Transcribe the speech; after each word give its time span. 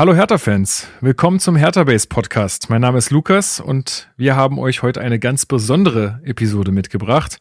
Hallo 0.00 0.14
Hertha-Fans, 0.14 0.88
willkommen 1.02 1.40
zum 1.40 1.56
Hertha-Base 1.56 2.08
Podcast. 2.08 2.70
Mein 2.70 2.80
Name 2.80 2.96
ist 2.96 3.10
Lukas 3.10 3.60
und 3.60 4.08
wir 4.16 4.34
haben 4.34 4.58
euch 4.58 4.82
heute 4.82 5.02
eine 5.02 5.18
ganz 5.18 5.44
besondere 5.44 6.22
Episode 6.24 6.72
mitgebracht. 6.72 7.38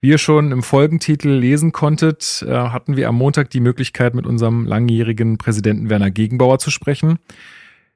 Wie 0.00 0.10
ihr 0.10 0.18
schon 0.18 0.52
im 0.52 0.62
Folgentitel 0.62 1.30
lesen 1.30 1.72
konntet, 1.72 2.44
äh, 2.46 2.52
hatten 2.52 2.96
wir 2.96 3.08
am 3.08 3.16
Montag 3.16 3.50
die 3.50 3.58
Möglichkeit, 3.58 4.14
mit 4.14 4.24
unserem 4.24 4.66
langjährigen 4.66 5.36
Präsidenten 5.36 5.90
Werner 5.90 6.12
Gegenbauer 6.12 6.60
zu 6.60 6.70
sprechen. 6.70 7.18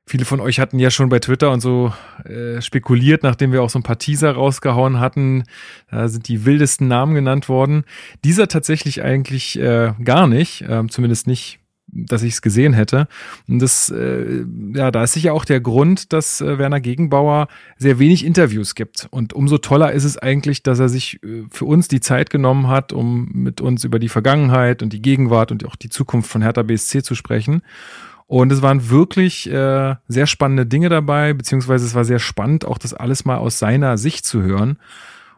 Viele 0.09 0.25
von 0.25 0.41
euch 0.41 0.59
hatten 0.59 0.81
ja 0.81 0.91
schon 0.91 1.09
bei 1.09 1.21
Twitter 1.21 1.53
und 1.53 1.61
so 1.61 1.93
äh, 2.25 2.61
spekuliert, 2.61 3.23
nachdem 3.23 3.53
wir 3.53 3.63
auch 3.63 3.71
so 3.71 3.79
ein 3.79 3.85
paar 3.85 4.01
Teaser 4.01 4.33
rausgehauen 4.33 4.99
hatten. 4.99 5.45
Da 5.89 6.09
sind 6.09 6.27
die 6.27 6.45
wildesten 6.45 6.89
Namen 6.89 7.15
genannt 7.15 7.49
worden. 7.49 7.85
Dieser 8.25 8.49
tatsächlich 8.49 9.05
eigentlich 9.05 9.57
äh, 9.57 9.93
gar 10.03 10.27
nicht, 10.27 10.63
äh, 10.63 10.85
zumindest 10.89 11.29
nicht 11.29 11.61
dass 11.95 12.23
ich 12.23 12.35
es 12.35 12.43
gesehen 12.43 12.73
hätte. 12.73 13.09
Und 13.49 13.61
das, 13.61 13.91
äh, 13.91 14.45
ja, 14.75 14.91
da 14.91 15.05
ist 15.05 15.13
sicher 15.13 15.33
auch 15.33 15.45
der 15.45 15.61
Grund, 15.61 16.13
dass 16.13 16.41
äh, 16.41 16.59
Werner 16.59 16.81
Gegenbauer 16.81 17.49
sehr 17.79 17.99
wenig 17.99 18.25
Interviews 18.25 18.75
gibt. 18.75 19.07
Und 19.11 19.33
umso 19.33 19.59
toller 19.59 19.93
ist 19.93 20.05
es 20.05 20.19
eigentlich, 20.19 20.63
dass 20.63 20.79
er 20.79 20.89
sich 20.89 21.23
äh, 21.23 21.45
für 21.51 21.65
uns 21.65 21.89
die 21.89 22.01
Zeit 22.01 22.31
genommen 22.31 22.69
hat, 22.69 22.93
um 22.93 23.31
mit 23.33 23.61
uns 23.61 23.85
über 23.85 23.99
die 23.99 24.09
Vergangenheit 24.09 24.83
und 24.83 24.93
die 24.93 25.03
Gegenwart 25.03 25.53
und 25.53 25.65
auch 25.65 25.77
die 25.77 25.89
Zukunft 25.89 26.31
von 26.31 26.43
Hertha 26.43 26.63
BSC 26.63 27.03
zu 27.03 27.15
sprechen. 27.15 27.63
Und 28.27 28.51
es 28.53 28.63
waren 28.63 28.89
wirklich 28.89 29.51
äh, 29.51 29.97
sehr 30.09 30.27
spannende 30.27 30.67
Dinge 30.67 30.89
dabei, 30.89 31.35
beziehungsweise 31.35 31.85
es 31.85 31.95
war 31.95 32.05
sehr 32.05 32.19
spannend, 32.19 32.65
auch 32.65 32.79
das 32.79 32.95
alles 32.95 33.25
mal 33.25 33.37
aus 33.37 33.59
seiner 33.59 33.99
Sicht 33.99 34.25
zu 34.25 34.43
hören. 34.43 34.79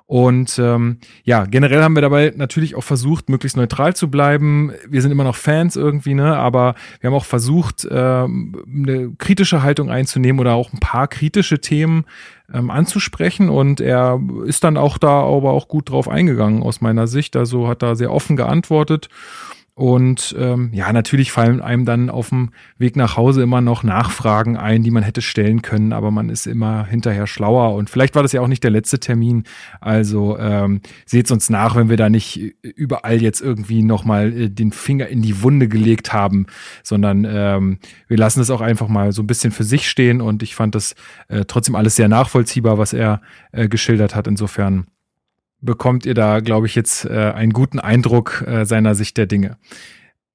Und 0.06 0.60
ähm, 0.60 0.98
ja, 1.24 1.46
generell 1.46 1.82
haben 1.82 1.96
wir 1.96 2.02
dabei 2.02 2.32
natürlich 2.36 2.76
auch 2.76 2.84
versucht, 2.84 3.28
möglichst 3.28 3.56
neutral 3.56 3.96
zu 3.96 4.08
bleiben. 4.08 4.72
Wir 4.88 5.02
sind 5.02 5.10
immer 5.10 5.24
noch 5.24 5.34
Fans 5.34 5.74
irgendwie, 5.74 6.14
ne? 6.14 6.36
Aber 6.36 6.76
wir 7.00 7.08
haben 7.08 7.16
auch 7.16 7.24
versucht, 7.24 7.86
ähm, 7.90 8.54
eine 8.72 9.10
kritische 9.18 9.64
Haltung 9.64 9.90
einzunehmen 9.90 10.38
oder 10.38 10.54
auch 10.54 10.72
ein 10.72 10.78
paar 10.78 11.08
kritische 11.08 11.60
Themen 11.60 12.04
ähm, 12.54 12.70
anzusprechen. 12.70 13.48
Und 13.48 13.80
er 13.80 14.20
ist 14.44 14.62
dann 14.62 14.76
auch 14.76 14.96
da 14.96 15.24
aber 15.24 15.50
auch 15.50 15.66
gut 15.66 15.90
drauf 15.90 16.08
eingegangen 16.08 16.62
aus 16.62 16.80
meiner 16.80 17.08
Sicht. 17.08 17.34
Also 17.34 17.66
hat 17.66 17.82
da 17.82 17.96
sehr 17.96 18.12
offen 18.12 18.36
geantwortet. 18.36 19.08
Und 19.78 20.34
ähm, 20.38 20.70
ja, 20.72 20.90
natürlich 20.90 21.30
fallen 21.30 21.60
einem 21.60 21.84
dann 21.84 22.08
auf 22.08 22.30
dem 22.30 22.48
Weg 22.78 22.96
nach 22.96 23.18
Hause 23.18 23.42
immer 23.42 23.60
noch 23.60 23.82
Nachfragen 23.82 24.56
ein, 24.56 24.82
die 24.82 24.90
man 24.90 25.02
hätte 25.02 25.20
stellen 25.20 25.60
können, 25.60 25.92
aber 25.92 26.10
man 26.10 26.30
ist 26.30 26.46
immer 26.46 26.86
hinterher 26.86 27.26
schlauer. 27.26 27.74
Und 27.74 27.90
vielleicht 27.90 28.14
war 28.14 28.22
das 28.22 28.32
ja 28.32 28.40
auch 28.40 28.48
nicht 28.48 28.64
der 28.64 28.70
letzte 28.70 29.00
Termin. 29.00 29.44
Also 29.82 30.38
ähm, 30.38 30.80
seht 31.04 31.30
uns 31.30 31.50
nach, 31.50 31.76
wenn 31.76 31.90
wir 31.90 31.98
da 31.98 32.08
nicht 32.08 32.38
überall 32.62 33.20
jetzt 33.20 33.42
irgendwie 33.42 33.82
nochmal 33.82 34.32
äh, 34.32 34.48
den 34.48 34.72
Finger 34.72 35.08
in 35.08 35.20
die 35.20 35.42
Wunde 35.42 35.68
gelegt 35.68 36.10
haben, 36.10 36.46
sondern 36.82 37.26
ähm, 37.28 37.78
wir 38.08 38.16
lassen 38.16 38.40
es 38.40 38.48
auch 38.48 38.62
einfach 38.62 38.88
mal 38.88 39.12
so 39.12 39.22
ein 39.22 39.26
bisschen 39.26 39.52
für 39.52 39.64
sich 39.64 39.90
stehen. 39.90 40.22
Und 40.22 40.42
ich 40.42 40.54
fand 40.54 40.74
das 40.74 40.94
äh, 41.28 41.44
trotzdem 41.46 41.74
alles 41.74 41.96
sehr 41.96 42.08
nachvollziehbar, 42.08 42.78
was 42.78 42.94
er 42.94 43.20
äh, 43.52 43.68
geschildert 43.68 44.14
hat. 44.14 44.26
Insofern 44.26 44.86
bekommt 45.60 46.06
ihr 46.06 46.14
da, 46.14 46.40
glaube 46.40 46.66
ich, 46.66 46.74
jetzt 46.74 47.04
äh, 47.04 47.32
einen 47.34 47.52
guten 47.52 47.78
Eindruck 47.78 48.44
äh, 48.46 48.64
seiner 48.64 48.94
Sicht 48.94 49.16
der 49.16 49.26
Dinge. 49.26 49.56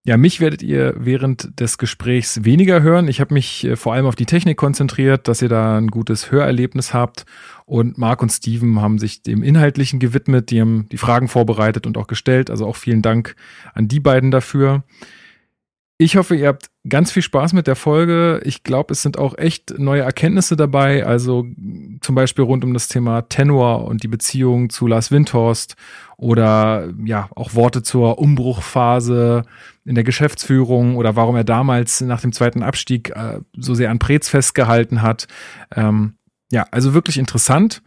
Ja, 0.03 0.17
mich 0.17 0.39
werdet 0.39 0.63
ihr 0.63 0.95
während 0.97 1.59
des 1.59 1.77
Gesprächs 1.77 2.43
weniger 2.43 2.81
hören. 2.81 3.07
Ich 3.07 3.21
habe 3.21 3.35
mich 3.35 3.65
äh, 3.65 3.75
vor 3.75 3.93
allem 3.93 4.07
auf 4.07 4.15
die 4.15 4.25
Technik 4.25 4.57
konzentriert, 4.57 5.27
dass 5.27 5.43
ihr 5.43 5.49
da 5.49 5.77
ein 5.77 5.89
gutes 5.89 6.31
Hörerlebnis 6.31 6.91
habt. 6.91 7.25
Und 7.65 7.99
Marc 7.99 8.23
und 8.23 8.31
Steven 8.31 8.81
haben 8.81 8.97
sich 8.97 9.21
dem 9.21 9.43
Inhaltlichen 9.43 9.99
gewidmet, 9.99 10.49
die 10.49 10.59
haben 10.59 10.89
die 10.91 10.97
Fragen 10.97 11.27
vorbereitet 11.27 11.85
und 11.85 11.97
auch 11.97 12.07
gestellt. 12.07 12.49
Also 12.49 12.65
auch 12.65 12.75
vielen 12.75 13.03
Dank 13.03 13.35
an 13.75 13.87
die 13.87 13.99
beiden 13.99 14.31
dafür. 14.31 14.83
Ich 16.03 16.15
hoffe, 16.15 16.35
ihr 16.35 16.47
habt 16.47 16.71
ganz 16.89 17.11
viel 17.11 17.21
Spaß 17.21 17.53
mit 17.53 17.67
der 17.67 17.75
Folge. 17.75 18.41
Ich 18.43 18.63
glaube, 18.63 18.91
es 18.91 19.03
sind 19.03 19.19
auch 19.19 19.37
echt 19.37 19.77
neue 19.77 20.01
Erkenntnisse 20.01 20.55
dabei. 20.55 21.05
Also 21.05 21.45
zum 22.01 22.15
Beispiel 22.15 22.43
rund 22.43 22.63
um 22.63 22.73
das 22.73 22.87
Thema 22.87 23.21
Tenor 23.29 23.85
und 23.85 24.01
die 24.01 24.07
Beziehung 24.07 24.71
zu 24.71 24.87
Lars 24.87 25.11
Windhorst 25.11 25.75
oder 26.17 26.91
ja, 27.05 27.29
auch 27.35 27.53
Worte 27.53 27.83
zur 27.83 28.17
Umbruchphase 28.17 29.43
in 29.85 29.93
der 29.93 30.03
Geschäftsführung 30.03 30.95
oder 30.95 31.15
warum 31.15 31.35
er 31.35 31.43
damals 31.43 32.01
nach 32.01 32.21
dem 32.21 32.33
zweiten 32.33 32.63
Abstieg 32.63 33.11
äh, 33.11 33.41
so 33.55 33.75
sehr 33.75 33.91
an 33.91 33.99
Prez 33.99 34.27
festgehalten 34.27 35.03
hat. 35.03 35.27
Ähm, 35.75 36.15
ja, 36.51 36.65
also 36.71 36.95
wirklich 36.95 37.19
interessant. 37.19 37.83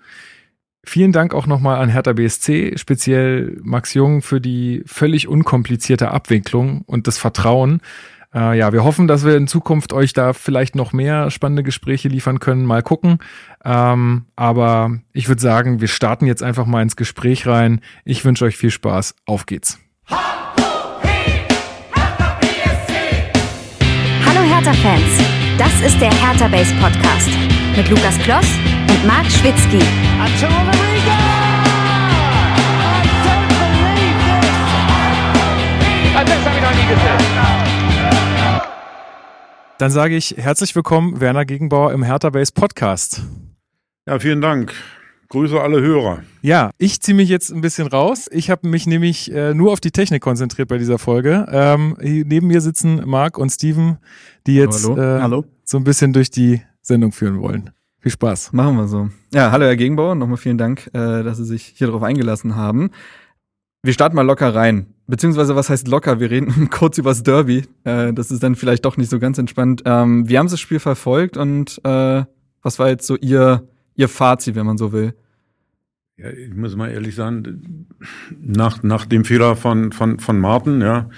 Vielen 0.87 1.13
Dank 1.13 1.35
auch 1.35 1.47
nochmal 1.47 1.81
an 1.81 1.89
Hertha 1.89 2.13
BSC, 2.13 2.77
speziell 2.77 3.59
Max 3.63 3.95
Jung, 3.95 4.23
für 4.23 4.41
die 4.41 4.83
völlig 4.87 5.29
unkomplizierte 5.29 6.11
Abwicklung 6.11 6.83
und 6.87 7.07
das 7.07 7.19
Vertrauen. 7.19 7.81
Äh, 8.35 8.59
ja, 8.59 8.73
wir 8.73 8.85
hoffen, 8.85 9.07
dass 9.07 9.25
wir 9.25 9.37
in 9.37 9.47
Zukunft 9.47 9.93
euch 9.93 10.13
da 10.13 10.33
vielleicht 10.33 10.75
noch 10.75 10.93
mehr 10.93 11.31
spannende 11.31 11.63
Gespräche 11.63 12.09
liefern 12.09 12.41
können. 12.41 12.67
Mal 12.67 12.83
gucken. 12.83 13.19
Ähm, 13.65 14.27
aber 14.37 14.99
ich 15.13 15.29
würde 15.29 15.41
sagen, 15.41 15.81
wir 15.81 15.89
starten 15.89 16.27
jetzt 16.27 16.43
einfach 16.43 16.67
mal 16.67 16.83
ins 16.83 16.97
Gespräch 16.97 17.47
rein. 17.47 17.81
Ich 18.05 18.25
wünsche 18.25 18.45
euch 18.45 18.57
viel 18.57 18.71
Spaß. 18.71 19.15
Auf 19.25 19.47
geht's. 19.47 19.79
Hallo 20.09 20.41
Hertha-Fans, 24.27 25.23
das 25.57 25.81
ist 25.81 26.01
der 26.01 26.13
Hertha 26.13 26.49
Base 26.49 26.75
Podcast 26.81 27.31
mit 27.77 27.91
Lukas 27.91 28.17
Kloss 28.19 28.47
und 28.89 29.07
Marc 29.07 29.27
Schwitzky. 29.27 29.81
Dann 39.79 39.91
sage 39.91 40.17
ich 40.17 40.37
herzlich 40.37 40.77
willkommen, 40.77 41.21
Werner 41.21 41.45
Gegenbauer 41.45 41.93
im 41.93 42.05
Hertha 42.05 42.31
Base 42.31 42.53
Podcast. 42.53 43.23
Ja, 44.07 44.21
vielen 44.21 44.41
Dank. 44.41 44.73
Grüße 45.31 45.61
alle 45.61 45.81
Hörer. 45.81 46.23
Ja, 46.43 46.71
ich 46.79 47.01
ziehe 47.01 47.17
mich 47.17 47.29
jetzt 47.29 47.51
ein 47.51 47.61
bisschen 47.61 47.89
raus. 47.89 48.29
Ich 48.31 48.51
habe 48.51 48.69
mich 48.69 48.87
nämlich 48.87 49.33
äh, 49.33 49.53
nur 49.53 49.73
auf 49.73 49.81
die 49.81 49.91
Technik 49.91 50.23
konzentriert 50.23 50.69
bei 50.69 50.79
dieser 50.79 50.99
Folge. 50.99 51.47
Ähm, 51.51 51.97
neben 52.01 52.47
mir 52.47 52.61
sitzen 52.61 53.03
Marc 53.05 53.37
und 53.37 53.51
Steven, 53.51 53.99
die 54.47 54.55
jetzt 54.55 54.85
hallo, 54.85 54.97
hallo. 54.97 55.17
Äh, 55.17 55.23
hallo. 55.23 55.45
so 55.65 55.77
ein 55.77 55.85
bisschen 55.85 56.13
durch 56.13 56.31
die 56.31 56.61
Sendung 56.85 57.13
führen 57.13 57.41
wollen. 57.41 57.71
Viel 57.99 58.13
Spaß. 58.13 58.53
Machen 58.53 58.77
wir 58.77 58.87
so. 58.87 59.09
Ja, 59.33 59.51
hallo 59.51 59.65
Herr 59.65 59.77
Gegenbauer, 59.77 60.15
nochmal 60.15 60.37
vielen 60.37 60.59
Dank, 60.59 60.91
äh, 60.93 61.23
dass 61.23 61.39
Sie 61.39 61.45
sich 61.45 61.73
hier 61.75 61.87
drauf 61.87 62.03
eingelassen 62.03 62.55
haben. 62.55 62.91
Wir 63.83 63.95
starten 63.95 64.15
mal 64.15 64.23
locker 64.23 64.55
rein. 64.55 64.87
Beziehungsweise, 65.07 65.57
was 65.57 65.71
heißt 65.71 65.89
locker? 65.89 66.21
Wir 66.21 66.31
reden 66.31 66.69
kurz 66.71 66.99
übers 66.99 67.23
Derby. 67.23 67.65
Äh, 67.85 68.13
das 68.13 68.31
ist 68.31 68.43
dann 68.43 68.55
vielleicht 68.57 68.85
doch 68.85 68.99
nicht 68.99 69.11
so 69.11 69.19
ganz 69.19 69.39
entspannt. 69.39 69.83
Ähm, 69.87 70.29
wie 70.29 70.39
haben 70.39 70.49
Sie 70.49 70.55
das 70.55 70.61
Spiel 70.61 70.81
verfolgt 70.81 71.39
und 71.39 71.81
äh, 71.85 72.25
was 72.63 72.79
war 72.79 72.89
jetzt 72.89 73.07
so 73.07 73.17
Ihr, 73.17 73.67
Ihr 73.95 74.09
Fazit, 74.09 74.55
wenn 74.55 74.67
man 74.67 74.77
so 74.77 74.93
will? 74.93 75.15
Ja, 76.17 76.31
ich 76.31 76.55
muss 76.55 76.77
mal 76.77 76.91
ehrlich 76.91 77.15
sagen, 77.15 77.89
nach, 78.41 78.83
nach 78.83 79.07
dem 79.07 79.25
Fehler 79.25 79.57
von, 79.57 79.93
von, 79.93 80.21
von 80.21 80.39
Martin, 80.39 80.81
ja, 80.81 81.09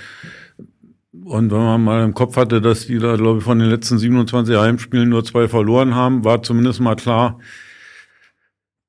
und 1.24 1.50
wenn 1.50 1.58
man 1.58 1.84
mal 1.84 2.04
im 2.04 2.14
Kopf 2.14 2.36
hatte, 2.36 2.60
dass 2.60 2.86
die 2.86 2.98
da, 2.98 3.16
glaube 3.16 3.38
ich, 3.38 3.44
von 3.44 3.58
den 3.58 3.68
letzten 3.68 3.98
27 3.98 4.56
Heimspielen 4.56 5.08
nur 5.08 5.24
zwei 5.24 5.48
verloren 5.48 5.94
haben, 5.94 6.24
war 6.24 6.42
zumindest 6.42 6.80
mal 6.80 6.96
klar, 6.96 7.38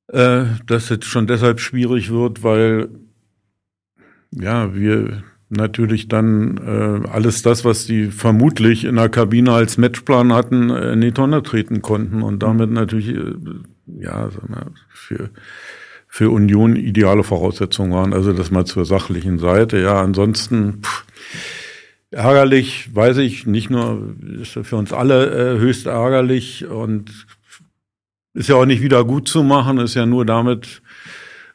äh, 0.07 0.45
dass 0.65 0.91
es 0.91 1.05
schon 1.05 1.27
deshalb 1.27 1.59
schwierig 1.59 2.11
wird, 2.11 2.43
weil 2.43 2.89
ja, 4.31 4.73
wir 4.75 5.23
natürlich 5.49 6.07
dann 6.07 6.57
äh, 6.57 7.07
alles 7.07 7.41
das, 7.41 7.63
was 7.63 7.85
die 7.85 8.07
vermutlich 8.07 8.83
in 8.83 8.95
der 8.95 9.09
Kabine 9.09 9.53
als 9.53 9.77
Matchplan 9.77 10.33
hatten, 10.33 10.69
äh, 10.69 10.93
in 10.93 11.01
die 11.01 11.13
Tonne 11.13 11.43
treten 11.43 11.81
konnten 11.81 12.21
und 12.21 12.43
damit 12.43 12.71
natürlich 12.71 13.09
äh, 13.09 13.33
ja 13.85 14.29
für 14.89 15.29
für 16.09 16.29
Union 16.31 16.75
ideale 16.75 17.23
Voraussetzungen 17.23 17.91
waren. 17.91 18.13
Also 18.13 18.33
das 18.33 18.49
mal 18.49 18.65
zur 18.65 18.85
sachlichen 18.85 19.39
Seite. 19.39 19.77
Ja, 19.77 20.01
ansonsten 20.01 20.81
pff, 20.81 21.05
ärgerlich, 22.11 22.95
weiß 22.95 23.17
ich, 23.17 23.45
nicht 23.45 23.69
nur 23.69 24.15
ist 24.41 24.53
für 24.63 24.75
uns 24.75 24.93
alle 24.93 25.55
äh, 25.55 25.59
höchst 25.59 25.87
ärgerlich 25.87 26.65
und 26.65 27.27
ist 28.33 28.49
ja 28.49 28.55
auch 28.55 28.65
nicht 28.65 28.81
wieder 28.81 29.03
gut 29.03 29.27
zu 29.27 29.43
machen, 29.43 29.79
ist 29.79 29.95
ja 29.95 30.05
nur 30.05 30.25
damit 30.25 30.81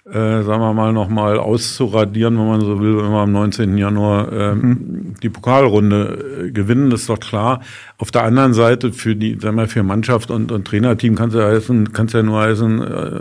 äh, 0.04 0.42
sagen 0.42 0.60
wir 0.60 0.72
mal, 0.72 0.92
nochmal 0.92 1.38
auszuradieren, 1.38 2.36
wenn 2.36 2.48
man 2.48 2.60
so 2.60 2.80
will, 2.80 2.96
wenn 2.96 3.12
wir 3.12 3.20
am 3.20 3.30
19. 3.30 3.78
Januar 3.78 4.32
äh, 4.32 4.54
mhm. 4.56 5.14
die 5.22 5.28
Pokalrunde 5.28 6.46
äh, 6.46 6.50
gewinnen, 6.50 6.90
das 6.90 7.02
ist 7.02 7.08
doch 7.08 7.20
klar. 7.20 7.60
Auf 7.98 8.10
der 8.10 8.24
anderen 8.24 8.52
Seite 8.52 8.92
für 8.92 9.14
die, 9.14 9.38
sagen 9.38 9.56
wir, 9.56 9.68
für 9.68 9.84
Mannschaft 9.84 10.32
und, 10.32 10.50
und 10.50 10.66
Trainerteam 10.66 11.14
kann 11.14 11.28
es 11.28 11.36
ja 11.36 11.46
heißen, 11.46 11.92
kann 11.92 12.06
es 12.06 12.14
ja 12.14 12.22
nur 12.24 12.40
heißen, 12.40 12.82
äh, 12.82 13.20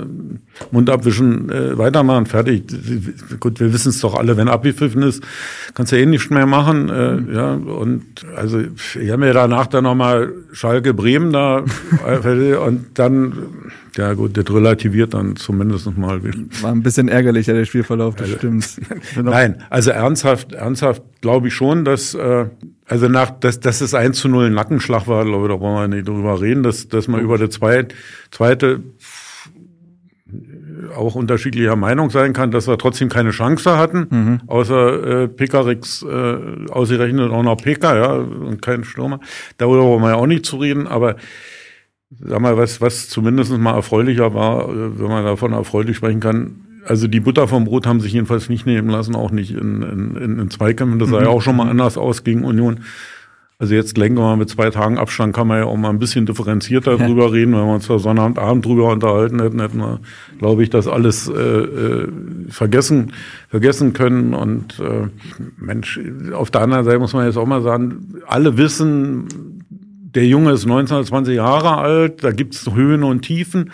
Mund 0.72 0.90
abwischen, 0.90 1.52
äh, 1.52 1.78
weitermachen, 1.78 2.26
fertig. 2.26 2.64
Gut, 3.40 3.60
wir 3.60 3.72
wissen 3.72 3.90
es 3.90 4.00
doch 4.00 4.16
alle, 4.16 4.36
wenn 4.36 4.48
abgepfiffen 4.48 5.04
ist, 5.04 5.24
kannst 5.76 5.92
du 5.92 5.98
ja 5.98 6.02
eh 6.02 6.08
nichts 6.08 6.32
mehr 6.32 6.48
machen. 6.48 6.90
Äh, 6.90 7.12
mhm. 7.12 7.36
ja, 7.36 7.54
und 7.54 8.26
also 8.36 8.60
ich 8.60 9.10
habe 9.12 9.20
mir 9.20 9.34
danach 9.34 9.68
dann 9.68 9.84
nochmal 9.84 10.34
Schalke 10.52 10.96
Bremen 10.96 11.32
da 11.32 11.58
und 12.66 12.86
dann 12.96 13.34
ja 13.98 14.14
gut, 14.14 14.38
das 14.38 14.54
relativiert 14.54 15.14
dann 15.14 15.36
zumindest 15.36 15.98
mal. 15.98 16.22
War 16.62 16.72
ein 16.72 16.84
bisschen 16.84 17.08
ärgerlicher, 17.08 17.54
der 17.54 17.66
Spielverlauf, 17.66 18.16
das 18.16 18.28
also, 18.28 18.38
stimmt. 18.38 18.82
Nein, 19.22 19.64
also 19.70 19.92
ernsthaft, 19.92 20.54
ernsthaft 20.54 21.04
glaube 21.22 21.50
ich 21.50 21.54
schon, 21.54 21.86
dass, 21.86 22.14
äh, 22.14 22.46
Also 22.86 23.08
nach, 23.08 23.32
dass, 23.32 23.60
dass 23.60 23.82
es 23.82 23.94
1 23.94 24.18
zu 24.18 24.28
0 24.28 24.48
ein 24.48 24.54
Nackenschlag 24.54 25.08
war, 25.08 25.26
glaube 25.26 25.48
ich, 25.48 25.54
da 25.54 25.60
wollen 25.60 25.92
wir 25.92 25.96
nicht 25.96 26.08
drüber 26.08 26.42
reden, 26.42 26.64
dass, 26.64 26.88
dass 26.88 27.08
man 27.08 27.22
über 27.22 27.38
der 27.38 27.50
zweite, 27.50 27.96
zweite 28.32 28.82
auch 30.96 31.16
unterschiedlicher 31.16 31.76
Meinung 31.76 32.10
sein 32.10 32.34
kann, 32.34 32.52
dass 32.52 32.68
wir 32.68 32.78
trotzdem 32.78 33.10
keine 33.10 33.32
Chance 33.32 33.78
hatten, 33.78 34.08
mhm. 34.10 34.42
außer 34.48 35.24
äh, 35.24 35.28
Pekarix 35.28 36.04
äh, 36.04 36.38
ausgerechnet 36.70 37.32
auch 37.32 37.44
noch 37.44 37.58
Pekar, 37.58 37.98
ja, 37.98 38.14
und 38.14 38.62
kein 38.62 38.84
Stürmer. 38.84 39.20
Darüber 39.58 39.84
wollen 39.84 40.02
wir 40.02 40.10
ja 40.10 40.16
auch 40.16 40.28
nicht 40.28 40.46
zu 40.46 40.58
reden, 40.58 40.88
aber 40.88 41.16
sag 42.20 42.42
mal, 42.42 42.58
was, 42.58 42.82
was 42.82 43.10
zumindest 43.10 43.58
mal 43.58 43.76
erfreulicher 43.76 44.34
war, 44.34 44.70
äh, 44.70 45.00
wenn 45.00 45.08
man 45.08 45.24
davon 45.24 45.54
erfreulich 45.54 45.98
sprechen 45.98 46.20
kann, 46.20 46.56
also 46.86 47.08
die 47.08 47.20
Butter 47.20 47.48
vom 47.48 47.66
Brot 47.66 47.86
haben 47.86 48.02
sich 48.02 48.14
jedenfalls 48.14 48.50
nicht 48.50 48.66
nehmen 48.66 48.90
lassen, 48.90 49.16
auch 49.16 49.32
nicht 49.32 49.52
in, 49.52 49.82
in, 50.18 50.40
in 50.40 50.50
Zweikämpfen. 50.50 51.00
Das 51.00 51.10
sah 51.10 51.20
mhm. 51.20 51.26
ja 51.26 51.30
auch 51.30 51.42
schon 51.42 51.56
mal 51.56 51.70
anders 51.70 51.98
aus 51.98 52.24
gegen 52.24 52.44
Union. 52.44 52.82
Also 53.60 53.76
jetzt 53.76 53.96
denken 53.96 54.18
wir 54.18 54.24
mal, 54.24 54.38
mit 54.38 54.50
zwei 54.50 54.72
Tagen 54.72 54.98
Abstand 54.98 55.36
kann 55.36 55.48
man 55.48 55.60
ja 55.60 55.66
auch 55.66 55.78
mal 55.78 55.92
ein 55.92 56.00
bisschen 56.00 56.26
differenzierter 56.26 56.96
ja. 56.98 57.06
drüber 57.06 57.32
reden. 57.32 57.54
Wenn 57.54 57.68
wir 57.68 57.76
uns 57.76 57.88
da 57.88 58.00
Sonnabendabend 58.00 58.66
drüber 58.66 58.92
unterhalten 58.92 59.40
hätten, 59.40 59.62
hätten 59.62 59.78
wir, 59.78 60.00
glaube 60.40 60.64
ich, 60.64 60.72
das 60.72 60.88
alles 60.88 61.28
äh, 61.28 61.34
äh, 61.34 62.08
vergessen, 62.50 63.14
vergessen 63.50 63.94
können. 63.94 64.34
Und 64.34 64.80
äh, 64.80 65.10
Mensch, 65.60 66.00
auf 66.34 66.50
der 66.50 66.62
anderen 66.62 66.86
Seite 66.86 66.98
muss 66.98 67.14
man 67.14 67.28
jetzt 67.28 67.38
auch 67.38 67.46
mal 67.46 67.62
sagen, 67.62 68.16
alle 68.26 68.58
wissen, 68.58 69.61
der 70.16 70.26
Junge 70.26 70.52
ist 70.52 70.66
19, 70.66 71.06
20 71.06 71.36
Jahre 71.36 71.78
alt, 71.78 72.24
da 72.24 72.32
gibt's 72.32 72.70
Höhen 72.72 73.04
und 73.04 73.22
Tiefen. 73.22 73.72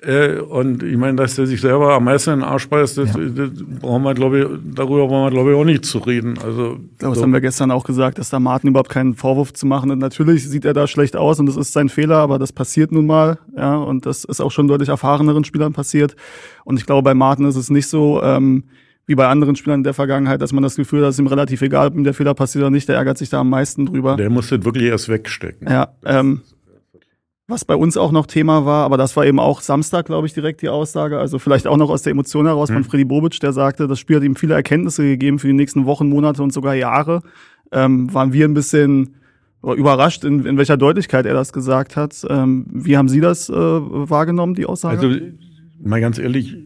Äh, 0.00 0.38
und 0.38 0.82
ich 0.82 0.96
meine, 0.96 1.16
dass 1.16 1.36
der 1.36 1.46
sich 1.46 1.60
selber 1.60 1.94
am 1.94 2.04
meisten 2.04 2.30
in 2.30 2.40
den 2.40 2.48
Arsch 2.48 2.68
beißt, 2.68 2.98
das, 2.98 3.14
ja. 3.14 3.20
das 3.20 3.50
brauchen 3.80 4.02
wir, 4.02 4.14
glaube 4.14 4.38
ich, 4.38 4.74
darüber 4.74 5.06
brauchen 5.06 5.24
wir, 5.24 5.30
glaube 5.30 5.52
ich, 5.52 5.56
auch 5.56 5.64
nicht 5.64 5.84
zu 5.86 5.98
reden. 5.98 6.38
Also, 6.44 6.78
das 6.98 7.16
so. 7.16 7.22
haben 7.22 7.32
wir 7.32 7.40
gestern 7.40 7.70
auch 7.70 7.84
gesagt, 7.84 8.18
dass 8.18 8.28
da 8.28 8.38
Martin 8.38 8.70
überhaupt 8.70 8.90
keinen 8.90 9.14
Vorwurf 9.14 9.54
zu 9.54 9.66
machen 9.66 9.90
hat. 9.90 9.98
Natürlich 9.98 10.48
sieht 10.48 10.64
er 10.64 10.74
da 10.74 10.86
schlecht 10.86 11.16
aus 11.16 11.40
und 11.40 11.46
das 11.46 11.56
ist 11.56 11.72
sein 11.72 11.88
Fehler, 11.88 12.16
aber 12.16 12.38
das 12.38 12.52
passiert 12.52 12.92
nun 12.92 13.06
mal, 13.06 13.38
ja, 13.56 13.76
und 13.76 14.04
das 14.04 14.24
ist 14.24 14.40
auch 14.40 14.50
schon 14.50 14.68
deutlich 14.68 14.90
erfahreneren 14.90 15.44
Spielern 15.44 15.72
passiert. 15.72 16.16
Und 16.64 16.78
ich 16.78 16.86
glaube, 16.86 17.02
bei 17.02 17.14
Martin 17.14 17.46
ist 17.46 17.56
es 17.56 17.70
nicht 17.70 17.88
so, 17.88 18.22
ähm, 18.22 18.64
wie 19.06 19.14
bei 19.14 19.26
anderen 19.26 19.56
Spielern 19.56 19.80
in 19.80 19.84
der 19.84 19.94
Vergangenheit, 19.94 20.40
dass 20.40 20.52
man 20.52 20.62
das 20.62 20.76
Gefühl 20.76 21.02
hat, 21.02 21.10
es 21.10 21.16
ist 21.16 21.18
ihm 21.20 21.26
relativ 21.26 21.62
egal, 21.62 21.88
ob 21.88 21.94
ihm 21.94 22.04
der 22.04 22.14
Fehler 22.14 22.34
passiert 22.34 22.62
oder 22.62 22.70
nicht, 22.70 22.88
der 22.88 22.96
ärgert 22.96 23.18
sich 23.18 23.28
da 23.28 23.40
am 23.40 23.50
meisten 23.50 23.86
drüber. 23.86 24.16
Der 24.16 24.30
muss 24.30 24.48
das 24.48 24.64
wirklich 24.64 24.84
erst 24.84 25.08
wegstecken. 25.08 25.68
Ja, 25.68 25.88
ähm, 26.04 26.42
was 27.46 27.66
bei 27.66 27.76
uns 27.76 27.98
auch 27.98 28.10
noch 28.10 28.26
Thema 28.26 28.64
war, 28.64 28.86
aber 28.86 28.96
das 28.96 29.14
war 29.16 29.26
eben 29.26 29.38
auch 29.38 29.60
Samstag, 29.60 30.06
glaube 30.06 30.26
ich, 30.26 30.32
direkt 30.32 30.62
die 30.62 30.70
Aussage. 30.70 31.18
Also 31.18 31.38
vielleicht 31.38 31.66
auch 31.66 31.76
noch 31.76 31.90
aus 31.90 32.02
der 32.02 32.12
Emotion 32.12 32.46
heraus 32.46 32.70
mhm. 32.70 32.74
von 32.74 32.84
Freddy 32.84 33.04
Bobic, 33.04 33.38
der 33.40 33.52
sagte, 33.52 33.86
das 33.86 33.98
Spiel 33.98 34.16
hat 34.16 34.24
ihm 34.24 34.36
viele 34.36 34.54
Erkenntnisse 34.54 35.02
gegeben 35.02 35.38
für 35.38 35.48
die 35.48 35.52
nächsten 35.52 35.84
Wochen, 35.84 36.08
Monate 36.08 36.42
und 36.42 36.54
sogar 36.54 36.74
Jahre. 36.74 37.20
Ähm, 37.70 38.12
waren 38.14 38.32
wir 38.32 38.46
ein 38.46 38.54
bisschen 38.54 39.16
überrascht, 39.62 40.24
in, 40.24 40.44
in 40.44 40.58
welcher 40.58 40.76
Deutlichkeit 40.76 41.26
er 41.26 41.34
das 41.34 41.52
gesagt 41.52 41.96
hat. 41.96 42.24
Ähm, 42.28 42.66
wie 42.70 42.96
haben 42.96 43.08
Sie 43.08 43.20
das 43.20 43.48
äh, 43.48 43.54
wahrgenommen, 43.54 44.54
die 44.54 44.66
Aussage? 44.66 45.06
Also 45.06 45.20
mal 45.82 46.00
ganz 46.00 46.18
ehrlich, 46.18 46.56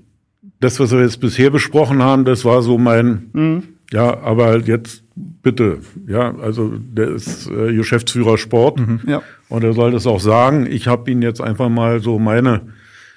das, 0.60 0.81
was 0.81 0.93
wir 0.93 1.02
jetzt 1.02 1.20
bisher 1.20 1.50
besprochen 1.50 2.02
haben, 2.02 2.25
das 2.25 2.44
war 2.44 2.62
so 2.62 2.78
mein, 2.78 3.31
mhm. 3.32 3.62
ja, 3.93 4.19
aber 4.20 4.58
jetzt 4.58 5.05
bitte, 5.14 5.78
ja, 6.06 6.34
also 6.37 6.72
der 6.78 7.10
ist 7.10 7.49
äh, 7.50 7.72
Geschäftsführer 7.75 8.38
Sport 8.38 8.81
mhm. 8.81 9.00
ja. 9.06 9.22
und 9.49 9.64
er 9.64 9.72
soll 9.72 9.93
das 9.93 10.06
auch 10.06 10.20
sagen. 10.20 10.66
Ich 10.66 10.87
habe 10.88 11.10
ihn 11.10 11.22
jetzt 11.22 11.40
einfach 11.40 11.69
mal 11.69 12.00
so 12.00 12.19
meine, 12.19 12.62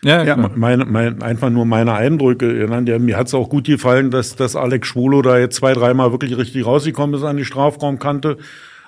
ja, 0.03 0.23
ja. 0.23 0.35
Meine, 0.35 0.85
meine, 0.85 1.21
einfach 1.21 1.51
nur 1.51 1.65
meine 1.65 1.93
Eindrücke 1.93 2.57
genannt. 2.57 2.89
Ja, 2.89 2.97
mir 2.97 3.17
hat 3.17 3.27
es 3.27 3.35
auch 3.35 3.49
gut 3.49 3.65
gefallen, 3.65 4.09
dass, 4.09 4.35
dass 4.35 4.55
Alex 4.55 4.87
Schwolo 4.87 5.21
da 5.21 5.37
jetzt 5.37 5.57
zwei, 5.57 5.73
dreimal 5.73 6.11
wirklich 6.11 6.35
richtig 6.37 6.65
rausgekommen 6.65 7.15
ist 7.15 7.23
an 7.23 7.37
die 7.37 7.45
Strafraumkante, 7.45 8.37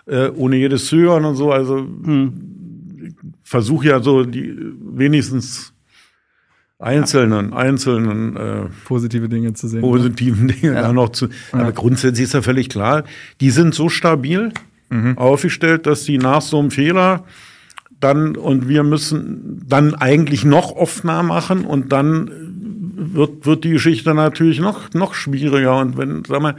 äh, 0.07 0.29
ohne 0.29 0.55
jedes 0.55 0.87
Zögern 0.87 1.25
und 1.25 1.35
so. 1.35 1.51
Also 1.51 1.77
mhm. 1.77 3.15
versuche 3.43 3.89
ja 3.89 3.99
so 3.99 4.23
die 4.23 4.55
wenigstens 4.81 5.72
einzelnen, 6.79 7.53
einzelnen 7.53 8.35
äh, 8.35 8.65
positive 8.85 9.29
Dinge 9.29 9.53
zu 9.53 9.67
sehen. 9.67 9.81
Positiven 9.81 10.49
ja. 10.49 10.55
Dinge 10.61 10.73
ja. 10.73 10.93
noch 10.93 11.09
zu. 11.09 11.27
Aber 11.51 11.63
ja. 11.63 11.71
grundsätzlich 11.71 12.25
ist 12.25 12.33
ja 12.33 12.41
völlig 12.41 12.69
klar, 12.69 13.03
die 13.41 13.51
sind 13.51 13.73
so 13.73 13.89
stabil 13.89 14.51
mhm. 14.89 15.17
aufgestellt, 15.17 15.85
dass 15.85 16.03
die 16.03 16.17
nach 16.17 16.41
so 16.41 16.59
einem 16.59 16.71
Fehler 16.71 17.23
dann 17.99 18.35
und 18.35 18.67
wir 18.67 18.83
müssen 18.83 19.63
dann 19.65 19.95
eigentlich 19.95 20.43
noch 20.43 20.75
offener 20.75 21.23
machen 21.23 21.63
und 21.63 21.93
dann 21.93 22.29
wird, 22.95 23.45
wird 23.45 23.63
die 23.63 23.71
Geschichte 23.71 24.13
natürlich 24.13 24.59
noch, 24.59 24.93
noch 24.93 25.13
schwieriger. 25.13 25.77
Und 25.77 25.97
wenn, 25.97 26.23
sag 26.25 26.41
mal, 26.41 26.55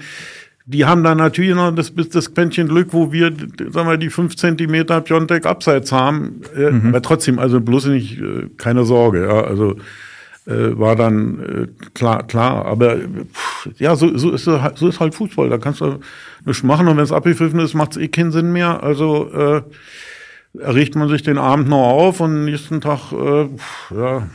die 0.67 0.87
haben 0.87 1.05
dann 1.05 1.19
natürlich 1.19 1.55
noch 1.55 1.75
das, 1.75 1.93
das 1.95 2.35
Quäntchen 2.35 2.69
Glück, 2.69 2.89
wo 2.93 3.13
wir, 3.13 3.33
sagen 3.71 3.89
wir, 3.89 3.99
die 3.99 4.11
fünf 4.11 4.37
Zentimeter 4.37 5.01
Piontek 5.03 5.45
abseits 5.45 5.93
haben. 5.93 6.41
Äh, 6.57 6.71
mhm. 6.71 6.89
Aber 6.89 7.03
trotzdem, 7.03 7.39
also 7.39 7.61
bloß 7.61 7.87
nicht, 7.87 8.19
äh, 8.19 8.49
keine 8.57 8.85
Sorge. 8.85 9.27
Ja, 9.27 9.43
also 9.43 9.77
äh, 10.47 10.79
war 10.79 10.97
dann 10.97 11.41
äh, 11.41 11.89
klar, 11.93 12.27
klar. 12.27 12.65
Aber 12.65 12.97
pff, 12.97 13.69
ja, 13.77 13.95
so, 13.95 14.17
so, 14.17 14.33
ist, 14.33 14.45
so 14.45 14.89
ist 14.89 15.01
halt 15.01 15.15
Fußball. 15.15 15.51
Da 15.51 15.59
kannst 15.59 15.83
du 15.83 16.01
nichts 16.47 16.63
machen 16.63 16.89
und 16.89 16.97
wenn 16.97 17.05
es 17.05 17.13
abgepfiffen 17.13 17.61
ist, 17.61 17.75
macht 17.75 17.93
es 17.93 17.97
eh 17.99 18.09
keinen 18.09 18.33
Sinn 18.33 18.53
mehr. 18.53 18.83
Also 18.83 19.31
äh, 19.33 19.63
erricht 20.59 20.95
man 20.95 21.11
sich 21.11 21.23
den 21.23 21.37
Abend 21.37 21.69
noch 21.69 21.77
auf 21.77 22.21
und 22.21 22.47
nächsten 22.47 22.81
Tag, 22.81 23.13
äh, 23.13 23.49
pff, 23.55 23.91
ja. 23.95 24.27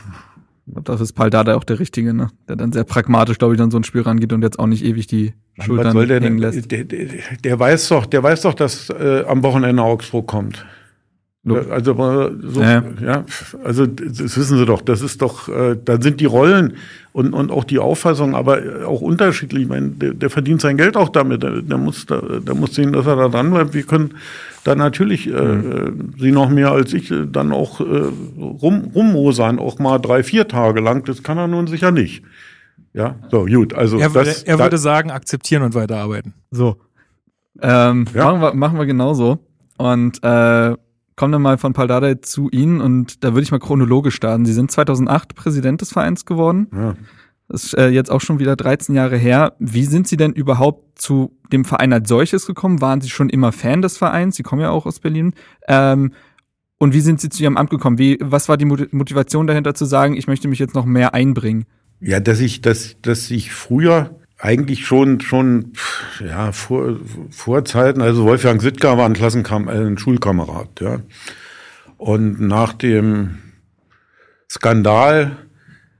Das 0.66 1.00
ist 1.00 1.14
Paul 1.14 1.30
Dada 1.30 1.56
auch 1.56 1.64
der 1.64 1.78
Richtige, 1.78 2.14
ne? 2.14 2.28
Der 2.48 2.56
dann 2.56 2.72
sehr 2.72 2.84
pragmatisch, 2.84 3.38
glaube 3.38 3.54
ich, 3.54 3.60
an 3.60 3.70
so 3.70 3.78
ein 3.78 3.84
Spiel 3.84 4.02
rangeht 4.02 4.32
und 4.32 4.42
jetzt 4.42 4.58
auch 4.58 4.66
nicht 4.66 4.84
ewig 4.84 5.06
die 5.06 5.34
Schultern 5.58 5.92
soll 5.92 6.06
der 6.06 6.20
hängen 6.20 6.38
lässt. 6.38 6.70
Der, 6.70 6.84
der, 6.84 7.06
der, 7.42 7.58
weiß 7.58 7.88
doch, 7.88 8.06
der 8.06 8.22
weiß 8.22 8.42
doch, 8.42 8.54
dass 8.54 8.90
äh, 8.90 9.24
am 9.26 9.42
Wochenende 9.42 9.82
Augsburg 9.82 10.26
kommt. 10.26 10.64
Also, 11.48 11.94
so, 12.42 12.60
ja. 12.60 12.84
ja. 13.02 13.24
also 13.64 13.86
das 13.86 14.36
wissen 14.36 14.58
Sie 14.58 14.66
doch, 14.66 14.82
das 14.82 15.00
ist 15.00 15.22
doch, 15.22 15.48
äh, 15.48 15.74
da 15.82 15.98
sind 15.98 16.20
die 16.20 16.26
Rollen 16.26 16.74
und, 17.12 17.32
und 17.32 17.50
auch 17.50 17.64
die 17.64 17.78
Auffassung 17.78 18.34
aber 18.34 18.60
auch 18.86 19.00
unterschiedlich. 19.00 19.62
Ich 19.62 19.68
meine, 19.68 19.88
der, 19.88 20.12
der 20.12 20.28
verdient 20.28 20.60
sein 20.60 20.76
Geld 20.76 20.98
auch 20.98 21.08
damit, 21.08 21.42
der, 21.42 21.62
der 21.62 21.78
muss, 21.78 22.04
da, 22.04 22.20
der 22.20 22.54
muss 22.54 22.74
sehen, 22.74 22.92
dass 22.92 23.06
er 23.06 23.16
da 23.16 23.28
dran 23.28 23.50
bleibt. 23.50 23.72
Wir 23.72 23.84
können 23.84 24.16
da 24.64 24.74
natürlich, 24.74 25.28
äh, 25.28 25.30
mhm. 25.32 26.12
Sie 26.18 26.30
noch 26.30 26.50
mehr 26.50 26.72
als 26.72 26.92
ich, 26.92 27.10
äh, 27.10 27.26
dann 27.26 27.52
auch 27.52 27.80
äh, 27.80 27.84
rum, 28.38 28.90
rummosern, 28.94 29.58
auch 29.58 29.78
mal 29.78 29.98
drei, 29.98 30.22
vier 30.22 30.46
Tage 30.46 30.80
lang, 30.80 31.04
das 31.06 31.22
kann 31.22 31.38
er 31.38 31.48
nun 31.48 31.66
sicher 31.68 31.90
nicht. 31.90 32.22
Ja, 32.92 33.16
so, 33.30 33.46
gut, 33.46 33.72
also. 33.72 33.98
Er, 33.98 34.10
das, 34.10 34.42
er 34.42 34.58
würde 34.58 34.76
sagen, 34.76 35.10
akzeptieren 35.10 35.62
und 35.62 35.74
weiterarbeiten. 35.74 36.34
So. 36.50 36.76
Ähm, 37.62 38.04
ja. 38.14 38.24
machen, 38.24 38.40
wir, 38.42 38.54
machen 38.54 38.78
wir 38.78 38.86
genauso. 38.86 39.38
Und 39.78 40.22
äh, 40.22 40.74
kommen 41.20 41.32
dann 41.32 41.42
mal 41.42 41.58
von 41.58 41.74
Paldade 41.74 42.22
zu 42.22 42.48
Ihnen 42.48 42.80
und 42.80 43.22
da 43.22 43.34
würde 43.34 43.42
ich 43.42 43.50
mal 43.50 43.58
chronologisch 43.58 44.14
starten. 44.14 44.46
Sie 44.46 44.54
sind 44.54 44.70
2008 44.70 45.34
Präsident 45.34 45.82
des 45.82 45.92
Vereins 45.92 46.24
geworden. 46.24 46.68
Ja. 46.72 46.94
Das 47.46 47.64
ist 47.64 47.74
äh, 47.74 47.88
jetzt 47.88 48.10
auch 48.10 48.22
schon 48.22 48.38
wieder 48.38 48.56
13 48.56 48.94
Jahre 48.94 49.18
her. 49.18 49.52
Wie 49.58 49.84
sind 49.84 50.08
Sie 50.08 50.16
denn 50.16 50.32
überhaupt 50.32 50.98
zu 50.98 51.36
dem 51.52 51.66
Verein 51.66 51.92
als 51.92 52.08
solches 52.08 52.46
gekommen? 52.46 52.80
Waren 52.80 53.02
Sie 53.02 53.10
schon 53.10 53.28
immer 53.28 53.52
Fan 53.52 53.82
des 53.82 53.98
Vereins? 53.98 54.34
Sie 54.34 54.42
kommen 54.42 54.62
ja 54.62 54.70
auch 54.70 54.86
aus 54.86 54.98
Berlin. 54.98 55.34
Ähm, 55.68 56.14
und 56.78 56.94
wie 56.94 57.02
sind 57.02 57.20
Sie 57.20 57.28
zu 57.28 57.42
Ihrem 57.42 57.58
Amt 57.58 57.68
gekommen? 57.68 57.98
Wie, 57.98 58.16
was 58.22 58.48
war 58.48 58.56
die 58.56 58.64
Motivation 58.64 59.46
dahinter 59.46 59.74
zu 59.74 59.84
sagen, 59.84 60.16
ich 60.16 60.26
möchte 60.26 60.48
mich 60.48 60.58
jetzt 60.58 60.74
noch 60.74 60.86
mehr 60.86 61.12
einbringen? 61.12 61.66
Ja, 62.00 62.18
dass 62.18 62.40
ich, 62.40 62.62
dass, 62.62 62.96
dass 63.02 63.30
ich 63.30 63.52
früher 63.52 64.19
eigentlich 64.40 64.86
schon, 64.86 65.20
schon, 65.20 65.72
ja, 66.26 66.52
vor, 66.52 66.96
vor 67.30 67.64
Zeiten, 67.64 68.00
also 68.00 68.24
Wolfgang 68.24 68.60
Sittger 68.60 68.96
war 68.96 69.06
ein 69.06 69.12
Klassenkam 69.12 69.68
äh, 69.68 69.72
ein 69.72 69.98
Schulkamerad, 69.98 70.80
ja. 70.80 71.00
Und 71.98 72.40
nach 72.40 72.72
dem 72.72 73.38
Skandal, 74.50 75.36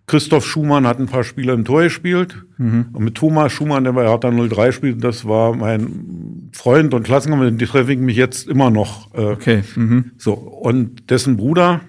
Christoph 0.06 0.46
Schumann 0.46 0.86
hat 0.86 0.98
ein 0.98 1.06
paar 1.06 1.22
Spiele 1.22 1.52
im 1.52 1.64
Tor 1.64 1.82
gespielt. 1.82 2.42
Mhm. 2.56 2.86
Und 2.92 3.04
mit 3.04 3.14
Thomas 3.14 3.52
Schumann, 3.52 3.84
der 3.84 3.92
bei 3.92 4.08
Hertha 4.08 4.30
03 4.30 4.72
spielt, 4.72 5.04
das 5.04 5.26
war 5.28 5.54
mein 5.54 6.50
Freund 6.52 6.94
und 6.94 7.04
Klassenkamerad, 7.04 7.60
den 7.60 7.68
treffe 7.68 7.92
ich 7.92 7.98
mich 7.98 8.16
jetzt 8.16 8.48
immer 8.48 8.70
noch. 8.70 9.14
Äh, 9.14 9.20
okay. 9.20 9.62
Mhm. 9.76 10.12
So. 10.16 10.32
Und 10.32 11.10
dessen 11.10 11.36
Bruder, 11.36 11.82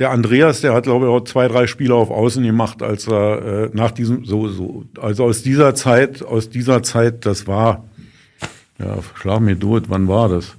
der 0.00 0.10
Andreas, 0.10 0.62
der 0.62 0.72
hat, 0.72 0.84
glaube 0.84 1.04
ich, 1.06 1.10
auch 1.10 1.20
zwei, 1.24 1.46
drei 1.46 1.66
Spiele 1.66 1.94
auf 1.94 2.10
Außen 2.10 2.42
gemacht, 2.42 2.82
als 2.82 3.06
er 3.06 3.66
äh, 3.66 3.70
nach 3.74 3.90
diesem, 3.90 4.24
so, 4.24 4.48
so, 4.48 4.84
also 5.00 5.24
aus 5.24 5.42
dieser 5.42 5.74
Zeit, 5.74 6.22
aus 6.24 6.48
dieser 6.48 6.82
Zeit, 6.82 7.26
das 7.26 7.46
war, 7.46 7.84
ja, 8.78 8.98
schlag 9.14 9.40
mir 9.40 9.56
durch, 9.56 9.84
wann 9.88 10.08
war 10.08 10.30
das? 10.30 10.56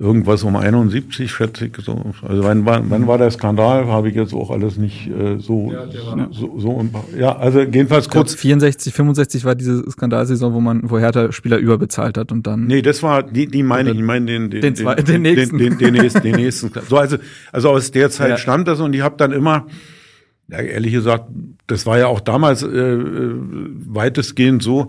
Irgendwas 0.00 0.42
um 0.44 0.56
71, 0.56 1.30
schätze 1.30 1.66
ich. 1.66 1.76
So. 1.84 2.14
Also 2.26 2.42
wann, 2.42 2.64
wann, 2.64 2.88
wann 2.88 3.06
war 3.06 3.18
der 3.18 3.30
Skandal? 3.30 3.86
Habe 3.86 4.08
ich 4.08 4.14
jetzt 4.14 4.32
auch 4.32 4.50
alles 4.50 4.78
nicht 4.78 5.08
äh, 5.08 5.38
so, 5.38 5.70
ja, 5.70 6.28
so, 6.30 6.58
so, 6.58 6.88
Ja, 7.18 7.36
also 7.36 7.60
jedenfalls 7.60 8.08
kurz. 8.08 8.32
Glaub, 8.32 8.40
64, 8.40 8.94
65 8.94 9.44
war 9.44 9.54
diese 9.54 9.88
Skandalsaison, 9.90 10.54
wo 10.54 10.60
man, 10.60 10.88
wo 10.88 10.98
Hertha 10.98 11.30
Spieler 11.32 11.58
überbezahlt 11.58 12.16
hat 12.16 12.32
und 12.32 12.46
dann. 12.46 12.66
Nee, 12.66 12.80
das 12.80 13.02
war, 13.02 13.22
die, 13.22 13.46
die 13.46 13.62
meine 13.62 13.90
ich, 13.90 13.98
ich 13.98 14.02
meine 14.02 14.24
den, 14.24 14.50
den, 14.50 14.62
den, 14.62 14.74
zwei, 14.74 14.94
den, 14.94 15.04
den, 15.04 15.22
nächsten. 15.22 15.58
Den, 15.58 15.76
den, 15.76 15.92
den, 15.92 16.02
nächsten, 16.02 16.22
den 16.22 16.36
nächsten. 16.36 16.70
So, 16.88 16.96
also, 16.96 17.18
also 17.52 17.68
aus 17.68 17.90
der 17.90 18.08
Zeit 18.08 18.30
ja. 18.30 18.36
stammt 18.38 18.68
das 18.68 18.80
und 18.80 18.94
ich 18.94 19.02
habe 19.02 19.18
dann 19.18 19.32
immer, 19.32 19.66
ja, 20.48 20.60
ehrlich 20.60 20.94
gesagt, 20.94 21.26
das 21.66 21.84
war 21.84 21.98
ja 21.98 22.06
auch 22.06 22.20
damals 22.20 22.62
äh, 22.62 22.66
äh 22.68 23.34
weitestgehend 23.86 24.62
so, 24.62 24.88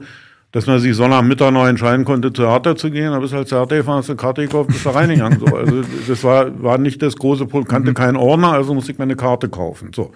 dass 0.51 0.67
man 0.67 0.79
sich 0.79 0.95
Sonnabendmittag 0.95 1.51
noch 1.51 1.65
entscheiden 1.65 2.03
konnte, 2.03 2.33
zu 2.33 2.47
Hertha 2.47 2.75
zu 2.75 2.91
gehen. 2.91 3.11
Da 3.11 3.19
bist 3.19 3.33
halt 3.33 3.47
zu 3.47 3.57
Hertha 3.57 3.75
gefahren, 3.75 3.99
hast 3.99 4.09
eine 4.09 4.17
Karte 4.17 4.41
gekauft, 4.41 4.69
bist 4.69 4.85
da 4.85 4.91
reingegangen. 4.91 5.39
So. 5.39 5.45
Also 5.55 5.83
das 6.07 6.23
war, 6.23 6.61
war 6.61 6.77
nicht 6.77 7.01
das 7.01 7.15
große 7.15 7.45
Problem, 7.45 7.67
kannte 7.67 7.91
mhm. 7.91 7.95
keinen 7.95 8.17
Ordner, 8.17 8.51
also 8.51 8.73
musste 8.73 8.91
ich 8.91 8.97
mir 8.97 9.03
eine 9.03 9.15
Karte 9.15 9.47
kaufen. 9.47 9.91
So. 9.95 10.11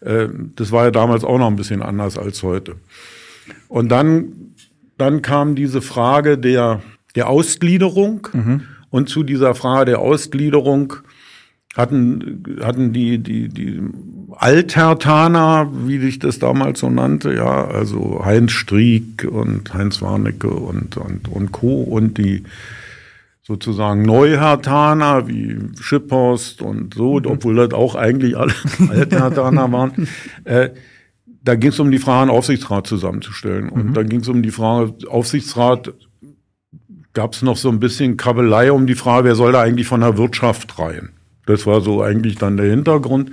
Äh, 0.00 0.28
das 0.56 0.72
war 0.72 0.84
ja 0.84 0.90
damals 0.90 1.22
auch 1.22 1.38
noch 1.38 1.48
ein 1.48 1.56
bisschen 1.56 1.82
anders 1.82 2.16
als 2.16 2.42
heute. 2.42 2.76
Und 3.68 3.90
dann, 3.90 4.54
dann 4.96 5.20
kam 5.20 5.54
diese 5.54 5.82
Frage 5.82 6.38
der, 6.38 6.80
der 7.14 7.28
Ausgliederung. 7.28 8.28
Mhm. 8.32 8.62
Und 8.88 9.08
zu 9.08 9.24
dieser 9.24 9.54
Frage 9.56 9.86
der 9.86 9.98
Ausgliederung 9.98 10.94
hatten, 11.76 12.44
hatten 12.62 12.92
die, 12.92 13.18
die, 13.18 13.48
die 13.48 13.80
Altertaner, 14.32 15.70
wie 15.86 15.98
sich 15.98 16.18
das 16.18 16.38
damals 16.38 16.80
so 16.80 16.90
nannte, 16.90 17.34
ja, 17.34 17.66
also 17.66 18.22
Heinz 18.24 18.52
Striek 18.52 19.26
und 19.30 19.72
Heinz 19.74 20.00
Warnecke 20.02 20.50
und, 20.50 20.96
und, 20.96 21.28
und 21.28 21.52
Co. 21.52 21.82
und 21.82 22.18
die 22.18 22.44
sozusagen 23.42 24.02
Neuhertaner 24.02 25.28
wie 25.28 25.56
Schipphorst 25.78 26.62
und 26.62 26.94
so, 26.94 27.18
mhm. 27.18 27.26
obwohl 27.26 27.56
das 27.56 27.72
auch 27.72 27.94
eigentlich 27.94 28.36
alle 28.36 28.54
Altertaner 28.88 29.70
waren. 29.70 30.08
Äh, 30.44 30.70
da 31.42 31.56
ging 31.56 31.70
es 31.70 31.78
um 31.78 31.90
die 31.90 31.98
Frage, 31.98 32.22
einen 32.22 32.30
Aufsichtsrat 32.30 32.86
zusammenzustellen. 32.86 33.68
Und 33.68 33.90
mhm. 33.90 33.94
da 33.94 34.02
ging 34.02 34.20
es 34.20 34.28
um 34.28 34.42
die 34.42 34.50
Frage, 34.50 34.94
Aufsichtsrat 35.08 35.92
gab 37.12 37.34
es 37.34 37.42
noch 37.42 37.58
so 37.58 37.68
ein 37.68 37.80
bisschen 37.80 38.16
Kabelei 38.16 38.72
um 38.72 38.86
die 38.86 38.94
Frage, 38.94 39.28
wer 39.28 39.34
soll 39.34 39.52
da 39.52 39.60
eigentlich 39.60 39.86
von 39.86 40.00
der 40.00 40.16
Wirtschaft 40.16 40.78
rein? 40.78 41.10
Das 41.46 41.66
war 41.66 41.80
so 41.80 42.02
eigentlich 42.02 42.36
dann 42.36 42.56
der 42.56 42.70
Hintergrund. 42.70 43.30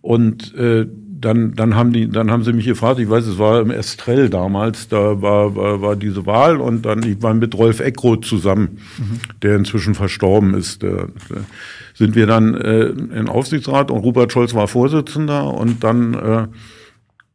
Und 0.00 0.54
äh, 0.54 0.86
dann, 1.22 1.54
dann 1.54 1.76
haben 1.76 1.92
die, 1.92 2.08
dann 2.08 2.30
haben 2.30 2.42
sie 2.42 2.52
mich 2.52 2.66
gefragt, 2.66 2.98
ich 2.98 3.08
weiß, 3.08 3.26
es 3.26 3.38
war 3.38 3.60
im 3.60 3.70
Estrell 3.70 4.28
damals, 4.28 4.88
da 4.88 5.22
war, 5.22 5.54
war, 5.54 5.80
war 5.80 5.96
diese 5.96 6.26
Wahl 6.26 6.60
und 6.60 6.84
dann, 6.84 7.02
ich 7.04 7.22
war 7.22 7.32
mit 7.32 7.56
Rolf 7.56 7.80
Eckroth 7.80 8.24
zusammen, 8.24 8.80
mhm. 8.98 9.20
der 9.40 9.56
inzwischen 9.56 9.94
verstorben 9.94 10.54
ist. 10.54 10.82
Der, 10.82 11.08
der, 11.30 11.44
sind 11.94 12.16
wir 12.16 12.26
dann 12.26 12.54
äh, 12.54 12.86
in 12.86 13.28
Aufsichtsrat 13.28 13.90
und 13.90 14.00
Rupert 14.00 14.32
Scholz 14.32 14.54
war 14.54 14.66
Vorsitzender 14.66 15.54
und 15.54 15.84
dann, 15.84 16.14
äh, 16.14 16.46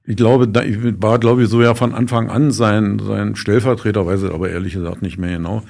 ich 0.06 0.16
glaube, 0.16 0.48
da, 0.48 0.64
ich 0.64 0.78
war, 1.02 1.20
glaube 1.20 1.44
ich, 1.44 1.50
so 1.50 1.62
ja 1.62 1.76
von 1.76 1.94
Anfang 1.94 2.30
an 2.30 2.52
sein, 2.52 3.00
sein 3.00 3.36
Stellvertreter, 3.36 4.06
weiß 4.06 4.24
ich 4.24 4.34
aber 4.34 4.50
ehrlich 4.50 4.74
gesagt 4.74 5.02
nicht 5.02 5.18
mehr 5.18 5.38
genau. 5.38 5.64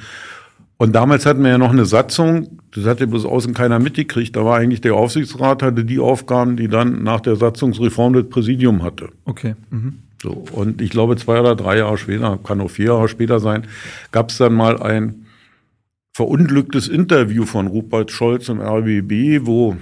Und 0.78 0.94
damals 0.94 1.26
hatten 1.26 1.44
wir 1.44 1.50
ja 1.50 1.58
noch 1.58 1.72
eine 1.72 1.86
Satzung, 1.86 2.60
das 2.74 2.86
hat 2.86 3.00
ja 3.00 3.08
bloß 3.08 3.26
außen 3.26 3.54
keiner 3.56 3.80
mitgekriegt. 3.80 4.36
Da 4.36 4.46
war 4.46 4.58
eigentlich 4.58 4.82
der 4.82 4.94
Aufsichtsrat, 4.94 5.64
hatte 5.64 5.84
die 5.84 6.00
Aufgaben, 6.00 6.56
die 6.56 6.68
dann 6.68 7.04
nach 7.04 7.20
der 7.20 7.36
Satzungsreform 7.36 8.14
das 8.14 8.30
Präsidium 8.30 8.84
hatte. 8.84 9.10
Okay. 9.26 9.56
Mhm. 9.72 10.00
So, 10.22 10.46
und 10.52 10.82
ich 10.82 10.92
glaube, 10.92 11.16
zwei 11.16 11.40
oder 11.40 11.56
drei 11.56 11.78
Jahre 11.78 11.98
später, 11.98 12.40
kann 12.44 12.62
auch 12.62 12.70
vier 12.70 12.88
Jahre 12.88 13.08
später 13.08 13.40
sein, 13.40 13.68
gab 14.12 14.30
es 14.30 14.38
dann 14.38 14.54
mal 14.54 14.82
ein 14.82 15.26
verunglücktes 16.14 16.88
Interview 16.88 17.46
von 17.46 17.68
Rupert 17.68 18.12
Scholz 18.12 18.50
im 18.50 18.60
RBB, 18.60 19.46
wo 19.46 19.78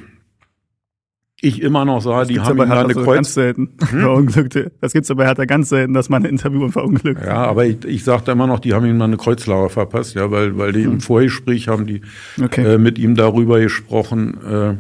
ich 1.42 1.62
immer 1.62 1.86
noch 1.86 2.02
sah, 2.02 2.24
die 2.26 2.40
haben 2.40 2.58
ihm 2.58 2.72
eine 2.72 2.94
Kreuz... 2.94 3.16
Ganz 3.16 3.34
selten, 3.34 3.70
hm? 3.90 4.00
Verunglückte. 4.02 4.72
Das 4.82 4.94
gibt's 4.94 5.12
aber 5.12 5.26
Hertha 5.26 5.46
ganz 5.46 5.70
selten, 5.70 5.94
dass 5.94 6.10
man 6.10 6.24
ein 6.24 6.30
Interview 6.30 6.70
verunglückt. 6.70 7.24
Ja, 7.24 7.46
aber 7.46 7.66
ich, 7.66 7.84
ich 7.86 8.04
sagte 8.04 8.32
immer 8.32 8.48
noch, 8.48 8.60
die 8.60 8.74
haben 8.74 8.86
ihm 8.86 8.98
mal 8.98 9.06
eine 9.06 9.18
Kreuzlauer 9.18 9.70
verpasst, 9.70 10.16
ja, 10.16 10.32
weil, 10.32 10.58
weil 10.58 10.72
die 10.72 10.86
hm. 10.86 10.94
im 10.94 11.02
Vorgespräch 11.02 11.68
haben 11.68 11.86
die 11.86 12.02
okay. 12.42 12.76
äh, 12.76 12.78
mit 12.78 12.98
ihm 12.98 13.16
darüber 13.16 13.60
gesprochen, 13.60 14.38
äh, 14.44 14.74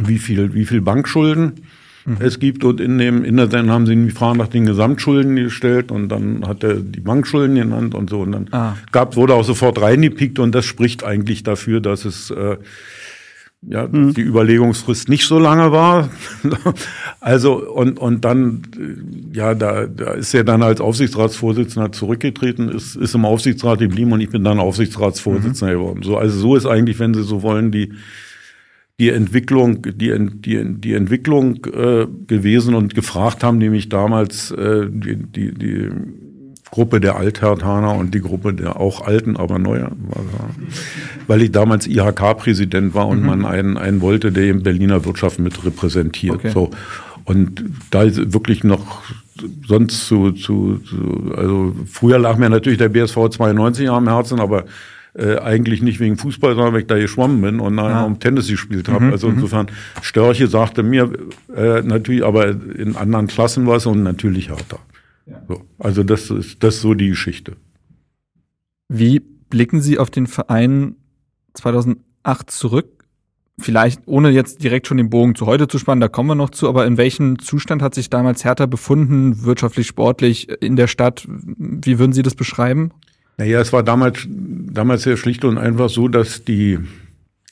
wie 0.00 0.18
viel, 0.18 0.54
wie 0.54 0.64
viel 0.64 0.80
Bankschulden 0.80 1.62
mhm. 2.04 2.16
es 2.20 2.38
gibt 2.38 2.64
und 2.64 2.80
in 2.80 2.98
dem, 2.98 3.24
in 3.24 3.36
der 3.36 3.50
Sendung 3.50 3.74
haben 3.74 3.86
sie 3.86 3.92
ihn 3.92 4.06
die 4.06 4.12
Frage 4.12 4.38
nach 4.38 4.48
den 4.48 4.66
Gesamtschulden 4.66 5.36
gestellt 5.36 5.90
und 5.90 6.08
dann 6.08 6.46
hat 6.46 6.62
er 6.62 6.74
die 6.74 7.00
Bankschulden 7.00 7.56
genannt 7.56 7.94
und 7.94 8.10
so 8.10 8.20
und 8.20 8.32
dann 8.32 8.48
ah. 8.52 8.76
gab, 8.92 9.16
wurde 9.16 9.34
auch 9.34 9.44
sofort 9.44 9.80
reingepickt 9.80 10.38
und 10.38 10.54
das 10.54 10.64
spricht 10.64 11.04
eigentlich 11.04 11.42
dafür, 11.42 11.80
dass 11.80 12.04
es, 12.04 12.30
äh, 12.30 12.56
ja, 13.62 13.90
hm. 13.90 14.14
die 14.14 14.22
Überlegungsfrist 14.22 15.08
nicht 15.08 15.26
so 15.26 15.38
lange 15.38 15.70
war. 15.70 16.08
also 17.20 17.70
und 17.70 17.98
und 17.98 18.24
dann 18.24 18.62
ja, 19.32 19.54
da, 19.54 19.86
da 19.86 20.12
ist 20.12 20.32
er 20.34 20.44
dann 20.44 20.62
als 20.62 20.80
Aufsichtsratsvorsitzender 20.80 21.92
zurückgetreten, 21.92 22.70
ist 22.70 22.96
ist 22.96 23.14
im 23.14 23.24
Aufsichtsrat 23.24 23.80
geblieben 23.80 24.12
und 24.12 24.20
ich 24.20 24.30
bin 24.30 24.44
dann 24.44 24.60
Aufsichtsratsvorsitzender 24.60 25.74
mhm. 25.74 25.78
geworden. 25.78 26.02
So 26.02 26.16
also 26.16 26.38
so 26.38 26.56
ist 26.56 26.66
eigentlich, 26.66 26.98
wenn 26.98 27.14
Sie 27.14 27.22
so 27.22 27.42
wollen, 27.42 27.70
die 27.70 27.92
die 28.98 29.08
Entwicklung, 29.08 29.80
die, 29.82 30.14
die, 30.18 30.74
die 30.78 30.92
Entwicklung 30.92 31.64
äh, 31.64 32.06
gewesen 32.26 32.74
und 32.74 32.94
gefragt 32.94 33.42
haben, 33.42 33.56
nämlich 33.56 33.88
damals 33.88 34.50
äh, 34.50 34.88
die, 34.90 35.16
die, 35.16 35.54
die 35.54 35.88
Gruppe 36.70 37.00
der 37.00 37.16
Althertaner 37.16 37.94
und 37.96 38.14
die 38.14 38.20
Gruppe 38.20 38.54
der 38.54 38.78
auch 38.78 39.06
alten, 39.06 39.36
aber 39.36 39.58
neuer, 39.58 39.90
weil 41.26 41.42
ich 41.42 41.50
damals 41.50 41.86
IHK-Präsident 41.86 42.94
war 42.94 43.08
und 43.08 43.20
mhm. 43.20 43.26
man 43.26 43.44
einen, 43.44 43.76
einen 43.76 44.00
wollte, 44.00 44.30
der 44.30 44.44
in 44.48 44.62
Berliner 44.62 45.04
Wirtschaft 45.04 45.40
mit 45.40 45.64
repräsentiert. 45.64 46.36
Okay. 46.36 46.50
So. 46.50 46.70
Und 47.24 47.64
da 47.90 48.02
ist 48.02 48.32
wirklich 48.32 48.64
noch 48.64 49.02
sonst 49.66 50.06
zu, 50.06 50.32
zu, 50.32 50.78
zu, 50.78 51.32
also 51.36 51.74
früher 51.86 52.18
lag 52.18 52.36
mir 52.36 52.50
natürlich 52.50 52.78
der 52.78 52.88
BSV 52.88 53.30
92 53.30 53.88
am 53.88 54.08
Herzen, 54.08 54.38
aber 54.38 54.64
äh, 55.14 55.38
eigentlich 55.38 55.82
nicht 55.82 55.98
wegen 55.98 56.16
Fußball, 56.16 56.54
sondern 56.54 56.72
weil 56.72 56.82
ich 56.82 56.86
da 56.86 56.98
geschwommen 56.98 57.40
bin 57.40 57.60
und 57.60 57.74
nachher 57.74 57.90
ja. 57.90 58.04
um 58.04 58.20
Tennis 58.20 58.48
gespielt 58.48 58.88
habe. 58.88 59.06
Mhm, 59.06 59.12
also 59.12 59.28
mhm. 59.28 59.34
insofern, 59.34 59.66
Störche 60.02 60.46
sagte 60.46 60.82
mir 60.82 61.10
äh, 61.56 61.82
natürlich, 61.82 62.24
aber 62.24 62.48
in 62.48 62.96
anderen 62.96 63.26
Klassen 63.26 63.66
war 63.66 63.76
es 63.76 63.86
und 63.86 64.02
natürlich 64.02 64.50
härter. 64.50 64.78
So, 65.48 65.62
also 65.78 66.02
das 66.02 66.30
ist 66.30 66.62
das 66.62 66.76
ist 66.76 66.82
so 66.82 66.94
die 66.94 67.08
Geschichte. 67.08 67.56
Wie 68.88 69.20
blicken 69.20 69.80
Sie 69.80 69.98
auf 69.98 70.10
den 70.10 70.26
Verein 70.26 70.96
2008 71.54 72.50
zurück? 72.50 73.04
Vielleicht 73.58 74.00
ohne 74.06 74.30
jetzt 74.30 74.62
direkt 74.62 74.86
schon 74.86 74.96
den 74.96 75.10
Bogen 75.10 75.34
zu 75.34 75.46
heute 75.46 75.68
zu 75.68 75.78
spannen, 75.78 76.00
da 76.00 76.08
kommen 76.08 76.30
wir 76.30 76.34
noch 76.34 76.50
zu, 76.50 76.68
aber 76.68 76.86
in 76.86 76.96
welchem 76.96 77.38
Zustand 77.38 77.82
hat 77.82 77.94
sich 77.94 78.08
damals 78.08 78.44
Hertha 78.44 78.64
befunden, 78.66 79.44
wirtschaftlich, 79.44 79.86
sportlich, 79.86 80.48
in 80.62 80.76
der 80.76 80.86
Stadt? 80.86 81.26
Wie 81.28 81.98
würden 81.98 82.12
Sie 82.12 82.22
das 82.22 82.34
beschreiben? 82.34 82.90
Naja, 83.36 83.60
es 83.60 83.72
war 83.72 83.82
damals, 83.82 84.26
damals 84.28 85.02
sehr 85.02 85.16
schlicht 85.16 85.44
und 85.44 85.58
einfach 85.58 85.90
so, 85.90 86.08
dass 86.08 86.44
die 86.44 86.78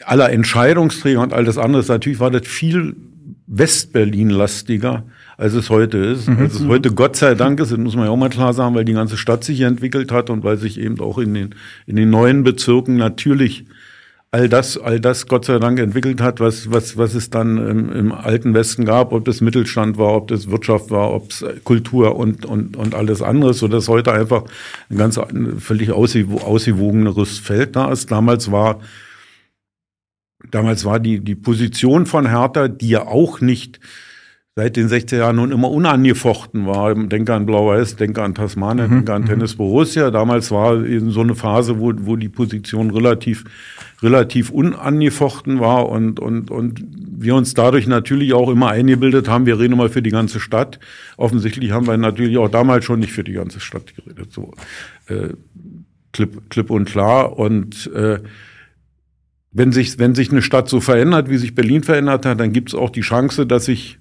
aller 0.04 0.30
Entscheidungsträger 0.30 1.20
und 1.20 1.32
all 1.32 1.44
das 1.44 1.58
andere, 1.58 1.84
natürlich 1.86 2.20
war 2.20 2.30
das 2.30 2.46
viel 2.46 2.96
Westberlin-lastiger 3.46 5.04
als 5.38 5.54
es 5.54 5.70
heute 5.70 5.98
ist. 5.98 6.28
Mhm. 6.28 6.38
Als 6.38 6.54
es 6.54 6.66
heute 6.66 6.92
Gott 6.92 7.16
sei 7.16 7.34
Dank 7.34 7.60
ist, 7.60 7.70
das 7.70 7.78
muss 7.78 7.96
man 7.96 8.06
ja 8.06 8.10
auch 8.10 8.16
mal 8.16 8.28
klar 8.28 8.52
sagen, 8.52 8.74
weil 8.74 8.84
die 8.84 8.92
ganze 8.92 9.16
Stadt 9.16 9.44
sich 9.44 9.60
entwickelt 9.62 10.12
hat 10.12 10.28
und 10.28 10.44
weil 10.44 10.58
sich 10.58 10.78
eben 10.78 11.00
auch 11.00 11.16
in 11.16 11.32
den, 11.32 11.54
in 11.86 11.96
den 11.96 12.10
neuen 12.10 12.42
Bezirken 12.42 12.96
natürlich 12.96 13.64
all 14.32 14.48
das, 14.48 14.76
all 14.76 15.00
das 15.00 15.28
Gott 15.28 15.44
sei 15.44 15.60
Dank 15.60 15.78
entwickelt 15.78 16.20
hat, 16.20 16.40
was, 16.40 16.70
was, 16.72 16.98
was 16.98 17.14
es 17.14 17.30
dann 17.30 17.56
im, 17.56 17.92
im 17.92 18.12
alten 18.12 18.52
Westen 18.52 18.84
gab, 18.84 19.12
ob 19.12 19.24
das 19.24 19.40
Mittelstand 19.40 19.96
war, 19.96 20.16
ob 20.16 20.26
das 20.26 20.50
Wirtschaft 20.50 20.90
war, 20.90 21.14
ob 21.14 21.30
es 21.30 21.44
Kultur 21.62 22.16
und, 22.16 22.44
und, 22.44 22.76
und 22.76 22.94
alles 22.96 23.22
andere, 23.22 23.54
so 23.54 23.68
dass 23.68 23.88
heute 23.88 24.12
einfach 24.12 24.42
ein 24.90 24.98
ganz 24.98 25.20
völlig 25.58 25.92
ausgewogeneres 25.92 27.38
Feld 27.38 27.76
da 27.76 27.92
ist. 27.92 28.10
Damals 28.10 28.50
war, 28.50 28.80
damals 30.50 30.84
war 30.84 30.98
die, 30.98 31.20
die 31.20 31.36
Position 31.36 32.06
von 32.06 32.28
Hertha, 32.28 32.66
die 32.66 32.88
ja 32.88 33.06
auch 33.06 33.40
nicht 33.40 33.78
seit 34.58 34.74
den 34.74 34.88
60er 34.88 35.18
Jahren 35.18 35.36
nun 35.36 35.52
immer 35.52 35.70
unangefochten 35.70 36.66
war. 36.66 36.92
Denke 36.92 37.32
an 37.32 37.46
Blau-Weiß, 37.46 37.94
denke 37.94 38.24
an 38.24 38.34
Tasmania, 38.34 38.88
mhm. 38.88 38.90
denke 38.90 39.14
an 39.14 39.22
mhm. 39.22 39.26
Tennis 39.26 39.54
Borussia. 39.54 40.10
Damals 40.10 40.50
war 40.50 40.84
eben 40.84 41.12
so 41.12 41.20
eine 41.20 41.36
Phase, 41.36 41.78
wo, 41.78 41.92
wo 41.96 42.16
die 42.16 42.28
Position 42.28 42.90
relativ, 42.90 43.44
relativ 44.02 44.50
unangefochten 44.50 45.60
war 45.60 45.88
und, 45.88 46.18
und, 46.18 46.50
und 46.50 46.84
wir 46.90 47.36
uns 47.36 47.54
dadurch 47.54 47.86
natürlich 47.86 48.32
auch 48.32 48.50
immer 48.50 48.70
eingebildet 48.70 49.28
haben, 49.28 49.46
wir 49.46 49.60
reden 49.60 49.74
immer 49.74 49.90
für 49.90 50.02
die 50.02 50.10
ganze 50.10 50.40
Stadt. 50.40 50.80
Offensichtlich 51.16 51.70
haben 51.70 51.86
wir 51.86 51.96
natürlich 51.96 52.36
auch 52.36 52.48
damals 52.48 52.84
schon 52.84 52.98
nicht 52.98 53.12
für 53.12 53.22
die 53.22 53.34
ganze 53.34 53.60
Stadt 53.60 53.94
geredet. 53.94 54.32
So 54.32 54.54
äh, 55.06 55.34
klipp, 56.12 56.50
klipp 56.50 56.70
und 56.70 56.86
klar. 56.86 57.38
Und 57.38 57.92
äh, 57.94 58.18
wenn 59.52 59.70
sich, 59.70 60.00
wenn 60.00 60.16
sich 60.16 60.32
eine 60.32 60.42
Stadt 60.42 60.68
so 60.68 60.80
verändert, 60.80 61.30
wie 61.30 61.36
sich 61.36 61.54
Berlin 61.54 61.84
verändert 61.84 62.26
hat, 62.26 62.40
dann 62.40 62.52
gibt 62.52 62.70
es 62.70 62.74
auch 62.74 62.90
die 62.90 63.02
Chance, 63.02 63.46
dass 63.46 63.66
sich 63.66 64.00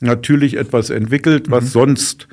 natürlich 0.00 0.56
etwas 0.56 0.90
entwickelt, 0.90 1.50
was 1.50 1.64
mhm. 1.64 1.68
sonst 1.68 2.28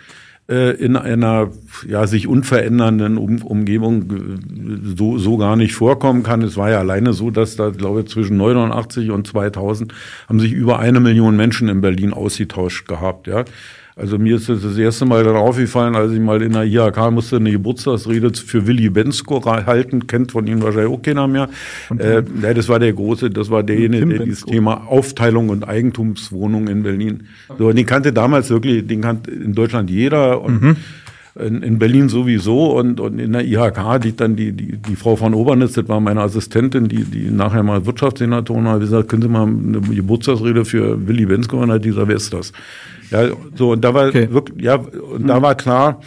äh, 0.50 0.76
in 0.78 0.96
einer 0.96 1.52
ja, 1.88 2.08
sich 2.08 2.28
unverändernden 2.28 3.18
um 3.18 3.42
Umgebung 3.42 4.04
äh, 4.12 4.96
so, 4.98 5.18
so 5.18 5.38
gar 5.38 5.56
nicht 5.56 5.76
vorkommen 5.76 6.24
kann. 6.24 6.42
Es 6.42 6.58
war 6.58 6.70
ja 6.70 6.80
alleine 6.80 7.14
so, 7.14 7.32
dass 7.32 7.56
da, 7.56 7.70
glaube 7.70 8.02
ich, 8.02 8.08
zwischen 8.08 8.38
89 8.38 9.12
und 9.12 9.28
2000 9.28 9.94
haben 10.30 10.40
sich 10.40 10.54
über 10.54 10.80
eine 10.80 11.00
Million 11.00 11.36
Menschen 11.36 11.68
in 11.68 11.82
Berlin 11.82 12.14
ausgetauscht 12.14 12.88
gehabt. 12.88 13.28
Ja. 13.28 13.44
Also 13.98 14.20
mir 14.20 14.36
ist 14.36 14.48
das 14.48 14.62
das 14.62 14.78
erste 14.78 15.06
Mal 15.06 15.24
dann 15.24 15.36
aufgefallen, 15.36 15.96
als 15.96 16.12
ich 16.12 16.20
mal 16.20 16.42
in 16.44 16.54
der 16.54 16.66
IHK 16.66 17.10
musste 17.12 17.38
eine 17.38 17.52
Geburtstagsrede 17.52 18.32
für 18.34 18.68
Willy 18.68 18.90
Bensko 18.90 19.44
halten, 19.44 20.06
kennt 20.06 20.32
von 20.32 20.46
ihm 20.46 20.62
wahrscheinlich 20.62 20.94
auch 20.94 21.02
keiner 21.02 21.28
mehr. 21.28 21.50
Äh, 21.98 22.22
ja, 22.42 22.54
das 22.54 22.70
war 22.70 22.78
der 22.78 22.94
große, 22.94 23.32
das 23.32 23.50
war 23.50 23.64
derjenige, 23.64 24.06
der 24.06 24.20
dieses 24.20 24.46
Thema 24.46 24.86
Aufteilung 24.88 25.50
und 25.50 25.68
Eigentumswohnung 25.68 26.68
in 26.68 26.84
Berlin. 26.84 27.24
So, 27.58 27.72
den 27.72 27.86
kannte 27.88 28.14
damals 28.14 28.52
wirklich, 28.52 28.86
den 28.86 29.02
kannte 29.02 29.32
in 29.32 29.54
Deutschland 29.54 29.90
jeder 29.90 30.42
und 30.42 30.62
mhm. 30.62 30.76
In, 31.40 31.64
in 31.64 31.80
Berlin 31.80 32.10
sowieso 32.10 32.78
und, 32.78 33.00
und 33.00 33.20
in 33.20 33.34
der 33.34 33.46
IHK, 33.46 34.02
die 34.02 34.16
dann 34.16 34.36
die, 34.36 34.52
die, 34.52 34.78
die 34.78 34.96
Frau 34.96 35.16
von 35.16 35.34
Obernitz, 35.34 35.74
das 35.74 35.88
war 35.88 36.00
meine 36.00 36.22
Assistentin, 36.22 36.88
die, 36.88 37.04
die 37.04 37.30
nachher 37.32 37.64
mal 37.64 37.86
Wirtschaftssenatorin 37.86 38.68
hat, 38.68 38.80
gesagt, 38.82 39.10
können 39.10 39.22
Sie 39.24 39.28
mal 39.30 39.44
eine 39.48 39.80
Geburtstagsrede 39.82 40.66
für 40.66 41.08
Willy 41.08 41.26
Bensko 41.26 41.62
und 41.62 41.72
hat 41.72 41.84
dieser, 41.86 42.08
wer 42.08 42.18
ist 42.18 42.34
das? 42.34 42.52
Ja, 43.10 43.30
so, 43.56 43.72
und 43.72 43.82
da 43.84 43.94
war 43.94 44.08
Okay. 44.10 44.28
wirklich, 44.32 44.64
ja, 44.64 44.76
und 44.76 45.28
da 45.28 45.42
war 45.42 45.56
klar, 45.56 46.02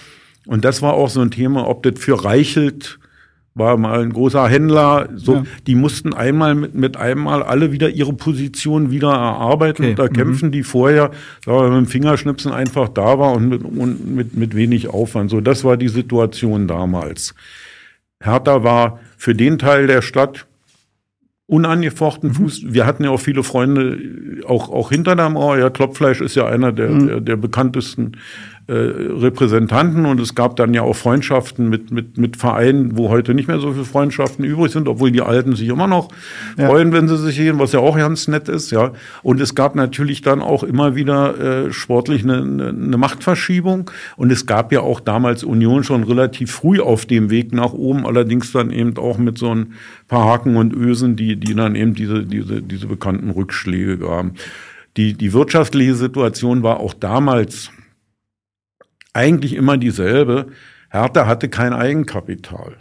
und 0.46 0.64
das 0.64 0.82
war 0.82 0.94
auch 0.94 1.08
so 1.08 1.20
ein 1.20 1.30
Thema, 1.30 1.66
ob 1.66 1.82
das 1.82 1.98
für 1.98 2.24
Reichelt 2.24 2.99
war 3.60 3.76
mal 3.76 4.00
ein 4.02 4.12
großer 4.12 4.48
Händler, 4.48 5.08
so, 5.14 5.34
Ja. 5.36 5.44
die 5.68 5.76
mussten 5.76 6.12
einmal 6.12 6.56
mit, 6.56 6.74
mit 6.74 6.96
einmal 6.96 7.44
alle 7.44 7.70
wieder 7.70 7.88
ihre 7.90 8.12
Position 8.12 8.90
wieder 8.90 9.10
erarbeiten 9.12 9.82
Okay, 9.82 9.90
und 9.90 9.98
da 10.00 10.08
kämpfen, 10.08 10.50
die 10.50 10.64
vorher 10.64 11.12
sagen 11.44 11.58
wir, 11.58 11.68
mit 11.70 11.86
dem 11.86 11.90
Fingerschnipsen 11.90 12.50
einfach 12.50 12.88
da 12.88 13.20
war 13.20 13.32
und 13.34 13.48
mit, 13.48 13.62
und 13.62 14.16
mit, 14.16 14.34
mit 14.36 14.56
wenig 14.56 14.88
Aufwand. 14.88 15.30
So, 15.30 15.40
das 15.40 15.62
war 15.62 15.76
die 15.76 15.86
Situation 15.88 16.66
damals. 16.66 17.34
Hertha 18.20 18.64
war 18.64 18.98
für 19.16 19.36
den 19.36 19.58
Teil 19.58 19.86
der 19.86 20.02
Stadt 20.02 20.46
unangefochten 21.46 22.32
Fuß. 22.34 22.72
Wir 22.72 22.86
hatten 22.86 23.02
ja 23.02 23.10
auch 23.10 23.20
viele 23.20 23.42
Freunde, 23.42 23.94
äh, 23.96 24.44
auch, 24.44 24.68
auch 24.70 24.90
hinter 24.90 25.16
der 25.16 25.28
Mauer. 25.30 25.58
Ja, 25.58 25.68
Klopfleisch 25.68 26.20
ist 26.20 26.36
ja 26.36 26.46
einer 26.46 26.72
der, 26.72 26.88
der, 26.94 27.20
der 27.20 27.36
bekanntesten 27.36 28.12
äh, 28.70 29.18
Repräsentanten 29.20 30.06
und 30.06 30.20
es 30.20 30.36
gab 30.36 30.54
dann 30.54 30.72
ja 30.74 30.82
auch 30.82 30.94
Freundschaften 30.94 31.68
mit, 31.68 31.90
mit, 31.90 32.18
mit 32.18 32.36
Vereinen, 32.36 32.96
wo 32.96 33.08
heute 33.08 33.34
nicht 33.34 33.48
mehr 33.48 33.58
so 33.58 33.72
viele 33.72 33.84
Freundschaften 33.84 34.44
übrig 34.44 34.70
sind, 34.70 34.86
obwohl 34.86 35.10
die 35.10 35.22
Alten 35.22 35.56
sich 35.56 35.68
immer 35.68 35.88
noch 35.88 36.08
Ja. 36.56 36.68
freuen, 36.68 36.92
wenn 36.92 37.08
sie 37.08 37.18
sich 37.18 37.34
sehen, 37.34 37.58
was 37.58 37.72
ja 37.72 37.80
auch 37.80 37.96
ganz 37.96 38.28
nett 38.28 38.48
ist, 38.48 38.70
ja. 38.70 38.92
Und 39.24 39.40
es 39.40 39.56
gab 39.56 39.74
natürlich 39.74 40.22
dann 40.22 40.40
auch 40.40 40.62
immer 40.62 40.94
wieder 40.94 41.66
äh, 41.66 41.72
sportlich 41.72 42.22
eine, 42.22 42.42
eine, 42.68 42.96
Machtverschiebung 42.96 43.90
und 44.16 44.30
es 44.30 44.46
gab 44.46 44.70
ja 44.70 44.82
auch 44.82 45.00
damals 45.00 45.42
Union 45.42 45.82
schon 45.82 46.04
relativ 46.04 46.52
früh 46.52 46.78
auf 46.78 47.06
dem 47.06 47.28
Weg 47.28 47.52
nach 47.52 47.72
oben, 47.72 48.06
allerdings 48.06 48.52
dann 48.52 48.70
eben 48.70 48.96
auch 48.98 49.18
mit 49.18 49.36
so 49.36 49.52
ein 49.52 49.72
paar 50.06 50.26
Haken 50.26 50.56
und 50.56 50.72
Ösen, 50.72 51.16
die, 51.16 51.34
die 51.34 51.56
dann 51.56 51.74
eben 51.74 51.94
diese, 51.94 52.22
diese, 52.24 52.62
diese 52.62 52.86
bekannten 52.86 53.30
Rückschläge 53.30 53.98
gaben. 53.98 54.34
Die, 54.96 55.14
die 55.14 55.32
wirtschaftliche 55.32 55.96
Situation 55.96 56.62
war 56.62 56.78
auch 56.78 56.94
damals 56.94 57.70
eigentlich 59.12 59.54
immer 59.54 59.76
dieselbe. 59.76 60.46
Hertha 60.90 61.26
hatte 61.26 61.48
kein 61.48 61.72
Eigenkapital. 61.72 62.76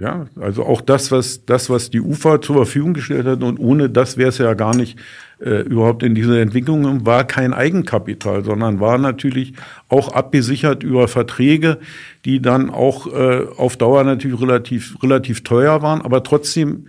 Ja, 0.00 0.26
also 0.40 0.64
auch 0.64 0.80
das, 0.80 1.12
was 1.12 1.44
das, 1.44 1.68
was 1.68 1.90
die 1.90 2.00
UFA 2.00 2.40
zur 2.40 2.56
Verfügung 2.56 2.94
gestellt 2.94 3.26
hat, 3.26 3.42
und 3.42 3.58
ohne 3.58 3.90
das 3.90 4.16
wäre 4.16 4.30
es 4.30 4.38
ja 4.38 4.54
gar 4.54 4.74
nicht 4.74 4.98
äh, 5.40 5.60
überhaupt 5.60 6.02
in 6.02 6.14
diese 6.14 6.40
Entwicklung, 6.40 7.04
war 7.04 7.24
kein 7.24 7.52
Eigenkapital, 7.52 8.42
sondern 8.42 8.80
war 8.80 8.96
natürlich 8.96 9.52
auch 9.88 10.12
abgesichert 10.12 10.82
über 10.82 11.06
Verträge, 11.06 11.78
die 12.24 12.40
dann 12.40 12.70
auch 12.70 13.12
äh, 13.12 13.44
auf 13.56 13.76
Dauer 13.76 14.04
natürlich 14.04 14.40
relativ 14.40 14.96
relativ 15.02 15.44
teuer 15.44 15.82
waren, 15.82 16.00
aber 16.00 16.22
trotzdem 16.22 16.86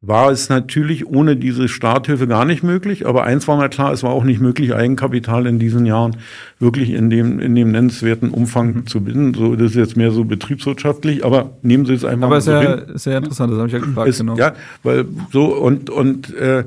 war 0.00 0.30
es 0.30 0.48
natürlich 0.48 1.06
ohne 1.06 1.36
diese 1.36 1.66
Starthilfe 1.66 2.28
gar 2.28 2.44
nicht 2.44 2.62
möglich. 2.62 3.06
Aber 3.06 3.24
eins 3.24 3.48
war 3.48 3.56
mal 3.56 3.68
klar, 3.68 3.92
es 3.92 4.02
war 4.04 4.10
auch 4.10 4.22
nicht 4.22 4.40
möglich, 4.40 4.72
Eigenkapital 4.74 5.46
in 5.46 5.58
diesen 5.58 5.86
Jahren 5.86 6.16
wirklich 6.60 6.90
in 6.90 7.10
dem, 7.10 7.40
in 7.40 7.54
dem 7.56 7.72
nennenswerten 7.72 8.30
Umfang 8.30 8.86
zu 8.86 9.00
binden. 9.02 9.34
So, 9.34 9.56
das 9.56 9.70
ist 9.72 9.76
jetzt 9.76 9.96
mehr 9.96 10.12
so 10.12 10.24
betriebswirtschaftlich, 10.24 11.24
aber 11.24 11.56
nehmen 11.62 11.84
Sie 11.84 11.94
es 11.94 12.04
einfach 12.04 12.28
Aber 12.28 12.38
ist 12.38 12.44
so 12.44 12.52
ja 12.52 12.76
hin. 12.76 12.94
ist 12.94 13.06
ja 13.06 13.18
interessant, 13.18 13.52
das 13.52 13.58
habe 13.58 13.66
ich 13.68 13.74
ja 13.74 13.80
gefragt, 13.80 14.08
Ist, 14.08 14.18
genau. 14.18 14.36
Ja, 14.36 14.54
weil 14.84 15.04
so 15.32 15.46
und, 15.56 15.90
und 15.90 16.32
äh, 16.34 16.64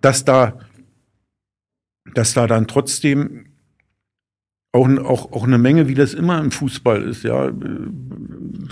dass 0.00 0.24
da, 0.24 0.54
dass 2.14 2.34
da 2.34 2.46
dann 2.46 2.68
trotzdem 2.68 3.46
auch, 4.72 4.88
auch, 5.04 5.32
auch 5.32 5.44
eine 5.44 5.58
Menge, 5.58 5.86
wie 5.88 5.94
das 5.94 6.14
immer 6.14 6.38
im 6.38 6.50
Fußball 6.50 7.02
ist, 7.02 7.24
ja. 7.24 7.50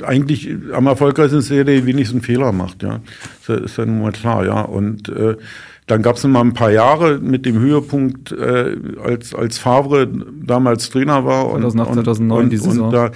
Eigentlich 0.02 0.49
am 0.73 0.87
erfolgreichsten 0.87 1.40
ist 1.40 1.50
der, 1.50 1.64
der 1.64 1.85
wenigsten 1.85 2.23
Fehler 2.23 2.52
macht, 2.52 2.83
ja. 2.83 3.00
Ist 3.40 3.49
ja, 3.49 3.54
ist 3.57 3.76
ja 3.76 3.87
nun 3.87 4.00
mal 4.02 4.12
klar, 4.12 4.47
ja. 4.47 4.62
Und 4.62 5.11
äh, 5.11 5.37
dann 5.87 6.02
gab 6.02 6.16
es 6.16 6.25
mal 6.25 6.40
ein 6.40 6.54
paar 6.54 6.71
Jahre 6.71 7.19
mit 7.19 7.45
dem 7.45 7.59
Höhepunkt, 7.59 8.33
äh, 8.33 8.76
als, 9.03 9.35
als 9.35 9.59
Favre 9.59 10.09
damals 10.42 10.88
Trainer 10.88 11.24
war. 11.27 11.51
2008, 11.51 11.94
2009 11.94 12.51
die 12.51 12.57
Saison. 12.57 12.87
Und 12.87 12.92
da, 12.92 13.11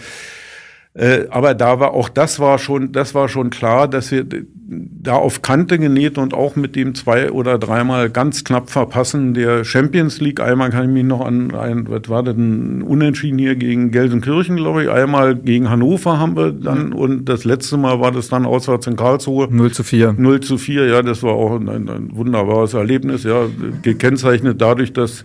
äh, 0.97 1.27
aber 1.29 1.55
da 1.55 1.81
war 1.81 1.93
auch 1.93 2.09
das 2.09 2.39
war 2.39 2.59
schon, 2.59 2.93
das 2.93 3.15
war 3.17 3.29
schon 3.29 3.51
klar, 3.51 3.89
dass 3.89 4.13
wir 4.13 4.25
da 4.67 5.15
auf 5.15 5.43
Kante 5.43 5.79
genäht 5.79 6.19
und 6.19 6.35
auch 6.35 6.55
mit 6.55 6.77
dem 6.77 6.95
zwei 6.95 7.33
oder 7.33 7.59
dreimal 7.59 8.11
ganz 8.11 8.45
knapp 8.45 8.71
verpassen 8.71 9.35
der 9.35 9.65
Champions 9.65 10.21
League. 10.21 10.41
Einmal 10.41 10.71
kann 10.71 10.85
ich 10.85 10.91
mich 10.91 11.05
noch 11.05 11.21
an 11.21 11.53
ein, 11.53 11.89
was 11.89 12.09
war 12.09 12.23
denn, 12.23 12.83
Unentschieden 12.83 13.39
hier 13.39 13.57
gegen 13.57 13.91
Gelsenkirchen, 13.91 14.57
glaube 14.57 14.85
ich. 14.85 14.91
Einmal 14.91 15.35
gegen 15.35 15.69
Hannover 15.69 16.19
haben 16.19 16.37
wir 16.37 16.53
dann 16.53 16.93
und 16.93 17.25
das 17.25 17.45
letzte 17.45 17.77
Mal 17.77 17.99
war 17.99 18.13
das 18.13 18.29
dann 18.29 18.47
auswärts 18.47 18.87
in 18.87 18.95
Karlsruhe. 18.95 19.49
0 19.51 19.73
zu 19.73 19.83
4. 19.83 20.15
0 20.17 20.41
zu 20.41 20.59
4, 20.59 20.87
ja, 20.87 21.03
das 21.03 21.25
war 21.25 21.33
auch 21.33 21.57
ein, 21.57 21.69
ein, 21.69 21.89
ein 21.89 22.17
wunderbares 22.17 22.73
Erlebnis, 22.75 23.25
ja, 23.25 23.47
gekennzeichnet 23.83 24.61
dadurch, 24.61 24.93
dass 24.93 25.25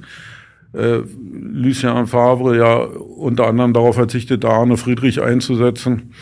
äh, 0.73 0.99
Lucien 1.31 2.05
Favre 2.07 2.57
ja 2.57 2.75
unter 2.77 3.47
anderem 3.47 3.73
darauf 3.73 3.95
verzichtet, 3.95 4.45
Arne 4.45 4.77
Friedrich 4.77 5.21
einzusetzen. 5.21 6.13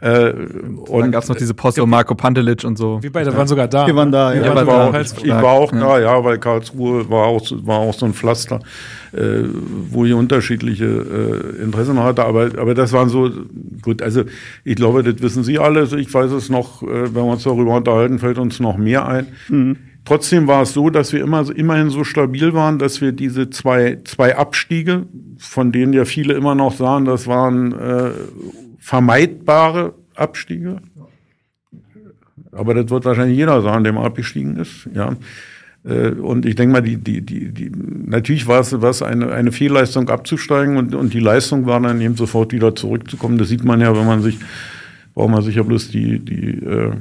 Äh, 0.00 0.32
Dann 0.32 0.76
und 0.86 1.10
gab 1.10 1.24
es 1.24 1.28
noch 1.28 1.34
diese 1.34 1.54
Post 1.54 1.76
um 1.80 1.90
Marco 1.90 2.14
Pantelic 2.14 2.62
und 2.62 2.78
so. 2.78 3.02
Wir 3.02 3.10
beide 3.10 3.36
waren 3.36 3.48
sogar 3.48 3.66
da. 3.66 3.84
Wir 3.84 3.96
waren 3.96 4.12
da, 4.12 4.32
ja. 4.32 4.42
Ja, 4.44 4.54
waren 4.54 4.62
ich 4.64 4.66
war 4.68 4.78
da. 4.78 4.86
auch, 4.90 4.94
Als- 4.94 5.14
ich 5.20 5.28
war 5.28 5.44
auch 5.44 5.72
da, 5.72 5.98
ja, 5.98 6.22
weil 6.24 6.38
Karlsruhe 6.38 7.10
war 7.10 7.26
auch, 7.26 7.44
so- 7.44 7.66
war 7.66 7.78
auch 7.80 7.92
so 7.94 8.06
ein 8.06 8.14
Pflaster, 8.14 8.60
äh, 9.12 9.42
wo 9.90 10.04
ich 10.04 10.12
unterschiedliche 10.14 10.84
äh, 10.84 11.62
Interessen 11.64 11.98
hatte. 11.98 12.24
Aber, 12.24 12.44
aber 12.58 12.74
das 12.74 12.92
waren 12.92 13.08
so, 13.08 13.28
gut, 13.82 14.00
also 14.00 14.22
ich 14.62 14.76
glaube, 14.76 15.02
das 15.02 15.20
wissen 15.20 15.42
Sie 15.42 15.58
alle. 15.58 15.82
Ich 15.98 16.14
weiß 16.14 16.30
es 16.30 16.48
noch, 16.48 16.84
äh, 16.84 16.86
wenn 17.06 17.14
wir 17.14 17.24
uns 17.24 17.42
darüber 17.42 17.74
unterhalten, 17.76 18.20
fällt 18.20 18.38
uns 18.38 18.60
noch 18.60 18.76
mehr 18.76 19.04
ein. 19.08 19.26
Trotzdem 20.08 20.46
war 20.46 20.62
es 20.62 20.72
so, 20.72 20.88
dass 20.88 21.12
wir 21.12 21.20
immer, 21.20 21.54
immerhin 21.54 21.90
so 21.90 22.02
stabil 22.02 22.54
waren, 22.54 22.78
dass 22.78 23.02
wir 23.02 23.12
diese 23.12 23.50
zwei, 23.50 23.98
zwei 24.04 24.36
Abstiege, 24.38 25.04
von 25.36 25.70
denen 25.70 25.92
ja 25.92 26.06
viele 26.06 26.32
immer 26.32 26.54
noch 26.54 26.72
sahen, 26.72 27.04
das 27.04 27.26
waren 27.26 27.72
äh, 27.72 28.12
vermeidbare 28.78 29.92
Abstiege. 30.14 30.78
Aber 32.52 32.72
das 32.72 32.88
wird 32.88 33.04
wahrscheinlich 33.04 33.36
jeder 33.36 33.60
sagen, 33.60 33.84
der 33.84 33.92
mal 33.92 34.06
abgestiegen 34.06 34.56
ist. 34.56 34.88
Ja. 34.94 35.14
Äh, 35.84 36.12
Und 36.12 36.46
ich 36.46 36.54
denke 36.54 36.72
mal, 36.72 36.80
die, 36.80 36.96
die, 36.96 37.20
die, 37.20 37.52
die, 37.52 37.70
natürlich 38.06 38.46
war 38.46 38.60
es, 38.60 38.80
war 38.80 38.88
es 38.88 39.02
eine, 39.02 39.30
eine 39.30 39.52
Fehlleistung 39.52 40.08
abzusteigen 40.08 40.78
und, 40.78 40.94
und 40.94 41.12
die 41.12 41.20
Leistung 41.20 41.66
war 41.66 41.80
dann 41.80 42.00
eben 42.00 42.16
sofort 42.16 42.52
wieder 42.54 42.74
zurückzukommen. 42.74 43.36
Das 43.36 43.50
sieht 43.50 43.62
man 43.62 43.82
ja, 43.82 43.94
wenn 43.94 44.06
man 44.06 44.22
sich, 44.22 44.38
braucht 45.12 45.32
man 45.32 45.42
sich 45.42 45.56
ja 45.56 45.64
bloß 45.64 45.90
die, 45.90 46.18
die 46.18 46.64
äh, 46.64 46.92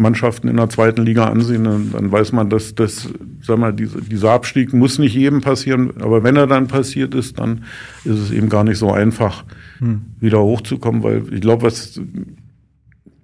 Mannschaften 0.00 0.48
in 0.48 0.56
der 0.56 0.68
zweiten 0.68 1.04
Liga 1.04 1.26
ansehen, 1.26 1.64
dann, 1.64 1.92
dann 1.92 2.10
weiß 2.10 2.32
man, 2.32 2.50
dass 2.50 2.74
das, 2.74 3.08
sag 3.42 3.58
mal, 3.58 3.72
diese, 3.72 4.00
dieser 4.00 4.32
Abstieg 4.32 4.72
muss 4.72 4.98
nicht 4.98 5.14
jedem 5.14 5.40
passieren, 5.40 5.92
aber 6.00 6.22
wenn 6.24 6.36
er 6.36 6.46
dann 6.46 6.66
passiert 6.66 7.14
ist, 7.14 7.38
dann 7.38 7.64
ist 8.04 8.18
es 8.18 8.30
eben 8.30 8.48
gar 8.48 8.64
nicht 8.64 8.78
so 8.78 8.92
einfach, 8.92 9.44
wieder 10.20 10.40
hochzukommen, 10.40 11.02
weil 11.02 11.24
ich 11.32 11.40
glaube, 11.40 11.62
was 11.62 11.98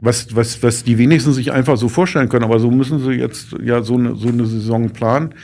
was, 0.01 0.35
was, 0.35 0.63
was 0.63 0.85
die 0.85 0.99
wenigsten 0.99 1.33
sich 1.33 1.53
einfach 1.53 1.77
so 1.77 1.89
vorstellen 1.89 2.29
können, 2.29 2.45
aber 2.45 2.59
so 2.59 2.71
müssen 2.71 2.99
sie 2.99 3.13
jetzt 3.13 3.57
ja 3.63 3.83
so 3.83 3.95
eine, 3.95 4.15
so 4.15 4.29
eine 4.29 4.47
Saison 4.47 4.91
planen. 4.91 5.35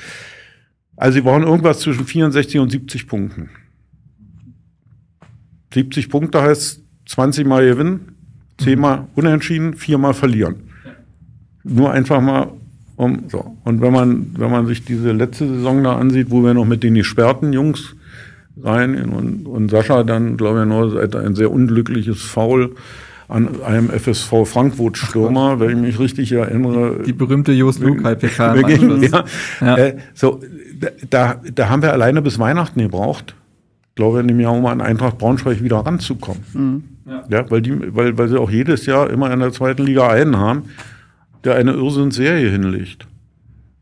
Also 0.97 1.15
sie 1.15 1.21
brauchen 1.23 1.43
irgendwas 1.43 1.81
zwischen 1.81 2.05
64 2.05 2.61
und 2.61 2.71
70 2.71 3.07
Punkten. 3.07 3.51
70 5.73 6.11
Punkte 6.11 6.43
heißt 6.43 6.83
20 7.07 7.47
Mal 7.47 7.67
gewinnen, 7.67 8.17
10 8.59 8.79
Mal 8.79 9.09
unentschieden, 9.15 9.75
4 9.75 9.99
Mal 9.99 10.15
verlieren. 10.15 10.72
Nur 11.65 11.93
einfach 11.93 12.21
mal 12.21 12.49
um, 12.97 13.25
so. 13.29 13.57
Und 13.65 13.81
wenn 13.81 13.93
man, 13.93 14.27
wenn 14.37 14.51
man 14.51 14.67
sich 14.67 14.85
diese 14.85 15.13
letzte 15.13 15.49
Saison 15.49 15.83
da 15.83 15.97
ansieht, 15.97 16.31
wo 16.31 16.45
wir 16.45 16.55
noch 16.55 16.67
mit 16.67 16.83
den 16.83 16.95
gesperrten 16.95 17.53
Jungs 17.53 17.97
rein 18.63 18.97
und, 19.11 19.47
und 19.47 19.71
Sascha 19.71 20.05
dann, 20.05 20.37
glaube 20.37 20.61
ich, 20.61 20.67
nur 20.67 21.25
ein 21.25 21.35
sehr 21.35 21.51
unglückliches 21.51 22.23
Foul 22.23 22.75
an 23.29 23.63
einem 23.63 23.89
FSV 23.89 24.45
Frankfurt-Stürmer, 24.45 25.59
wenn 25.59 25.71
ich 25.71 25.77
mich 25.77 25.99
richtig 25.99 26.33
erinnere. 26.33 27.03
Die 27.05 27.15
berühmte 27.15 27.53
Jos 27.53 27.79
Lukai 27.79 28.15
PK 28.15 28.55
im 28.55 28.65
Anschluss. 28.65 29.11
ja, 29.11 29.25
Ja. 29.61 29.77
Äh, 29.79 29.97
so, 30.13 30.41
da, 31.09 31.41
da 31.55 31.69
haben 31.71 31.81
wir 31.83 31.93
alleine 31.93 32.21
bis 32.21 32.39
Weihnachten 32.39 32.81
gebraucht. 32.81 33.35
Ich 33.89 33.95
glaube, 33.95 34.21
in 34.21 34.29
dem 34.29 34.39
Jahr, 34.39 34.53
um 34.53 34.67
an 34.67 34.81
Eintracht 34.83 35.19
Braunschweig 35.19 35.63
wieder 35.63 35.79
ranzukommen. 35.79 36.99
Ja. 37.29 37.51
weil, 37.51 37.63
die, 37.63 37.95
weil, 37.97 38.17
weil 38.17 38.29
sie 38.29 38.39
auch 38.39 38.51
jedes 38.51 38.87
Jahr 38.87 39.11
immer 39.11 39.33
in 39.33 39.41
der 39.41 39.53
zweiten 39.53 39.85
Liga 39.85 40.09
einen 40.09 40.37
haben, 40.37 40.65
der 41.45 41.57
eine 41.57 41.73
Irrsinnsserie 41.73 42.51
hinlegt. 42.51 43.07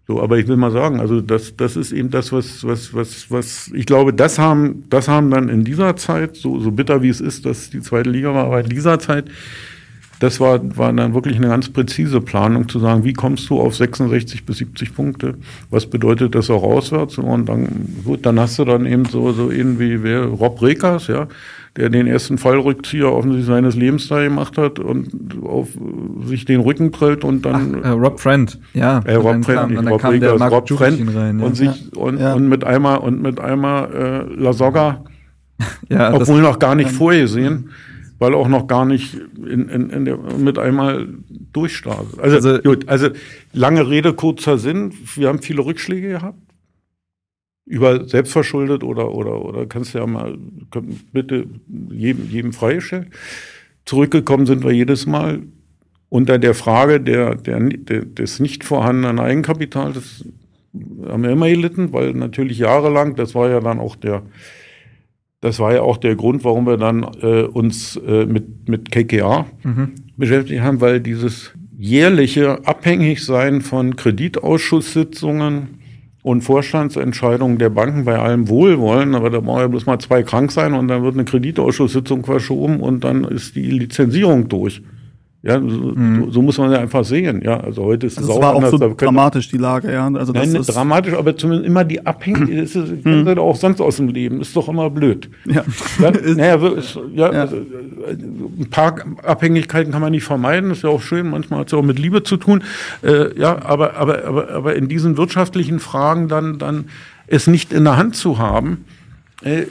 So, 0.06 0.20
aber 0.20 0.38
ich 0.38 0.48
will 0.48 0.56
mal 0.56 0.72
sagen, 0.72 0.98
also 0.98 1.20
das, 1.20 1.56
das 1.56 1.76
ist 1.76 1.92
eben 1.92 2.10
das, 2.10 2.32
was, 2.32 2.66
was, 2.66 2.92
was, 2.92 3.30
was, 3.30 3.70
ich 3.72 3.86
glaube, 3.86 4.12
das 4.12 4.38
haben, 4.38 4.84
das 4.90 5.06
haben 5.06 5.30
dann 5.30 5.48
in 5.48 5.64
dieser 5.64 5.94
Zeit, 5.96 6.36
so, 6.36 6.58
so 6.58 6.72
bitter 6.72 7.02
wie 7.02 7.08
es 7.08 7.20
ist, 7.20 7.46
dass 7.46 7.70
die 7.70 7.80
zweite 7.80 8.10
Liga 8.10 8.34
war, 8.34 8.46
aber 8.46 8.60
in 8.60 8.68
dieser 8.68 8.98
Zeit 8.98 9.30
das 10.20 10.38
war, 10.38 10.60
war 10.76 10.92
dann 10.92 11.14
wirklich 11.14 11.36
eine 11.36 11.48
ganz 11.48 11.70
präzise 11.70 12.20
Planung 12.20 12.68
zu 12.68 12.78
sagen, 12.78 13.04
wie 13.04 13.14
kommst 13.14 13.48
du 13.48 13.58
auf 13.58 13.74
66 13.74 14.44
bis 14.44 14.58
70 14.58 14.94
Punkte? 14.94 15.34
Was 15.70 15.86
bedeutet 15.86 16.34
das 16.34 16.50
auch 16.50 16.62
auswärts? 16.62 17.16
Und 17.16 17.48
dann, 17.48 18.02
gut, 18.04 18.26
dann 18.26 18.38
hast 18.38 18.58
du 18.58 18.66
dann 18.66 18.84
eben 18.84 19.06
so, 19.06 19.32
so 19.32 19.50
irgendwie 19.50 20.02
wer, 20.02 20.26
Rob 20.26 20.60
Rekers, 20.60 21.06
ja, 21.06 21.26
der 21.76 21.88
den 21.88 22.06
ersten 22.06 22.36
Fallrückzieher 22.38 23.12
offensichtlich 23.12 23.46
seines 23.46 23.76
Lebens 23.76 24.08
da 24.08 24.22
gemacht 24.22 24.58
hat 24.58 24.78
und 24.78 25.10
auf 25.44 25.68
sich 26.24 26.44
den 26.44 26.60
Rücken 26.60 26.90
prellt 26.90 27.22
und 27.24 27.44
dann. 27.46 27.78
Ach, 27.82 27.86
äh, 27.86 27.88
Rob 27.90 28.20
Friend, 28.20 28.58
ja. 28.74 28.98
Äh, 29.04 29.14
Rob 29.14 29.44
Friend, 29.44 29.46
kam, 29.46 29.68
nicht 29.70 29.78
dann 29.78 29.88
Rob 29.88 30.00
kam 30.00 30.18
Marco 30.38 30.56
Rob 30.56 30.68
Friend 30.68 31.14
rein, 31.14 31.38
ja. 31.38 31.46
und 31.46 31.56
sich 31.56 31.96
und, 31.96 32.18
Ja. 32.18 32.34
und 32.34 32.48
mit 32.48 32.64
einmal 32.64 32.98
und 32.98 33.22
mit 33.22 33.38
einmal 33.40 34.26
äh, 34.28 34.34
Lasogga 34.42 35.04
ja, 35.88 36.12
obwohl 36.14 36.40
noch 36.40 36.58
gar 36.58 36.74
nicht 36.74 36.90
vorgesehen, 36.90 37.70
weil 38.18 38.34
auch 38.34 38.48
noch 38.48 38.66
gar 38.66 38.84
nicht 38.86 39.14
in, 39.36 39.68
in, 39.68 39.90
in 39.90 40.04
der, 40.06 40.18
mit 40.38 40.58
einmal 40.58 41.06
durchstartet. 41.52 42.18
Also, 42.18 42.36
Also- 42.36 42.62
gut, 42.62 42.88
also 42.88 43.08
lange 43.52 43.88
Rede, 43.88 44.12
kurzer 44.14 44.58
Sinn. 44.58 44.92
Wir 45.14 45.28
haben 45.28 45.40
viele 45.42 45.64
Rückschläge 45.64 46.08
gehabt. 46.08 46.38
Über 47.70 48.08
selbstverschuldet 48.08 48.82
oder, 48.82 49.12
oder, 49.14 49.44
oder 49.44 49.66
kannst 49.66 49.94
du 49.94 49.98
ja 49.98 50.06
mal 50.06 50.36
bitte 51.12 51.46
jedem, 51.90 52.28
jedem 52.28 52.52
freigestellt. 52.52 53.06
Zurückgekommen 53.84 54.44
sind 54.44 54.64
wir 54.64 54.72
jedes 54.72 55.06
Mal 55.06 55.42
unter 56.08 56.38
der 56.40 56.54
Frage 56.54 57.00
der, 57.00 57.36
der, 57.36 57.60
der, 57.60 58.04
des 58.04 58.40
nicht 58.40 58.64
vorhandenen 58.64 59.20
Eigenkapitals. 59.20 59.94
Das 59.94 60.24
haben 61.08 61.22
wir 61.22 61.30
immer 61.30 61.48
gelitten, 61.48 61.92
weil 61.92 62.12
natürlich 62.12 62.58
jahrelang, 62.58 63.14
das 63.14 63.36
war 63.36 63.48
ja 63.48 63.60
dann 63.60 63.78
auch 63.78 63.94
der, 63.94 64.22
das 65.40 65.60
war 65.60 65.72
ja 65.72 65.82
auch 65.82 65.96
der 65.96 66.16
Grund, 66.16 66.42
warum 66.42 66.66
wir 66.66 66.76
dann 66.76 67.04
äh, 67.22 67.42
uns 67.42 67.96
äh, 67.96 68.26
mit, 68.26 68.68
mit 68.68 68.90
KKA 68.90 69.46
Mhm. 69.62 69.92
beschäftigt 70.16 70.60
haben, 70.60 70.80
weil 70.80 71.00
dieses 71.00 71.52
jährliche 71.78 72.66
Abhängigsein 72.66 73.60
von 73.62 73.94
Kreditausschusssitzungen 73.96 75.79
und 76.22 76.42
Vorstandsentscheidungen 76.42 77.58
der 77.58 77.70
Banken 77.70 78.04
bei 78.04 78.18
allem 78.18 78.48
Wohlwollen, 78.48 79.14
aber 79.14 79.30
da 79.30 79.40
brauchen 79.40 79.60
ja 79.60 79.68
bloß 79.68 79.86
mal 79.86 79.98
zwei 79.98 80.22
krank 80.22 80.52
sein 80.52 80.74
und 80.74 80.88
dann 80.88 81.02
wird 81.02 81.14
eine 81.14 81.24
Kreditausschusssitzung 81.24 82.24
verschoben 82.24 82.80
und 82.80 83.04
dann 83.04 83.24
ist 83.24 83.56
die 83.56 83.70
Lizenzierung 83.70 84.48
durch. 84.48 84.82
Ja, 85.42 85.58
so, 85.58 85.94
so, 85.94 86.30
so 86.30 86.42
muss 86.42 86.58
man 86.58 86.70
ja 86.70 86.80
einfach 86.80 87.02
sehen. 87.02 87.40
Ja, 87.42 87.58
also 87.60 87.82
heute 87.84 88.06
ist 88.08 88.12
es 88.12 88.18
Also 88.18 88.32
es 88.32 88.36
auch 88.36 88.42
war 88.42 88.50
auch 88.52 88.56
anders. 88.62 88.72
so 88.72 88.94
dramatisch, 88.94 89.48
die 89.48 89.56
Lage, 89.56 89.90
ja. 89.90 90.06
Also 90.06 90.34
das 90.34 90.46
Nein, 90.52 90.60
ist, 90.60 90.66
dramatisch, 90.66 91.14
aber 91.14 91.34
zumindest 91.34 91.66
immer 91.66 91.82
die 91.82 92.04
Abhängigkeit, 92.04 92.58
das 92.62 92.76
ist, 92.76 93.04
Hm. 93.06 93.24
das 93.24 93.38
auch 93.38 93.56
sonst 93.56 93.80
aus 93.80 93.96
dem 93.96 94.08
Leben, 94.08 94.42
ist 94.42 94.54
doch 94.54 94.68
immer 94.68 94.90
blöd. 94.90 95.30
ja. 95.46 95.64
Ja, 95.98 96.10
naja, 96.34 96.56
es- 96.76 96.98
ja, 97.14 97.32
Ja. 97.32 97.40
Also, 97.40 97.56
äh, 97.56 97.60
ein 98.12 98.68
paar 98.70 98.96
Abhängigkeiten 99.24 99.92
kann 99.92 100.02
man 100.02 100.10
nicht 100.12 100.24
vermeiden, 100.24 100.72
ist 100.72 100.82
ja 100.82 100.90
auch 100.90 101.00
schön, 101.00 101.30
manchmal 101.30 101.60
hat 101.60 101.68
es 101.68 101.72
ja 101.72 101.78
auch 101.78 101.82
mit 101.84 101.98
Liebe 101.98 102.22
zu 102.22 102.36
tun. 102.36 102.62
Äh, 103.02 103.38
ja, 103.40 103.64
aber, 103.64 103.94
aber, 103.96 104.24
aber, 104.26 104.50
aber 104.50 104.76
in 104.76 104.88
diesen 104.88 105.16
wirtschaftlichen 105.16 105.78
Fragen 105.80 106.28
dann, 106.28 106.58
dann 106.58 106.84
es 107.28 107.46
nicht 107.46 107.72
in 107.72 107.84
der 107.84 107.96
Hand 107.96 108.14
zu 108.14 108.38
haben, 108.38 108.84
äh, 109.42 109.62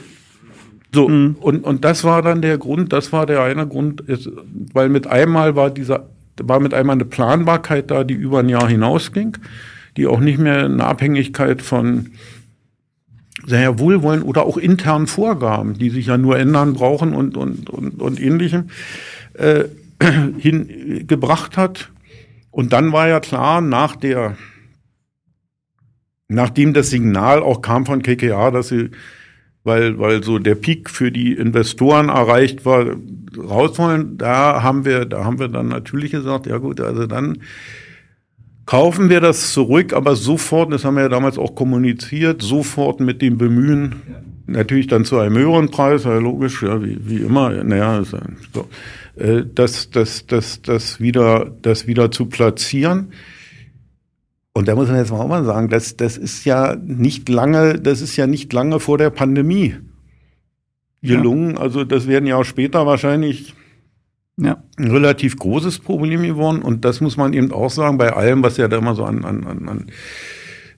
so, 0.92 1.06
und, 1.06 1.36
und 1.36 1.84
das 1.84 2.02
war 2.02 2.22
dann 2.22 2.42
der 2.42 2.58
Grund, 2.58 2.92
das 2.92 3.12
war 3.12 3.26
der 3.26 3.42
eine 3.42 3.66
Grund, 3.66 4.00
ist, 4.00 4.28
weil 4.72 4.88
mit 4.88 5.06
einmal 5.06 5.54
war 5.54 5.70
dieser, 5.70 6.08
war 6.42 6.58
mit 6.58 6.74
einmal 6.74 6.94
eine 6.94 7.04
Planbarkeit 7.04 7.90
da, 7.90 8.02
die 8.02 8.14
über 8.14 8.40
ein 8.40 8.48
Jahr 8.48 8.68
hinausging, 8.68 9.36
die 9.96 10.06
auch 10.06 10.20
nicht 10.20 10.38
mehr 10.38 10.64
eine 10.64 10.84
Abhängigkeit 10.84 11.62
von 11.62 12.10
sehr 13.46 13.78
Wohlwollen 13.78 14.22
oder 14.22 14.44
auch 14.44 14.56
internen 14.56 15.06
Vorgaben, 15.06 15.74
die 15.74 15.90
sich 15.90 16.06
ja 16.06 16.18
nur 16.18 16.38
ändern 16.38 16.74
brauchen 16.74 17.14
und, 17.14 17.36
und, 17.36 17.70
und, 17.70 18.02
und 18.02 18.20
ähnlichem, 18.20 18.70
äh, 19.34 19.64
hingebracht 20.38 21.56
hat. 21.56 21.90
Und 22.50 22.72
dann 22.72 22.92
war 22.92 23.08
ja 23.08 23.20
klar, 23.20 23.60
nach 23.60 23.96
der, 23.96 24.36
nachdem 26.28 26.74
das 26.74 26.90
Signal 26.90 27.42
auch 27.42 27.62
kam 27.62 27.86
von 27.86 28.02
KKA, 28.02 28.50
dass 28.50 28.68
sie, 28.68 28.90
weil, 29.64 29.98
weil 29.98 30.22
so 30.22 30.38
der 30.38 30.54
Peak 30.54 30.88
für 30.88 31.12
die 31.12 31.32
Investoren 31.34 32.08
erreicht 32.08 32.64
war, 32.64 32.86
raus 33.36 33.78
wollen, 33.78 34.16
da 34.16 34.62
haben 34.62 34.84
wir, 34.84 35.04
da 35.04 35.24
haben 35.24 35.38
wir 35.38 35.48
dann 35.48 35.68
natürlich 35.68 36.12
gesagt, 36.12 36.46
ja 36.46 36.58
gut, 36.58 36.80
also 36.80 37.06
dann 37.06 37.38
kaufen 38.66 39.10
wir 39.10 39.20
das 39.20 39.52
zurück, 39.52 39.92
aber 39.92 40.16
sofort, 40.16 40.72
das 40.72 40.84
haben 40.84 40.94
wir 40.94 41.02
ja 41.02 41.08
damals 41.08 41.38
auch 41.38 41.54
kommuniziert, 41.54 42.40
sofort 42.40 43.00
mit 43.00 43.20
dem 43.20 43.36
Bemühen, 43.36 43.96
natürlich 44.46 44.86
dann 44.86 45.04
zu 45.04 45.18
einem 45.18 45.36
höheren 45.36 45.70
Preis, 45.70 46.04
ja 46.04 46.18
logisch, 46.18 46.62
ja, 46.62 46.82
wie, 46.82 46.98
wie 47.02 47.18
immer, 47.18 47.50
naja, 47.64 48.02
so, 48.04 48.68
äh, 49.16 49.44
das, 49.54 49.90
das, 49.90 50.26
das, 50.26 50.62
das, 50.62 51.00
wieder, 51.00 51.52
das 51.62 51.86
wieder 51.86 52.10
zu 52.10 52.26
platzieren. 52.26 53.12
Und 54.52 54.66
da 54.66 54.74
muss 54.74 54.88
man 54.88 54.96
jetzt 54.96 55.12
mal 55.12 55.20
auch 55.20 55.28
mal 55.28 55.44
sagen, 55.44 55.68
das, 55.68 55.96
das 55.96 56.16
ist 56.16 56.44
ja 56.44 56.76
nicht 56.76 57.28
lange, 57.28 57.78
das 57.78 58.00
ist 58.00 58.16
ja 58.16 58.26
nicht 58.26 58.52
lange 58.52 58.80
vor 58.80 58.98
der 58.98 59.10
Pandemie 59.10 59.76
gelungen. 61.02 61.56
Also 61.56 61.84
das 61.84 62.08
werden 62.08 62.26
ja 62.26 62.36
auch 62.36 62.44
später 62.44 62.86
wahrscheinlich 62.86 63.54
ja. 64.36 64.62
ein 64.76 64.90
relativ 64.90 65.36
großes 65.36 65.78
Problem 65.78 66.22
geworden. 66.22 66.62
Und 66.62 66.84
das 66.84 67.00
muss 67.00 67.16
man 67.16 67.32
eben 67.32 67.52
auch 67.52 67.70
sagen, 67.70 67.98
bei 67.98 68.12
allem, 68.12 68.42
was 68.42 68.56
ja 68.56 68.68
da 68.68 68.78
immer 68.78 68.94
so 68.94 69.04
an, 69.04 69.24
an, 69.24 69.46
an, 69.46 69.68
an 69.68 69.86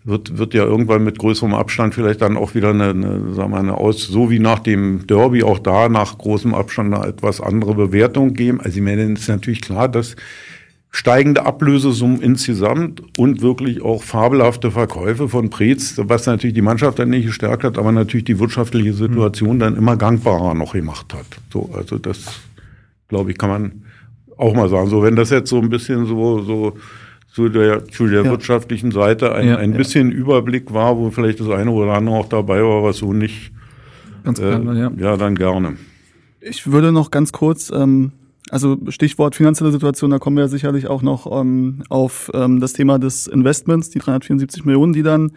wird, 0.05 0.37
wird 0.37 0.53
ja 0.55 0.65
irgendwann 0.65 1.05
mit 1.05 1.19
größerem 1.19 1.55
Abstand 1.55 1.95
vielleicht 1.95 2.23
dann 2.23 2.37
auch 2.37 2.55
wieder 2.55 2.71
eine, 2.71 2.91
eine, 2.91 3.35
sagen 3.35 3.53
wir, 3.53 3.59
eine 3.59 3.75
aus, 3.75 4.03
so 4.03 4.31
wie 4.31 4.41
nach 4.41 4.59
dem 4.59 5.07
Derby 5.07 5.45
auch 5.45 5.61
da 5.61 5.89
nach 5.89 6.19
großem 6.19 6.55
Abstand 6.55 6.93
eine 6.93 7.07
etwas 7.07 7.41
andere 7.41 7.75
Bewertung 7.75 8.35
geben. 8.35 8.61
Also 8.61 8.79
ich 8.79 8.83
meine, 8.83 9.03
es 9.13 9.21
ist 9.21 9.29
natürlich 9.29 9.61
klar, 9.61 9.89
dass 9.89 10.17
steigende 10.95 11.47
Ablösesummen 11.47 12.21
insgesamt 12.21 13.03
und 13.19 13.41
wirklich 13.41 13.81
auch 13.81 14.03
fabelhafte 14.03 14.71
Verkäufe 14.71 15.27
von 15.27 15.49
Preetz, 15.49 15.95
was 16.05 16.27
natürlich 16.27 16.55
die 16.55 16.61
Mannschaft 16.63 16.99
dann 16.99 17.09
nicht 17.09 17.27
gestärkt 17.27 17.65
hat, 17.65 17.79
aber 17.79 17.93
natürlich 17.93 18.25
die 18.25 18.39
wirtschaftliche 18.39 18.93
Situation 18.93 19.59
dann 19.59 19.75
immer 19.75 19.97
gangbarer 19.97 20.53
noch 20.53 20.75
gemacht 20.75 21.15
hat. 21.15 21.25
So, 21.51 21.71
also 21.75 21.97
das, 21.97 22.41
glaube 23.09 23.31
ich, 23.31 23.39
kann 23.39 23.49
man 23.49 23.73
auch 24.37 24.55
mal 24.55 24.69
sagen. 24.69 24.89
So, 24.91 25.03
wenn 25.03 25.17
das 25.17 25.31
jetzt 25.31 25.49
so 25.49 25.59
ein 25.61 25.71
bisschen 25.71 26.05
so, 26.05 26.43
so 26.43 26.77
zu 27.33 27.49
der, 27.49 27.87
zu 27.87 28.07
der 28.07 28.25
Ja. 28.25 28.31
wirtschaftlichen 28.31 28.91
Seite 28.91 29.35
ein, 29.35 29.49
Ja, 29.49 29.57
ein 29.57 29.73
ja. 29.73 29.79
bisschen 29.79 30.13
Überblick 30.13 30.75
war, 30.75 30.99
wo 30.99 31.11
vielleicht 31.11 31.41
das 31.41 31.49
eine 31.49 31.71
oder 31.71 31.95
andere 31.95 32.17
auch 32.17 32.29
dabei 32.29 32.63
war, 32.63 32.83
was 32.83 32.99
so 32.99 33.15
nicht, 33.15 33.51
ganz 34.25 34.39
äh, 34.41 34.59
klar, 34.59 34.75
ja. 34.77 34.93
ja, 34.99 35.17
dann 35.17 35.37
gerne. 35.37 35.79
Ich 36.43 36.71
würde 36.71 36.93
noch 36.93 37.11
ganz 37.11 37.33
kurz, 37.33 37.71
ähm, 37.75 38.13
also 38.51 38.77
Stichwort 38.89 39.37
finanzielle 39.37 39.71
Situation, 39.71 40.11
da 40.11 40.19
kommen 40.19 40.37
wir 40.37 40.49
sicherlich 40.49 40.89
auch 40.89 41.03
noch 41.03 41.31
ähm, 41.41 41.83
auf 41.89 42.31
ähm, 42.35 42.61
das 42.61 42.73
Thema 42.73 42.99
des 42.99 43.27
Investments, 43.27 43.91
die 43.91 44.01
374 44.01 44.65
Millionen, 44.65 44.93
die 44.93 45.03
dann 45.03 45.33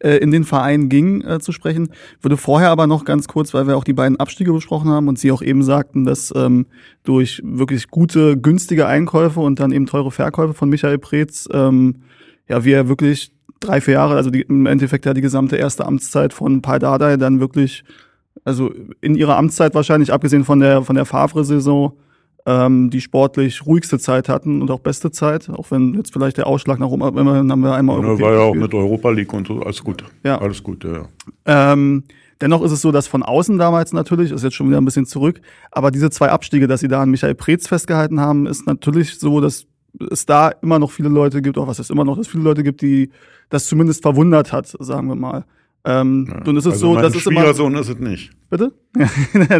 äh, 0.00 0.16
in 0.16 0.30
den 0.30 0.44
Verein 0.44 0.88
gingen, 0.88 1.22
äh, 1.22 1.40
zu 1.40 1.52
sprechen. 1.52 1.90
Würde 2.20 2.36
vorher 2.36 2.70
aber 2.70 2.86
noch 2.86 3.04
ganz 3.04 3.28
kurz, 3.28 3.54
weil 3.54 3.66
wir 3.66 3.76
auch 3.76 3.84
die 3.84 3.94
beiden 3.94 4.20
Abstiege 4.20 4.52
besprochen 4.52 4.90
haben 4.90 5.08
und 5.08 5.18
Sie 5.18 5.32
auch 5.32 5.42
eben 5.42 5.62
sagten, 5.62 6.04
dass 6.04 6.32
ähm, 6.36 6.66
durch 7.02 7.40
wirklich 7.44 7.88
gute, 7.88 8.36
günstige 8.36 8.86
Einkäufe 8.86 9.40
und 9.40 9.58
dann 9.58 9.72
eben 9.72 9.86
teure 9.86 10.10
Verkäufe 10.10 10.54
von 10.54 10.68
Michael 10.68 10.98
Preetz, 10.98 11.48
ähm, 11.52 12.02
ja, 12.46 12.64
wir 12.64 12.88
wirklich 12.88 13.32
drei, 13.60 13.80
vier 13.80 13.94
Jahre, 13.94 14.16
also 14.16 14.30
die, 14.30 14.42
im 14.42 14.66
Endeffekt 14.66 15.06
ja 15.06 15.14
die 15.14 15.20
gesamte 15.20 15.56
erste 15.56 15.86
Amtszeit 15.86 16.32
von 16.32 16.62
Paul 16.62 16.78
Dardai 16.78 17.16
dann 17.16 17.40
wirklich 17.40 17.84
also 18.44 18.72
in 19.00 19.14
ihrer 19.14 19.36
Amtszeit 19.36 19.74
wahrscheinlich, 19.74 20.12
abgesehen 20.12 20.44
von 20.44 20.60
der, 20.60 20.82
von 20.82 20.96
der 20.96 21.04
Favre-Saison, 21.04 21.92
ähm, 22.46 22.90
die 22.90 23.00
sportlich 23.00 23.66
ruhigste 23.66 23.98
Zeit 23.98 24.28
hatten 24.28 24.62
und 24.62 24.70
auch 24.70 24.80
beste 24.80 25.10
Zeit, 25.10 25.48
auch 25.50 25.70
wenn 25.70 25.94
jetzt 25.94 26.12
vielleicht 26.12 26.36
der 26.36 26.46
Ausschlag 26.46 26.78
nach 26.78 26.88
oben, 26.88 27.18
immerhin 27.18 27.50
haben 27.50 27.60
wir 27.60 27.74
einmal 27.74 27.98
Ja, 27.98 28.04
Europäisch 28.04 28.26
war 28.26 28.34
ja 28.34 28.40
auch 28.40 28.54
mit 28.54 28.74
Europa 28.74 29.10
League 29.10 29.32
und 29.32 29.46
so, 29.46 29.60
alles 29.60 29.82
gut. 29.82 30.04
Ja. 30.24 30.38
Alles 30.38 30.62
gut, 30.62 30.84
ja. 30.84 31.06
ja. 31.46 31.72
Ähm, 31.72 32.04
dennoch 32.40 32.62
ist 32.62 32.72
es 32.72 32.80
so, 32.80 32.92
dass 32.92 33.06
von 33.06 33.22
außen 33.22 33.58
damals 33.58 33.92
natürlich, 33.92 34.32
ist 34.32 34.42
jetzt 34.42 34.54
schon 34.54 34.68
wieder 34.68 34.80
ein 34.80 34.84
bisschen 34.84 35.06
zurück, 35.06 35.40
aber 35.70 35.90
diese 35.90 36.10
zwei 36.10 36.30
Abstiege, 36.30 36.66
dass 36.66 36.80
sie 36.80 36.88
da 36.88 37.02
an 37.02 37.10
Michael 37.10 37.34
Preetz 37.34 37.68
festgehalten 37.68 38.20
haben, 38.20 38.46
ist 38.46 38.66
natürlich 38.66 39.18
so, 39.18 39.40
dass 39.40 39.66
es 40.10 40.24
da 40.24 40.48
immer 40.48 40.78
noch 40.78 40.90
viele 40.90 41.08
Leute 41.08 41.42
gibt, 41.42 41.58
auch 41.58 41.66
was 41.66 41.78
es 41.78 41.90
immer 41.90 42.04
noch, 42.04 42.16
dass 42.16 42.26
es 42.26 42.32
viele 42.32 42.44
Leute 42.44 42.62
gibt, 42.62 42.80
die 42.80 43.10
das 43.48 43.66
zumindest 43.66 44.02
verwundert 44.02 44.52
hat, 44.52 44.74
sagen 44.78 45.08
wir 45.08 45.16
mal. 45.16 45.44
Ähm, 45.84 46.26
Ja. 46.30 46.44
Und 46.46 46.56
es 46.56 46.66
ist 46.66 46.72
also 46.74 46.94
so, 46.94 47.00
das 47.00 47.14
ist 47.14 47.26
immer. 47.26 47.40
Schwiegersohn 47.40 47.74
ist 47.76 47.88
es 47.88 47.98
nicht. 47.98 48.30
Bitte? 48.50 48.72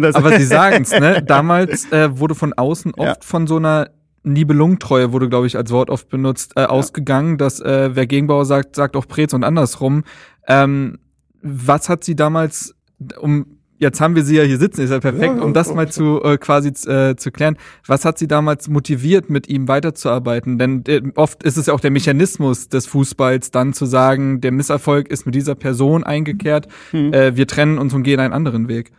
Das- 0.01 0.15
Aber 0.15 0.37
sie 0.37 0.45
sagen 0.45 0.83
es, 0.83 0.91
ne? 0.91 1.23
Damals 1.23 1.91
äh, 1.91 2.17
wurde 2.19 2.35
von 2.35 2.53
außen 2.53 2.93
oft 2.95 3.23
Ja. 3.23 3.27
von 3.27 3.47
so 3.47 3.57
einer 3.57 3.89
Nibelungentreue, 4.23 5.13
wurde, 5.13 5.29
glaube 5.29 5.47
ich, 5.47 5.57
als 5.57 5.71
Wort 5.71 5.89
oft 5.89 6.09
benutzt, 6.09 6.53
äh, 6.55 6.65
ausgegangen, 6.65 7.37
dass 7.37 7.59
äh, 7.59 7.89
wer 7.95 8.05
Gegenbauer 8.05 8.45
sagt, 8.45 8.75
sagt 8.75 8.95
auch 8.95 9.07
Prez 9.07 9.33
und 9.33 9.43
andersrum. 9.43 10.03
Ähm, 10.47 10.99
was 11.41 11.89
hat 11.89 12.03
sie 12.03 12.15
damals, 12.15 12.75
um 13.19 13.57
jetzt 13.81 13.99
haben 13.99 14.15
wir 14.15 14.23
sie 14.23 14.37
ja 14.37 14.43
hier 14.43 14.57
sitzen, 14.59 14.81
ist 14.81 14.91
ja 14.91 14.99
perfekt, 14.99 15.35
Ja, 15.37 15.41
um 15.41 15.53
das 15.53 15.69
ja, 15.69 15.73
mal 15.75 15.91
zu 15.91 16.21
äh, 16.23 16.37
quasi 16.37 16.69
äh, 16.89 17.15
zu 17.15 17.31
klären. 17.31 17.57
Was 17.85 18.05
hat 18.05 18.17
sie 18.19 18.27
damals 18.27 18.69
motiviert, 18.69 19.29
mit 19.29 19.49
ihm 19.49 19.67
weiterzuarbeiten? 19.67 20.57
Denn 20.59 20.83
äh, 20.87 21.01
oft 21.15 21.43
ist 21.43 21.57
es 21.57 21.65
ja 21.65 21.73
auch 21.73 21.79
der 21.79 21.91
Mechanismus 21.91 22.69
des 22.69 22.85
Fußballs, 22.85 23.51
dann 23.51 23.73
zu 23.73 23.85
sagen, 23.85 24.39
der 24.39 24.51
Misserfolg 24.51 25.09
ist 25.09 25.25
mit 25.25 25.35
dieser 25.35 25.55
Person 25.55 26.03
eingekehrt, 26.03 26.67
Hm. 26.91 27.11
äh, 27.13 27.35
wir 27.35 27.47
trennen 27.47 27.77
uns 27.79 27.93
und 27.93 28.03
gehen 28.03 28.19
einen 28.19 28.33
anderen 28.33 28.67
Weg. 28.67 28.91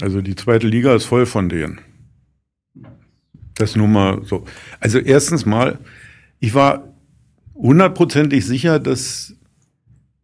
Also 0.00 0.20
die 0.20 0.36
zweite 0.36 0.66
Liga 0.68 0.94
ist 0.94 1.06
voll 1.06 1.26
von 1.26 1.48
denen. 1.48 1.80
Das 3.56 3.76
nur 3.76 3.88
mal 3.88 4.20
so. 4.24 4.44
Also 4.78 4.98
erstens 4.98 5.44
mal, 5.46 5.78
ich 6.38 6.54
war 6.54 6.84
hundertprozentig 7.54 8.46
sicher, 8.46 8.78
dass 8.78 9.34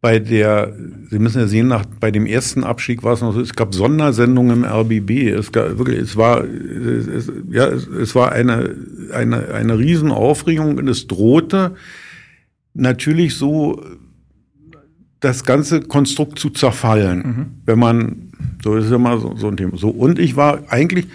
bei 0.01 0.19
der, 0.19 0.73
Sie 1.11 1.19
müssen 1.19 1.41
ja 1.41 1.47
sehen, 1.47 1.69
nach, 1.69 1.85
bei 1.99 2.11
dem 2.11 2.27
ersten 2.27 2.65
Abstieg 2.65 3.03
war 3.03 3.15
es 3.15 3.23
noch 3.23 3.33
so, 3.33 3.41
es 3.41 3.55
gab 3.55 3.75
Sondersendungen 3.75 4.59
im 4.59 4.65
RBB. 4.65 5.31
Es 5.31 5.53
gab 5.53 5.79
wirklich, 5.79 5.99
es 5.99 6.17
war, 6.17 6.45
es, 6.45 7.33
ja, 7.51 7.67
es, 7.67 7.87
es 7.87 8.15
war 8.15 8.33
eine, 8.33 8.75
eine, 9.13 9.49
eine 9.49 9.79
Riesenaufregung 9.79 10.77
und 10.77 10.89
es 10.89 11.07
drohte 11.07 11.75
natürlich 12.75 13.37
so 13.37 13.83
das 15.21 15.45
ganze 15.45 15.81
Konstrukt 15.81 16.39
zu 16.39 16.51
zerfallen, 16.51 17.19
mhm. 17.19 17.47
wenn 17.65 17.79
man, 17.79 18.33
so 18.63 18.77
ist 18.77 18.91
ja 18.91 18.99
mal 18.99 19.19
so, 19.19 19.35
so 19.37 19.49
ein 19.49 19.57
Thema. 19.57 19.77
So, 19.79 19.89
und 19.89 20.19
ich 20.19 20.37
war 20.37 20.63
eigentlich 20.69 21.07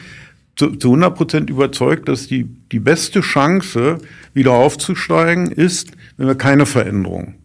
zu, 0.55 0.71
zu 0.71 0.89
100 0.89 1.15
Prozent 1.15 1.49
überzeugt, 1.49 2.09
dass 2.09 2.27
die, 2.27 2.43
die 2.71 2.79
beste 2.79 3.21
Chance, 3.21 3.99
wieder 4.33 4.51
aufzusteigen, 4.51 5.51
ist, 5.51 5.91
wenn 6.17 6.27
wir 6.27 6.35
keine 6.35 6.65
Veränderung 6.65 7.35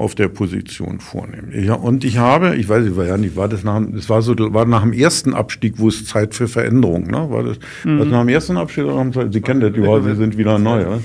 auf 0.00 0.14
der 0.14 0.28
Position 0.28 0.98
vornehmen. 0.98 1.52
Ich, 1.52 1.70
und 1.70 2.04
ich 2.04 2.16
habe, 2.16 2.56
ich 2.56 2.68
weiß 2.70 2.84
nicht, 2.84 2.96
war 2.96 3.04
ja 3.04 3.18
nicht, 3.18 3.36
war 3.36 3.48
das 3.48 3.64
nach, 3.64 3.82
das 3.92 4.08
war 4.08 4.22
so, 4.22 4.34
war 4.38 4.64
nach 4.64 4.82
dem 4.82 4.94
ersten 4.94 5.34
Abstieg, 5.34 5.74
wo 5.76 5.88
es 5.88 6.06
Zeit 6.06 6.34
für 6.34 6.48
Veränderung, 6.48 7.06
ne? 7.06 7.30
War 7.30 7.42
das, 7.42 7.58
mhm. 7.84 7.98
das 7.98 8.08
nach 8.08 8.20
dem 8.20 8.28
ersten 8.30 8.56
Abstieg 8.56 8.84
oder 8.84 9.04
nach 9.04 9.12
dem 9.12 9.32
Sie 9.32 9.40
kennen 9.42 9.60
das 9.60 9.74
überhaupt, 9.74 10.04
Sie 10.04 10.16
sind 10.16 10.38
wieder 10.38 10.58
neu, 10.58 10.86
oder? 10.86 11.02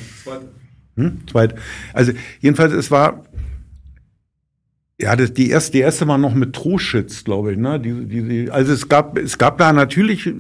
Hm? 0.95 1.17
Zweite. 1.29 1.55
Also, 1.91 2.13
jedenfalls, 2.39 2.71
es 2.71 2.89
war, 2.89 3.25
ja, 4.99 5.13
das, 5.17 5.33
die 5.33 5.49
erste, 5.49 5.73
die 5.73 5.79
erste 5.79 6.07
war 6.07 6.17
noch 6.17 6.33
mit 6.33 6.53
Troschitz, 6.53 7.25
glaube 7.25 7.51
ich, 7.51 7.57
ne? 7.57 7.77
Die, 7.81 8.05
die, 8.05 8.49
also 8.49 8.71
es 8.71 8.87
gab, 8.87 9.17
es 9.17 9.37
gab 9.37 9.57
da 9.57 9.73
natürlich 9.73 10.33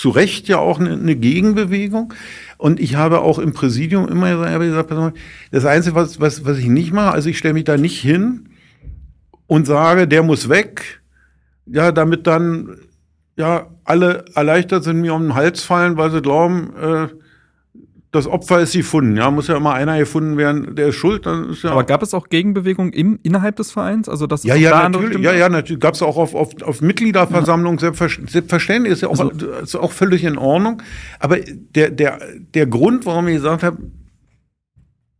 zu 0.00 0.08
Recht 0.08 0.48
ja 0.48 0.58
auch 0.58 0.80
eine, 0.80 0.94
eine 0.94 1.14
Gegenbewegung. 1.14 2.14
Und 2.56 2.80
ich 2.80 2.94
habe 2.94 3.20
auch 3.20 3.38
im 3.38 3.52
Präsidium 3.52 4.08
immer 4.08 4.58
gesagt, 4.58 4.92
das 5.50 5.66
Einzige, 5.66 5.94
was, 5.94 6.18
was, 6.20 6.46
was 6.46 6.56
ich 6.56 6.68
nicht 6.68 6.90
mache, 6.90 7.12
also 7.12 7.28
ich 7.28 7.36
stelle 7.36 7.52
mich 7.52 7.64
da 7.64 7.76
nicht 7.76 8.00
hin 8.00 8.48
und 9.46 9.66
sage, 9.66 10.08
der 10.08 10.22
muss 10.22 10.48
weg, 10.48 11.02
ja, 11.66 11.92
damit 11.92 12.26
dann 12.26 12.78
ja 13.36 13.66
alle 13.84 14.24
erleichtert 14.34 14.84
sind, 14.84 15.02
mir 15.02 15.12
um 15.12 15.24
den 15.24 15.34
Hals 15.34 15.62
fallen, 15.62 15.98
weil 15.98 16.10
sie 16.10 16.22
glauben, 16.22 16.72
äh, 16.80 17.08
das 18.12 18.26
Opfer 18.26 18.60
ist 18.60 18.72
gefunden. 18.72 19.16
Ja, 19.16 19.30
muss 19.30 19.46
ja 19.46 19.56
immer 19.56 19.74
einer 19.74 19.96
gefunden 19.98 20.36
werden, 20.36 20.74
der 20.74 20.88
ist 20.88 20.96
schuld. 20.96 21.26
Dann 21.26 21.50
ist 21.50 21.62
ja 21.62 21.70
Aber 21.70 21.84
gab 21.84 22.02
es 22.02 22.12
auch 22.12 22.28
Gegenbewegungen 22.28 22.92
im, 22.92 23.20
innerhalb 23.22 23.56
des 23.56 23.70
Vereins? 23.70 24.08
Also 24.08 24.26
das 24.26 24.42
ja, 24.42 24.56
ja, 24.56 24.88
natürlich, 24.88 25.20
ja, 25.20 25.32
ja, 25.32 25.48
natürlich. 25.48 25.80
Gab 25.80 25.94
es 25.94 26.02
auch 26.02 26.16
auf, 26.16 26.34
auf, 26.34 26.60
auf 26.62 26.82
Mitgliederversammlungen, 26.82 27.78
ja. 27.78 27.92
selbstverständlich, 27.92 28.94
ist 28.94 29.02
ja 29.02 29.08
auch, 29.08 29.20
also, 29.20 29.46
ist 29.62 29.76
auch 29.76 29.92
völlig 29.92 30.24
in 30.24 30.38
Ordnung. 30.38 30.82
Aber 31.20 31.36
der, 31.38 31.90
der, 31.90 32.18
der 32.54 32.66
Grund, 32.66 33.06
warum 33.06 33.28
ich 33.28 33.36
gesagt 33.36 33.62
habe, 33.62 33.78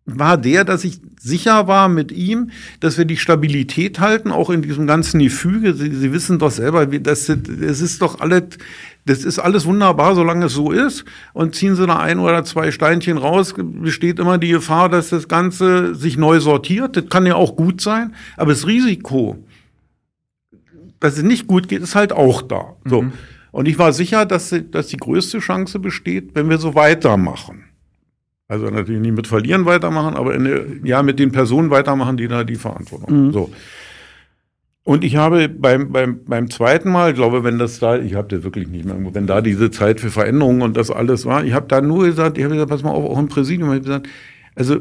war 0.06 0.36
der, 0.36 0.64
dass 0.64 0.84
ich 0.84 1.00
sicher 1.20 1.68
war 1.68 1.88
mit 1.88 2.10
ihm, 2.10 2.50
dass 2.80 2.98
wir 2.98 3.04
die 3.04 3.16
Stabilität 3.16 4.00
halten, 4.00 4.30
auch 4.30 4.50
in 4.50 4.62
diesem 4.62 4.86
ganzen 4.86 5.20
Gefüge. 5.20 5.74
Sie, 5.74 5.94
Sie 5.94 6.12
wissen 6.12 6.38
doch 6.38 6.50
selber, 6.50 6.86
das, 6.86 7.26
das 7.26 7.80
ist 7.80 8.02
doch 8.02 8.20
alles, 8.20 8.58
das 9.04 9.24
ist 9.24 9.38
alles 9.38 9.66
wunderbar, 9.66 10.14
solange 10.14 10.46
es 10.46 10.52
so 10.52 10.70
ist. 10.70 11.04
Und 11.32 11.54
ziehen 11.54 11.74
Sie 11.74 11.86
da 11.86 11.98
ein 11.98 12.18
oder 12.18 12.44
zwei 12.44 12.70
Steinchen 12.70 13.18
raus, 13.18 13.54
besteht 13.56 14.18
immer 14.18 14.38
die 14.38 14.50
Gefahr, 14.50 14.88
dass 14.88 15.10
das 15.10 15.28
Ganze 15.28 15.94
sich 15.94 16.16
neu 16.16 16.40
sortiert. 16.40 16.96
Das 16.96 17.08
kann 17.08 17.26
ja 17.26 17.34
auch 17.34 17.56
gut 17.56 17.80
sein. 17.80 18.14
Aber 18.36 18.52
das 18.52 18.66
Risiko, 18.66 19.38
dass 21.00 21.16
es 21.16 21.22
nicht 21.22 21.46
gut 21.46 21.68
geht, 21.68 21.82
ist 21.82 21.94
halt 21.94 22.12
auch 22.12 22.42
da. 22.42 22.76
So. 22.84 23.02
Mhm. 23.02 23.12
Und 23.52 23.66
ich 23.66 23.78
war 23.78 23.92
sicher, 23.92 24.26
dass, 24.26 24.54
dass 24.70 24.88
die 24.88 24.96
größte 24.96 25.40
Chance 25.40 25.78
besteht, 25.78 26.34
wenn 26.34 26.48
wir 26.48 26.58
so 26.58 26.74
weitermachen. 26.74 27.64
Also 28.46 28.66
natürlich 28.66 29.00
nicht 29.00 29.14
mit 29.14 29.26
Verlieren 29.26 29.64
weitermachen, 29.64 30.16
aber 30.16 30.34
in, 30.34 30.84
ja 30.84 31.02
mit 31.02 31.18
den 31.18 31.32
Personen 31.32 31.70
weitermachen, 31.70 32.16
die 32.16 32.28
da 32.28 32.44
die 32.44 32.56
Verantwortung. 32.56 33.26
Mhm. 33.26 33.32
So. 33.32 33.50
Und 34.82 35.04
ich 35.04 35.16
habe 35.16 35.48
beim, 35.48 35.92
beim, 35.92 36.24
beim 36.24 36.50
zweiten 36.50 36.90
Mal, 36.90 37.10
ich 37.10 37.16
glaube, 37.16 37.44
wenn 37.44 37.58
das 37.58 37.78
da, 37.78 37.98
ich 37.98 38.14
habe 38.14 38.28
das 38.28 38.44
wirklich 38.44 38.66
nicht 38.68 38.86
mehr, 38.86 38.96
wenn 39.12 39.26
da 39.26 39.42
diese 39.42 39.70
Zeit 39.70 40.00
für 40.00 40.10
Veränderungen 40.10 40.62
und 40.62 40.76
das 40.76 40.90
alles 40.90 41.26
war, 41.26 41.44
ich 41.44 41.52
habe 41.52 41.68
da 41.68 41.80
nur 41.80 42.06
gesagt, 42.06 42.38
ich 42.38 42.44
habe 42.44 42.54
gesagt, 42.54 42.70
pass 42.70 42.82
mal 42.82 42.90
auf, 42.90 43.04
auch 43.04 43.18
im 43.18 43.28
Präsidium, 43.28 43.68
ich 43.70 43.76
habe 43.76 43.84
gesagt, 43.84 44.08
also 44.54 44.80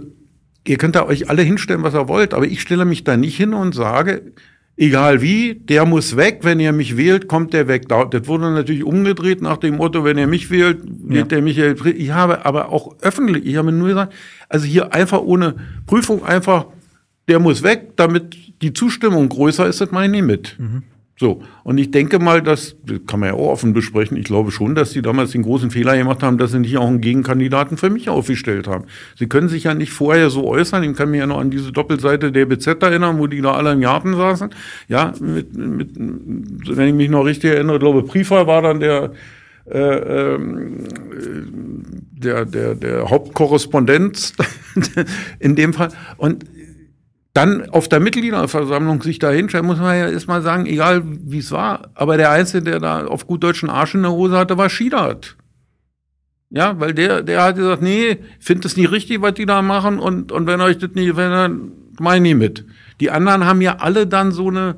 ihr 0.66 0.78
könnt 0.78 0.96
da 0.96 1.06
euch 1.06 1.30
alle 1.30 1.42
hinstellen, 1.42 1.84
was 1.84 1.94
ihr 1.94 2.08
wollt, 2.08 2.34
aber 2.34 2.46
ich 2.46 2.62
stelle 2.62 2.86
mich 2.86 3.04
da 3.04 3.18
nicht 3.18 3.36
hin 3.36 3.54
und 3.54 3.76
sage, 3.76 4.34
egal 4.78 5.22
wie, 5.22 5.56
der 5.56 5.86
muss 5.86 6.16
weg, 6.16 6.40
wenn 6.44 6.62
ihr 6.62 6.72
mich 6.72 6.96
wählt, 6.96 7.28
kommt 7.28 7.54
der 7.54 7.68
weg. 7.68 7.90
Das 7.90 8.28
wurde 8.28 8.52
natürlich 8.52 8.86
umgedreht 8.86 9.42
nach 9.42 9.58
dem 9.58 9.76
Motto, 9.76 10.06
wenn 10.06 10.18
ihr 10.18 10.28
mich 10.28 10.50
wählt, 10.50 10.80
wählt 10.86 11.20
ja. 11.20 11.24
der 11.26 11.42
Michael. 11.42 11.76
Ich 11.98 12.12
habe 12.12 12.46
aber 12.46 12.70
auch 12.70 12.96
öffentlich, 13.02 13.46
ich 13.46 13.58
habe 13.58 13.74
nur 13.74 13.90
gesagt, 13.90 14.14
also 14.48 14.66
hier 14.66 14.94
einfach 14.94 15.20
ohne 15.20 15.56
Prüfung 15.86 16.24
einfach, 16.24 16.68
der 17.30 17.39
muss 17.39 17.63
weg, 17.63 17.92
damit 17.96 18.36
die 18.62 18.74
Zustimmung 18.74 19.30
größer 19.30 19.68
ist, 19.68 19.82
das 19.82 19.92
meine 19.92 20.18
ich 20.18 20.24
mit. 20.24 20.56
Mhm. 20.60 20.84
So, 21.20 21.44
und 21.65 21.78
ich 21.78 21.92
denke 21.92 22.18
mal, 22.18 22.42
das 22.42 22.78
kann 23.06 23.20
man 23.20 23.28
ja 23.28 23.36
auch 23.36 23.50
offen 23.50 23.74
besprechen. 23.74 24.15
Ich 24.15 24.24
glaube 24.24 24.52
schon, 24.52 24.74
dass 24.74 24.92
sie 24.92 25.02
damals 25.02 25.32
den 25.32 25.42
großen 25.42 25.70
Fehler 25.70 25.98
gemacht 25.98 26.24
haben, 26.24 26.38
dass 26.38 26.52
sie 26.52 26.60
nicht 26.60 26.78
auch 26.78 26.88
einen 26.88 27.02
Gegenkandidaten 27.02 27.76
für 27.76 27.89
mich 27.89 28.08
aufgestellt 28.08 28.70
haben. 28.70 28.86
Sie 29.18 29.28
können 29.28 29.50
sich 29.50 29.65
ja 29.65 29.74
nicht 29.74 29.92
vorher 29.92 30.30
so 30.30 30.46
äußern. 30.46 30.82
Ich 30.84 30.96
kann 30.96 31.12
mich 31.12 31.20
ja 31.20 31.28
noch 31.28 31.39
an 31.39 31.52
diese 31.52 31.74
Doppelseite 31.74 32.32
der 32.32 32.46
BZ 32.46 32.82
erinnern, 32.82 33.20
wo 33.20 33.28
die 33.28 33.42
da 33.42 33.52
alle 33.52 33.74
im 33.74 33.82
Garten 33.82 34.15
saßen. 34.15 34.52
Ja, 34.88 35.12
mit, 35.20 35.58
mit, 35.58 35.98
wenn 35.98 36.88
ich 36.88 36.94
mich 36.94 37.10
noch 37.10 37.26
richtig 37.26 37.52
erinnere, 37.52 37.80
glaube, 37.80 38.04
Priefer 38.04 38.48
war 38.48 38.62
dann 38.62 38.80
der, 38.80 39.12
äh, 39.70 39.78
ähm, 39.78 40.86
der, 42.12 42.46
der, 42.46 42.76
der 42.76 43.10
Hauptkorrespondent 43.10 44.36
in 45.39 45.58
dem 45.58 45.74
Fall. 45.74 45.89
Und 46.15 46.46
dann 47.34 47.70
auf 47.70 47.88
der 47.88 48.00
Mitgliederversammlung 48.00 49.02
sich 49.02 49.20
da 49.20 49.30
hinstellen, 49.30 49.65
muss 49.65 49.80
man 49.80 49.98
ja 49.98 50.10
erstmal 50.10 50.42
sagen, 50.42 50.65
egal 50.65 51.04
wie 51.06 51.38
es 51.38 51.52
war, 51.52 51.89
aber 51.94 52.18
der 52.18 52.32
Einzige, 52.32 52.63
der 52.63 52.80
da 52.80 53.06
auf 53.06 53.28
gut 53.28 53.44
deutschen 53.44 53.70
Arsch 53.70 53.96
in 53.96 54.02
der 54.02 54.12
Hose 54.12 54.38
hatte, 54.38 54.58
war 54.58 54.70
Schiedert. 54.70 55.38
Ja, 56.50 56.80
weil 56.80 56.96
der, 56.96 57.22
der 57.22 57.44
hat 57.44 57.56
gesagt, 57.56 57.84
nee, 57.84 58.18
findet 58.39 58.65
es 58.65 58.76
nicht 58.76 58.92
richtig, 58.92 59.22
was 59.22 59.36
die 59.36 59.46
da 59.46 59.62
machen 59.62 60.00
und, 60.00 60.32
und 60.32 60.48
wenn 60.48 60.62
euch 60.62 60.80
das 60.80 60.92
nicht, 60.96 61.15
wenn 61.15 61.30
dann 61.30 61.72
meine 62.00 62.30
ich 62.30 62.36
mit. 62.36 62.65
Die 63.00 63.12
anderen 63.12 63.46
haben 63.46 63.62
ja 63.62 63.78
alle 63.78 64.08
dann 64.08 64.32
so 64.32 64.48
eine, 64.48 64.78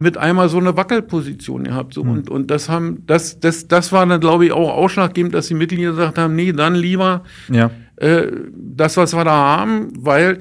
mit 0.00 0.16
einmal 0.16 0.48
so 0.48 0.58
eine 0.58 0.76
Wackelposition 0.76 1.64
gehabt. 1.64 1.94
So. 1.94 2.02
Mhm. 2.02 2.10
Und, 2.10 2.30
und 2.30 2.50
das 2.50 2.68
haben, 2.68 3.04
das, 3.06 3.38
das, 3.38 3.68
das 3.68 3.92
war 3.92 4.04
dann, 4.06 4.20
glaube 4.20 4.46
ich, 4.46 4.52
auch 4.52 4.70
ausschlaggebend, 4.70 5.34
dass 5.34 5.48
die 5.48 5.54
Mitglieder 5.54 5.92
gesagt 5.92 6.18
haben, 6.18 6.34
nee, 6.34 6.52
dann 6.52 6.74
lieber 6.74 7.24
ja. 7.48 7.70
äh, 7.96 8.26
das, 8.52 8.96
was 8.96 9.14
wir 9.14 9.24
da 9.24 9.30
haben, 9.30 9.92
weil 9.96 10.40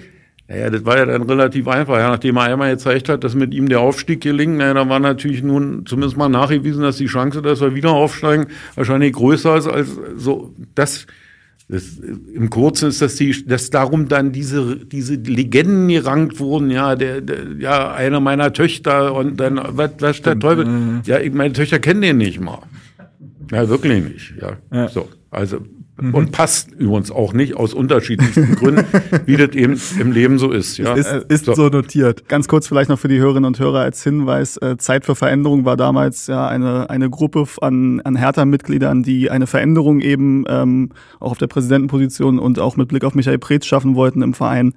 naja, 0.50 0.70
das 0.70 0.86
war 0.86 0.98
ja 0.98 1.06
dann 1.06 1.24
relativ 1.24 1.68
einfach. 1.68 1.98
Ja, 1.98 2.10
nachdem 2.10 2.38
er 2.38 2.44
einmal 2.44 2.72
gezeigt 2.72 3.10
hat, 3.10 3.24
dass 3.24 3.36
mit 3.36 3.54
ihm 3.54 3.68
der 3.68 3.82
Aufstieg 3.82 4.22
gelingt, 4.22 4.58
naja, 4.58 4.74
da 4.74 4.88
war 4.88 5.00
natürlich 5.00 5.44
nun 5.44 5.86
zumindest 5.86 6.16
mal 6.16 6.30
nachgewiesen, 6.30 6.84
dass 6.84 6.98
die 6.98 7.08
Chance, 7.08 7.42
dass 7.42 7.60
wir 7.60 7.76
wieder 7.76 7.92
aufsteigen, 7.92 8.48
wahrscheinlich 8.76 9.14
größer 9.14 9.58
ist 9.58 9.68
als 9.68 9.90
so. 10.16 10.54
Das, 10.74 11.06
das, 11.68 12.00
Im 12.34 12.50
Kurzen 12.50 12.88
ist 12.88 13.02
das 13.02 13.16
die, 13.16 13.46
dass 13.46 13.70
darum 13.72 14.08
dann 14.08 14.32
diese, 14.32 14.78
diese 14.78 15.16
Legenden 15.16 15.90
gerankt 15.90 16.40
wurden, 16.40 16.72
ja, 16.72 16.96
der, 16.96 17.20
der 17.20 17.40
ja, 17.60 17.94
einer 17.94 18.22
meiner 18.22 18.54
Töchter 18.54 19.14
und 19.16 19.38
dann, 19.42 19.60
was, 19.62 19.92
was 20.00 20.22
der 20.22 20.40
Teufel, 20.40 20.64
mhm. 20.64 21.02
ja, 21.06 21.18
meine 21.34 21.52
Töchter 21.52 21.80
kennen 21.80 22.02
den 22.02 22.18
nicht 22.18 22.40
mal. 22.40 22.60
Ja, 23.52 23.68
wirklich 23.68 24.02
nicht, 24.02 24.34
ja. 24.42 24.54
ja. 24.72 24.88
So, 24.88 25.10
also, 25.30 25.58
Mhm. 26.00 26.14
Und 26.14 26.32
passt 26.32 26.72
übrigens 26.74 27.10
auch 27.10 27.34
nicht 27.34 27.56
aus 27.56 27.74
unterschiedlichsten 27.74 28.56
Gründen, 28.56 28.86
wie 29.26 29.36
das 29.36 29.56
eben 29.56 29.80
im 30.00 30.12
Leben 30.12 30.38
so 30.38 30.52
ist. 30.52 30.78
Ja? 30.78 30.94
Ist, 30.94 31.12
ist 31.28 31.46
so. 31.46 31.56
so. 31.56 31.70
notiert. 31.70 32.28
Ganz 32.30 32.48
kurz 32.48 32.68
vielleicht 32.68 32.90
noch 32.90 33.00
für 33.00 33.08
die 33.08 33.18
Hörerinnen 33.18 33.46
und 33.46 33.60
Hörer 33.60 33.80
als 33.80 34.04
Hinweis. 34.04 34.58
Äh, 34.58 34.78
Zeit 34.78 35.06
für 35.06 35.16
Veränderung 35.16 35.66
war 35.66 35.76
damals 35.76 36.28
ja 36.28 36.48
eine, 36.48 36.90
eine 36.90 37.10
Gruppe 37.10 37.46
an, 37.62 38.00
an 38.02 38.16
Hertha-Mitgliedern, 38.16 39.02
die 39.02 39.32
eine 39.32 39.48
Veränderung 39.48 40.00
eben 40.02 40.46
ähm, 40.48 40.90
auch 41.20 41.32
auf 41.32 41.38
der 41.40 41.48
Präsidentenposition 41.48 42.38
und 42.38 42.60
auch 42.60 42.78
mit 42.78 42.90
Blick 42.90 43.04
auf 43.04 43.16
Michael 43.16 43.40
Preetz 43.40 43.66
schaffen 43.66 43.96
wollten 43.96 44.22
im 44.22 44.36
Verein. 44.36 44.74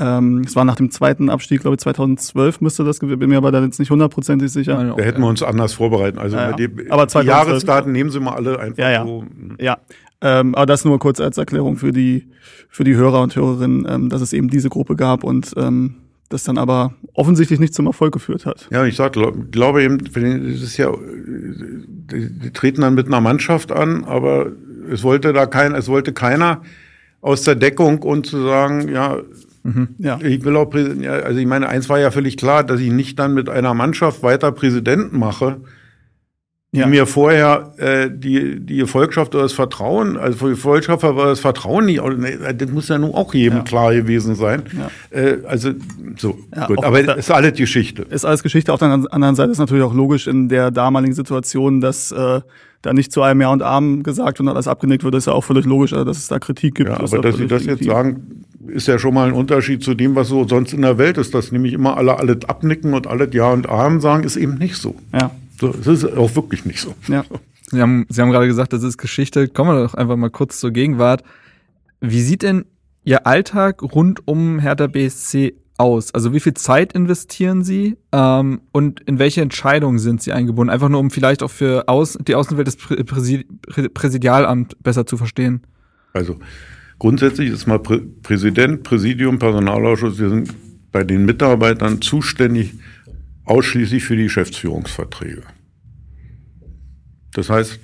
Ähm, 0.00 0.42
es 0.46 0.54
war 0.54 0.64
nach 0.64 0.76
dem 0.76 0.90
zweiten 0.92 1.28
Abstieg, 1.28 1.62
glaube 1.62 1.74
ich, 1.74 1.80
2012 1.80 2.60
müsste 2.60 2.84
das 2.84 3.00
gewesen, 3.00 3.18
bin 3.18 3.30
mir 3.30 3.36
aber 3.36 3.50
da 3.50 3.60
jetzt 3.64 3.80
nicht 3.80 3.90
hundertprozentig 3.90 4.52
sicher. 4.52 4.94
Da 4.96 5.02
hätten 5.02 5.20
wir 5.20 5.26
uns 5.26 5.42
anders 5.42 5.72
vorbereiten. 5.72 6.18
Also 6.18 6.36
ja, 6.36 6.50
ja. 6.50 6.56
Die, 6.56 6.90
aber 6.90 7.06
die 7.06 7.26
Jahresdaten 7.26 7.90
nehmen 7.90 8.10
Sie 8.10 8.20
mal 8.20 8.34
alle 8.34 8.60
einfach 8.60 8.78
ja, 8.78 8.90
ja. 8.90 9.04
so. 9.04 9.24
Ja, 9.58 9.78
ähm, 10.20 10.54
aber 10.54 10.66
das 10.66 10.84
nur 10.84 10.98
kurz 10.98 11.20
als 11.20 11.38
Erklärung 11.38 11.76
für 11.76 11.92
die, 11.92 12.28
für 12.68 12.84
die 12.84 12.96
Hörer 12.96 13.22
und 13.22 13.36
Hörerinnen, 13.36 13.86
ähm, 13.88 14.08
dass 14.08 14.20
es 14.20 14.32
eben 14.32 14.48
diese 14.48 14.68
Gruppe 14.68 14.96
gab 14.96 15.24
und 15.24 15.54
ähm, 15.56 15.96
das 16.28 16.44
dann 16.44 16.58
aber 16.58 16.94
offensichtlich 17.14 17.58
nicht 17.58 17.74
zum 17.74 17.86
Erfolg 17.86 18.12
geführt 18.12 18.44
hat. 18.44 18.68
Ja, 18.70 18.84
ich 18.84 18.96
sag, 18.96 19.14
glaube 19.50 19.82
eben, 19.82 19.98
das 19.98 20.62
ist 20.62 20.76
ja, 20.76 20.92
die, 20.92 22.30
die 22.30 22.50
treten 22.50 22.82
dann 22.82 22.94
mit 22.94 23.06
einer 23.06 23.20
Mannschaft 23.20 23.72
an, 23.72 24.04
aber 24.04 24.52
es 24.90 25.02
wollte 25.02 25.32
da 25.32 25.46
kein, 25.46 25.74
es 25.74 25.88
wollte 25.88 26.12
keiner 26.12 26.62
aus 27.20 27.42
der 27.42 27.54
Deckung 27.54 28.02
und 28.02 28.26
zu 28.26 28.42
sagen, 28.42 28.88
ja, 28.88 29.18
Mhm, 29.64 29.88
ja. 29.98 30.18
Ich 30.22 30.44
will 30.44 30.56
auch 30.56 30.66
Präsident, 30.66 31.06
also 31.06 31.38
ich 31.38 31.46
meine, 31.46 31.68
eins 31.68 31.88
war 31.88 31.98
ja 31.98 32.10
völlig 32.10 32.36
klar, 32.36 32.64
dass 32.64 32.80
ich 32.80 32.90
nicht 32.90 33.18
dann 33.18 33.34
mit 33.34 33.48
einer 33.48 33.74
Mannschaft 33.74 34.22
weiter 34.22 34.52
Präsidenten 34.52 35.18
mache, 35.18 35.60
die 36.72 36.80
Ja. 36.80 36.86
mir 36.86 37.06
vorher 37.06 37.72
äh, 37.78 38.10
die, 38.12 38.60
die 38.60 38.76
Gefolgschaft 38.76 39.34
oder 39.34 39.44
das 39.44 39.54
Vertrauen, 39.54 40.18
also 40.18 40.36
für 40.36 40.44
die 40.46 40.50
Gefolgschaft 40.54 41.02
war 41.02 41.14
das 41.26 41.40
Vertrauen 41.40 41.86
nicht, 41.86 42.02
nee, 42.18 42.36
das 42.56 42.70
muss 42.70 42.88
ja 42.88 42.98
nun 42.98 43.14
auch 43.14 43.32
jedem 43.32 43.58
Ja. 43.58 43.64
klar 43.64 43.94
gewesen 43.94 44.34
sein. 44.34 44.64
Ja. 44.76 45.18
Äh, 45.18 45.38
also 45.46 45.70
so, 46.18 46.36
gut, 46.66 46.84
aber 46.84 47.02
da- 47.02 47.14
ist 47.14 47.30
alles 47.30 47.54
Geschichte. 47.56 48.02
Ist 48.10 48.26
alles 48.26 48.42
Geschichte. 48.42 48.72
Auf 48.72 48.80
der 48.80 48.90
anderen 49.10 49.34
Seite 49.34 49.50
ist 49.50 49.58
natürlich 49.58 49.82
auch 49.82 49.94
logisch 49.94 50.26
in 50.26 50.50
der 50.50 50.70
damaligen 50.70 51.14
Situation, 51.14 51.80
dass 51.80 52.12
äh, 52.12 52.40
da 52.82 52.92
nicht 52.92 53.12
zu 53.12 53.22
einem 53.22 53.40
Ja 53.40 53.48
und 53.50 53.62
Arm 53.62 54.02
gesagt 54.02 54.38
und 54.38 54.48
alles 54.48 54.68
abgenickt 54.68 55.04
wird, 55.04 55.14
ist 55.14 55.26
ja 55.26 55.32
auch 55.32 55.44
völlig 55.44 55.64
logisch, 55.64 55.94
also, 55.94 56.04
dass 56.04 56.18
es 56.18 56.28
da 56.28 56.38
Kritik 56.38 56.74
gibt. 56.74 56.90
Ja, 56.90 57.00
aber 57.00 57.18
dass 57.22 57.36
Sie 57.38 57.46
das 57.46 57.64
jetzt 57.64 57.82
sagen, 57.84 58.44
ist 58.68 58.86
ja 58.86 58.98
schon 58.98 59.14
mal 59.14 59.26
ein 59.26 59.32
Unterschied 59.32 59.82
zu 59.82 59.94
dem, 59.94 60.14
was 60.14 60.28
so 60.28 60.46
sonst 60.46 60.74
in 60.74 60.82
der 60.82 60.98
Welt 60.98 61.16
ist, 61.16 61.34
dass 61.34 61.50
nämlich 61.50 61.72
immer 61.72 61.96
alle 61.96 62.18
alles 62.18 62.44
abnicken 62.46 62.92
und 62.92 63.06
alle 63.06 63.26
Ja 63.32 63.50
und 63.52 63.68
Arm 63.70 64.00
sagen, 64.02 64.22
ist 64.24 64.36
eben 64.36 64.58
nicht 64.58 64.76
so. 64.76 64.94
Ja, 65.14 65.30
Es 65.62 65.86
ist 65.86 66.04
auch 66.04 66.34
wirklich 66.36 66.64
nicht 66.64 66.80
so. 66.80 66.94
ja. 67.08 67.24
Sie 67.70 67.82
haben, 67.82 68.06
Sie 68.08 68.22
haben 68.22 68.30
gerade 68.30 68.46
gesagt, 68.46 68.72
das 68.72 68.82
ist 68.82 68.96
Geschichte. 68.96 69.48
Kommen 69.48 69.76
wir 69.76 69.82
doch 69.82 69.94
einfach 69.94 70.16
mal 70.16 70.30
kurz 70.30 70.58
zur 70.58 70.70
Gegenwart. 70.70 71.22
Wie 72.00 72.22
sieht 72.22 72.42
denn 72.42 72.64
Ihr 73.04 73.26
Alltag 73.26 73.82
rund 73.82 74.26
um 74.26 74.58
Hertha 74.58 74.86
BSC 74.86 75.54
aus? 75.76 76.14
Also 76.14 76.32
wie 76.32 76.40
viel 76.40 76.54
Zeit 76.54 76.92
investieren 76.92 77.62
Sie 77.62 77.96
ähm, 78.12 78.60
und 78.72 79.00
in 79.00 79.18
welche 79.18 79.42
Entscheidungen 79.42 79.98
sind 79.98 80.22
Sie 80.22 80.32
eingebunden? 80.32 80.70
Einfach 80.70 80.88
nur, 80.88 81.00
um 81.00 81.10
vielleicht 81.10 81.42
auch 81.42 81.50
für 81.50 81.88
Aus 81.88 82.18
die 82.20 82.34
Außenwelt 82.34 82.66
des 82.66 82.76
Prä 82.76 83.04
Präsi 83.04 83.46
Prä 83.66 83.88
Präsidialamt 83.88 84.82
besser 84.82 85.06
zu 85.06 85.16
verstehen. 85.16 85.62
Also 86.12 86.38
grundsätzlich 86.98 87.50
ist 87.50 87.66
mal 87.66 87.78
Prä 87.78 88.00
Präsident, 88.22 88.82
Präsidium, 88.82 89.38
Personalausschuss, 89.38 90.18
wir 90.18 90.30
sind 90.30 90.54
bei 90.90 91.04
den 91.04 91.26
Mitarbeitern 91.26 92.00
zuständig 92.00 92.74
ausschließlich 93.48 94.04
für 94.04 94.16
die 94.16 94.24
Geschäftsführungsverträge. 94.24 95.42
Das 97.34 97.50
heißt, 97.50 97.80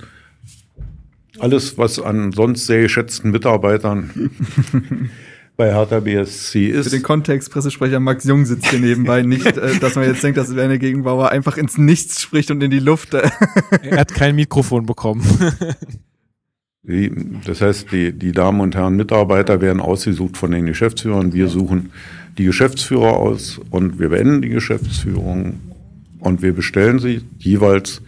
alles, 1.38 1.79
was 1.79 2.00
an 2.00 2.33
sonst 2.33 2.66
sehr 2.66 2.83
geschätzten 2.83 3.31
Mitarbeitern 3.31 4.11
bei 5.57 5.72
Hertha 5.72 6.00
BSC 6.00 6.72
Für 6.72 6.90
den 6.90 6.98
ist, 6.98 7.03
Kontext, 7.03 7.53
Pressesprecher 7.53 8.00
Max 8.00 8.24
Jung 8.24 8.44
sitzt 8.44 8.68
hier 8.68 8.81
nebenbei. 8.81 9.22
Nicht, 9.22 9.57
äh, 9.57 9.79
dass 9.79 9.94
man 9.94 10.05
jetzt 10.05 10.22
denkt, 10.22 10.38
dass 10.38 10.55
Werner 10.55 10.79
Gegenbauer 10.79 11.31
einfach 11.31 11.57
ins 11.57 11.79
Nichts 11.79 12.20
spricht 12.20 12.50
und 12.50 12.62
in 12.62 12.70
die 12.70 12.81
Luft. 12.81 13.14
Er 13.83 13.98
hat 13.98 14.14
kein 14.14 14.37
Mikrofon 14.37 14.87
bekommen. 14.87 15.22
die, 16.83 17.12
das 17.44 17.61
heißt, 17.61 17.92
die, 17.92 18.12
die 18.12 18.33
Damen 18.33 18.61
und 18.61 18.74
Herren 18.74 18.96
Mitarbeiter 18.96 19.61
werden 19.61 19.81
ausgesucht 19.81 20.37
von 20.37 20.50
den 20.50 20.66
Geschäftsführern. 20.66 21.33
Wir 21.33 21.48
suchen 21.48 21.90
die 22.38 22.44
Geschäftsführer 22.44 23.16
aus 23.16 23.61
und 23.70 23.99
wir 23.99 24.09
beenden 24.09 24.42
die 24.42 24.49
Geschäftsführung 24.49 25.61
und 26.18 26.42
wir 26.42 26.53
bestellen 26.53 26.99
sie 26.99 27.23
jeweils 27.38 28.03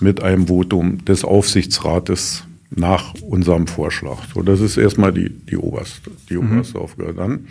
mit 0.00 0.22
einem 0.22 0.46
Votum 0.46 1.04
des 1.04 1.24
Aufsichtsrates 1.24 2.44
nach 2.70 3.14
unserem 3.20 3.66
Vorschlag. 3.66 4.18
So, 4.32 4.42
das 4.42 4.60
ist 4.60 4.76
erstmal 4.76 5.12
die, 5.12 5.28
die 5.28 5.56
oberste, 5.56 6.10
die 6.28 6.36
oberste 6.36 6.78
Aufgabe. 6.78 7.14
Dann 7.14 7.46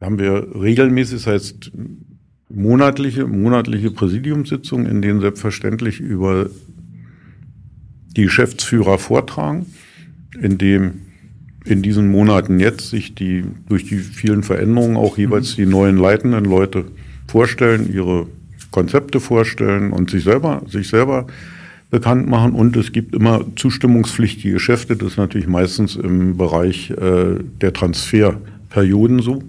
haben 0.00 0.18
wir 0.18 0.48
regelmäßig, 0.54 1.24
das 1.24 1.26
heißt 1.26 1.72
monatliche, 2.48 3.26
monatliche 3.26 3.90
Präsidiumssitzungen, 3.90 4.86
in 4.86 5.02
denen 5.02 5.20
selbstverständlich 5.20 6.00
über 6.00 6.48
die 8.16 8.24
Geschäftsführer 8.24 8.98
vortragen, 8.98 9.66
in 10.40 10.58
dem 10.58 11.00
in 11.64 11.82
diesen 11.82 12.10
Monaten 12.10 12.58
jetzt 12.58 12.90
sich 12.90 13.14
die 13.14 13.44
durch 13.68 13.84
die 13.84 13.98
vielen 13.98 14.42
Veränderungen 14.42 14.96
auch 14.96 15.16
jeweils 15.16 15.56
die 15.56 15.66
neuen 15.66 15.96
leitenden 15.96 16.44
Leute 16.44 16.84
vorstellen, 17.26 17.92
ihre 17.92 18.26
Konzepte 18.70 19.20
vorstellen 19.20 19.92
und 19.92 20.10
sich 20.10 20.24
selber 20.24 20.62
sich 20.66 20.88
selber 20.88 21.26
bekannt 21.90 22.28
machen. 22.28 22.52
Und 22.54 22.76
es 22.76 22.90
gibt 22.90 23.14
immer 23.14 23.44
zustimmungspflichtige 23.54 24.54
Geschäfte, 24.54 24.96
das 24.96 25.12
ist 25.12 25.16
natürlich 25.18 25.46
meistens 25.46 25.94
im 25.94 26.36
Bereich 26.36 26.90
äh, 26.90 27.38
der 27.60 27.72
Transferperioden 27.72 29.20
so. 29.20 29.42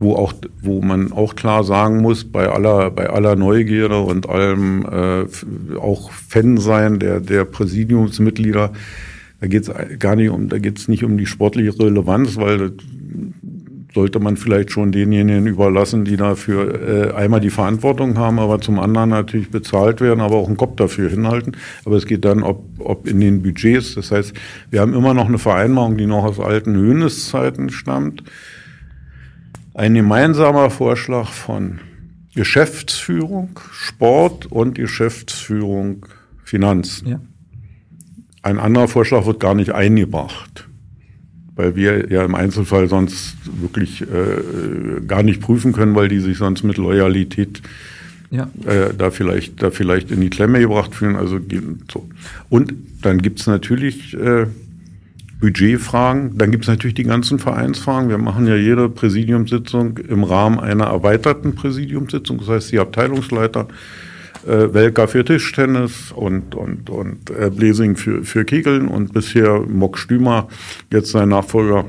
Wo 0.00 0.14
auch 0.14 0.32
wo 0.62 0.80
man 0.80 1.10
auch 1.10 1.34
klar 1.34 1.64
sagen 1.64 2.02
muss 2.02 2.24
bei 2.24 2.48
aller 2.48 2.88
bei 2.92 3.10
aller 3.10 3.34
Neugierde 3.34 3.98
und 3.98 4.28
allem 4.28 4.86
äh, 4.86 5.76
auch 5.76 6.12
Fan 6.12 6.56
sein 6.58 7.00
der 7.00 7.18
der 7.18 7.44
Präsidiumsmitglieder 7.44 8.72
da 9.40 9.46
geht 9.46 9.68
es 9.68 9.98
gar 9.98 10.16
nicht 10.16 10.30
um 10.30 10.48
da 10.48 10.58
geht 10.58 10.78
es 10.78 10.88
nicht 10.88 11.04
um 11.04 11.16
die 11.16 11.26
sportliche 11.26 11.78
Relevanz 11.78 12.36
weil 12.36 12.58
das 12.58 12.72
sollte 13.94 14.20
man 14.20 14.36
vielleicht 14.36 14.70
schon 14.70 14.92
denjenigen 14.92 15.46
überlassen, 15.46 16.04
die 16.04 16.16
dafür 16.16 17.10
äh, 17.10 17.12
einmal 17.14 17.40
die 17.40 17.50
Verantwortung 17.50 18.18
haben, 18.18 18.38
aber 18.38 18.60
zum 18.60 18.78
anderen 18.78 19.10
natürlich 19.10 19.50
bezahlt 19.50 20.00
werden, 20.00 20.20
aber 20.20 20.36
auch 20.36 20.46
einen 20.46 20.56
Kopf 20.56 20.76
dafür 20.76 21.10
hinhalten. 21.10 21.56
Aber 21.84 21.96
es 21.96 22.06
geht 22.06 22.24
dann, 22.24 22.42
ob, 22.42 22.64
ob 22.78 23.08
in 23.08 23.20
den 23.20 23.42
Budgets. 23.42 23.94
Das 23.94 24.10
heißt, 24.10 24.34
wir 24.70 24.80
haben 24.80 24.94
immer 24.94 25.14
noch 25.14 25.26
eine 25.26 25.38
Vereinbarung, 25.38 25.96
die 25.96 26.06
noch 26.06 26.24
aus 26.24 26.38
alten 26.38 26.76
Höhneszeiten 26.76 27.70
stammt. 27.70 28.22
Ein 29.74 29.94
gemeinsamer 29.94 30.70
Vorschlag 30.70 31.28
von 31.28 31.80
Geschäftsführung, 32.34 33.58
Sport 33.72 34.46
und 34.46 34.74
Geschäftsführung 34.74 36.06
Finanzen. 36.44 37.08
Ja. 37.08 37.20
Ein 38.42 38.58
anderer 38.58 38.88
Vorschlag 38.88 39.26
wird 39.26 39.40
gar 39.40 39.54
nicht 39.54 39.72
eingebracht, 39.72 40.68
weil 41.56 41.76
wir 41.76 42.10
ja 42.10 42.24
im 42.24 42.34
Einzelfall 42.34 42.88
sonst 42.88 43.36
wirklich 43.60 44.02
äh, 44.02 45.00
gar 45.06 45.22
nicht 45.22 45.40
prüfen 45.40 45.72
können, 45.72 45.94
weil 45.94 46.08
die 46.08 46.20
sich 46.20 46.38
sonst 46.38 46.62
mit 46.62 46.76
Loyalität 46.76 47.62
Ja. 48.30 48.48
äh, 48.64 48.94
da 48.96 49.10
vielleicht 49.10 49.62
da 49.62 49.70
vielleicht 49.70 50.10
in 50.10 50.20
die 50.20 50.30
Klemme 50.30 50.60
gebracht 50.60 50.94
fühlen. 50.94 51.16
Also 51.16 51.40
so. 51.92 52.08
Und 52.48 52.74
dann 53.02 53.20
gibt's 53.22 53.46
natürlich 53.46 54.14
äh, 54.14 54.46
Budgetfragen, 55.40 56.36
dann 56.36 56.50
gibt's 56.50 56.66
natürlich 56.66 56.94
die 56.94 57.04
ganzen 57.04 57.38
Vereinsfragen. 57.38 58.08
Wir 58.08 58.18
machen 58.18 58.46
ja 58.46 58.56
jede 58.56 58.88
Präsidiumssitzung 58.88 59.98
im 59.98 60.24
Rahmen 60.24 60.58
einer 60.58 60.86
erweiterten 60.86 61.54
Präsidiumssitzung. 61.54 62.38
Das 62.38 62.48
heißt, 62.48 62.72
die 62.72 62.78
Abteilungsleiter 62.80 63.68
äh, 64.48 64.72
Welka 64.72 65.06
für 65.06 65.24
Tischtennis 65.24 66.12
und, 66.12 66.54
und, 66.54 66.90
und 66.90 67.30
äh, 67.30 67.50
Blesing 67.50 67.96
für, 67.96 68.24
für 68.24 68.44
Kegeln 68.44 68.88
und 68.88 69.12
bisher 69.12 69.60
Mock 69.60 69.98
Stümer, 69.98 70.48
jetzt 70.90 71.10
sein 71.10 71.28
Nachfolger 71.28 71.84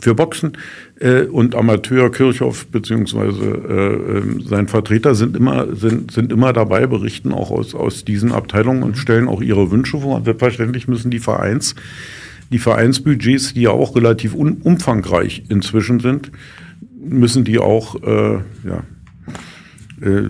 für 0.00 0.14
Boxen. 0.14 0.56
Äh, 1.00 1.22
und 1.24 1.54
Amateur 1.54 2.10
Kirchhoff 2.10 2.66
beziehungsweise 2.66 3.44
äh, 3.44 4.18
ähm, 4.18 4.40
sein 4.42 4.68
Vertreter 4.68 5.14
sind 5.14 5.36
immer 5.36 5.74
sind 5.74 6.12
sind 6.12 6.32
immer 6.32 6.52
dabei 6.52 6.86
berichten 6.86 7.32
auch 7.32 7.50
aus 7.50 7.74
aus 7.74 8.04
diesen 8.04 8.32
Abteilungen 8.32 8.82
und 8.82 8.96
stellen 8.96 9.28
auch 9.28 9.42
ihre 9.42 9.70
Wünsche 9.70 9.98
vor. 10.00 10.16
Und 10.16 10.24
selbstverständlich 10.24 10.88
müssen 10.88 11.10
die 11.10 11.18
Vereins 11.18 11.74
die 12.50 12.58
Vereinsbudgets 12.58 13.54
die 13.54 13.62
ja 13.62 13.70
auch 13.70 13.96
relativ 13.96 14.34
umfangreich 14.34 15.44
inzwischen 15.48 16.00
sind 16.00 16.30
müssen 17.04 17.44
die 17.44 17.58
auch 17.58 18.02
äh, 18.02 18.38
ja 18.64 18.84
äh, 20.00 20.28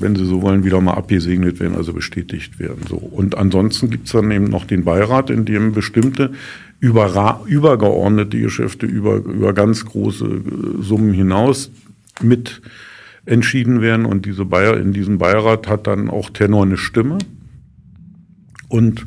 wenn 0.00 0.16
Sie 0.16 0.24
so 0.24 0.42
wollen, 0.42 0.64
wieder 0.64 0.80
mal 0.80 0.94
abgesegnet 0.94 1.60
werden, 1.60 1.76
also 1.76 1.92
bestätigt 1.92 2.58
werden. 2.58 2.82
So. 2.88 2.96
Und 2.96 3.36
ansonsten 3.36 3.90
gibt's 3.90 4.12
dann 4.12 4.30
eben 4.30 4.44
noch 4.44 4.64
den 4.64 4.84
Beirat, 4.84 5.30
in 5.30 5.44
dem 5.44 5.72
bestimmte 5.72 6.32
überra 6.80 7.40
übergeordnete 7.46 8.38
Geschäfte 8.40 8.86
über, 8.86 9.16
über 9.16 9.52
ganz 9.52 9.84
große 9.84 10.24
äh, 10.24 10.82
Summen 10.82 11.12
hinaus 11.12 11.70
mit 12.22 12.62
entschieden 13.26 13.80
werden. 13.80 14.06
Und 14.06 14.26
diese 14.26 14.44
Bayer, 14.44 14.76
in 14.76 14.92
diesem 14.92 15.18
Beirat 15.18 15.68
hat 15.68 15.86
dann 15.86 16.08
auch 16.10 16.30
Tenor 16.30 16.64
eine 16.64 16.76
Stimme. 16.76 17.18
Und 18.68 19.04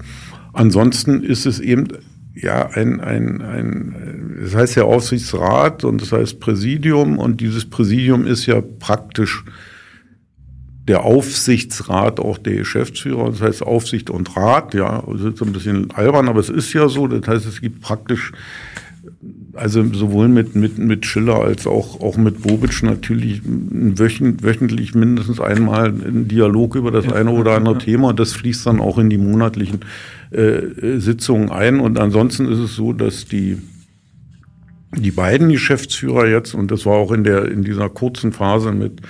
ansonsten 0.53 1.23
ist 1.23 1.45
es 1.45 1.59
eben 1.59 1.87
ja 2.33 2.67
ein, 2.69 2.99
ein, 2.99 3.41
ein, 3.41 4.37
das 4.41 4.55
heißt 4.55 4.75
ja 4.75 4.83
Aufsichtsrat 4.83 5.83
und 5.83 6.01
das 6.01 6.11
heißt 6.11 6.39
Präsidium 6.39 7.19
und 7.19 7.41
dieses 7.41 7.69
Präsidium 7.69 8.25
ist 8.25 8.45
ja 8.45 8.61
praktisch 8.61 9.43
der 10.87 11.03
Aufsichtsrat 11.03 12.19
auch 12.19 12.37
der 12.37 12.55
Geschäftsführer, 12.55 13.29
das 13.29 13.41
heißt 13.41 13.63
Aufsicht 13.63 14.09
und 14.09 14.35
Rat, 14.35 14.73
ja, 14.73 15.03
das 15.07 15.21
ist 15.21 15.41
ein 15.41 15.53
bisschen 15.53 15.91
albern, 15.91 16.27
aber 16.27 16.39
es 16.39 16.49
ist 16.49 16.73
ja 16.73 16.89
so, 16.89 17.07
das 17.07 17.27
heißt, 17.27 17.45
es 17.45 17.61
gibt 17.61 17.81
praktisch, 17.81 18.31
also 19.53 19.83
sowohl 19.93 20.27
mit, 20.27 20.55
mit, 20.55 20.77
mit 20.77 21.05
Schiller 21.05 21.41
als 21.41 21.67
auch, 21.67 22.01
auch 22.01 22.17
mit 22.17 22.41
Bobic 22.41 22.81
natürlich 22.83 23.41
wöchentlich, 23.45 24.43
wöchentlich 24.43 24.95
mindestens 24.95 25.39
einmal 25.39 25.87
einen 25.87 26.27
Dialog 26.27 26.75
über 26.75 26.91
das 26.91 27.11
eine 27.11 27.31
oder 27.31 27.55
andere 27.55 27.77
Thema. 27.77 28.13
Das 28.13 28.33
fließt 28.33 28.65
dann 28.65 28.79
auch 28.79 28.97
in 28.97 29.09
die 29.09 29.17
monatlichen 29.17 29.81
äh, 30.31 30.99
Sitzungen 30.99 31.51
ein. 31.51 31.79
Und 31.79 31.99
ansonsten 31.99 32.47
ist 32.47 32.59
es 32.59 32.75
so, 32.75 32.93
dass 32.93 33.25
die 33.25 33.57
die 34.95 35.11
beiden 35.11 35.49
Geschäftsführer 35.49 36.27
jetzt, 36.27 36.53
und 36.53 36.69
das 36.69 36.85
war 36.85 36.95
auch 36.95 37.11
in 37.11 37.23
der, 37.23 37.49
in 37.49 37.63
dieser 37.63 37.87
kurzen 37.89 38.33
Phase 38.33 38.73
mit 38.73 39.01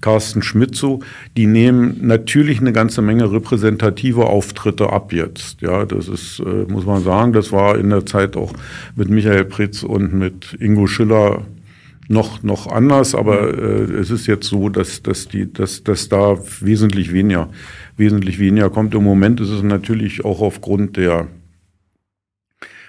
Carsten 0.00 0.42
Schmidt 0.42 0.74
so, 0.74 1.00
die 1.36 1.46
nehmen 1.46 1.98
natürlich 2.02 2.60
eine 2.60 2.72
ganze 2.72 3.02
Menge 3.02 3.30
repräsentative 3.30 4.26
Auftritte 4.26 4.90
ab 4.92 5.12
jetzt. 5.12 5.60
Ja, 5.60 5.84
das 5.84 6.08
ist, 6.08 6.40
äh, 6.40 6.70
muss 6.70 6.86
man 6.86 7.02
sagen, 7.04 7.32
das 7.32 7.52
war 7.52 7.78
in 7.78 7.90
der 7.90 8.04
Zeit 8.04 8.36
auch 8.36 8.52
mit 8.96 9.10
Michael 9.10 9.44
Pritz 9.44 9.84
und 9.84 10.12
mit 10.12 10.56
Ingo 10.58 10.88
Schiller 10.88 11.44
noch, 12.08 12.42
noch 12.42 12.66
anders, 12.66 13.14
aber 13.14 13.56
äh, 13.56 13.92
es 13.92 14.10
ist 14.10 14.26
jetzt 14.26 14.48
so, 14.48 14.68
dass, 14.70 15.02
dass, 15.02 15.28
die, 15.28 15.52
dass, 15.52 15.84
dass 15.84 16.08
da 16.08 16.36
wesentlich 16.60 17.12
weniger, 17.12 17.50
wesentlich 17.96 18.38
weniger 18.38 18.70
kommt. 18.70 18.94
Im 18.94 19.04
Moment 19.04 19.40
ist 19.40 19.50
es 19.50 19.62
natürlich 19.62 20.24
auch 20.24 20.40
aufgrund 20.40 20.96
der, 20.96 21.28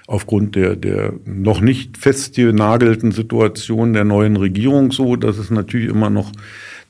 aufgrund 0.09 0.55
der, 0.55 0.75
der 0.75 1.13
noch 1.25 1.61
nicht 1.61 1.95
festgenagelten 1.97 3.11
Situation 3.11 3.93
der 3.93 4.05
neuen 4.05 4.37
Regierung 4.37 4.91
so, 4.91 5.15
dass 5.15 5.37
es 5.37 5.51
natürlich 5.51 5.87
immer 5.87 6.09
noch 6.09 6.31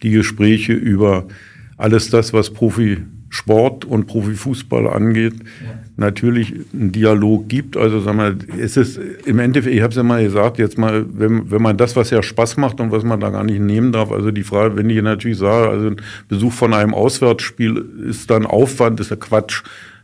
die 0.02 0.12
Gespräche 0.12 0.72
über 0.72 1.28
alles 1.76 2.10
das, 2.10 2.32
was 2.32 2.52
Profisport 2.52 3.84
und 3.84 4.08
Profifußball 4.08 4.88
angeht, 4.88 5.34
ja. 5.34 5.80
natürlich 5.98 6.54
einen 6.74 6.94
Dialog 6.94 7.50
gibt. 7.50 7.76
Also 7.76 8.00
sag 8.00 8.16
mal, 8.16 8.38
es 8.58 8.78
ist 8.78 8.98
im 9.26 9.40
Endeffekt, 9.40 9.76
ich 9.76 9.82
habe 9.82 9.92
es 9.92 9.98
ja 9.98 10.04
mal 10.04 10.24
gesagt, 10.24 10.58
jetzt 10.58 10.78
mal, 10.78 11.06
wenn, 11.12 11.52
wenn 11.52 11.62
man 11.62 11.76
das, 11.76 11.98
was 11.98 12.12
ja 12.12 12.24
Spaß 12.24 12.56
macht 12.56 12.80
und 12.80 12.94
was 12.94 13.04
man 13.04 13.20
da 13.20 13.32
gar 13.32 13.44
nicht 13.44 13.60
nehmen 13.60 13.92
darf, 13.92 14.14
also 14.14 14.32
die 14.32 14.44
Frage, 14.44 14.78
wenn 14.78 14.90
ich 14.90 15.02
natürlich 15.02 15.40
sage, 15.40 15.68
also 15.70 15.88
ein 15.88 15.98
Besuch 16.30 16.54
von 16.54 16.74
einem 16.74 16.94
Auswärtsspiel 16.94 17.86
ist 18.08 18.30
dann 18.30 18.46
Aufwand, 18.46 19.02
ist 19.02 19.12
ja 19.12 19.18
Quatsch. 19.18 19.62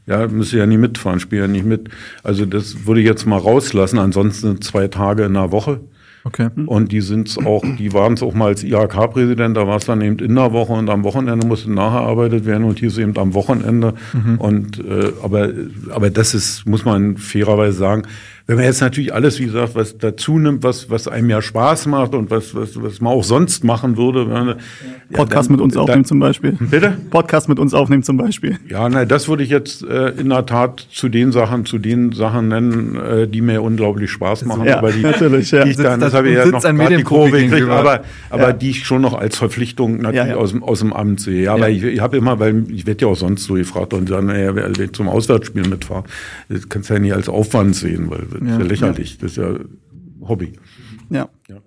Ja, 0.07 0.27
müsste 0.27 0.57
ja 0.57 0.65
nie 0.65 0.77
mitfahren, 0.77 1.19
spiele 1.19 1.43
ja 1.43 1.47
nicht 1.47 1.65
mit. 1.65 1.89
Also 2.23 2.45
das 2.45 2.85
würde 2.85 3.01
ich 3.01 3.07
jetzt 3.07 3.25
mal 3.25 3.37
rauslassen. 3.37 3.97
Ansonsten 3.99 4.61
zwei 4.61 4.87
Tage 4.87 5.23
in 5.23 5.33
der 5.33 5.51
Woche. 5.51 5.79
Okay. 6.25 6.49
Und 6.65 6.91
die 6.91 7.01
sind's 7.01 7.37
auch, 7.37 7.63
die 7.77 7.93
waren 7.93 8.13
es 8.13 8.23
auch 8.23 8.33
mal 8.33 8.47
als 8.47 8.63
IHK-Präsident, 8.63 9.55
da 9.55 9.67
war 9.67 9.77
es 9.77 9.85
dann 9.85 10.01
eben 10.01 10.17
in 10.17 10.33
der 10.33 10.53
Woche 10.53 10.73
und 10.73 10.89
am 10.89 11.03
Wochenende 11.03 11.45
musste 11.45 11.71
nachgearbeitet 11.71 12.45
werden 12.45 12.63
und 12.63 12.79
hier 12.79 12.87
ist 12.87 12.97
eben 12.97 13.15
am 13.17 13.35
Wochenende. 13.35 13.93
Mhm. 14.11 14.37
Und 14.39 14.83
äh, 14.83 15.11
aber, 15.21 15.49
aber 15.91 16.09
das 16.09 16.33
ist, 16.33 16.65
muss 16.65 16.83
man 16.83 17.17
fairerweise 17.17 17.77
sagen, 17.77 18.07
wenn 18.47 18.57
man 18.57 18.65
jetzt 18.65 18.81
natürlich 18.81 19.11
alles, 19.11 19.39
wie 19.39 19.45
gesagt, 19.45 19.73
was 19.73 19.97
dazu 19.97 20.37
nimmt, 20.37 20.61
was, 20.61 20.91
was 20.91 21.07
einem 21.07 21.31
ja 21.31 21.41
Spaß 21.41 21.87
macht 21.87 22.13
und 22.13 22.29
was, 22.29 22.53
was, 22.53 22.79
was 22.79 23.01
man 23.01 23.13
auch 23.13 23.23
sonst 23.23 23.63
machen 23.63 23.97
würde. 23.97 24.25
Man, 24.25 24.47
ja, 24.49 24.55
Podcast 25.13 25.49
dann, 25.49 25.55
mit 25.55 25.61
uns 25.63 25.75
aufnehmen 25.75 26.03
dann, 26.03 26.05
zum 26.05 26.19
Beispiel. 26.19 26.51
Bitte? 26.59 26.95
Podcast 27.09 27.49
mit 27.49 27.57
uns 27.57 27.73
aufnehmen 27.73 28.03
zum 28.03 28.17
Beispiel. 28.17 28.59
Ja, 28.69 28.87
na, 28.87 29.05
das 29.05 29.27
würde 29.27 29.41
ich 29.41 29.49
jetzt 29.49 29.83
äh, 29.83 30.09
in 30.09 30.29
der 30.29 30.45
Tat 30.45 30.85
zu 30.91 31.09
den 31.09 31.31
Sachen, 31.31 31.65
zu 31.65 31.79
den 31.79 32.11
Sachen 32.11 32.49
nennen, 32.49 32.95
äh, 32.95 33.27
die 33.27 33.41
mir 33.41 33.63
unglaublich 33.63 34.11
Spaß 34.11 34.45
machen. 34.45 34.65
Ja, 34.65 34.77
aber 34.77 34.91
die, 34.91 35.01
natürlich, 35.01 35.49
ja. 35.49 35.63
Die 35.63 35.71
ich 35.71 35.77
dann, 35.77 35.99
das, 35.99 36.13
habe 36.13 36.29
ich 36.29 36.35
ja 36.35 36.45
noch 36.45 36.61
gerade 36.61 36.97
die 36.97 37.03
Kurve 37.03 37.41
gekriegt, 37.41 37.67
aber, 37.67 38.01
aber 38.29 38.43
ja. 38.43 38.53
die 38.53 38.69
ich 38.69 38.85
schon 38.85 39.01
noch 39.01 39.15
als 39.15 39.37
Verpflichtung 39.37 40.01
natürlich 40.01 40.27
ja, 40.27 40.35
ja. 40.35 40.35
Aus, 40.35 40.51
dem, 40.51 40.61
aus 40.61 40.79
dem 40.79 40.93
Amt 40.93 41.19
sehe. 41.19 41.45
Ja, 41.45 41.55
aber 41.55 41.69
ich, 41.69 41.81
ich 41.81 41.99
habe 41.99 42.15
immer, 42.15 42.39
weil 42.39 42.63
ich 42.69 42.85
werde 42.85 43.05
ja 43.05 43.11
auch 43.11 43.15
sonst 43.15 43.45
so 43.45 43.55
gefragt 43.55 43.95
und 43.95 44.07
sagen, 44.07 44.27
naja, 44.27 44.55
wenn 44.55 44.71
ich 44.79 44.91
zum 44.91 45.09
Auswärtsspiel 45.09 45.67
mitfahre, 45.67 46.03
das 46.47 46.69
kannst 46.69 46.91
du 46.91 46.93
ja 46.93 46.99
nicht 46.99 47.13
als 47.13 47.27
Aufwand 47.27 47.75
sehen, 47.75 48.11
weil 48.11 48.34
das 48.39 48.49
ist 48.49 48.59
ja 48.59 48.65
lächerlich. 48.65 49.17
Das 49.17 49.31
ist 49.31 49.37
ja 49.37 49.55
Hobby. 50.21 50.53
Ja. 51.09 51.29
ja. 51.47 51.57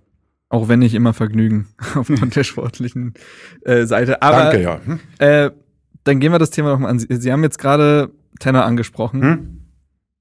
Auch 0.48 0.68
wenn 0.68 0.78
nicht 0.78 0.94
immer 0.94 1.12
Vergnügen 1.12 1.68
aufgrund 1.94 2.36
der 2.36 2.44
sportlichen 2.44 3.14
äh, 3.62 3.86
Seite. 3.86 4.22
Aber, 4.22 4.44
Danke, 4.44 4.62
ja. 4.62 4.80
Hm? 4.84 5.00
Äh, 5.18 5.50
dann 6.04 6.20
gehen 6.20 6.32
wir 6.32 6.38
das 6.38 6.50
Thema 6.50 6.70
nochmal 6.70 6.90
an. 6.90 6.98
Sie, 6.98 7.06
Sie 7.10 7.32
haben 7.32 7.42
jetzt 7.42 7.58
gerade 7.58 8.10
Tenor 8.40 8.64
angesprochen. 8.64 9.22
Hm? 9.22 9.60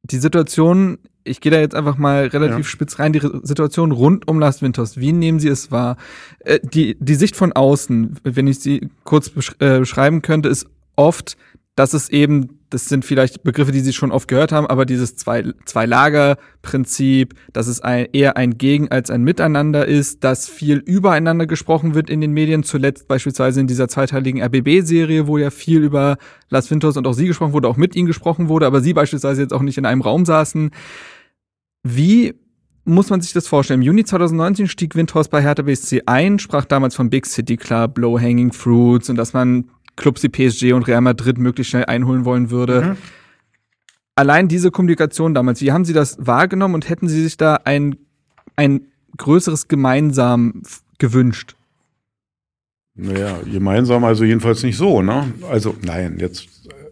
Die 0.03 0.17
Situation, 0.17 0.97
ich 1.23 1.41
gehe 1.41 1.51
da 1.51 1.59
jetzt 1.59 1.75
einfach 1.75 1.97
mal 1.97 2.27
relativ 2.27 2.57
ja. 2.57 2.63
spitz 2.63 2.99
rein, 2.99 3.13
die 3.13 3.21
Situation 3.43 3.91
rund 3.91 4.27
um 4.27 4.39
Lars 4.39 4.61
Winters. 4.61 4.97
Wie 4.97 5.13
nehmen 5.13 5.39
Sie 5.39 5.49
es 5.49 5.71
wahr? 5.71 5.97
Äh, 6.39 6.59
die, 6.61 6.97
die 6.99 7.15
Sicht 7.15 7.35
von 7.35 7.53
außen, 7.53 8.19
wenn 8.23 8.47
ich 8.47 8.59
sie 8.59 8.89
kurz 9.03 9.29
besch 9.29 9.55
äh, 9.59 9.79
beschreiben 9.79 10.21
könnte, 10.21 10.49
ist 10.49 10.67
oft, 10.95 11.37
dass 11.75 11.93
es 11.93 12.09
eben 12.09 12.56
das 12.69 12.85
sind 12.85 13.03
vielleicht 13.05 13.43
Begriffe, 13.43 13.71
die 13.71 13.79
Sie 13.79 13.93
schon 13.93 14.11
oft 14.11 14.27
gehört 14.27 14.51
haben, 14.51 14.67
aber 14.67 14.85
dieses 14.85 15.15
Zwei-Lager-Prinzip, 15.15 17.33
dass 17.53 17.67
es 17.67 17.79
ein, 17.79 18.09
eher 18.11 18.35
ein 18.35 18.57
Gegen 18.57 18.91
als 18.91 19.09
ein 19.09 19.23
Miteinander 19.23 19.85
ist, 19.85 20.25
dass 20.25 20.49
viel 20.49 20.79
übereinander 20.79 21.47
gesprochen 21.47 21.95
wird 21.95 22.09
in 22.09 22.19
den 22.19 22.33
Medien, 22.33 22.63
zuletzt 22.63 23.07
beispielsweise 23.07 23.61
in 23.61 23.67
dieser 23.67 23.87
zweiteiligen 23.87 24.41
RBB-Serie, 24.41 25.27
wo 25.27 25.37
ja 25.37 25.49
viel 25.49 25.81
über 25.83 26.17
Las 26.49 26.69
Winters 26.69 26.97
und 26.97 27.07
auch 27.07 27.13
Sie 27.13 27.27
gesprochen 27.27 27.53
wurde, 27.53 27.69
auch 27.69 27.77
mit 27.77 27.95
Ihnen 27.95 28.07
gesprochen 28.07 28.49
wurde, 28.49 28.65
aber 28.65 28.81
Sie 28.81 28.93
beispielsweise 28.93 29.41
jetzt 29.41 29.53
auch 29.53 29.61
nicht 29.61 29.77
in 29.77 29.85
einem 29.85 30.01
Raum 30.01 30.25
saßen. 30.25 30.71
Wie 31.83 32.33
muss 32.83 33.09
man 33.09 33.21
sich 33.21 33.31
das 33.33 33.47
vorstellen? 33.47 33.81
Im 33.81 33.85
Juni 33.85 34.05
2019 34.05 34.67
stieg 34.67 34.95
Windhorst 34.95 35.29
bei 35.29 35.41
Hertha 35.41 35.63
BSC 35.63 36.03
ein, 36.05 36.39
sprach 36.39 36.65
damals 36.65 36.95
vom 36.95 37.09
Big 37.09 37.25
City 37.25 37.57
Club, 37.57 37.97
Low 37.97 38.19
Hanging 38.19 38.53
Fruits 38.53 39.09
und 39.09 39.17
dass 39.17 39.33
man 39.33 39.69
Clubs 39.97 40.23
wie 40.23 40.29
PSG 40.29 40.71
und 40.71 40.87
Real 40.87 41.01
Madrid 41.01 41.37
möglichst 41.37 41.71
schnell 41.71 41.85
einholen 41.85 42.23
wollen 42.23 42.49
würde. 42.49 42.81
Mhm. 42.81 42.97
Allein 44.15 44.47
diese 44.47 44.71
Kommunikation 44.71 45.33
damals, 45.33 45.61
wie 45.61 45.71
haben 45.71 45.85
Sie 45.85 45.93
das 45.93 46.17
wahrgenommen 46.19 46.73
und 46.73 46.89
hätten 46.89 47.07
Sie 47.09 47.21
sich 47.21 47.35
da 47.35 47.59
ein, 47.65 47.97
ein 48.55 48.87
größeres 49.17 49.67
Gemeinsam 49.67 50.61
gewünscht? 50.97 51.55
Naja, 52.95 53.39
gemeinsam 53.45 54.03
also 54.03 54.23
jedenfalls 54.23 54.63
nicht 54.63 54.77
so, 54.77 55.03
ne? 55.03 55.31
Also, 55.51 55.75
nein, 55.83 56.17
jetzt, 56.19 56.47
äh, 56.67 56.91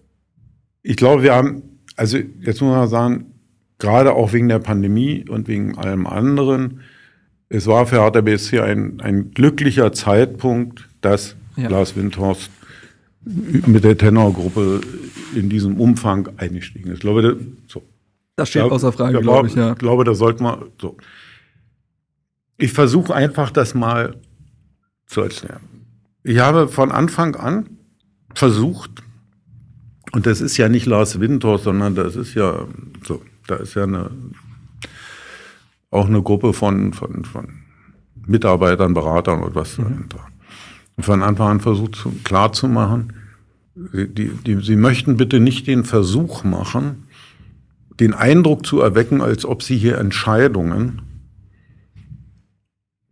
ich 0.84 0.98
glaube, 0.98 1.24
wir 1.24 1.34
haben, 1.34 1.64
also 1.96 2.18
jetzt 2.18 2.62
muss 2.62 2.76
man 2.76 2.88
sagen, 2.88 3.34
gerade 3.80 4.14
auch 4.14 4.32
wegen 4.32 4.48
der 4.48 4.60
Pandemie 4.60 5.26
und 5.28 5.48
wegen 5.48 5.76
allem 5.80 6.06
anderen, 6.06 6.82
es 7.50 7.66
war 7.66 7.88
für 7.88 8.04
Hertha 8.04 8.22
BSC 8.22 8.60
ein, 8.60 9.02
ein 9.02 9.32
glücklicher 9.32 9.94
Zeitpunkt, 9.94 10.88
dass 11.02 11.36
ja. 11.56 11.70
Lars 11.70 11.96
Windhorst 11.96 12.52
mit 13.26 13.84
der 13.84 13.98
Tenorgruppe 13.98 14.82
in 15.34 15.50
diesem 15.50 15.80
Umfang 15.80 16.30
eingestiegen 16.38 16.90
ist. 16.90 16.96
Ich 16.96 17.00
glaube, 17.02 17.22
das, 17.22 17.36
so. 17.68 17.84
das 18.36 18.50
steht 18.50 18.62
außer 18.64 18.92
Frage, 18.92 19.20
glaube 19.22 19.48
ich, 19.48 19.56
ja. 19.56 19.72
Ich 19.72 19.78
glaube, 19.80 20.04
das 20.04 20.20
sollte 20.20 20.44
man 20.44 20.66
so. 20.80 20.98
Ich 22.58 22.72
versuche 22.72 23.14
einfach 23.14 23.52
das 23.52 23.74
mal 23.74 24.16
zu 25.08 25.22
erklären. 25.22 25.62
Ich 26.24 26.40
habe 26.40 26.68
von 26.68 26.92
Anfang 26.92 27.36
an 27.36 27.70
versucht, 28.34 29.04
und 30.12 30.26
das 30.26 30.40
ist 30.40 30.58
ja 30.58 30.70
nicht 30.70 30.86
Lars 30.86 31.20
Winter, 31.20 31.58
sondern 31.58 31.96
das 31.96 32.16
ist 32.16 32.36
ja 32.36 32.68
so, 33.04 33.22
da 33.48 33.56
ist 33.56 33.74
ja 33.74 33.84
eine, 33.84 34.12
auch 35.90 36.08
eine 36.08 36.22
Gruppe 36.22 36.54
von, 36.54 36.94
von, 36.94 37.26
von 37.26 37.48
Mitarbeitern, 38.26 38.94
Beratern 38.94 39.42
und 39.42 39.56
was 39.56 39.78
mhm. 39.78 39.84
dahinter 39.84 40.28
von 41.00 41.24
Anfang 41.24 41.48
an 41.50 41.60
versucht 41.60 42.06
klarzumachen, 42.24 43.14
die, 43.76 44.30
die, 44.30 44.62
sie 44.62 44.76
möchten 44.76 45.18
bitte 45.18 45.40
nicht 45.40 45.68
den 45.68 45.84
Versuch 45.84 46.44
machen, 46.44 47.08
den 48.00 48.14
Eindruck 48.14 48.66
zu 48.66 48.80
erwecken, 48.80 49.22
als 49.22 49.46
ob 49.46 49.64
sie 49.64 49.78
hier 49.78 49.98
Entscheidungen 49.98 51.02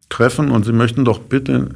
treffen 0.09 0.51
und 0.51 0.63
sie 0.63 0.73
möchten 0.73 1.05
doch 1.05 1.19
bitte 1.19 1.69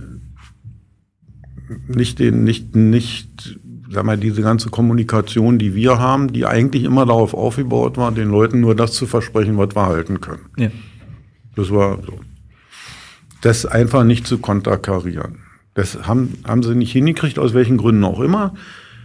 nicht 1.88 2.20
den, 2.20 2.44
nicht, 2.44 2.76
nicht, 2.76 3.60
sag 3.90 4.06
mal, 4.06 4.18
diese 4.18 4.42
ganze 4.42 4.70
Kommunikation, 4.70 5.58
die 5.58 5.76
wir 5.76 6.00
haben, 6.00 6.32
die 6.32 6.46
eigentlich 6.46 6.84
immer 6.84 7.06
darauf 7.06 7.34
aufgebaut 7.34 7.98
war, 7.98 8.12
den 8.12 8.30
Leuten 8.30 8.62
nur 8.62 8.76
das 8.76 8.94
zu 8.94 9.06
versprechen, 9.06 9.58
was 9.58 9.76
wir 9.76 9.86
halten 9.86 10.22
können. 10.22 10.46
Ja. 10.58 10.70
Das 11.56 11.72
war 11.72 11.98
so. 12.04 12.20
Das 13.42 13.66
einfach 13.66 14.04
nicht 14.04 14.28
zu 14.28 14.38
konterkarieren. 14.38 15.40
Das 15.78 16.08
haben, 16.08 16.40
haben 16.44 16.64
sie 16.64 16.74
nicht 16.74 16.92
hingekriegt, 16.92 17.38
aus 17.38 17.54
welchen 17.54 17.78
Gründen 17.78 18.04
auch 18.04 18.20
immer. 18.20 18.56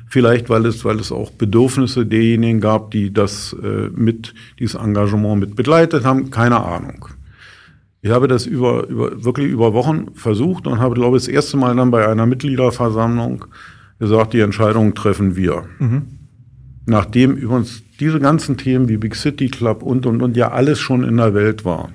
Vielleicht, 0.09 0.49
weil 0.49 0.65
es, 0.65 0.87
weil 0.87 0.99
es 1.01 1.13
auch 1.13 1.31
Bedürfnisse 1.31 2.07
derjenigen 2.07 2.63
gab, 2.63 2.91
die 2.93 3.13
das 3.13 3.55
äh, 3.63 3.91
mit, 3.95 4.33
dieses 4.59 4.77
Engagement 4.77 5.39
mit 5.39 5.55
begleitet 5.55 6.07
haben. 6.07 6.31
Keine 6.31 6.65
Ahnung. 6.65 7.09
Ich 8.01 8.11
habe 8.11 8.27
das 8.27 8.47
über, 8.47 8.87
über, 8.89 9.23
wirklich 9.23 9.51
über 9.51 9.75
Wochen 9.75 10.15
versucht 10.15 10.67
und 10.67 10.81
habe, 10.81 10.95
glaube 10.95 11.19
ich, 11.19 11.25
das 11.25 11.29
erste 11.29 11.59
Mal 11.59 11.77
dann 11.77 11.91
bei 11.91 12.09
einer 12.09 12.25
Mitgliederversammlung 12.25 13.45
gesagt, 13.99 14.33
die 14.33 14.41
Entscheidung 14.41 14.95
treffen 14.95 15.37
wir. 15.37 15.65
Mhm. 15.79 16.07
Nachdem 16.87 17.33
übrigens 17.37 17.83
diese 18.01 18.19
ganzen 18.19 18.57
Themen 18.57 18.89
wie 18.89 18.97
Big 18.97 19.15
City 19.15 19.49
Club 19.49 19.83
und, 19.83 20.07
und, 20.07 20.23
und 20.23 20.39
ja 20.39 20.53
alles 20.53 20.81
schon 20.81 21.05
in 21.05 21.19
der 21.19 21.35
Welt 21.35 21.67
war. 21.67 21.91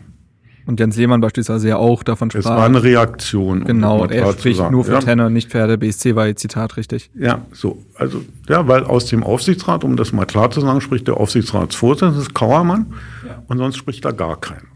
Und 0.68 0.82
Jens 0.82 0.97
Lehmann 0.97 1.22
beispielsweise 1.22 1.70
ja 1.70 1.78
auch 1.78 2.03
davon 2.03 2.30
sprach. 2.30 2.41
Es 2.41 2.45
war 2.45 2.65
eine 2.65 2.84
Reaktion. 2.84 3.63
Genau, 3.63 4.03
um 4.03 4.09
er 4.09 4.34
spricht 4.34 4.70
nur 4.70 4.84
für 4.84 4.91
ja. 4.91 4.99
Tenor, 4.99 5.30
nicht 5.30 5.49
für 5.49 5.65
der 5.65 5.78
BSC, 5.78 6.13
war 6.15 6.28
ihr 6.28 6.36
Zitat 6.36 6.76
richtig. 6.76 7.09
Ja, 7.15 7.45
so. 7.53 7.82
Also, 7.95 8.22
ja, 8.49 8.68
weil 8.68 8.84
aus 8.84 9.05
dem 9.05 9.24
Aufsichtsrat, 9.24 9.86
um 9.86 9.95
das 9.95 10.11
mal 10.11 10.26
klar 10.26 10.51
zu 10.51 10.59
sagen, 10.59 10.82
spricht 10.82 11.07
der 11.07 11.15
Aufsichtsratsvorsitzende, 11.15 12.15
das 12.15 12.24
ist 12.24 12.34
Kauermann. 12.34 12.88
Ja. 13.26 13.41
Und 13.47 13.59
sonst 13.59 13.78
spricht 13.78 14.03
da 14.03 14.11
gar 14.11 14.41
keiner. 14.41 14.68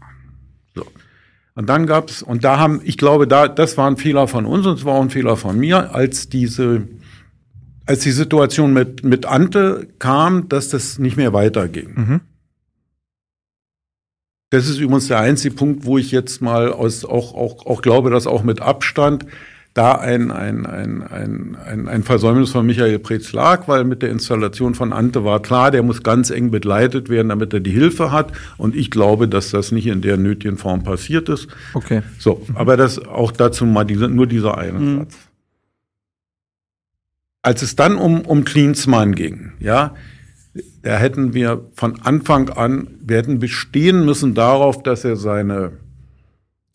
So. 0.74 0.86
Und 1.54 1.68
dann 1.68 1.86
gab's 1.86 2.22
und 2.22 2.42
da 2.42 2.58
haben, 2.58 2.80
ich 2.84 2.96
glaube, 2.96 3.28
da, 3.28 3.46
das 3.46 3.76
war 3.76 3.86
ein 3.86 3.98
Fehler 3.98 4.26
von 4.28 4.46
uns 4.46 4.66
und 4.66 4.78
es 4.78 4.86
war 4.86 4.94
auch 4.94 5.02
ein 5.02 5.10
Fehler 5.10 5.36
von 5.36 5.58
mir, 5.58 5.94
als 5.94 6.30
diese, 6.30 6.88
als 7.84 8.00
die 8.00 8.12
Situation 8.12 8.72
mit, 8.72 9.04
mit 9.04 9.26
Ante 9.26 9.88
kam, 9.98 10.48
dass 10.48 10.70
das 10.70 10.98
nicht 10.98 11.18
mehr 11.18 11.34
weiterging. 11.34 11.92
Mhm. 11.94 12.20
Das 14.52 14.68
ist 14.68 14.78
übrigens 14.78 15.08
der 15.08 15.18
einzige 15.18 15.54
Punkt, 15.54 15.86
wo 15.86 15.96
ich 15.96 16.10
jetzt 16.10 16.42
mal 16.42 16.70
aus, 16.70 17.06
auch, 17.06 17.32
auch, 17.32 17.64
auch 17.64 17.80
glaube, 17.80 18.10
dass 18.10 18.26
auch 18.26 18.42
mit 18.42 18.60
Abstand 18.60 19.24
da 19.72 19.92
ein, 19.92 20.30
ein, 20.30 20.66
ein, 20.66 21.02
ein, 21.02 21.56
ein, 21.56 21.88
ein 21.88 22.02
Versäumnis 22.02 22.50
von 22.50 22.66
Michael 22.66 22.98
Preetz 22.98 23.32
lag, 23.32 23.66
weil 23.66 23.84
mit 23.84 24.02
der 24.02 24.10
Installation 24.10 24.74
von 24.74 24.92
Ante 24.92 25.24
war 25.24 25.40
klar, 25.40 25.70
der 25.70 25.82
muss 25.82 26.02
ganz 26.02 26.28
eng 26.28 26.50
begleitet 26.50 27.08
werden, 27.08 27.30
damit 27.30 27.54
er 27.54 27.60
die 27.60 27.70
Hilfe 27.70 28.12
hat. 28.12 28.32
Und 28.58 28.76
ich 28.76 28.90
glaube, 28.90 29.26
dass 29.26 29.48
das 29.48 29.72
nicht 29.72 29.86
in 29.86 30.02
der 30.02 30.18
nötigen 30.18 30.58
Form 30.58 30.84
passiert 30.84 31.30
ist. 31.30 31.48
Okay. 31.72 32.02
So, 32.18 32.46
aber 32.52 32.76
das 32.76 32.98
auch 32.98 33.32
dazu 33.32 33.64
mal 33.64 33.84
diese, 33.84 34.08
nur 34.08 34.26
dieser 34.26 34.58
eine 34.58 34.78
Mhm. 34.78 34.98
Satz. 34.98 35.14
Als 37.40 37.62
es 37.62 37.74
dann 37.74 37.96
um, 37.96 38.20
um 38.20 38.44
Klinsmann 38.44 39.14
ging, 39.14 39.52
ja, 39.60 39.94
da 40.82 40.96
hätten 40.96 41.34
wir 41.34 41.68
von 41.74 42.00
Anfang 42.02 42.50
an, 42.50 42.88
wir 43.00 43.16
hätten 43.16 43.38
bestehen 43.38 44.04
müssen 44.04 44.34
darauf, 44.34 44.82
dass 44.82 45.04
er 45.04 45.16
seine, 45.16 45.72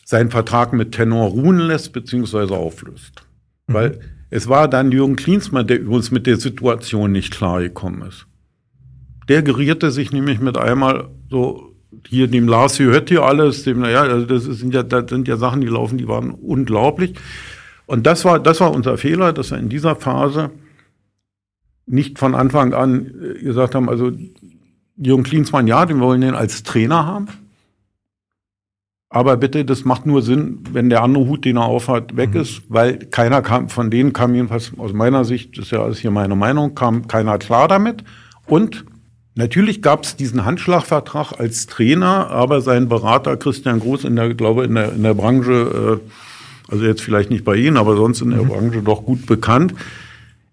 seinen 0.03 0.31
Vertrag 0.31 0.73
mit 0.73 0.93
Tenor 0.93 1.29
ruhen 1.29 1.59
lässt, 1.59 1.93
beziehungsweise 1.93 2.55
auflöst. 2.55 3.23
Weil 3.67 3.99
es 4.29 4.47
war 4.47 4.67
dann 4.67 4.91
Jürgen 4.91 5.15
Klinsmann, 5.15 5.67
der 5.67 5.79
übrigens 5.79 6.11
mit 6.11 6.25
der 6.25 6.37
Situation 6.37 7.11
nicht 7.11 7.33
klargekommen 7.33 8.07
ist. 8.07 8.25
Der 9.29 9.43
gerierte 9.43 9.91
sich 9.91 10.11
nämlich 10.11 10.39
mit 10.39 10.57
einmal 10.57 11.09
so, 11.29 11.75
hier 12.07 12.27
dem 12.27 12.47
Lars 12.47 12.79
hört 12.79 13.09
hier 13.09 13.23
alles, 13.23 13.63
dem, 13.63 13.79
naja, 13.79 14.01
also 14.01 14.25
das 14.25 14.43
sind 14.43 14.73
ja, 14.73 14.83
das 14.83 15.09
sind 15.09 15.27
ja 15.27 15.37
Sachen, 15.37 15.61
die 15.61 15.67
laufen, 15.67 15.97
die 15.97 16.07
waren 16.07 16.31
unglaublich. 16.31 17.13
Und 17.85 18.05
das 18.05 18.25
war, 18.25 18.39
das 18.39 18.59
war 18.59 18.71
unser 18.71 18.97
Fehler, 18.97 19.33
dass 19.33 19.51
wir 19.51 19.57
in 19.57 19.69
dieser 19.69 19.95
Phase 19.95 20.51
nicht 21.87 22.19
von 22.19 22.35
Anfang 22.35 22.73
an 22.73 23.07
äh, 23.07 23.43
gesagt 23.43 23.73
haben, 23.73 23.89
also 23.89 24.11
Jürgen 24.97 25.23
Klinsmann, 25.23 25.67
ja, 25.67 25.85
den 25.85 25.99
wollen 25.99 26.21
den 26.21 26.35
als 26.35 26.63
Trainer 26.63 27.05
haben. 27.05 27.27
Aber 29.09 29.37
bitte, 29.37 29.63
das 29.63 29.85
macht 29.85 30.05
nur 30.05 30.21
Sinn, 30.21 30.59
wenn 30.71 30.89
der 30.89 31.01
andere 31.01 31.27
Hut, 31.27 31.45
den 31.45 31.55
er 31.55 31.63
aufhat, 31.63 32.17
weg 32.17 32.35
ist, 32.35 32.63
weil 32.67 32.97
keiner 32.97 33.41
kam, 33.41 33.69
von 33.69 33.89
denen 33.89 34.11
kam 34.11 34.35
jedenfalls 34.35 34.73
aus 34.77 34.91
meiner 34.91 35.23
Sicht, 35.23 35.57
das 35.57 35.65
ist 35.65 35.71
ja 35.71 35.81
alles 35.81 35.99
hier 35.99 36.11
meine 36.11 36.35
Meinung, 36.35 36.75
kam 36.75 37.07
keiner 37.07 37.37
klar 37.37 37.69
damit. 37.69 38.03
Und 38.47 38.83
natürlich 39.35 39.81
gab 39.81 40.03
es 40.03 40.17
diesen 40.17 40.43
Handschlagvertrag 40.43 41.39
als 41.39 41.67
Trainer, 41.67 42.29
aber 42.29 42.59
sein 42.59 42.89
Berater 42.89 43.37
Christian 43.37 43.79
Groß 43.79 44.03
in 44.03 44.17
der, 44.17 44.33
glaube 44.33 44.65
in 44.65 44.75
der, 44.75 44.91
in 44.91 45.03
der 45.03 45.13
Branche, 45.13 46.01
äh, 46.01 46.71
also 46.71 46.83
jetzt 46.83 47.01
vielleicht 47.01 47.29
nicht 47.29 47.45
bei 47.45 47.55
Ihnen, 47.55 47.77
aber 47.77 47.95
sonst 47.95 48.19
in 48.19 48.31
der 48.31 48.43
Branche 48.43 48.81
doch 48.81 49.05
gut 49.05 49.25
bekannt. 49.25 49.73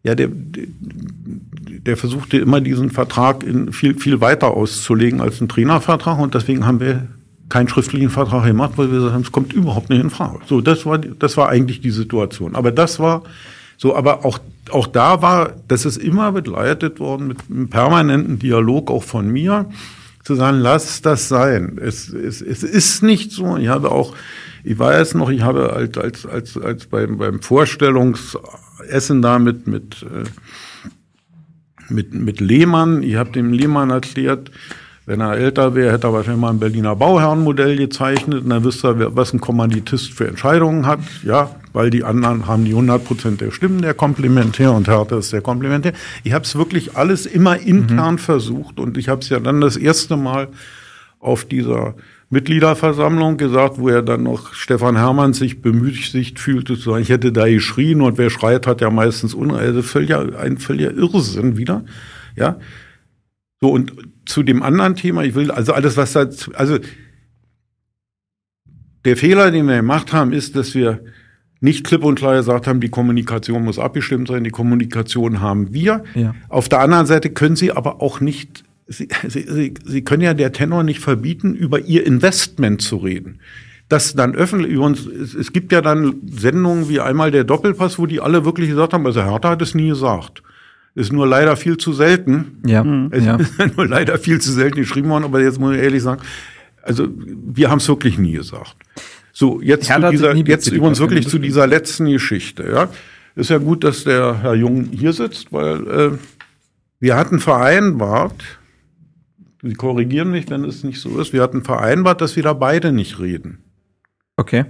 Ja, 0.04 0.14
der, 0.14 0.28
der, 0.28 1.96
versuchte 1.96 2.36
immer 2.36 2.60
diesen 2.60 2.90
Vertrag 2.90 3.42
in 3.42 3.72
viel, 3.72 3.98
viel 3.98 4.20
weiter 4.20 4.48
auszulegen 4.48 5.20
als 5.20 5.40
ein 5.40 5.48
Trainervertrag 5.48 6.18
und 6.18 6.34
deswegen 6.34 6.66
haben 6.66 6.78
wir 6.78 7.08
keinen 7.48 7.68
schriftlichen 7.68 8.10
Vertrag 8.10 8.44
gemacht, 8.44 8.72
weil 8.76 8.90
wir 8.90 8.98
gesagt 8.98 9.14
haben, 9.14 9.22
es 9.22 9.32
kommt 9.32 9.52
überhaupt 9.54 9.88
nicht 9.88 10.02
in 10.02 10.10
Frage. 10.10 10.40
So, 10.46 10.60
das 10.60 10.84
war, 10.84 10.98
das 10.98 11.36
war 11.36 11.48
eigentlich 11.48 11.80
die 11.80 11.90
Situation. 11.90 12.54
Aber 12.54 12.70
das 12.70 13.00
war 13.00 13.22
so, 13.76 13.96
aber 13.96 14.24
auch, 14.24 14.38
auch 14.70 14.86
da 14.86 15.22
war, 15.22 15.54
das 15.68 15.84
ist 15.84 15.96
immer 15.96 16.32
begleitet 16.32 17.00
worden 17.00 17.28
mit 17.28 17.38
einem 17.50 17.68
permanenten 17.68 18.38
Dialog 18.38 18.90
auch 18.90 19.02
von 19.02 19.28
mir, 19.28 19.66
zu 20.22 20.34
sagen, 20.34 20.58
lass 20.58 21.02
das 21.02 21.28
sein. 21.28 21.78
Es, 21.80 22.08
es, 22.08 22.40
es 22.40 22.62
ist 22.62 23.02
nicht 23.02 23.30
so. 23.30 23.56
Ich 23.58 23.68
habe 23.68 23.92
auch, 23.92 24.14
ich 24.62 24.78
weiß 24.78 25.14
noch, 25.14 25.28
ich 25.28 25.42
habe 25.42 25.74
als, 25.74 25.98
als, 25.98 26.26
als, 26.26 26.56
als 26.56 26.86
beim, 26.86 27.18
beim 27.18 27.40
Vorstellungsessen 28.84 29.22
da 29.22 29.38
mit, 29.38 29.66
mit, 29.66 30.02
äh, 30.02 30.24
mit, 31.92 32.14
mit 32.14 32.40
Lehmann, 32.40 33.02
ich 33.02 33.16
habe 33.16 33.30
dem 33.30 33.52
Lehmann 33.52 33.90
erklärt, 33.90 34.50
wenn 35.06 35.20
er 35.20 35.36
älter 35.36 35.74
wäre, 35.74 35.92
hätte 35.92 36.06
er 36.06 36.12
wahrscheinlich 36.14 36.40
mal 36.40 36.50
ein 36.50 36.58
Berliner 36.58 36.96
Bauherrenmodell 36.96 37.76
gezeichnet 37.76 38.44
und 38.44 38.50
dann 38.50 38.64
wüsste 38.64 38.88
er, 38.88 39.16
was 39.16 39.34
ein 39.34 39.40
Kommanditist 39.40 40.14
für 40.14 40.26
Entscheidungen 40.26 40.86
hat. 40.86 41.00
Ja, 41.22 41.50
weil 41.74 41.90
die 41.90 42.04
anderen 42.04 42.46
haben 42.46 42.64
die 42.64 42.70
100 42.70 43.04
Prozent 43.04 43.40
der 43.42 43.50
Stimmen, 43.50 43.82
der 43.82 43.92
komplementär 43.92 44.72
und 44.72 44.88
Hertha 44.88 45.18
ist 45.18 45.32
der 45.32 45.42
komplementär. 45.42 45.92
Ich 46.22 46.32
habe 46.32 46.44
es 46.44 46.56
wirklich 46.56 46.96
alles 46.96 47.26
immer 47.26 47.58
intern 47.58 48.16
versucht 48.16 48.80
und 48.80 48.96
ich 48.96 49.10
habe 49.10 49.20
es 49.20 49.28
ja 49.28 49.40
dann 49.40 49.60
das 49.60 49.76
erste 49.76 50.16
Mal 50.16 50.48
auf 51.20 51.44
dieser 51.44 51.96
Mitgliederversammlung 52.30 53.36
gesagt, 53.36 53.78
wo 53.78 53.88
er 53.88 54.02
dann 54.02 54.22
noch 54.22 54.54
Stefan 54.54 54.96
Hermann 54.96 55.34
sich 55.34 55.62
bemüßigt 55.62 56.38
fühlte, 56.38 56.78
zu 56.78 56.90
sagen, 56.90 57.02
ich 57.02 57.10
hätte 57.10 57.32
da 57.32 57.48
geschrien 57.48 58.00
und 58.00 58.18
wer 58.18 58.30
schreit, 58.30 58.66
hat 58.66 58.80
ja 58.80 58.90
meistens 58.90 59.34
un 59.34 59.50
also 59.50 59.82
völliger, 59.82 60.38
ein 60.38 60.58
völliger 60.58 60.92
Irrsinn 60.92 61.56
wieder. 61.56 61.84
Ja. 62.36 62.58
So, 63.60 63.70
und 63.70 63.92
zu 64.26 64.42
dem 64.42 64.62
anderen 64.62 64.96
Thema, 64.96 65.22
ich 65.22 65.34
will, 65.34 65.50
also 65.50 65.72
alles, 65.72 65.96
was 65.96 66.12
da, 66.12 66.26
also 66.54 66.78
der 69.04 69.16
Fehler, 69.16 69.50
den 69.50 69.66
wir 69.66 69.76
gemacht 69.76 70.12
haben, 70.12 70.32
ist, 70.32 70.56
dass 70.56 70.74
wir 70.74 71.00
nicht 71.60 71.84
klipp 71.84 72.04
und 72.04 72.16
klar 72.16 72.36
gesagt 72.36 72.66
haben, 72.66 72.80
die 72.80 72.90
Kommunikation 72.90 73.64
muss 73.64 73.78
abgestimmt 73.78 74.28
sein, 74.28 74.44
die 74.44 74.50
Kommunikation 74.50 75.40
haben 75.40 75.72
wir. 75.72 76.04
Ja. 76.14 76.34
Auf 76.48 76.68
der 76.68 76.80
anderen 76.80 77.06
Seite 77.06 77.30
können 77.30 77.56
Sie 77.56 77.72
aber 77.72 78.02
auch 78.02 78.20
nicht, 78.20 78.64
Sie, 78.86 79.08
Sie, 79.28 79.46
Sie, 79.48 79.74
Sie 79.84 80.04
können 80.04 80.22
ja 80.22 80.34
der 80.34 80.52
Tenor 80.52 80.82
nicht 80.82 81.00
verbieten, 81.00 81.54
über 81.54 81.80
Ihr 81.80 82.06
Investment 82.06 82.82
zu 82.82 82.96
reden. 82.96 83.40
Das 83.88 84.14
dann 84.14 84.34
öffentlich, 84.34 84.72
übrigens, 84.72 85.06
es, 85.06 85.52
gibt 85.52 85.70
ja 85.72 85.80
dann 85.80 86.16
Sendungen 86.26 86.88
wie 86.88 87.00
einmal 87.00 87.30
der 87.30 87.44
Doppelpass, 87.44 87.98
wo 87.98 88.06
die 88.06 88.20
alle 88.20 88.44
wirklich 88.44 88.70
gesagt 88.70 88.94
haben, 88.94 89.06
also 89.06 89.22
Hertha 89.22 89.50
hat 89.50 89.62
es 89.62 89.74
nie 89.74 89.88
gesagt. 89.88 90.42
Ist 90.94 91.12
nur 91.12 91.26
leider 91.26 91.56
viel 91.56 91.76
zu 91.76 91.92
selten. 91.92 92.62
Ja. 92.66 92.84
Es 93.10 93.24
ja. 93.24 93.36
ist 93.36 93.58
nur 93.76 93.86
leider 93.86 94.18
viel 94.18 94.40
zu 94.40 94.52
selten 94.52 94.76
geschrieben 94.76 95.10
worden, 95.10 95.24
aber 95.24 95.42
jetzt 95.42 95.58
muss 95.58 95.74
ich 95.74 95.82
ehrlich 95.82 96.02
sagen, 96.02 96.22
also 96.82 97.08
wir 97.16 97.70
haben 97.70 97.78
es 97.78 97.88
wirklich 97.88 98.18
nie 98.18 98.32
gesagt. 98.32 98.76
So, 99.32 99.60
jetzt 99.60 99.88
Hertha 99.90 100.08
zu 100.08 100.12
dieser, 100.12 100.34
jetzt 100.34 100.68
übrigens 100.68 101.00
wirklich 101.00 101.28
zu 101.28 101.38
dieser 101.38 101.66
letzten 101.66 102.06
Geschichte, 102.06 102.64
ja. 102.70 102.88
Ist 103.36 103.50
ja 103.50 103.58
gut, 103.58 103.82
dass 103.82 104.04
der 104.04 104.42
Herr 104.42 104.54
Jung 104.54 104.90
hier 104.92 105.12
sitzt, 105.12 105.52
weil 105.52 105.88
äh, 105.88 106.10
wir 107.00 107.16
hatten 107.16 107.40
vereinbart, 107.40 108.44
Sie 109.66 109.72
korrigieren 109.72 110.30
mich, 110.30 110.50
wenn 110.50 110.62
es 110.64 110.84
nicht 110.84 111.00
so 111.00 111.18
ist, 111.18 111.32
wir 111.32 111.42
hatten 111.42 111.64
vereinbart, 111.64 112.20
dass 112.20 112.36
wir 112.36 112.42
da 112.42 112.52
beide 112.52 112.92
nicht 112.92 113.18
reden. 113.18 113.64
Okay. 114.36 114.66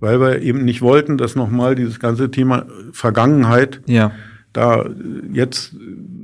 Weil 0.00 0.20
wir 0.20 0.40
eben 0.40 0.64
nicht 0.64 0.80
wollten, 0.80 1.18
dass 1.18 1.36
nochmal 1.36 1.74
dieses 1.74 2.00
ganze 2.00 2.30
Thema 2.30 2.64
Vergangenheit 2.92 3.82
Ja. 3.86 4.12
da 4.54 4.88
jetzt 5.32 5.76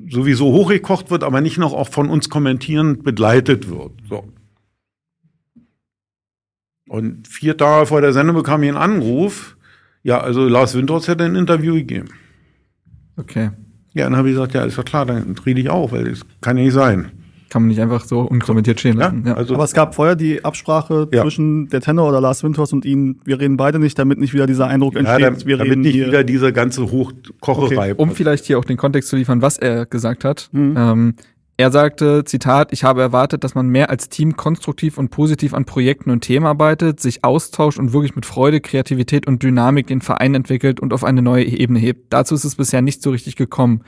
sowieso 0.09 0.53
hochgekocht 0.53 1.11
wird, 1.11 1.23
aber 1.23 1.43
nicht 1.43 1.59
noch 1.59 1.75
auch 1.75 1.89
von 1.89 2.09
uns 2.09 2.31
kommentierend 2.31 3.05
begleitet 3.05 3.69
wird. 3.69 3.93
So. 4.09 4.33
Und 6.89 7.29
vier 7.29 7.59
Tage 7.59 7.87
vor 7.87 8.01
der 8.01 8.15
Sendung 8.15 8.37
bekam 8.37 8.63
ich 8.63 8.69
einen 8.71 8.79
Anruf. 8.79 9.59
Ja, 10.03 10.21
also 10.21 10.49
Lars 10.49 10.75
Windhorst 10.75 11.09
hätte 11.09 11.25
ein 11.25 11.35
Interview 11.37 11.75
gegeben. 11.75 12.09
Okay. 13.17 13.51
Ja, 13.93 14.05
dann 14.05 14.17
habe 14.17 14.29
ich 14.31 14.35
gesagt, 14.35 14.55
ja, 14.55 14.65
ist 14.65 14.79
doch 14.79 14.85
klar, 14.85 15.05
dann 15.05 15.35
rede 15.45 15.61
ich 15.61 15.69
auch, 15.69 15.93
weil 15.93 16.05
das 16.09 16.23
kann 16.41 16.57
ja 16.57 16.65
nicht 16.65 16.73
sein. 16.73 17.11
Kann 17.55 17.63
man 17.63 17.69
nicht 17.69 17.81
einfach 17.81 18.05
so 18.05 18.23
unkommentiert 18.23 18.81
stehen 18.81 18.99
Ja, 18.99 19.05
lassen. 19.05 19.23
Ja. 19.29 19.35
also 19.35 19.55
Aber 19.55 19.63
es 19.63 19.75
gab 19.75 19.95
vorher 19.95 20.17
die 20.17 20.45
Absprache 20.45 21.07
Ja. 21.13 21.23
zwischen 21.23 21.69
der 21.69 21.81
Tenor 21.81 22.09
oder 22.09 22.21
Lars 22.21 22.43
Windhorst 22.43 22.73
und 22.73 22.85
Ihnen, 22.85 23.21
wir 23.25 23.39
reden 23.39 23.57
beide 23.57 23.79
nicht, 23.79 23.97
damit 23.97 24.19
nicht 24.19 24.35
wieder 24.35 24.49
dieser 24.49 24.67
Eindruck 24.67 24.95
ja, 24.95 24.99
entsteht, 25.03 25.23
damit, 25.25 25.47
wir 25.47 25.57
damit 25.59 25.71
reden 25.71 25.83
nicht 25.83 25.93
hier. 25.93 26.09
wieder 26.09 26.25
diese 26.25 26.53
ganze 26.53 26.91
Hochkocherei. 26.91 27.95
Um 27.95 28.11
vielleicht 28.11 28.47
hier 28.47 28.59
auch 28.59 28.65
den 28.65 28.77
Kontext 28.77 29.09
zu 29.09 29.15
liefern, 29.15 29.41
was 29.41 29.57
er 29.57 29.87
gesagt 29.87 30.25
hat. 30.25 30.49
Mhm. 30.51 30.75
Ähm, 30.77 31.15
er 31.57 31.71
sagte, 31.71 32.25
Zitat, 32.25 32.73
ich 32.73 32.83
habe 32.83 33.01
erwartet, 33.03 33.45
dass 33.45 33.55
man 33.55 33.69
mehr 33.69 33.89
als 33.89 34.09
Team 34.09 34.37
konstruktiv 34.37 34.99
und 34.99 35.11
positiv 35.11 35.55
an 35.55 35.65
Projekten 35.65 36.11
und 36.11 36.23
Themen 36.23 36.47
arbeitet, 36.47 36.99
sich 36.99 37.23
austauscht 37.23 37.79
und 37.79 37.93
wirklich 37.93 38.17
mit 38.17 38.27
Freude, 38.27 38.61
Kreativität 38.61 39.29
und 39.29 39.45
Dynamik 39.45 39.87
den 39.87 40.01
Verein 40.01 40.35
entwickelt 40.35 40.81
und 40.81 40.93
auf 40.93 41.05
eine 41.05 41.23
neue 41.23 41.45
Ebene 41.45 41.79
hebt. 41.79 42.13
Dazu 42.13 42.35
ist 42.35 42.43
es 42.43 42.57
bisher 42.57 42.83
nicht 42.83 43.01
so 43.01 43.11
richtig 43.11 43.37
gekommen. 43.37 43.83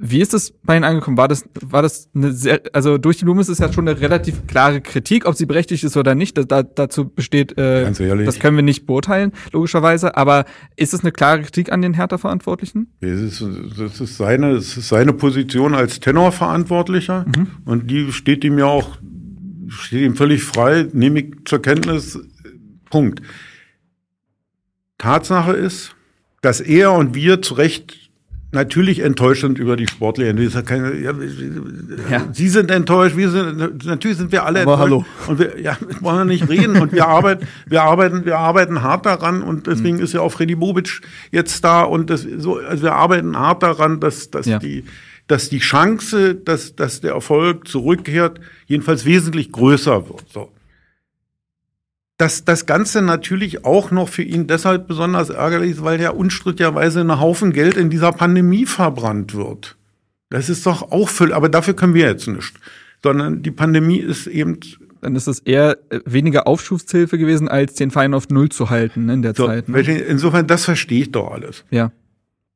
Wie 0.00 0.20
ist 0.20 0.32
es 0.32 0.52
bei 0.62 0.76
Ihnen 0.76 0.84
angekommen? 0.84 1.16
War 1.16 1.26
das, 1.26 1.44
war 1.60 1.82
das 1.82 2.08
eine 2.14 2.32
sehr, 2.32 2.62
also 2.72 2.98
durch 2.98 3.18
die 3.18 3.24
Blume 3.24 3.40
ist 3.40 3.48
es 3.48 3.58
ja 3.58 3.72
schon 3.72 3.88
eine 3.88 4.00
relativ 4.00 4.46
klare 4.46 4.80
Kritik, 4.80 5.26
ob 5.26 5.34
sie 5.34 5.44
berechtigt 5.44 5.82
ist 5.82 5.96
oder 5.96 6.14
nicht. 6.14 6.38
Da, 6.38 6.44
da, 6.44 6.62
dazu 6.62 7.08
besteht, 7.08 7.58
äh, 7.58 7.90
das 8.24 8.38
können 8.38 8.56
wir 8.56 8.62
nicht 8.62 8.86
beurteilen, 8.86 9.32
logischerweise. 9.52 10.16
Aber 10.16 10.44
ist 10.76 10.94
es 10.94 11.00
eine 11.00 11.10
klare 11.10 11.42
Kritik 11.42 11.72
an 11.72 11.82
den 11.82 11.94
Hertha-Verantwortlichen? 11.94 12.92
Das 13.00 13.20
ist, 13.20 13.44
das 13.76 14.00
ist 14.00 14.16
seine, 14.16 14.52
es 14.52 14.76
ist 14.76 14.88
seine 14.88 15.12
Position 15.12 15.74
als 15.74 15.98
Tenorverantwortlicher 15.98 17.26
und 17.64 17.90
die 17.90 18.12
steht 18.12 18.44
ihm 18.44 18.58
ja 18.58 18.66
auch, 18.66 18.98
steht 19.68 20.02
ihm 20.02 20.14
völlig 20.14 20.44
frei, 20.44 20.86
nehme 20.92 21.20
ich 21.20 21.34
zur 21.44 21.60
Kenntnis. 21.60 22.18
Punkt. 22.90 23.20
Tatsache 24.96 25.52
ist, 25.52 25.94
dass 26.40 26.60
er 26.60 26.92
und 26.92 27.14
wir 27.14 27.42
zu 27.42 27.54
Recht 27.54 28.07
natürlich 28.50 29.00
enttäuscht 29.00 29.42
sind 29.42 29.58
über 29.58 29.76
die 29.76 29.84
ist 29.84 30.54
ja 30.54 30.62
ja. 32.10 32.26
Sie 32.32 32.48
sind 32.48 32.70
enttäuscht, 32.70 33.16
wir 33.16 33.30
sind 33.30 33.84
natürlich 33.84 34.16
sind 34.16 34.32
wir 34.32 34.44
alle 34.44 34.62
Aber 34.62 34.82
enttäuscht. 34.82 35.06
Und 35.26 35.38
wir 35.38 35.60
ja, 35.60 35.76
wollen 36.00 36.18
wir 36.18 36.24
nicht 36.24 36.48
reden 36.48 36.80
und 36.80 36.92
wir 36.92 37.06
arbeiten, 37.06 37.46
wir 37.66 37.82
arbeiten, 37.82 38.24
wir 38.24 38.38
arbeiten 38.38 38.82
hart 38.82 39.06
daran 39.06 39.42
und 39.42 39.66
deswegen 39.66 39.98
ist 39.98 40.14
ja 40.14 40.20
auch 40.20 40.30
Freddy 40.30 40.54
Bobic 40.54 41.00
jetzt 41.30 41.62
da 41.64 41.82
und 41.82 42.10
das 42.10 42.22
so, 42.22 42.56
also 42.58 42.82
wir 42.82 42.94
arbeiten 42.94 43.36
hart 43.38 43.62
daran, 43.62 44.00
dass, 44.00 44.30
dass 44.30 44.46
Ja. 44.46 44.58
die 44.58 44.84
dass 45.26 45.50
die 45.50 45.58
Chance, 45.58 46.34
dass, 46.34 46.74
dass 46.74 47.02
der 47.02 47.12
Erfolg 47.12 47.68
zurückkehrt, 47.68 48.40
jedenfalls 48.66 49.04
wesentlich 49.04 49.52
größer 49.52 50.08
wird. 50.08 50.24
So. 50.32 50.50
Dass 52.18 52.44
das 52.44 52.66
Ganze 52.66 53.00
natürlich 53.00 53.64
auch 53.64 53.92
noch 53.92 54.08
für 54.08 54.22
ihn 54.22 54.48
deshalb 54.48 54.88
besonders 54.88 55.30
ärgerlich 55.30 55.72
ist, 55.72 55.84
weil 55.84 56.00
ja 56.00 56.10
unstrittigerweise 56.10 57.00
ein 57.00 57.20
Haufen 57.20 57.52
Geld 57.52 57.76
in 57.76 57.90
dieser 57.90 58.12
Pandemie 58.12 58.66
verbrannt 58.66 59.34
wird. 59.34 59.76
Das 60.28 60.48
ist 60.48 60.66
doch 60.66 60.90
auch 60.90 61.08
völlig, 61.08 61.34
aber 61.34 61.48
dafür 61.48 61.74
können 61.74 61.94
wir 61.94 62.06
jetzt 62.06 62.26
nicht. 62.26 62.54
Sondern 63.02 63.42
die 63.42 63.52
Pandemie 63.52 63.98
ist 63.98 64.26
eben. 64.26 64.58
Dann 65.00 65.14
ist 65.14 65.28
das 65.28 65.38
eher 65.38 65.78
äh, 65.90 66.00
weniger 66.06 66.48
Aufschubshilfe 66.48 67.18
gewesen, 67.18 67.46
als 67.46 67.74
den 67.74 67.92
Verein 67.92 68.14
auf 68.14 68.30
Null 68.30 68.48
zu 68.48 68.68
halten 68.68 69.06
ne, 69.06 69.14
in 69.14 69.22
der 69.22 69.32
So, 69.32 69.46
Zeit. 69.46 69.68
Ne? 69.68 69.80
Insofern, 69.80 70.48
das 70.48 70.64
verstehe 70.64 71.02
ich 71.02 71.12
doch 71.12 71.30
alles. 71.30 71.64
Ja. 71.70 71.92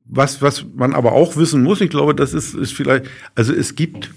Was, 0.03 0.41
was 0.41 0.65
man 0.75 0.93
aber 0.93 1.13
auch 1.13 1.37
wissen 1.37 1.63
muss, 1.63 1.79
ich 1.79 1.89
glaube, 1.89 2.13
das 2.13 2.33
ist, 2.33 2.53
ist 2.53 2.73
vielleicht, 2.73 3.05
also 3.33 3.53
es 3.53 3.75
gibt, 3.75 4.11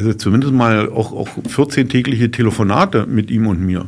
also 0.00 0.14
zumindest 0.14 0.52
mal 0.52 0.88
auch, 0.88 1.12
auch 1.12 1.28
14 1.48 1.88
tägliche 1.88 2.30
Telefonate 2.30 3.06
mit 3.06 3.30
ihm 3.30 3.46
und 3.46 3.60
mir. 3.60 3.86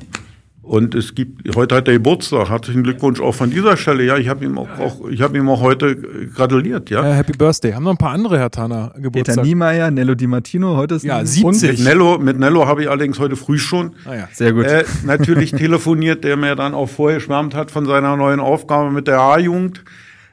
Und 0.63 0.95
es 0.95 1.15
gibt, 1.17 1.55
heute 1.57 1.75
hat 1.75 1.89
er 1.89 1.95
Geburtstag, 1.95 2.49
herzlichen 2.49 2.85
Glückwunsch 2.85 3.21
auch 3.21 3.35
von 3.35 3.51
dieser 3.51 3.77
Stelle. 3.77 4.05
Ja, 4.05 4.17
ich 4.17 4.29
habe 4.29 4.45
ihm 4.45 4.57
auch, 4.59 4.69
auch, 4.79 5.09
ich 5.11 5.21
habe 5.21 5.37
ihm 5.37 5.49
auch 5.49 5.61
heute 5.61 5.97
gratuliert, 6.35 6.89
ja. 6.89 7.05
Äh, 7.05 7.15
Happy 7.15 7.33
Birthday. 7.37 7.73
Haben 7.73 7.83
noch 7.83 7.91
ein 7.91 7.97
paar 7.99 8.13
andere 8.13 8.39
Herr 8.39 8.51
Tanner 8.51 8.89
Peter 8.91 9.01
Geburtstag. 9.03 9.45
Niemeyer, 9.45 9.91
Nello 9.91 10.15
Di 10.15 10.29
Martino, 10.29 10.77
heute 10.77 10.95
ist 10.95 11.03
Ja, 11.03 11.19
ein- 11.19 11.27
70. 11.27 11.79
Mit 11.79 11.81
Nello, 11.81 12.19
mit 12.19 12.39
Nello 12.39 12.67
habe 12.67 12.83
ich 12.85 12.89
allerdings 12.89 13.19
heute 13.19 13.35
früh 13.35 13.59
schon 13.59 13.91
Ah, 14.05 14.15
ja. 14.15 14.29
Sehr 14.33 14.53
gut. 14.53 14.65
äh, 14.67 14.85
natürlich 15.05 15.51
telefoniert, 15.51 16.23
der 16.23 16.37
mir 16.37 16.55
dann 16.55 16.75
auch 16.75 16.89
vorher 16.89 17.19
schwärmt 17.19 17.55
hat 17.57 17.71
von 17.73 17.85
seiner 17.85 18.17
neuen 18.17 18.39
Aufgabe 18.39 18.91
mit 18.93 19.09
der 19.09 19.19
A-Jugend. 19.21 19.83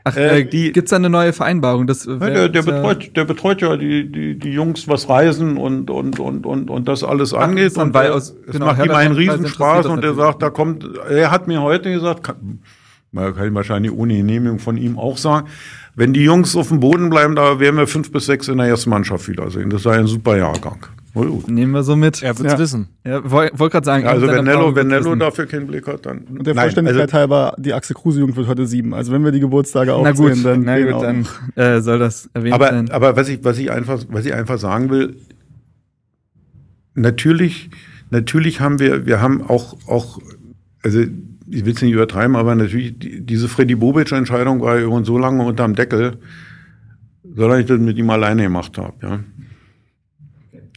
Ach, 0.03 0.15
äh, 0.15 0.39
äh, 0.41 0.45
die- 0.45 0.71
gibt's 0.71 0.91
da 0.91 0.95
eine 0.95 1.09
neue 1.09 1.33
Vereinbarung? 1.33 1.85
Das, 1.87 2.07
wär- 2.07 2.17
der, 2.19 2.49
der, 2.49 2.61
betreut, 2.63 3.11
der 3.15 3.25
betreut 3.25 3.61
ja 3.61 3.75
die, 3.77 4.09
die, 4.11 4.39
die 4.39 4.49
Jungs, 4.51 4.87
was 4.87 5.09
Reisen 5.09 5.57
und, 5.57 5.89
und, 5.89 6.19
und, 6.19 6.45
und, 6.45 6.69
und 6.69 6.87
das 6.87 7.03
alles 7.03 7.33
angeht. 7.33 7.65
interessant, 7.67 7.95
Und 7.95 8.01
der- 8.01 8.15
aus- 8.15 8.35
es 8.47 8.51
genau, 8.53 8.65
macht 8.67 8.85
ihm 8.85 8.91
einen 8.91 9.13
Riesenspaß 9.15 9.85
und 9.87 10.03
er 10.03 10.15
sagt, 10.15 10.41
da 10.41 10.49
kommt, 10.49 10.85
er 11.09 11.31
hat 11.31 11.47
mir 11.47 11.61
heute 11.61 11.91
gesagt, 11.91 12.23
kann, 12.23 12.59
man 13.11 13.35
kann 13.35 13.53
wahrscheinlich 13.55 13.91
ohne 13.91 14.15
Genehmigung 14.15 14.59
von 14.59 14.77
ihm 14.77 14.97
auch 14.97 15.17
sagen, 15.17 15.47
wenn 15.95 16.13
die 16.13 16.23
Jungs 16.23 16.55
auf 16.55 16.69
dem 16.69 16.79
Boden 16.79 17.09
bleiben, 17.09 17.35
da 17.35 17.59
werden 17.59 17.75
wir 17.75 17.87
fünf 17.87 18.11
bis 18.11 18.25
sechs 18.27 18.47
in 18.47 18.57
der 18.59 18.67
ersten 18.67 18.89
Mannschaft 18.91 19.27
wiedersehen. 19.27 19.69
Das 19.69 19.83
sei 19.83 19.97
ein 19.97 20.07
super 20.07 20.37
Jahrgang. 20.37 20.85
Gut. 21.13 21.49
Nehmen 21.49 21.73
wir 21.73 21.83
so 21.83 21.95
mit. 21.95 22.21
Er 22.21 22.37
wird's 22.37 22.53
Ja. 22.53 22.59
wissen. 22.59 22.89
Ja, 23.05 23.29
wollte 23.29 23.57
wollt 23.57 23.71
gerade 23.71 23.85
sagen. 23.85 24.05
Also 24.05 24.27
wenn 24.27 24.45
Nello, 24.45 24.75
wenn 24.75 24.87
Nello 24.87 25.15
dafür 25.15 25.47
keinen 25.47 25.67
Blick 25.67 25.87
hat, 25.87 26.05
dann. 26.05 26.19
Und 26.19 26.45
der 26.45 26.53
Nein, 26.53 26.65
Vollständigkeit 26.65 27.01
also, 27.01 27.17
halber, 27.17 27.55
die 27.57 27.73
Axel 27.73 27.95
Kruse-Jugend 27.95 28.35
wird 28.37 28.47
heute 28.47 28.67
sieben. 28.67 28.93
Also 28.93 29.11
wenn 29.11 29.23
wir 29.23 29.31
die 29.31 29.39
Geburtstage 29.39 29.93
aufzählen, 29.93 30.35
gut, 30.35 30.45
dann, 30.45 30.63
na 30.63 30.79
gut, 30.79 31.01
dann 31.03 31.27
äh, 31.55 31.81
soll 31.81 31.99
das 31.99 32.29
erwähnt 32.33 32.53
aber, 32.53 32.69
sein. 32.69 32.91
aber 32.91 33.15
was 33.15 33.27
ich, 33.27 33.43
was 33.43 33.57
ich 33.57 33.71
einfach, 33.71 34.03
was 34.09 34.25
ich 34.25 34.33
einfach 34.33 34.59
sagen 34.59 34.89
will, 34.91 35.15
natürlich, 36.93 37.69
natürlich 38.11 38.59
haben 38.59 38.79
wir, 38.79 39.05
wir 39.05 39.21
haben 39.21 39.41
auch, 39.41 39.77
auch, 39.87 40.19
also 40.83 40.99
ich 40.99 41.65
will 41.65 41.73
es 41.73 41.81
nicht 41.81 41.93
übertreiben, 41.93 42.35
aber 42.35 42.53
natürlich 42.55 42.99
die, 42.99 43.21
diese 43.25 43.47
Freddy 43.47 43.75
Bobic-Entscheidung 43.75 44.61
war 44.61 44.79
ja 44.79 45.03
so 45.03 45.17
lange 45.17 45.43
unterm 45.43 45.75
Deckel, 45.75 46.17
solange 47.35 47.61
ich 47.61 47.67
das 47.67 47.79
mit 47.79 47.97
ihm 47.97 48.09
alleine 48.09 48.43
gemacht 48.43 48.77
habe, 48.77 48.93
ja. 49.01 49.19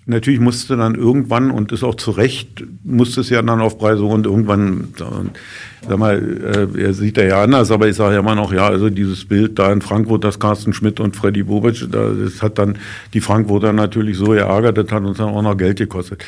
Natürlich 0.05 0.41
musste 0.41 0.77
dann 0.77 0.97
irgendwann, 0.97 1.53
und 1.53 1.71
ist 1.71 1.85
auch 1.85 1.95
zu 1.95 2.11
Recht, 2.11 2.65
musste 2.83 3.21
es 3.21 3.31
ja 3.31 3.41
dann 3.41 3.61
auf 3.61 3.79
Preise 3.79 4.03
und 4.03 4.27
irgendwann, 4.27 4.89
sag 4.97 5.97
mal, 5.97 6.69
äh, 6.77 6.83
er 6.83 6.93
sieht 6.93 7.19
er 7.19 7.29
ja 7.29 7.43
anders, 7.45 7.71
aber 7.71 7.87
ich 7.87 7.95
sage 7.95 8.15
ja 8.15 8.21
immer 8.21 8.35
noch, 8.35 8.53
ja, 8.53 8.67
also 8.67 8.91
dieses 8.91 9.25
Bild 9.25 9.61
da 9.61 9.73
in 9.73 9.81
Frankfurt, 9.81 10.25
das 10.25 10.41
Carsten 10.41 10.73
Schmidt 10.73 10.99
und 10.99 11.15
Freddy 11.15 11.45
Bobic, 11.45 11.87
da, 11.93 12.09
das 12.09 12.43
hat 12.43 12.59
dann 12.59 12.79
die 13.15 13.21
Frankfurter 13.21 13.73
natürlich 13.73 14.17
so 14.17 14.31
geärgert, 14.31 14.77
das 14.77 14.91
hat 14.91 15.05
uns 15.05 15.19
dann 15.19 15.29
auch 15.29 15.43
noch 15.43 15.57
Geld 15.57 15.79
gekostet. 15.79 16.25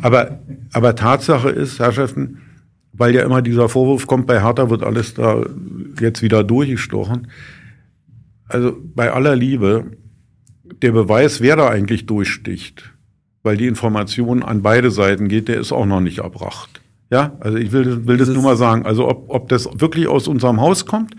Aber, 0.00 0.38
aber 0.72 0.94
Tatsache 0.94 1.50
ist, 1.50 1.80
Herrschaften, 1.80 2.38
weil 2.94 3.14
ja 3.14 3.24
immer 3.24 3.42
dieser 3.42 3.68
Vorwurf 3.68 4.06
kommt, 4.06 4.26
bei 4.26 4.42
Hertha 4.42 4.70
wird 4.70 4.82
alles 4.82 5.12
da 5.12 5.44
jetzt 6.00 6.22
wieder 6.22 6.44
durchgestochen. 6.44 7.28
Also 8.48 8.76
bei 8.94 9.12
aller 9.12 9.36
Liebe, 9.36 9.84
der 10.80 10.92
Beweis, 10.92 11.42
wer 11.42 11.56
da 11.56 11.68
eigentlich 11.68 12.06
durchsticht, 12.06 12.92
weil 13.42 13.56
die 13.56 13.66
Information 13.66 14.42
an 14.42 14.62
beide 14.62 14.90
Seiten 14.90 15.28
geht, 15.28 15.48
der 15.48 15.60
ist 15.60 15.72
auch 15.72 15.86
noch 15.86 16.00
nicht 16.00 16.18
erbracht. 16.18 16.80
Ja, 17.10 17.36
also 17.40 17.58
ich 17.58 17.72
will, 17.72 18.06
will 18.06 18.16
das, 18.16 18.28
Das 18.28 18.34
nur 18.34 18.44
mal 18.44 18.56
sagen. 18.56 18.86
Also 18.86 19.08
ob, 19.08 19.26
ob 19.28 19.48
das 19.48 19.68
wirklich 19.74 20.08
aus 20.08 20.28
unserem 20.28 20.60
Haus 20.60 20.86
kommt, 20.86 21.14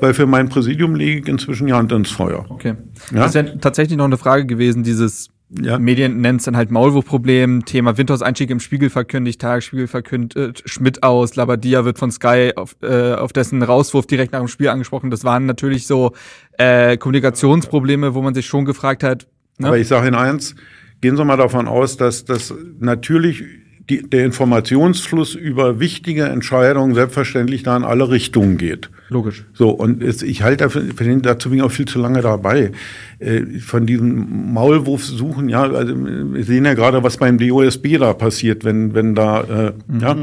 weil 0.00 0.12
für 0.12 0.26
mein 0.26 0.48
Präsidium 0.48 0.94
lege 0.94 1.20
ich 1.20 1.28
inzwischen 1.28 1.66
die 1.68 1.72
Hand 1.72 1.92
ins 1.92 2.10
Feuer. 2.10 2.44
Okay. 2.48 2.74
Ja? 3.12 3.24
Das 3.24 3.34
wäre 3.34 3.58
tatsächlich 3.58 3.96
noch 3.96 4.04
eine 4.06 4.18
Frage 4.18 4.46
gewesen, 4.46 4.82
dieses 4.82 5.28
Ja. 5.62 5.78
Medien 5.78 6.20
nennen 6.20 6.38
es 6.38 6.44
dann 6.44 6.56
halt 6.56 6.70
Maulwurfproblem, 6.70 7.64
Thema 7.64 7.96
Winters 7.96 8.20
Einstieg 8.20 8.50
im 8.50 8.60
Spiegel 8.60 8.90
verkündigt, 8.90 9.40
Tagesspiegel 9.40 9.86
verkündet, 9.86 10.62
Schmidt 10.66 11.02
aus, 11.02 11.36
Labadia 11.36 11.84
wird 11.84 11.98
von 11.98 12.10
Sky 12.10 12.52
auf, 12.56 12.76
äh, 12.82 13.14
auf 13.14 13.32
dessen 13.32 13.62
Rauswurf 13.62 14.06
direkt 14.06 14.32
nach 14.32 14.40
dem 14.40 14.48
Spiel 14.48 14.68
angesprochen. 14.68 15.10
Das 15.10 15.24
waren 15.24 15.46
natürlich 15.46 15.86
so 15.86 16.12
äh, 16.58 16.96
Kommunikationsprobleme, 16.98 18.14
wo 18.14 18.22
man 18.22 18.34
sich 18.34 18.46
schon 18.46 18.64
gefragt 18.64 19.02
hat, 19.02 19.26
ne? 19.58 19.68
Aber 19.68 19.78
ich 19.78 19.88
sage 19.88 20.08
Ihnen 20.08 20.16
eins, 20.16 20.54
gehen 21.00 21.16
Sie 21.16 21.24
mal 21.24 21.36
davon 21.36 21.68
aus, 21.68 21.96
dass 21.96 22.24
das 22.24 22.52
natürlich 22.80 23.44
die, 23.88 24.02
der 24.08 24.26
Informationsfluss 24.26 25.34
über 25.34 25.80
wichtige 25.80 26.24
Entscheidungen 26.24 26.94
selbstverständlich 26.94 27.62
da 27.62 27.74
in 27.76 27.84
alle 27.84 28.10
Richtungen 28.10 28.58
geht. 28.58 28.90
logisch. 29.08 29.46
So, 29.54 29.70
und 29.70 30.02
es, 30.02 30.22
ich 30.22 30.42
halte 30.42 30.64
dafür, 30.64 30.82
dazu 31.22 31.48
bin 31.48 31.58
ich 31.58 31.64
auch 31.64 31.70
viel 31.70 31.86
zu 31.86 31.98
lange 31.98 32.20
dabei. 32.20 32.72
Äh, 33.18 33.44
von 33.60 33.86
diesem 33.86 34.52
Maulwurf 34.52 35.04
suchen, 35.04 35.48
ja, 35.48 35.62
also 35.62 35.94
wir 35.96 36.44
sehen 36.44 36.66
ja 36.66 36.74
gerade, 36.74 37.02
was 37.02 37.16
beim 37.16 37.38
DOSB 37.38 37.96
da 37.98 38.12
passiert, 38.12 38.64
wenn, 38.64 38.92
wenn 38.92 39.14
da, 39.14 39.40
äh, 39.42 39.72
ja, 40.02 40.16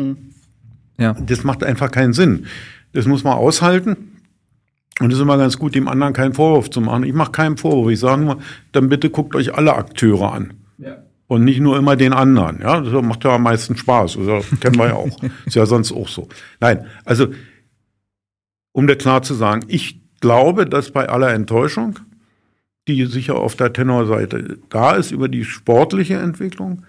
Ja. 0.99 1.13
das 1.25 1.43
macht 1.43 1.63
einfach 1.63 1.89
keinen 1.89 2.13
Sinn. 2.13 2.45
Das 2.93 3.07
muss 3.07 3.23
man 3.23 3.33
aushalten. 3.33 3.97
Und 5.01 5.09
es 5.11 5.15
ist 5.17 5.21
immer 5.23 5.37
ganz 5.37 5.57
gut, 5.57 5.73
dem 5.75 5.87
anderen 5.89 6.13
keinen 6.13 6.33
Vorwurf 6.33 6.69
zu 6.69 6.79
machen. 6.81 7.03
Ich 7.03 7.13
mache 7.13 7.31
keinen 7.31 7.57
Vorwurf. 7.57 7.91
Ich 7.91 7.99
sage 7.99 8.21
nur, 8.21 8.37
dann 8.71 8.87
bitte 8.89 9.09
guckt 9.09 9.35
euch 9.35 9.55
alle 9.55 9.75
Akteure 9.75 10.31
an. 10.33 10.53
Und 11.27 11.43
nicht 11.43 11.59
nur 11.59 11.77
immer 11.77 11.95
den 11.95 12.13
anderen. 12.13 12.59
Ja, 12.61 12.79
das 12.81 13.03
macht 13.03 13.23
ja 13.23 13.35
am 13.35 13.43
meisten 13.43 13.75
Spaß. 13.75 14.17
Also, 14.17 14.45
kennen 14.59 14.77
wir 14.77 14.87
ja 14.87 14.93
auch. 14.93 15.17
Ist 15.45 15.55
ja 15.55 15.65
sonst 15.65 15.91
auch 15.91 16.07
so. 16.07 16.27
Nein, 16.59 16.85
also, 17.03 17.27
um 18.71 18.85
das 18.87 18.97
klar 18.97 19.23
zu 19.23 19.33
sagen, 19.33 19.63
ich 19.67 20.01
glaube, 20.21 20.65
dass 20.65 20.91
bei 20.91 21.09
aller 21.09 21.33
Enttäuschung, 21.33 21.99
die 22.87 23.05
sicher 23.05 23.35
auf 23.35 23.55
der 23.55 23.73
Tenorseite 23.73 24.59
da 24.69 24.95
ist 24.95 25.11
über 25.11 25.27
die 25.27 25.45
sportliche 25.45 26.15
Entwicklung, 26.17 26.83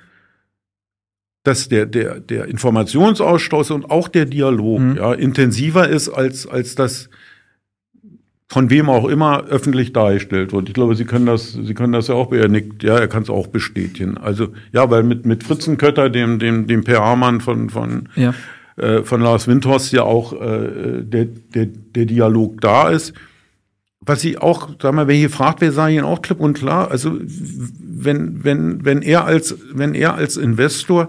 dass 1.43 1.69
der, 1.69 1.87
der, 1.87 2.21
der 2.21 2.47
Informationsausstoß 2.47 3.71
und 3.71 3.91
auch 3.91 4.09
der 4.09 4.27
Dialog 4.27 4.81
Mhm. 4.81 4.97
ja, 4.97 5.15
intensiver 5.15 5.89
ist, 5.89 6.09
als, 6.09 6.47
als 6.47 6.75
das 6.75 7.09
von 8.49 8.71
wem 8.71 8.89
auch 8.89 9.09
immer 9.09 9.45
öffentlich 9.47 9.93
dargestellt 9.93 10.53
wird. 10.53 10.69
Ich 10.69 10.75
glaube, 10.75 10.95
Sie 10.95 11.05
können 11.05 11.27
das, 11.27 11.53
Sie 11.53 11.75
können 11.75 11.93
das 11.93 12.09
ja 12.09 12.15
auch, 12.15 12.33
er 12.33 12.49
nickt, 12.49 12.83
ja, 12.85 12.97
er 12.97 13.09
kann 13.09 13.23
es 13.25 13.31
auch 13.31 13.49
bestätigen. 13.49 14.19
Also, 14.19 14.49
ja, 14.73 14.89
weil 14.91 15.03
mit, 15.03 15.27
mit 15.27 15.43
Fritzenkötter, 15.43 16.11
dem, 16.11 16.39
dem, 16.39 16.67
dem 16.67 16.85
PR-Mann 16.85 17.41
von, 17.41 17.71
von, 17.71 18.09
Ja. 18.15 18.35
äh, 18.77 19.03
von 19.03 19.21
Lars 19.21 19.49
Windhorst 19.49 19.93
ja 19.93 20.03
auch 20.03 20.33
äh, 20.41 21.03
der, 21.03 21.25
der, 21.25 21.67
der 21.67 22.07
Dialog 22.07 22.61
da 22.61 22.89
ist. 22.91 23.15
Was 24.01 24.23
ich 24.23 24.41
auch, 24.41 24.71
sag 24.81 24.95
mal, 24.95 25.09
wer 25.09 25.17
hier 25.17 25.31
fragt, 25.31 25.61
wir 25.61 25.73
sagen 25.73 25.95
Ihnen 25.95 26.05
auch 26.05 26.23
klipp 26.23 26.39
und 26.39 26.57
klar, 26.57 26.89
also 26.93 27.19
wenn, 27.21 28.45
wenn, 28.45 28.85
wenn 28.85 29.03
er 29.03 29.25
als, 29.25 29.57
wenn 29.73 29.95
er 29.95 30.15
als 30.15 30.37
Investor 30.37 31.09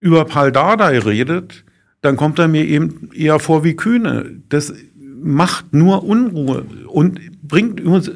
über 0.00 0.24
Dardai 0.24 0.98
redet, 0.98 1.64
dann 2.00 2.16
kommt 2.16 2.38
er 2.40 2.48
mir 2.48 2.64
eben 2.64 3.10
eher 3.14 3.38
vor 3.38 3.62
wie 3.62 3.74
Kühne. 3.74 4.40
Das 4.48 4.72
macht 5.20 5.72
nur 5.74 6.04
Unruhe 6.04 6.64
und 6.86 7.20
bringt 7.42 7.80
übrigens 7.80 8.10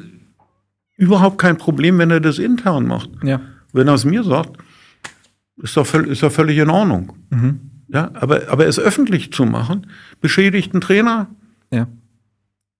überhaupt 0.97 1.37
kein 1.37 1.57
Problem, 1.57 1.97
wenn 1.97 2.11
er 2.11 2.19
das 2.19 2.39
intern 2.39 2.87
macht. 2.87 3.09
Ja. 3.23 3.41
Wenn 3.71 3.87
er 3.87 3.95
es 3.95 4.05
mir 4.05 4.23
sagt, 4.23 4.57
ist 5.57 5.75
doch, 5.77 5.91
ist 5.93 6.23
doch 6.23 6.31
völlig 6.31 6.57
in 6.57 6.69
Ordnung. 6.69 7.13
Mhm. 7.29 7.59
Ja, 7.87 8.11
aber, 8.13 8.49
aber 8.49 8.65
es 8.65 8.79
öffentlich 8.79 9.31
zu 9.31 9.45
machen, 9.45 9.87
beschädigt 10.19 10.73
einen 10.73 10.81
Trainer. 10.81 11.27
Ja. 11.71 11.87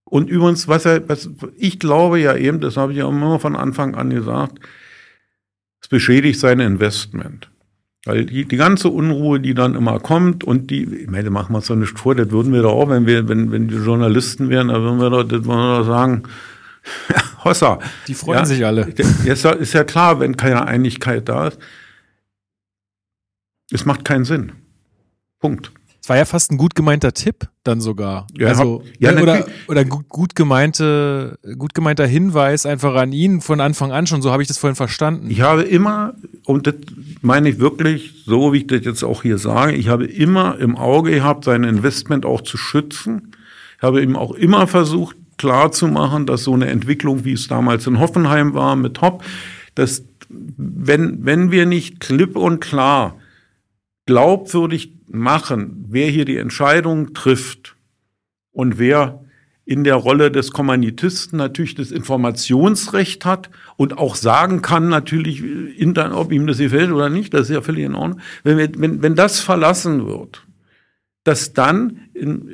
Und 0.06 0.30
übrigens, 0.30 0.68
was 0.68 0.86
er, 0.86 1.08
was, 1.08 1.30
ich 1.58 1.80
glaube 1.80 2.20
ja 2.20 2.36
eben, 2.36 2.60
das 2.60 2.78
habe 2.78 2.92
ich 2.92 3.00
ja 3.00 3.08
immer 3.08 3.40
von 3.40 3.56
Anfang 3.56 3.96
an 3.96 4.10
gesagt, 4.10 4.60
es 5.82 5.88
beschädigt 5.88 6.40
sein 6.40 6.60
Investment. 6.60 7.50
Weil 8.06 8.26
die, 8.26 8.46
die 8.46 8.58
ganze 8.58 8.90
Unruhe, 8.90 9.40
die 9.40 9.54
dann 9.54 9.76
immer 9.76 10.00
kommt 10.00 10.44
und 10.44 10.70
die, 10.72 10.84
ich 10.84 11.10
meine, 11.10 11.30
machen 11.30 11.54
wir 11.54 11.58
uns 11.58 11.68
doch 11.68 11.76
nicht 11.76 11.98
vor, 11.98 12.16
das 12.16 12.32
würden 12.32 12.52
wir 12.52 12.62
doch 12.62 12.74
auch, 12.74 12.90
wenn 12.90 13.06
wir, 13.06 13.30
wenn, 13.30 13.52
wenn 13.52 13.70
die 13.70 13.76
Journalisten 13.76 14.50
wären, 14.50 14.68
da 14.68 14.82
würden 14.82 15.00
wir 15.00 15.10
doch, 15.10 15.24
das 15.24 15.46
würden 15.46 15.48
wir 15.48 15.78
doch 15.80 15.86
sagen, 15.86 16.24
Hossa. 17.46 17.80
Die 18.08 18.14
freuen 18.14 18.40
Ja. 18.40 18.46
sich 18.46 18.66
alle. 18.66 18.82
Ist 18.90 19.44
ja, 19.44 19.52
ist 19.52 19.74
ja 19.74 19.84
klar, 19.86 20.20
wenn 20.20 20.36
keine 20.36 20.66
Einigkeit 20.68 21.30
da 21.30 21.48
ist. 21.48 21.60
Es 23.72 23.86
macht 23.86 24.04
keinen 24.04 24.26
Sinn. 24.26 24.52
Punkt. 25.40 25.72
Es 26.04 26.10
war 26.10 26.18
ja 26.18 26.26
fast 26.26 26.52
ein 26.52 26.58
gut 26.58 26.76
gemeinter 26.76 27.14
Tipp 27.14 27.48
dann 27.64 27.80
sogar. 27.80 28.28
Ja, 28.38 28.50
also, 28.50 28.84
ja, 29.00 29.14
oder, 29.14 29.38
natürlich. 29.38 29.70
oder 29.70 29.86
gut, 29.86 30.10
gut 30.10 30.36
gemeinte, 30.36 31.40
gut 31.58 31.74
gemeinter 31.74 32.06
Hinweis 32.06 32.66
einfach 32.66 32.94
an 32.96 33.14
ihn 33.14 33.40
von 33.40 33.62
Anfang 33.62 33.94
an 33.94 34.06
schon. 34.06 34.22
So 34.22 34.30
habe 34.30 34.42
ich 34.42 34.50
das 34.50 34.58
vorhin 34.58 34.76
verstanden. 34.76 35.30
Ich 35.30 35.40
habe 35.40 35.62
immer, 35.62 36.14
und 36.44 36.68
das 36.68 36.76
meine 37.22 37.48
ich 37.48 37.60
wirklich 37.60 38.26
so, 38.26 38.52
wie 38.52 38.58
ich 38.58 38.68
das 38.68 38.84
jetzt 38.84 39.02
auch 39.04 39.22
hier 39.22 39.38
sage, 39.38 39.76
ich 39.76 39.88
habe 39.88 40.04
immer 40.04 40.60
im 40.60 40.76
Auge 40.76 41.12
gehabt, 41.12 41.46
sein 41.46 41.64
Investment 41.64 42.26
auch 42.26 42.42
zu 42.42 42.58
schützen. 42.58 43.32
Ich 43.78 43.84
habe 43.84 44.04
ihm 44.04 44.18
auch 44.18 44.34
immer 44.34 44.68
versucht, 44.68 45.16
klar 45.38 45.72
zu 45.72 45.88
machen, 45.88 46.26
dass 46.26 46.44
so 46.44 46.54
eine 46.54 46.68
Entwicklung, 46.68 47.24
wie 47.24 47.32
es 47.32 47.48
damals 47.48 47.88
in 47.88 48.00
Hoffenheim 48.00 48.54
war 48.54 48.76
mit 48.76 49.00
Hopp, 49.00 49.24
dass 49.76 50.04
wenn, 50.28 51.26
wenn 51.26 51.52
wir 51.52 51.66
nicht 51.66 52.02
klipp 52.02 52.36
und 52.36 52.60
klar 52.60 53.16
glaubwürdig 54.06 54.94
machen, 55.08 55.86
wer 55.90 56.08
hier 56.08 56.26
die 56.26 56.38
Entscheidung 56.38 57.14
trifft 57.14 57.76
und 58.52 58.78
wer 58.78 59.24
in 59.66 59.86
der 59.86 59.96
Rolle 59.96 60.30
des 60.30 60.52
Kommanditisten 60.52 61.38
natürlich 61.38 61.76
das 61.76 61.92
Informationsrecht 61.92 63.24
hat 63.24 63.50
und 63.78 63.98
auch 63.98 64.16
sagen 64.16 64.62
kann 64.62 64.90
natürlich, 64.90 65.42
ob 65.42 66.32
ihm 66.34 66.48
das 66.48 66.58
gefällt 66.58 66.92
oder 66.92 67.10
nicht, 67.10 67.34
das 67.34 67.44
ist 67.44 67.56
ja 67.56 67.62
völlig 67.62 67.86
in 67.86 67.96
Ordnung. 67.96 68.20
Wenn, 68.44 68.58
wir, 68.58 68.70
wenn, 68.78 69.02
wenn 69.02 69.16
das 69.16 69.40
verlassen 69.40 70.06
wird, 70.06 70.46
dass 71.24 71.54
dann 71.54 72.02
in, 72.14 72.50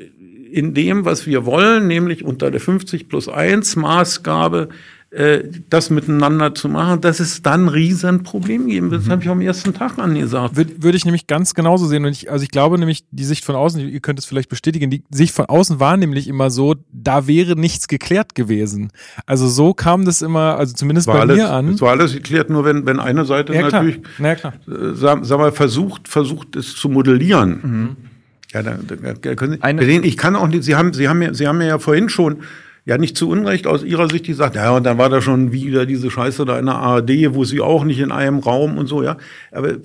in 0.52 0.76
dem, 0.76 1.04
was 1.04 1.26
wir 1.26 1.45
wollen, 1.45 1.88
nämlich 1.88 2.24
unter 2.24 2.52
der 2.52 2.60
50 2.60 3.10
plus 3.10 3.28
1 3.28 3.76
Maßgabe, 3.76 4.70
äh, 5.12 5.43
das 5.72 5.89
miteinander 5.89 6.53
zu 6.53 6.70
machen, 6.70 7.01
dass 7.01 7.20
es 7.20 7.41
dann 7.41 7.66
ein 7.66 7.68
Riesenproblem 7.70 8.68
geben 8.68 8.91
wird. 8.91 9.01
Das 9.03 9.10
habe 9.10 9.24
ich 9.24 9.30
am 9.30 9.41
ersten 9.41 9.74
Tag 9.74 9.97
angesagt. 9.97 10.55
Würde, 10.55 10.84
würde 10.84 10.97
ich 10.97 11.05
nämlich 11.05 11.26
ganz 11.26 11.55
genauso 11.55 11.88
sehen. 11.88 12.05
Und 12.05 12.12
ich, 12.12 12.32
also 12.32 12.43
ich 12.43 12.51
glaube 12.51 12.78
nämlich, 12.78 13.05
die 13.10 13.24
Sicht 13.26 13.43
von 13.43 13.55
außen, 13.55 13.82
ihr 13.89 13.99
könnt 14.01 14.20
es 14.20 14.26
vielleicht 14.26 14.49
bestätigen, 14.49 14.91
die 14.91 15.03
Sicht 15.10 15.34
von 15.34 15.45
außen 15.45 15.80
war 15.80 15.97
nämlich 15.97 16.28
immer 16.28 16.51
so, 16.51 16.76
da 16.91 17.26
wäre 17.26 17.55
nichts 17.55 17.88
geklärt 17.88 18.36
gewesen. 18.36 18.91
Also 19.26 19.47
so 19.47 19.74
kam 19.74 20.05
das 20.05 20.22
immer, 20.22 20.57
also 20.57 20.76
zumindest 20.76 21.07
war 21.07 21.16
bei 21.16 21.22
alles, 21.22 21.38
mir 21.38 21.49
an. 21.51 21.70
Es 21.70 21.82
war 21.82 21.91
alles 21.91 22.14
geklärt, 22.14 22.49
nur 22.51 22.64
wenn, 22.66 22.86
wenn 22.86 22.99
eine 22.99 23.26
Seite 23.26 23.53
Ja, 23.55 23.64
natürlich, 23.64 23.99
Na 24.20 24.28
ja, 24.30 24.36
klar. 24.36 24.53
äh, 24.68 24.93
sag, 24.93 25.26
sag 25.26 25.39
mal, 25.39 25.51
versucht, 25.51 26.07
versucht 26.07 26.55
es 26.55 26.76
zu 26.76 26.88
modellieren. 26.88 27.97
Ja, 28.53 28.64
dann, 28.64 28.86
dann 28.88 28.99
dann 29.22 29.36
können 29.36 29.53
Sie, 29.53 29.62
Eine- 29.64 29.84
ich 29.84 30.18
kann 30.18 30.36
auch 30.36 30.47
nicht, 30.47 30.64
Sie 30.64 30.76
haben, 30.76 30.93
Sie 30.93 31.07
haben 31.10 31.20
mir, 31.20 31.34
Sie 31.34 31.47
haben 31.47 31.57
mir 31.60 31.68
ja 31.68 31.80
vorhin 31.80 32.10
schon, 32.10 32.38
ja 32.90 32.98
nicht 32.98 33.16
zu 33.16 33.30
Unrecht 33.30 33.68
aus 33.68 33.84
Ihrer 33.84 34.10
Sicht 34.10 34.26
gesagt, 34.26 34.56
ja, 34.56 34.72
und 34.72 34.84
dann 34.84 34.98
war 34.98 35.10
da 35.10 35.22
schon 35.22 35.52
wieder 35.54 35.86
diese 35.86 36.12
Scheiße 36.12 36.44
da 36.44 36.60
in 36.60 36.66
der 36.66 36.76
ARD, 36.76 37.34
wo 37.34 37.46
Sie 37.46 37.62
auch 37.62 37.86
nicht 37.86 38.00
in 38.00 38.12
einem 38.12 38.40
Raum 38.40 38.78
und 38.78 38.88
so, 38.88 39.04
ja. 39.04 39.18
Aber 39.52 39.76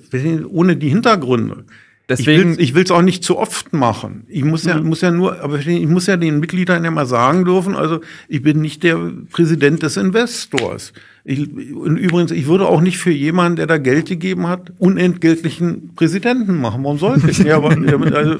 ohne 0.49 0.75
die 0.75 0.89
Hintergründe. 0.89 1.63
Deswegen- 2.09 2.55
ich 2.59 2.75
will 2.75 2.83
es 2.83 2.91
auch 2.91 3.01
nicht 3.01 3.23
zu 3.23 3.37
oft 3.37 3.73
machen. 3.73 4.25
Ich 4.27 4.43
muss 4.43 4.63
ja, 4.63 4.79
muss 4.79 5.01
ja 5.01 5.09
nur, 5.11 5.41
aber 5.41 5.57
ich 5.59 5.87
muss 5.87 6.05
ja 6.05 6.17
den 6.17 6.39
Mitgliedern 6.39 6.83
ja 6.83 6.91
mal 6.91 7.05
sagen 7.07 7.45
dürfen, 7.45 7.75
also 7.75 8.01
ich 8.27 8.41
bin 8.43 8.61
nicht 8.61 8.83
der 8.83 8.99
Präsident 9.31 9.81
des 9.81 9.97
Investors. 9.97 10.93
Ich, 11.27 11.39
und 11.73 11.97
übrigens, 11.97 12.29
ich 12.29 12.45
würde 12.45 12.67
auch 12.67 12.81
nicht 12.81 12.99
für 12.99 13.09
jemanden, 13.09 13.55
der 13.55 13.65
da 13.65 13.79
Geld 13.79 14.05
gegeben 14.05 14.47
hat, 14.47 14.71
unentgeltlichen 14.77 15.95
Präsidenten 15.95 16.61
machen. 16.61 16.83
Warum 16.83 16.99
sollte 16.99 17.31
ich? 17.31 17.39
ja, 17.39 17.57
aber, 17.57 17.71
also, 17.71 18.37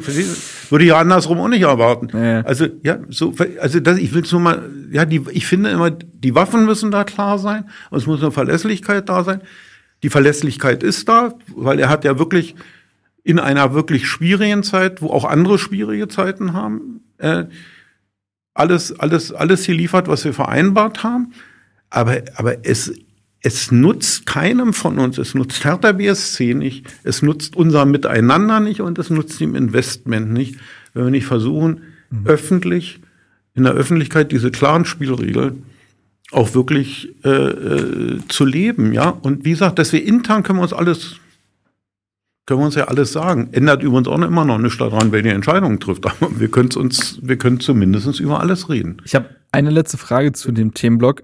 würde 0.69 0.83
ich 0.83 0.89
ja 0.89 0.99
andersrum 0.99 1.39
auch 1.39 1.47
nicht 1.47 1.63
erwarten. 1.63 2.15
Ja. 2.15 2.41
Also, 2.41 2.67
ja, 2.83 2.99
so, 3.09 3.33
also 3.59 3.79
das, 3.79 3.97
ich 3.97 4.13
will 4.13 4.23
nur 4.31 4.39
mal, 4.39 4.69
ja, 4.91 5.03
die, 5.05 5.23
ich 5.31 5.47
finde 5.47 5.71
immer, 5.71 5.89
die 5.89 6.35
Waffen 6.35 6.65
müssen 6.65 6.91
da 6.91 7.03
klar 7.03 7.39
sein 7.39 7.65
und 7.89 7.97
es 7.97 8.05
muss 8.05 8.21
eine 8.21 8.31
Verlässlichkeit 8.31 9.09
da 9.09 9.23
sein. 9.23 9.41
Die 10.03 10.09
Verlässlichkeit 10.09 10.83
ist 10.83 11.09
da, 11.09 11.33
weil 11.55 11.79
er 11.79 11.89
hat 11.89 12.03
ja 12.05 12.19
wirklich 12.19 12.53
in 13.23 13.39
einer 13.39 13.73
wirklich 13.73 14.05
schwierigen 14.05 14.61
Zeit, 14.61 15.01
wo 15.01 15.09
auch 15.09 15.25
andere 15.25 15.57
schwierige 15.57 16.07
Zeiten 16.07 16.53
haben, 16.53 17.01
äh, 17.17 17.45
alles, 18.53 18.99
alles, 18.99 19.33
alles 19.33 19.65
hier 19.65 19.73
liefert, 19.73 20.07
was 20.07 20.23
wir 20.23 20.33
vereinbart 20.33 21.03
haben. 21.03 21.33
Aber, 21.95 22.21
aber 22.35 22.65
es, 22.65 22.93
es 23.39 23.71
nutzt 23.71 24.25
keinem 24.25 24.73
von 24.73 24.99
uns, 24.99 25.17
es 25.17 25.33
nutzt 25.33 25.63
Hertha 25.63 25.93
BSC 25.93 26.53
nicht, 26.53 26.85
es 27.03 27.21
nutzt 27.21 27.55
unser 27.55 27.85
Miteinander 27.85 28.59
nicht 28.59 28.81
und 28.81 28.99
es 28.99 29.09
nutzt 29.09 29.39
dem 29.39 29.55
Investment 29.55 30.33
nicht, 30.33 30.59
wenn 30.93 31.05
wir 31.05 31.11
nicht 31.11 31.25
versuchen, 31.25 31.83
öffentlich, 32.25 32.99
in 33.53 33.63
der 33.63 33.71
Öffentlichkeit 33.71 34.33
diese 34.33 34.51
klaren 34.51 34.83
Spielregeln 34.83 35.63
auch 36.31 36.53
wirklich 36.53 37.15
äh, 37.23 37.29
äh, 37.29 38.19
zu 38.27 38.43
leben, 38.43 38.91
ja. 38.91 39.09
Und 39.09 39.45
wie 39.45 39.51
gesagt, 39.51 39.79
dass 39.79 39.93
wir 39.93 40.03
intern 40.03 40.43
können 40.43 40.59
wir 40.59 40.63
uns 40.63 40.73
alles, 40.73 41.15
können 42.45 42.59
wir 42.59 42.65
uns 42.65 42.75
ja 42.75 42.89
alles 42.89 43.13
sagen. 43.13 43.49
Ändert 43.53 43.83
übrigens 43.83 44.09
auch 44.09 44.19
immer 44.19 44.43
noch 44.43 44.57
nichts 44.57 44.79
daran, 44.79 45.13
wer 45.13 45.21
die 45.21 45.29
Entscheidungen 45.29 45.79
trifft. 45.79 46.05
Aber 46.21 46.37
wir 46.37 46.49
können 46.49 46.71
uns, 46.75 47.19
wir 47.21 47.37
können 47.37 47.61
zumindest 47.61 48.19
über 48.19 48.41
alles 48.41 48.67
reden. 48.67 48.97
Ich 49.05 49.15
habe 49.15 49.29
eine 49.53 49.69
letzte 49.69 49.97
Frage 49.97 50.33
zu 50.33 50.51
dem 50.51 50.73
Themenblock. 50.73 51.23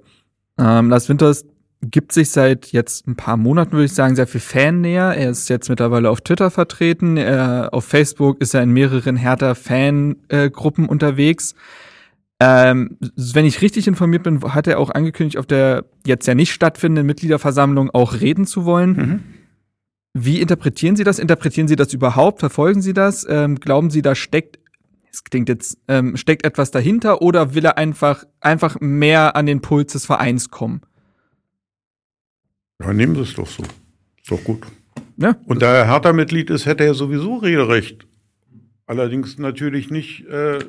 Ähm, 0.61 0.89
Lars 0.89 1.09
Winters 1.09 1.45
gibt 1.83 2.11
sich 2.11 2.29
seit 2.29 2.67
jetzt 2.67 3.07
ein 3.07 3.15
paar 3.15 3.37
Monaten, 3.37 3.71
würde 3.71 3.85
ich 3.85 3.93
sagen, 3.93 4.15
sehr 4.15 4.27
viel 4.27 4.41
Fannäher. 4.41 5.15
Er 5.17 5.31
ist 5.31 5.49
jetzt 5.49 5.67
mittlerweile 5.69 6.11
auf 6.11 6.21
Twitter 6.21 6.51
vertreten. 6.51 7.17
Er, 7.17 7.69
auf 7.71 7.85
Facebook 7.85 8.39
ist 8.39 8.53
er 8.53 8.61
in 8.61 8.69
mehreren 8.69 9.15
Hertha-Fan-Gruppen 9.15 10.87
unterwegs. 10.87 11.55
Ähm, 12.39 12.97
wenn 13.15 13.45
ich 13.45 13.61
richtig 13.61 13.87
informiert 13.87 14.23
bin, 14.23 14.41
hat 14.53 14.67
er 14.67 14.79
auch 14.79 14.91
angekündigt, 14.91 15.37
auf 15.37 15.47
der 15.47 15.85
jetzt 16.05 16.27
ja 16.27 16.35
nicht 16.35 16.53
stattfindenden 16.53 17.07
Mitgliederversammlung 17.07 17.89
auch 17.91 18.19
reden 18.19 18.45
zu 18.45 18.65
wollen. 18.65 19.23
Wie 20.13 20.41
interpretieren 20.41 20.95
Sie 20.95 21.03
das? 21.03 21.19
Interpretieren 21.19 21.67
Sie 21.67 21.75
das 21.75 21.93
überhaupt? 21.93 22.39
Verfolgen 22.39 22.81
Sie 22.81 22.93
das? 22.93 23.25
Ähm, 23.29 23.55
glauben 23.55 23.89
Sie, 23.89 24.01
da 24.01 24.13
steckt, 24.13 24.59
es 25.11 25.23
klingt 25.23 25.49
jetzt, 25.49 25.77
ähm, 25.87 26.15
steckt 26.17 26.45
etwas 26.45 26.71
dahinter 26.71 27.21
oder 27.21 27.53
will 27.53 27.65
er 27.65 27.77
einfach, 27.77 28.23
einfach 28.39 28.77
mehr 28.79 29.35
an 29.35 29.45
den 29.45 29.61
Puls 29.61 29.93
des 29.93 30.05
Vereins 30.05 30.49
kommen? 30.49 30.81
Ja, 32.81 32.93
nehmen 32.93 33.15
Sie 33.15 33.21
es 33.21 33.33
doch 33.33 33.47
so. 33.47 33.63
Ist 33.63 34.31
doch 34.31 34.43
gut. 34.43 34.65
Ja, 35.17 35.35
Und 35.45 35.61
da 35.61 35.73
er 35.73 35.87
Hertha-Mitglied 35.87 36.49
ist, 36.49 36.65
hätte 36.65 36.83
er 36.83 36.93
sowieso 36.93 37.35
Rederecht. 37.37 38.07
Allerdings 38.87 39.37
natürlich 39.37 39.91
nicht 39.91 40.25
äh, 40.27 40.59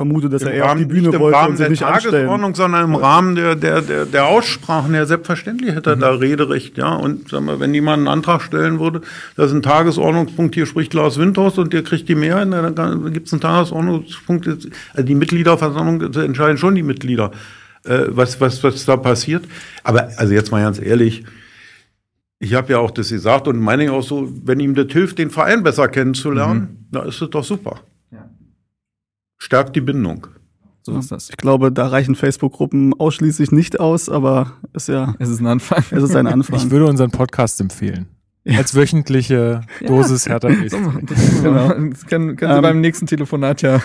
vermute, 0.00 0.30
dass 0.30 0.40
er 0.40 0.52
im 0.52 0.56
eher 0.56 0.64
auf 0.64 0.70
Rahmen, 0.70 0.78
die 0.78 0.84
Bühne 0.86 1.08
nicht 1.08 1.14
im 1.14 1.20
wollte 1.20 1.36
Rahmen 1.36 1.50
und 1.50 1.56
sich 1.58 1.64
der 1.64 1.70
nicht 1.70 1.82
anstellen. 1.82 2.14
Tagesordnung, 2.14 2.54
sondern 2.54 2.84
im 2.84 2.94
Rahmen 2.94 3.34
der, 3.34 3.54
der, 3.54 3.82
der, 3.82 4.06
der 4.06 4.26
Aussprachen. 4.28 4.94
Ja, 4.94 5.04
selbstverständlich 5.04 5.74
hätte 5.74 5.90
er 5.90 5.96
Mhm. 5.96 6.00
da 6.00 6.10
Rederecht, 6.12 6.78
ja. 6.78 6.94
Und 6.94 7.28
sagen 7.28 7.44
wir, 7.44 7.60
wenn 7.60 7.74
jemand 7.74 7.98
einen 7.98 8.08
Antrag 8.08 8.40
stellen 8.40 8.80
würde, 8.80 9.02
das 9.36 9.50
ist 9.50 9.56
ein 9.56 9.62
Tagesordnungspunkt, 9.62 10.54
hier 10.54 10.64
spricht 10.64 10.94
Lars 10.94 11.18
Windhaus 11.18 11.58
und 11.58 11.74
der 11.74 11.82
kriegt 11.82 12.08
die 12.08 12.14
Mehrheit, 12.14 12.48
dann 12.50 13.12
gibt 13.12 13.26
es 13.26 13.34
einen 13.34 13.42
Tagesordnungspunkt. 13.42 14.46
Also 14.48 15.06
die 15.06 15.14
Mitgliederversammlung 15.14 16.00
entscheiden 16.14 16.56
schon 16.56 16.74
die 16.74 16.82
Mitglieder, 16.82 17.32
äh, 17.84 18.04
was, 18.08 18.40
was, 18.40 18.64
was 18.64 18.86
da 18.86 18.96
passiert. 18.96 19.44
Aber 19.84 20.08
also 20.16 20.32
jetzt 20.32 20.50
mal 20.50 20.62
ganz 20.62 20.80
ehrlich, 20.80 21.24
ich 22.38 22.54
habe 22.54 22.72
ja 22.72 22.78
auch 22.78 22.90
das 22.90 23.10
gesagt 23.10 23.48
und 23.48 23.58
meine 23.58 23.84
ich 23.84 23.90
auch 23.90 24.02
so, 24.02 24.32
wenn 24.44 24.60
ihm 24.60 24.74
das 24.74 24.86
hilft, 24.92 25.18
den 25.18 25.28
Verein 25.28 25.62
besser 25.62 25.88
kennenzulernen, 25.88 26.86
na 26.90 27.02
ist 27.02 27.20
das 27.20 27.28
doch 27.28 27.44
super. 27.44 27.80
Stärkt 29.42 29.74
die 29.74 29.80
Bindung. 29.80 30.26
so 30.82 30.98
ist 30.98 31.10
das. 31.10 31.30
Ich 31.30 31.36
glaube, 31.38 31.72
da 31.72 31.86
reichen 31.88 32.14
Facebook-Gruppen 32.14 32.92
ausschließlich 32.98 33.52
nicht 33.52 33.80
aus, 33.80 34.08
aber 34.10 34.52
ist 34.74 34.88
ja, 34.88 35.14
Es 35.18 35.30
ist 35.30 35.40
ein 35.40 35.46
Anfang. 35.46 35.82
es 35.90 36.02
ist 36.02 36.14
ein 36.14 36.26
Anfang. 36.28 36.56
Ich 36.56 36.70
würde 36.70 36.86
unseren 36.86 37.10
Podcast 37.10 37.60
empfehlen. 37.60 38.06
Als 38.46 38.74
wöchentliche 38.74 39.60
Dosis 39.86 40.24
So, 40.24 40.30
das, 40.30 40.40
genau. 41.42 41.68
das 41.90 42.06
können, 42.06 42.36
können 42.36 42.52
Sie 42.52 42.56
Ähm, 42.56 42.62
beim 42.62 42.80
nächsten 42.80 43.06
Telefonat 43.06 43.60
ja. 43.62 43.80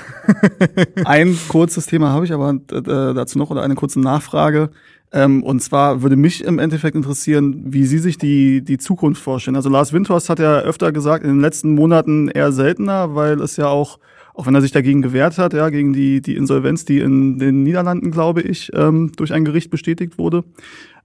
Ein 1.05 1.37
kurzes 1.49 1.85
Thema 1.85 2.09
habe 2.09 2.25
ich 2.25 2.33
aber 2.33 2.51
äh, 2.71 2.81
dazu 3.13 3.37
noch 3.37 3.49
oder 3.49 3.63
eine 3.63 3.75
kurze 3.75 3.99
Nachfrage. 3.99 4.69
Ähm, 5.11 5.43
und 5.43 5.61
zwar 5.61 6.01
würde 6.01 6.15
mich 6.15 6.43
im 6.43 6.59
Endeffekt 6.59 6.95
interessieren, 6.95 7.63
wie 7.67 7.85
Sie 7.85 7.99
sich 7.99 8.17
die, 8.17 8.61
die 8.61 8.77
Zukunft 8.77 9.21
vorstellen. 9.21 9.55
Also 9.57 9.69
Lars 9.69 9.91
Windhorst 9.93 10.29
hat 10.29 10.39
ja 10.39 10.59
öfter 10.59 10.91
gesagt, 10.91 11.23
in 11.23 11.29
den 11.31 11.41
letzten 11.41 11.75
Monaten 11.75 12.27
eher 12.29 12.51
seltener, 12.51 13.13
weil 13.13 13.41
es 13.41 13.57
ja 13.57 13.67
auch, 13.67 13.99
auch 14.35 14.45
wenn 14.45 14.55
er 14.55 14.61
sich 14.61 14.71
dagegen 14.71 15.01
gewehrt 15.01 15.37
hat, 15.37 15.53
ja, 15.53 15.69
gegen 15.69 15.93
die, 15.93 16.21
die 16.21 16.35
Insolvenz, 16.35 16.85
die 16.85 16.99
in 16.99 17.39
den 17.39 17.63
Niederlanden, 17.63 18.11
glaube 18.11 18.41
ich, 18.41 18.69
ähm, 18.73 19.11
durch 19.15 19.33
ein 19.33 19.45
Gericht 19.45 19.69
bestätigt 19.69 20.17
wurde. 20.17 20.43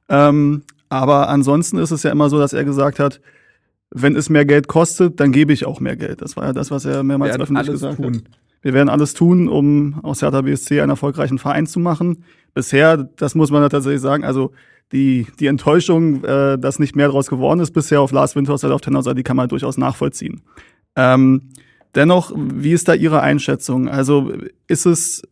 Ähm, 0.08 0.62
aber 0.88 1.28
ansonsten 1.28 1.78
ist 1.78 1.92
es 1.92 2.02
ja 2.02 2.10
immer 2.10 2.28
so, 2.28 2.38
dass 2.38 2.52
er 2.52 2.64
gesagt 2.64 2.98
hat, 2.98 3.20
wenn 3.90 4.16
es 4.16 4.30
mehr 4.30 4.44
Geld 4.44 4.68
kostet, 4.68 5.20
dann 5.20 5.32
gebe 5.32 5.52
ich 5.52 5.64
auch 5.64 5.80
mehr 5.80 5.96
Geld. 5.96 6.22
Das 6.22 6.36
war 6.36 6.46
ja 6.46 6.52
das, 6.52 6.70
was 6.70 6.84
er 6.84 7.02
mehrmals 7.02 7.32
werden 7.32 7.42
öffentlich 7.42 7.66
gesagt 7.70 7.96
tun. 7.96 8.16
hat. 8.16 8.22
Wir 8.62 8.74
werden 8.74 8.88
alles 8.88 9.14
tun, 9.14 9.48
um 9.48 10.00
aus 10.02 10.22
Hertha 10.22 10.42
BSC 10.42 10.80
einen 10.80 10.90
erfolgreichen 10.90 11.38
Verein 11.38 11.66
zu 11.66 11.80
machen. 11.80 12.24
Bisher, 12.52 12.96
das 12.96 13.34
muss 13.34 13.50
man 13.50 13.68
tatsächlich 13.68 14.02
sagen, 14.02 14.24
also 14.24 14.52
die, 14.92 15.26
die 15.38 15.46
Enttäuschung, 15.46 16.24
äh, 16.24 16.58
dass 16.58 16.78
nicht 16.78 16.96
mehr 16.96 17.08
draus 17.08 17.28
geworden 17.28 17.60
ist 17.60 17.70
bisher 17.70 18.00
auf 18.00 18.12
Lars 18.12 18.34
Windhorst 18.34 18.64
oder 18.64 18.74
auf 18.74 18.80
Tenor, 18.80 19.02
die 19.14 19.22
kann 19.22 19.36
man 19.36 19.48
durchaus 19.48 19.78
nachvollziehen. 19.78 20.42
Ähm, 20.96 21.50
dennoch, 21.94 22.32
wie 22.36 22.72
ist 22.72 22.88
da 22.88 22.94
Ihre 22.94 23.20
Einschätzung? 23.20 23.88
Also 23.88 24.32
ist 24.66 24.86
es, 24.86 25.22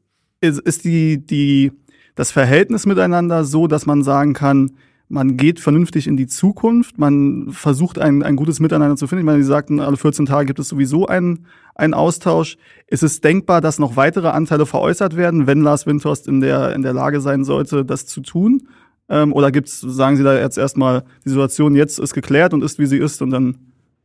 ist, 0.40 0.60
ist 0.60 0.84
die, 0.84 1.24
die, 1.24 1.72
das 2.14 2.30
Verhältnis 2.30 2.86
miteinander 2.86 3.44
so, 3.44 3.66
dass 3.66 3.86
man 3.86 4.02
sagen 4.02 4.32
kann, 4.32 4.72
man 5.10 5.38
geht 5.38 5.58
vernünftig 5.58 6.06
in 6.06 6.18
die 6.18 6.26
Zukunft, 6.26 6.98
man 6.98 7.48
versucht 7.50 7.98
ein, 7.98 8.22
ein 8.22 8.36
gutes 8.36 8.60
Miteinander 8.60 8.96
zu 8.96 9.06
finden. 9.06 9.20
Ich 9.20 9.26
meine, 9.26 9.42
Sie 9.42 9.48
sagten, 9.48 9.80
alle 9.80 9.96
14 9.96 10.26
Tage 10.26 10.46
gibt 10.46 10.58
es 10.58 10.68
sowieso 10.68 11.06
einen, 11.06 11.46
einen 11.74 11.94
Austausch. 11.94 12.58
Ist 12.86 13.02
es 13.02 13.22
denkbar, 13.22 13.62
dass 13.62 13.78
noch 13.78 13.96
weitere 13.96 14.28
Anteile 14.28 14.66
veräußert 14.66 15.16
werden, 15.16 15.46
wenn 15.46 15.62
Lars 15.62 15.86
Windhorst 15.86 16.28
in 16.28 16.40
der, 16.40 16.74
in 16.74 16.82
der 16.82 16.92
Lage 16.92 17.22
sein 17.22 17.44
sollte, 17.44 17.86
das 17.86 18.04
zu 18.04 18.20
tun? 18.20 18.68
Ähm, 19.08 19.32
oder 19.32 19.50
gibt's, 19.50 19.80
sagen 19.80 20.16
Sie 20.16 20.22
da 20.22 20.38
jetzt 20.38 20.58
erstmal, 20.58 21.04
die 21.24 21.30
Situation 21.30 21.74
jetzt 21.74 21.98
ist 21.98 22.12
geklärt 22.12 22.52
und 22.52 22.62
ist, 22.62 22.78
wie 22.78 22.86
sie 22.86 22.98
ist 22.98 23.22
und 23.22 23.30
dann 23.30 23.56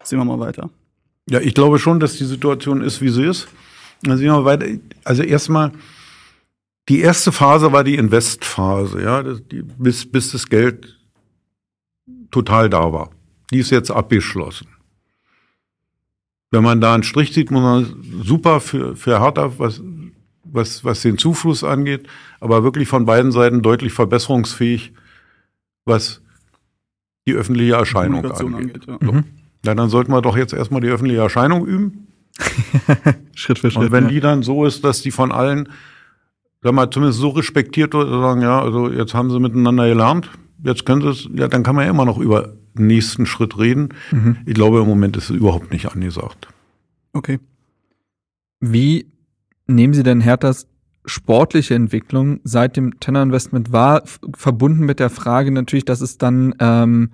sehen 0.03 0.19
wir 0.19 0.25
mal 0.25 0.39
weiter? 0.39 0.69
Ja, 1.29 1.39
ich 1.39 1.53
glaube 1.53 1.79
schon, 1.79 1.99
dass 1.99 2.17
die 2.17 2.25
Situation 2.25 2.81
ist, 2.81 3.01
wie 3.01 3.09
sie 3.09 3.25
ist. 3.25 3.47
Weiter. 4.45 4.65
Also 5.03 5.23
erstmal, 5.23 5.71
die 6.89 6.99
erste 6.99 7.31
Phase 7.31 7.71
war 7.71 7.83
die 7.83 7.95
Investphase, 7.95 9.01
ja, 9.01 9.23
das, 9.23 9.41
die, 9.47 9.61
bis, 9.61 10.09
bis 10.09 10.31
das 10.31 10.47
Geld 10.47 10.99
total 12.29 12.69
da 12.69 12.91
war. 12.91 13.11
Die 13.51 13.59
ist 13.59 13.69
jetzt 13.69 13.91
abgeschlossen. 13.91 14.67
Wenn 16.51 16.63
man 16.63 16.81
da 16.81 16.93
einen 16.93 17.03
Strich 17.03 17.33
sieht, 17.33 17.51
muss 17.51 17.63
man 17.63 18.03
super 18.23 18.59
für, 18.59 18.95
für 18.95 19.21
Hertha, 19.21 19.57
was, 19.57 19.81
was, 20.43 20.83
was 20.83 21.01
den 21.01 21.17
Zufluss 21.17 21.63
angeht, 21.63 22.07
aber 22.39 22.63
wirklich 22.63 22.87
von 22.87 23.05
beiden 23.05 23.31
Seiten 23.31 23.61
deutlich 23.61 23.93
verbesserungsfähig, 23.93 24.93
was 25.85 26.21
die 27.25 27.33
öffentliche 27.33 27.73
Erscheinung 27.73 28.25
angeht. 28.25 28.39
angeht 28.39 28.85
ja. 28.87 28.97
So. 29.01 29.23
Ja, 29.65 29.75
dann 29.75 29.89
sollten 29.89 30.11
wir 30.11 30.21
doch 30.21 30.37
jetzt 30.37 30.53
erstmal 30.53 30.81
die 30.81 30.89
öffentliche 30.89 31.21
Erscheinung 31.21 31.65
üben. 31.65 32.07
Schritt 33.35 33.59
für 33.59 33.71
Schritt. 33.71 33.83
Und 33.83 33.91
wenn 33.91 34.05
ja. 34.05 34.09
die 34.09 34.19
dann 34.19 34.43
so 34.43 34.65
ist, 34.65 34.83
dass 34.83 35.01
die 35.01 35.11
von 35.11 35.31
allen 35.31 35.69
sag 36.63 36.73
mal, 36.73 36.89
zumindest 36.89 37.19
so 37.19 37.29
respektiert 37.29 37.93
wird, 37.93 38.09
sagen, 38.09 38.41
ja, 38.41 38.61
also 38.61 38.89
jetzt 38.89 39.13
haben 39.13 39.29
sie 39.29 39.39
miteinander 39.39 39.87
gelernt, 39.87 40.29
jetzt 40.63 40.85
können 40.85 41.01
sie 41.01 41.09
es, 41.09 41.29
ja, 41.35 41.47
dann 41.47 41.63
kann 41.63 41.75
man 41.75 41.85
ja 41.85 41.91
immer 41.91 42.05
noch 42.05 42.17
über 42.17 42.53
den 42.73 42.87
nächsten 42.87 43.25
Schritt 43.25 43.59
reden. 43.59 43.89
Mhm. 44.11 44.37
Ich 44.45 44.53
glaube, 44.53 44.79
im 44.79 44.87
Moment 44.87 45.17
ist 45.17 45.29
es 45.29 45.35
überhaupt 45.35 45.71
nicht 45.71 45.91
angesagt. 45.91 46.47
Okay. 47.11 47.39
Wie 48.59 49.11
nehmen 49.67 49.93
Sie 49.93 50.03
denn 50.03 50.21
Herthas 50.21 50.67
sportliche 51.05 51.75
Entwicklung 51.75 52.39
seit 52.45 52.77
dem 52.77 52.99
Tenor-Investment 52.99 53.73
war, 53.73 54.03
verbunden 54.35 54.85
mit 54.85 54.99
der 54.99 55.09
Frage 55.09 55.51
natürlich, 55.51 55.83
dass 55.83 55.99
es 55.99 56.17
dann 56.17 56.55
ähm, 56.59 57.11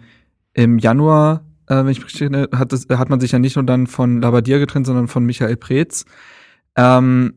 im 0.54 0.78
Januar, 0.78 1.44
äh, 1.70 1.76
wenn 1.76 1.90
ich 1.90 2.04
richtig 2.04 2.22
erinnere, 2.22 2.50
hat, 2.58 2.74
das, 2.74 2.88
hat 2.90 3.10
man 3.10 3.20
sich 3.20 3.32
ja 3.32 3.40
nicht 3.40 3.56
nur 3.56 3.66
dann 3.66 3.88
von 3.88 4.22
Labadier 4.22 4.60
getrennt, 4.60 4.86
sondern 4.86 5.08
von 5.08 5.26
Michael 5.26 5.56
Preetz. 5.56 6.06
Ähm, 6.76 7.36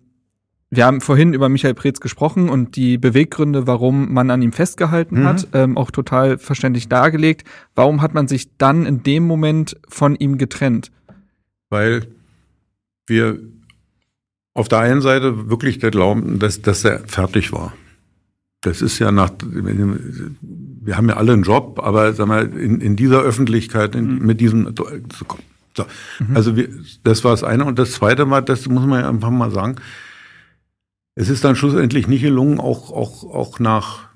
wir 0.71 0.87
haben 0.87 1.03
vorhin 1.03 1.35
über 1.35 1.51
Michael 1.51 1.75
Preetz 1.75 2.01
gesprochen 2.01 2.49
und 2.49 2.77
die 2.77 2.97
Beweggründe, 2.97 3.67
warum 3.67 4.13
man 4.13 4.31
an 4.31 4.41
ihm 4.41 4.53
festgehalten 4.53 5.21
mhm. 5.21 5.25
hat, 5.27 5.49
ähm, 5.53 5.77
auch 5.77 5.91
total 5.91 6.39
verständlich 6.39 6.89
dargelegt. 6.89 7.47
Warum 7.75 8.01
hat 8.01 8.15
man 8.15 8.27
sich 8.27 8.57
dann 8.57 8.87
in 8.87 9.03
dem 9.03 9.27
Moment 9.27 9.77
von 9.87 10.17
ihm 10.17 10.39
getrennt? 10.39 10.91
Weil 11.69 12.07
wir 13.07 13.39
auf 14.55 14.69
der 14.69 14.79
einen 14.79 15.03
Seite 15.03 15.51
wirklich 15.51 15.79
der 15.79 15.91
Glauben, 15.91 16.39
dass, 16.39 16.63
dass 16.63 16.85
er 16.85 17.01
fertig 17.01 17.53
war. 17.53 17.75
Das 18.63 18.81
ist 18.81 18.99
ja 18.99 19.13
nach, 19.13 19.31
wir 20.85 20.97
haben 20.97 21.09
ja 21.09 21.17
alle 21.17 21.33
einen 21.33 21.43
Job, 21.45 21.81
aber 21.83 22.13
sag 22.13 22.27
mal, 22.27 22.47
in, 22.47 22.81
in 22.81 22.97
dieser 22.97 23.21
Öffentlichkeit, 23.21 23.95
in, 23.95 24.19
mhm. 24.19 24.27
mit 24.27 24.41
diesem, 24.41 24.75
so. 24.77 25.85
Mhm. 26.19 26.37
also 26.37 26.57
wir, 26.57 26.69
das 27.05 27.25
war 27.25 27.31
das 27.31 27.45
eine. 27.45 27.65
Und 27.65 27.79
das 27.79 27.93
zweite 27.93 28.29
war, 28.29 28.43
das 28.43 28.69
muss 28.69 28.85
man 28.85 29.01
ja 29.01 29.09
einfach 29.09 29.31
mal 29.31 29.51
sagen, 29.51 29.77
es 31.15 31.29
ist 31.29 31.45
dann 31.45 31.57
schlussendlich 31.57 32.09
nicht 32.09 32.23
gelungen, 32.23 32.59
auch, 32.59 32.91
auch, 32.91 33.25
auch 33.25 33.59
nach, 33.59 34.09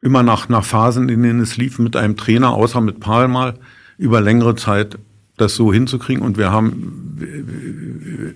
immer 0.00 0.22
nach, 0.22 0.48
nach 0.48 0.64
Phasen, 0.64 1.08
in 1.08 1.22
denen 1.22 1.40
es 1.40 1.56
lief, 1.56 1.78
mit 1.78 1.96
einem 1.96 2.16
Trainer, 2.16 2.52
außer 2.52 2.80
mit 2.80 3.00
Paul 3.00 3.28
mal, 3.28 3.54
über 3.98 4.20
längere 4.20 4.56
Zeit 4.56 4.98
das 5.36 5.54
so 5.54 5.72
hinzukriegen. 5.72 6.22
Und 6.22 6.38
wir 6.38 6.52
haben, 6.52 7.16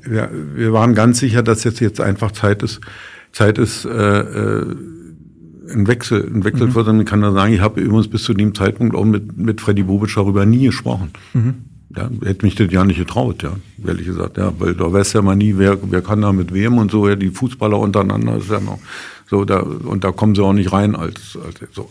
wir, 0.03 0.31
wir 0.55 0.73
waren 0.73 0.95
ganz 0.95 1.21
sicher, 1.21 1.43
dass 1.43 1.65
jetzt, 1.65 1.81
jetzt 1.81 2.01
einfach 2.01 2.33
Zeit 2.33 2.63
ist, 2.63 2.81
Zeit 3.33 3.59
ist, 3.59 3.85
äh, 3.85 4.21
äh, 4.21 4.77
ein 5.71 5.87
Wechsel, 5.87 6.31
ein 6.33 6.45
Wechsel 6.45 6.69
mhm. 6.69 6.73
für, 6.73 7.05
kann 7.05 7.21
da 7.21 7.33
sagen, 7.33 7.53
ich 7.53 7.61
habe 7.61 7.81
übrigens 7.81 8.09
bis 8.09 8.25
zu 8.25 8.35
dem 8.35 8.55
Zeitpunkt 8.55 8.95
auch 8.95 9.05
mit, 9.05 9.37
mit 9.37 9.61
Freddy 9.61 9.83
Bobic 9.83 10.15
darüber 10.15 10.47
nie 10.47 10.67
gesprochen. 10.67 11.11
Mhm. 11.33 11.55
Ja, 11.97 12.09
hätte 12.25 12.47
mich 12.47 12.55
das 12.55 12.71
ja 12.71 12.85
nicht 12.85 12.99
getraut, 12.99 13.43
ja, 13.43 13.51
ehrlich 13.85 14.07
gesagt, 14.07 14.37
ja, 14.37 14.53
weil 14.61 14.75
da 14.75 14.93
weiß 14.93 15.13
ja 15.13 15.23
mal 15.23 15.35
nie, 15.35 15.55
wer, 15.57 15.77
wer 15.91 16.03
kann 16.03 16.21
da 16.21 16.33
mit 16.33 16.55
wem 16.55 16.79
und 16.79 16.93
so, 16.93 17.09
ja, 17.09 17.17
die 17.17 17.31
Fußballer 17.31 17.77
untereinander 17.77 18.37
ist 18.37 18.49
ja 18.49 18.61
noch 18.61 18.79
so, 19.31 19.45
da, 19.45 19.61
und 19.61 20.05
da 20.05 20.13
kommen 20.13 20.35
sie 20.35 20.43
auch 20.43 20.53
nicht 20.53 20.73
rein 20.73 20.97
als, 20.97 21.37
als 21.45 21.61
so. 21.73 21.89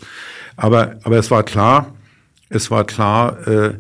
Aber, 0.57 0.97
aber 1.03 1.17
es 1.17 1.32
war 1.32 1.43
klar, 1.43 1.93
es 2.49 2.69
war 2.69 2.84
klar, 2.84 3.47
äh, 3.47 3.75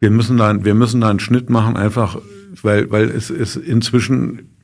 wir 0.00 0.10
müssen 0.10 0.36
da, 0.38 0.64
wir 0.64 0.74
müssen 0.74 1.00
da 1.00 1.10
einen 1.10 1.20
Schnitt 1.20 1.50
machen, 1.50 1.76
einfach, 1.76 2.18
weil, 2.62 2.90
weil 2.90 3.10
es, 3.10 3.30
es 3.30 3.54
inzwischen, 3.54 4.56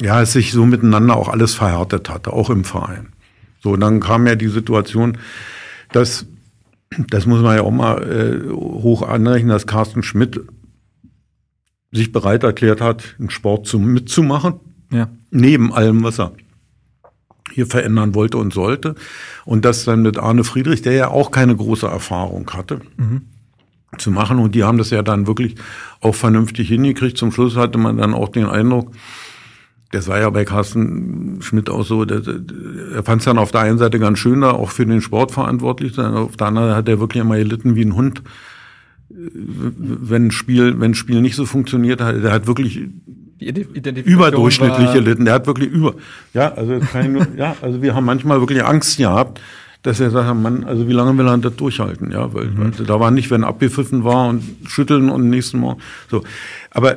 ja, 0.00 0.20
es 0.20 0.32
sich 0.32 0.52
so 0.52 0.66
miteinander 0.66 1.16
auch 1.16 1.28
alles 1.28 1.54
verhärtet 1.54 2.10
hatte, 2.10 2.32
auch 2.32 2.50
im 2.50 2.64
Verein. 2.64 3.13
So, 3.64 3.72
und 3.72 3.80
dann 3.80 3.98
kam 3.98 4.26
ja 4.26 4.34
die 4.34 4.48
Situation, 4.48 5.16
dass 5.90 6.26
das 7.08 7.24
muss 7.24 7.40
man 7.40 7.56
ja 7.56 7.62
auch 7.62 7.70
mal 7.70 8.02
äh, 8.02 8.52
hoch 8.52 9.00
anrechnen, 9.00 9.48
dass 9.48 9.66
Carsten 9.66 10.02
Schmidt 10.02 10.38
sich 11.90 12.12
bereit 12.12 12.42
erklärt 12.42 12.82
hat, 12.82 13.16
einen 13.18 13.30
Sport 13.30 13.66
zu, 13.66 13.78
mitzumachen. 13.78 14.60
Ja. 14.92 15.08
Neben 15.30 15.72
allem, 15.72 16.04
was 16.04 16.20
er 16.20 16.32
hier 17.52 17.66
verändern 17.66 18.14
wollte 18.14 18.36
und 18.36 18.52
sollte. 18.52 18.96
Und 19.46 19.64
das 19.64 19.84
dann 19.84 20.02
mit 20.02 20.18
Arne 20.18 20.44
Friedrich, 20.44 20.82
der 20.82 20.92
ja 20.92 21.08
auch 21.08 21.30
keine 21.30 21.56
große 21.56 21.86
Erfahrung 21.86 22.50
hatte, 22.52 22.82
mhm. 22.98 23.22
zu 23.96 24.10
machen. 24.10 24.40
Und 24.40 24.54
die 24.54 24.62
haben 24.62 24.76
das 24.76 24.90
ja 24.90 25.02
dann 25.02 25.26
wirklich 25.26 25.54
auch 26.02 26.14
vernünftig 26.14 26.68
hingekriegt. 26.68 27.16
Zum 27.16 27.32
Schluss 27.32 27.56
hatte 27.56 27.78
man 27.78 27.96
dann 27.96 28.12
auch 28.12 28.28
den 28.28 28.46
Eindruck, 28.46 28.92
das 29.94 30.08
war 30.08 30.20
ja 30.20 30.28
bei 30.30 30.44
Carsten 30.44 31.38
Schmidt 31.40 31.70
auch 31.70 31.84
so, 31.84 32.04
der, 32.04 32.22
er 32.94 33.02
fand 33.02 33.20
es 33.20 33.26
dann 33.26 33.38
auf 33.38 33.52
der 33.52 33.62
einen 33.62 33.78
Seite 33.78 33.98
ganz 33.98 34.18
schön, 34.18 34.40
da 34.40 34.50
auch 34.50 34.70
für 34.70 34.84
den 34.84 35.00
Sport 35.00 35.30
verantwortlich 35.30 35.94
sein, 35.94 36.14
auf 36.14 36.36
der 36.36 36.48
anderen 36.48 36.74
hat 36.74 36.88
er 36.88 37.00
wirklich 37.00 37.22
immer 37.22 37.36
gelitten 37.36 37.76
wie 37.76 37.84
ein 37.84 37.94
Hund, 37.94 38.22
wenn 39.08 40.30
Spiel, 40.30 40.80
wenn 40.80 40.94
Spiel 40.94 41.20
nicht 41.20 41.36
so 41.36 41.46
funktioniert 41.46 42.00
hat, 42.00 42.22
der 42.22 42.32
hat 42.32 42.46
wirklich 42.46 42.80
überdurchschnittlich 43.40 44.92
gelitten, 44.92 45.24
der 45.24 45.34
hat 45.34 45.46
wirklich 45.46 45.70
über, 45.70 45.94
ja, 46.32 46.52
also 46.52 46.80
keine, 46.80 47.28
ja, 47.36 47.54
also 47.62 47.80
wir 47.80 47.94
haben 47.94 48.04
manchmal 48.04 48.40
wirklich 48.40 48.64
Angst 48.64 48.96
gehabt, 48.98 49.40
dass 49.82 50.00
er 50.00 50.10
sagt, 50.10 50.34
Mann, 50.34 50.64
also 50.64 50.88
wie 50.88 50.92
lange 50.92 51.16
will 51.18 51.28
er 51.28 51.38
das 51.38 51.54
durchhalten, 51.56 52.10
ja, 52.10 52.32
weil, 52.32 52.46
mhm. 52.46 52.72
weil 52.78 52.86
da 52.86 52.98
war 52.98 53.10
nicht, 53.10 53.30
wenn 53.30 53.44
abgepfiffen 53.44 54.02
war 54.02 54.28
und 54.28 54.42
schütteln 54.66 55.10
und 55.10 55.28
nächsten 55.28 55.60
Mal, 55.60 55.76
so. 56.10 56.24
Aber 56.70 56.96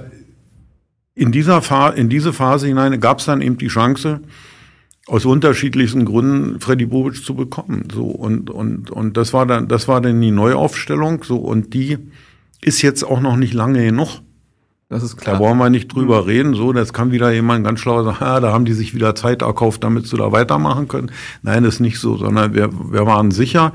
in 1.18 1.32
dieser 1.32 1.64
Phase, 1.64 1.98
in 1.98 2.10
diese 2.10 2.32
Phase 2.32 2.68
hinein 2.68 3.00
gab 3.00 3.20
es 3.20 3.26
dann 3.26 3.42
eben 3.42 3.58
die 3.58 3.68
Chance, 3.68 4.22
aus 5.08 5.26
unterschiedlichsten 5.26 6.06
Gründen 6.06 6.60
Freddy 6.60 6.86
Bobic 6.86 7.24
zu 7.24 7.34
bekommen. 7.34 7.88
So 7.92 8.06
und 8.06 8.52
und 8.52 8.92
und 8.92 9.18
das 9.18 9.34
war 9.34 9.48
dann 9.48 9.68
das 9.68 9.88
war 9.88 10.00
dann 10.00 10.22
die 10.22 10.32
Neuaufstellung. 10.32 11.24
So 11.24 11.38
und 11.38 11.74
die 11.74 11.98
ist 12.62 12.84
jetzt 12.84 13.04
auch 13.04 13.20
noch 13.20 13.36
nicht 13.36 13.54
lange 13.54 13.84
genug. 13.84 14.22
Das 14.90 15.04
ist 15.04 15.18
klar. 15.18 15.36
Da 15.36 15.42
wollen 15.42 15.58
wir 15.58 15.70
nicht 15.70 15.94
drüber 15.94 16.22
mhm. 16.22 16.28
reden. 16.28 16.54
So, 16.54 16.72
das 16.72 16.94
kann 16.94 17.12
wieder 17.12 17.32
jemand 17.32 17.66
ganz 17.66 17.80
schlau 17.80 18.04
sagen, 18.04 18.18
ah, 18.20 18.40
da 18.40 18.54
haben 18.54 18.66
die 18.66 18.74
sich 18.74 18.94
wieder 18.94 19.16
Zeit 19.16 19.42
erkauft, 19.42 19.84
damit 19.84 20.08
sie 20.08 20.18
da 20.18 20.32
weitermachen 20.32 20.88
können. 20.88 21.12
Nein, 21.42 21.64
das 21.64 21.76
ist 21.76 21.80
nicht 21.82 22.00
so, 22.00 22.16
sondern 22.16 22.54
wir, 22.54 22.70
wir 22.72 23.06
waren 23.06 23.32
sicher, 23.32 23.74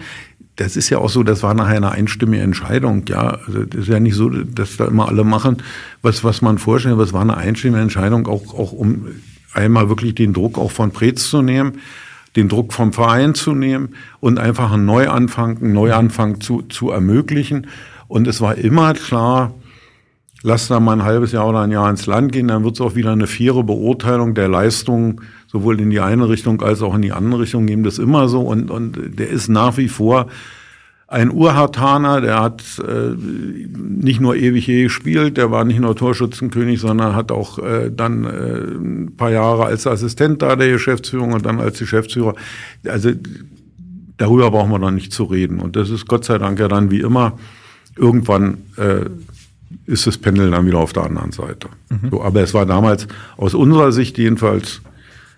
das 0.62 0.76
ist 0.76 0.90
ja 0.90 0.98
auch 0.98 1.10
so, 1.10 1.24
das 1.24 1.42
war 1.42 1.54
nachher 1.54 1.76
eine 1.76 1.90
einstimmige 1.90 2.42
Entscheidung, 2.42 3.04
ja. 3.08 3.38
Also 3.46 3.64
das 3.64 3.82
ist 3.82 3.88
ja 3.88 3.98
nicht 3.98 4.14
so, 4.14 4.28
dass 4.28 4.76
da 4.76 4.86
immer 4.86 5.08
alle 5.08 5.24
machen, 5.24 5.56
was, 6.02 6.22
was 6.22 6.40
man 6.40 6.58
vorstellt, 6.58 6.94
aber 6.94 7.02
es 7.02 7.12
war 7.12 7.22
eine 7.22 7.36
einstimmige 7.36 7.82
Entscheidung, 7.82 8.28
auch, 8.28 8.54
auch 8.54 8.72
um 8.72 9.08
einmal 9.52 9.88
wirklich 9.88 10.14
den 10.14 10.32
Druck 10.32 10.58
auch 10.58 10.70
von 10.70 10.92
Preetz 10.92 11.28
zu 11.28 11.42
nehmen, 11.42 11.80
den 12.36 12.48
Druck 12.48 12.72
vom 12.72 12.92
Verein 12.92 13.34
zu 13.34 13.54
nehmen 13.54 13.90
und 14.20 14.38
einfach 14.38 14.70
einen 14.70 14.86
Neuanfang, 14.86 15.58
einen 15.58 15.72
Neuanfang 15.72 16.40
zu, 16.40 16.62
zu 16.62 16.90
ermöglichen. 16.90 17.66
Und 18.06 18.28
es 18.28 18.40
war 18.40 18.56
immer 18.56 18.94
klar, 18.94 19.52
lass 20.42 20.68
da 20.68 20.80
mal 20.80 20.94
ein 20.94 21.04
halbes 21.04 21.32
Jahr 21.32 21.48
oder 21.48 21.60
ein 21.60 21.70
Jahr 21.70 21.88
ins 21.88 22.06
Land 22.06 22.32
gehen, 22.32 22.48
dann 22.48 22.64
wird 22.64 22.74
es 22.74 22.80
auch 22.80 22.94
wieder 22.94 23.12
eine 23.12 23.26
faire 23.26 23.62
Beurteilung 23.62 24.34
der 24.34 24.48
Leistung 24.48 25.20
sowohl 25.46 25.80
in 25.80 25.90
die 25.90 26.00
eine 26.00 26.28
Richtung 26.28 26.62
als 26.62 26.82
auch 26.82 26.94
in 26.94 27.02
die 27.02 27.12
andere 27.12 27.42
Richtung 27.42 27.66
geben. 27.66 27.82
Das 27.84 27.98
immer 27.98 28.28
so 28.28 28.40
und, 28.40 28.70
und 28.70 29.18
der 29.18 29.28
ist 29.28 29.48
nach 29.48 29.76
wie 29.76 29.88
vor 29.88 30.26
ein 31.12 31.30
Urhartaner, 31.30 32.22
der 32.22 32.40
hat 32.40 32.62
äh, 32.78 33.14
nicht 33.14 34.18
nur 34.18 34.34
ewig 34.34 34.66
je 34.66 34.84
gespielt, 34.84 35.36
der 35.36 35.50
war 35.50 35.64
nicht 35.64 35.78
nur 35.78 35.94
Torschützenkönig, 35.94 36.80
sondern 36.80 37.14
hat 37.14 37.30
auch 37.30 37.58
äh, 37.58 37.90
dann 37.94 38.24
äh, 38.24 38.28
ein 38.28 39.14
paar 39.14 39.30
Jahre 39.30 39.66
als 39.66 39.86
Assistent 39.86 40.40
da 40.40 40.56
der 40.56 40.70
Geschäftsführung 40.70 41.34
und 41.34 41.44
dann 41.44 41.60
als 41.60 41.78
Geschäftsführer. 41.78 42.34
Also 42.86 43.10
darüber 44.16 44.50
brauchen 44.50 44.70
wir 44.70 44.78
dann 44.78 44.94
nicht 44.94 45.12
zu 45.12 45.24
reden. 45.24 45.60
Und 45.60 45.76
das 45.76 45.90
ist 45.90 46.08
Gott 46.08 46.24
sei 46.24 46.38
Dank 46.38 46.58
ja 46.58 46.68
dann 46.68 46.90
wie 46.90 47.00
immer 47.00 47.38
irgendwann 47.94 48.58
äh, 48.78 49.04
ist 49.86 50.06
das 50.06 50.18
Pendel 50.18 50.50
dann 50.50 50.66
wieder 50.66 50.78
auf 50.78 50.92
der 50.92 51.04
anderen 51.04 51.32
Seite. 51.32 51.68
Mhm. 51.90 52.10
So, 52.10 52.22
aber 52.22 52.42
es 52.42 52.54
war 52.54 52.66
damals 52.66 53.06
aus 53.36 53.54
unserer 53.54 53.92
Sicht 53.92 54.18
jedenfalls 54.18 54.80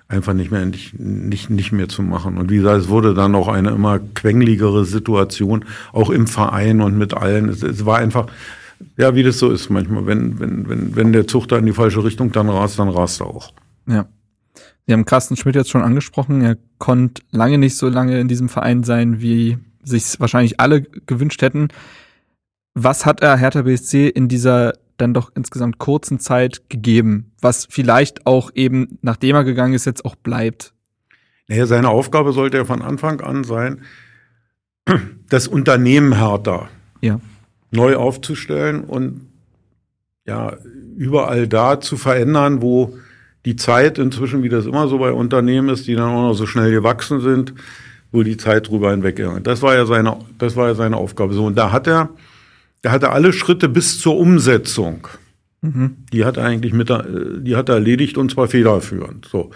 einfach 0.08 0.34
nicht 0.34 0.50
mehr 0.50 0.66
nicht, 0.66 0.98
nicht, 0.98 1.50
nicht 1.50 1.72
mehr 1.72 1.88
zu 1.88 2.02
machen. 2.02 2.36
Und 2.36 2.50
wie 2.50 2.56
gesagt, 2.56 2.82
es 2.82 2.88
wurde 2.88 3.14
dann 3.14 3.34
auch 3.34 3.48
eine 3.48 3.70
immer 3.70 3.98
quengligere 3.98 4.84
Situation, 4.84 5.64
auch 5.92 6.10
im 6.10 6.26
Verein 6.26 6.80
und 6.80 6.98
mit 6.98 7.14
allen. 7.14 7.48
Es, 7.48 7.62
es 7.62 7.86
war 7.86 7.98
einfach, 7.98 8.26
ja, 8.96 9.14
wie 9.14 9.22
das 9.22 9.38
so 9.38 9.50
ist 9.50 9.70
manchmal, 9.70 10.06
wenn, 10.06 10.38
wenn, 10.38 10.68
wenn, 10.68 10.96
wenn 10.96 11.12
der 11.12 11.26
Zug 11.26 11.48
da 11.48 11.56
in 11.56 11.66
die 11.66 11.72
falsche 11.72 12.04
Richtung 12.04 12.32
dann 12.32 12.48
rast, 12.48 12.78
dann 12.78 12.88
rast 12.88 13.20
er 13.20 13.26
auch. 13.26 13.52
Ja. 13.86 14.06
Sie 14.86 14.92
haben 14.92 15.06
Carsten 15.06 15.36
Schmidt 15.36 15.54
jetzt 15.54 15.70
schon 15.70 15.82
angesprochen. 15.82 16.42
Er 16.42 16.58
konnte 16.78 17.22
lange 17.30 17.56
nicht 17.56 17.76
so 17.76 17.88
lange 17.88 18.20
in 18.20 18.28
diesem 18.28 18.50
Verein 18.50 18.84
sein, 18.84 19.22
wie 19.22 19.56
sich 19.82 20.20
wahrscheinlich 20.20 20.60
alle 20.60 20.82
gewünscht 20.82 21.40
hätten. 21.40 21.68
Was 22.74 23.06
hat 23.06 23.20
er 23.22 23.36
Hertha 23.36 23.62
BSC 23.62 24.08
in 24.08 24.28
dieser 24.28 24.74
dann 24.96 25.14
doch 25.14 25.30
insgesamt 25.34 25.78
kurzen 25.78 26.20
Zeit 26.20 26.68
gegeben, 26.68 27.32
was 27.40 27.66
vielleicht 27.68 28.26
auch 28.26 28.50
eben, 28.54 28.98
nachdem 29.02 29.36
er 29.36 29.44
gegangen 29.44 29.74
ist, 29.74 29.86
jetzt 29.86 30.04
auch 30.04 30.14
bleibt? 30.16 30.72
Naja, 31.48 31.66
seine 31.66 31.88
Aufgabe 31.88 32.32
sollte 32.32 32.58
ja 32.58 32.64
von 32.64 32.80
Anfang 32.82 33.20
an 33.20 33.44
sein, 33.44 33.82
das 35.28 35.48
Unternehmen 35.48 36.16
Hertha 36.16 36.68
Ja. 37.00 37.20
neu 37.70 37.96
aufzustellen 37.96 38.84
und 38.84 39.22
ja, 40.26 40.56
überall 40.96 41.48
da 41.48 41.80
zu 41.80 41.96
verändern, 41.96 42.62
wo 42.62 42.96
die 43.44 43.56
Zeit 43.56 43.98
inzwischen, 43.98 44.42
wie 44.42 44.48
das 44.48 44.64
immer 44.64 44.88
so 44.88 44.98
bei 44.98 45.12
Unternehmen 45.12 45.68
ist, 45.68 45.86
die 45.86 45.94
dann 45.94 46.10
auch 46.10 46.22
noch 46.28 46.34
so 46.34 46.46
schnell 46.46 46.70
gewachsen 46.70 47.20
sind, 47.20 47.52
wo 48.10 48.22
die 48.22 48.36
Zeit 48.38 48.68
drüber 48.68 48.90
hinweggegangen. 48.90 49.42
Das 49.42 49.60
war 49.60 49.74
ja 49.74 49.84
seine, 49.84 50.16
das 50.38 50.56
war 50.56 50.68
ja 50.68 50.74
seine 50.74 50.96
Aufgabe. 50.96 51.34
So, 51.34 51.44
und 51.44 51.56
da 51.56 51.72
hat 51.72 51.86
er, 51.86 52.08
er 52.84 53.12
alle 53.12 53.32
Schritte 53.32 53.68
bis 53.68 53.98
zur 53.98 54.16
Umsetzung. 54.16 55.08
Die 56.12 56.24
hat 56.24 56.36
er 56.36 56.44
eigentlich 56.44 56.72
mit, 56.74 56.90
äh, 56.90 57.02
die 57.40 57.56
hat 57.56 57.68
er 57.68 57.76
erledigt 57.76 58.18
und 58.18 58.30
zwar 58.30 58.48
federführend. 58.48 59.26
So. 59.26 59.50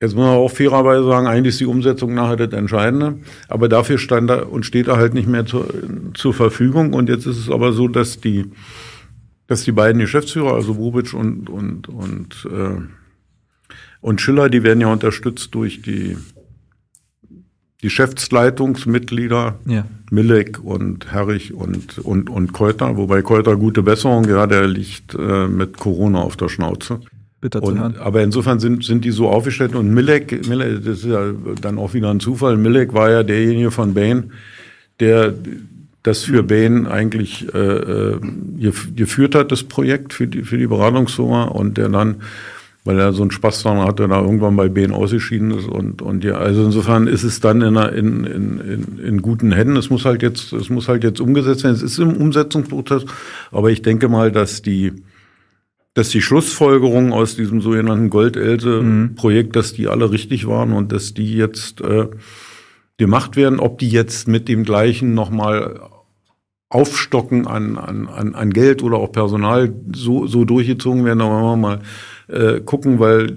Jetzt 0.00 0.14
muss 0.14 0.24
man 0.24 0.36
auch 0.36 0.50
fairerweise 0.50 1.06
sagen, 1.06 1.26
eigentlich 1.26 1.54
ist 1.54 1.60
die 1.60 1.66
Umsetzung 1.66 2.14
nachher 2.14 2.36
das 2.36 2.52
Entscheidende. 2.52 3.18
Aber 3.48 3.68
dafür 3.68 3.98
stand 3.98 4.30
er 4.30 4.50
und 4.50 4.64
steht 4.64 4.88
er 4.88 4.96
halt 4.96 5.14
nicht 5.14 5.28
mehr 5.28 5.46
zur, 5.46 5.68
zur 6.14 6.34
Verfügung. 6.34 6.92
Und 6.92 7.08
jetzt 7.08 7.26
ist 7.26 7.38
es 7.38 7.50
aber 7.50 7.72
so, 7.72 7.88
dass 7.88 8.20
die, 8.20 8.50
dass 9.46 9.64
die 9.64 9.72
beiden 9.72 10.00
Geschäftsführer, 10.00 10.54
also 10.54 10.74
Bobic 10.74 11.12
und, 11.14 11.48
und, 11.48 11.88
und, 11.88 12.48
äh, 12.50 12.80
und 14.00 14.20
Schiller, 14.20 14.48
die 14.48 14.62
werden 14.62 14.80
ja 14.80 14.88
unterstützt 14.92 15.54
durch 15.54 15.82
die 15.82 16.16
Geschäftsleitungsmitglieder 17.86 19.54
Ja. 19.66 19.84
Milek 20.10 20.62
und 20.62 21.10
Herrich 21.12 21.52
und, 21.54 21.98
und, 21.98 22.30
und 22.30 22.52
Keuter, 22.52 22.96
wobei 22.96 23.22
Keuter 23.22 23.56
gute 23.56 23.82
Besserung, 23.82 24.28
ja, 24.28 24.46
der 24.46 24.66
liegt 24.68 25.14
äh, 25.14 25.46
mit 25.48 25.78
Corona 25.78 26.20
auf 26.20 26.36
der 26.36 26.48
Schnauze. 26.48 27.00
Bitter 27.40 27.60
zu 27.62 27.78
hören. 27.78 27.96
aber 27.98 28.22
insofern 28.22 28.60
sind, 28.60 28.82
sind 28.84 29.04
die 29.04 29.10
so 29.10 29.28
aufgestellt 29.28 29.74
und 29.74 29.92
Milek, 29.92 30.48
Milek, 30.48 30.84
das 30.84 30.98
ist 30.98 31.04
ja 31.06 31.32
dann 31.60 31.78
auch 31.78 31.92
wieder 31.92 32.10
ein 32.10 32.20
Zufall, 32.20 32.56
Milek 32.56 32.94
war 32.94 33.10
ja 33.10 33.22
derjenige 33.22 33.70
von 33.70 33.92
Bain, 33.94 34.32
der 35.00 35.34
das 36.02 36.22
für 36.24 36.42
Bain 36.42 36.86
eigentlich 36.86 37.52
äh, 37.52 37.58
äh, 37.58 38.16
gef- 38.60 38.94
geführt 38.94 39.34
hat, 39.34 39.50
das 39.52 39.64
Projekt 39.64 40.14
für 40.14 40.26
die, 40.28 40.42
für 40.44 40.56
die 40.56 40.66
Beratungsfirma 40.68 41.44
und 41.44 41.76
der 41.76 41.88
dann, 41.90 42.16
weil 42.86 42.98
er 43.00 43.12
so 43.12 43.22
einen 43.22 43.32
Spaß 43.32 43.64
daran 43.64 43.86
hatte, 43.86 44.06
da 44.06 44.20
irgendwann 44.20 44.56
bei 44.56 44.68
Bain 44.68 44.92
ausgeschieden 44.92 45.50
ist 45.50 45.66
und, 45.66 46.02
und 46.02 46.22
ja, 46.22 46.34
also 46.34 46.64
insofern 46.64 47.08
ist 47.08 47.24
es 47.24 47.40
dann 47.40 47.60
in, 47.60 47.76
in, 47.76 48.24
in, 48.24 48.98
in, 49.04 49.22
guten 49.22 49.52
Händen. 49.52 49.76
Es 49.76 49.90
muss 49.90 50.04
halt 50.04 50.22
jetzt, 50.22 50.52
es 50.52 50.70
muss 50.70 50.88
halt 50.88 51.02
jetzt 51.02 51.20
umgesetzt 51.20 51.64
werden. 51.64 51.74
Es 51.74 51.82
ist 51.82 51.98
im 51.98 52.16
Umsetzungsprozess, 52.16 53.04
aber 53.50 53.70
ich 53.70 53.82
denke 53.82 54.08
mal, 54.08 54.30
dass 54.30 54.62
die, 54.62 54.92
dass 55.94 56.10
die 56.10 56.22
Schlussfolgerungen 56.22 57.12
aus 57.12 57.34
diesem 57.34 57.60
sogenannten 57.60 58.08
Goldelse-Projekt, 58.08 59.56
dass 59.56 59.72
die 59.72 59.88
alle 59.88 60.12
richtig 60.12 60.46
waren 60.46 60.72
und 60.72 60.92
dass 60.92 61.12
die 61.12 61.34
jetzt 61.34 61.80
äh, 61.80 62.06
gemacht 62.98 63.34
werden. 63.36 63.58
Ob 63.58 63.78
die 63.78 63.90
jetzt 63.90 64.28
mit 64.28 64.46
dem 64.46 64.62
gleichen 64.62 65.12
nochmal 65.12 65.80
aufstocken 66.68 67.46
an, 67.46 67.78
an, 67.78 68.08
an, 68.08 68.34
an 68.34 68.50
Geld 68.50 68.82
oder 68.82 68.98
auch 68.98 69.10
Personal 69.10 69.72
so, 69.94 70.26
so 70.26 70.44
durchgezogen 70.44 71.04
werden, 71.04 71.20
da 71.20 71.26
wollen 71.26 71.42
wir 71.42 71.56
mal 71.56 71.80
äh, 72.28 72.60
gucken, 72.60 72.98
weil, 72.98 73.34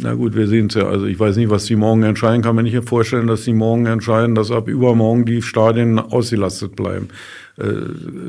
na 0.00 0.14
gut, 0.14 0.34
wir 0.34 0.46
sehen 0.46 0.66
es 0.66 0.74
ja. 0.74 0.86
Also 0.86 1.06
ich 1.06 1.18
weiß 1.18 1.36
nicht, 1.36 1.50
was 1.50 1.64
die 1.64 1.76
morgen 1.76 2.02
entscheiden. 2.02 2.42
Kann 2.42 2.56
mir 2.56 2.62
nicht 2.62 2.88
vorstellen, 2.88 3.26
dass 3.26 3.44
die 3.44 3.52
morgen 3.52 3.86
entscheiden, 3.86 4.34
dass 4.34 4.50
ab 4.50 4.68
übermorgen 4.68 5.24
die 5.24 5.42
Stadien 5.42 5.98
ausgelastet 5.98 6.76
bleiben. 6.76 7.08
Äh, 7.58 7.64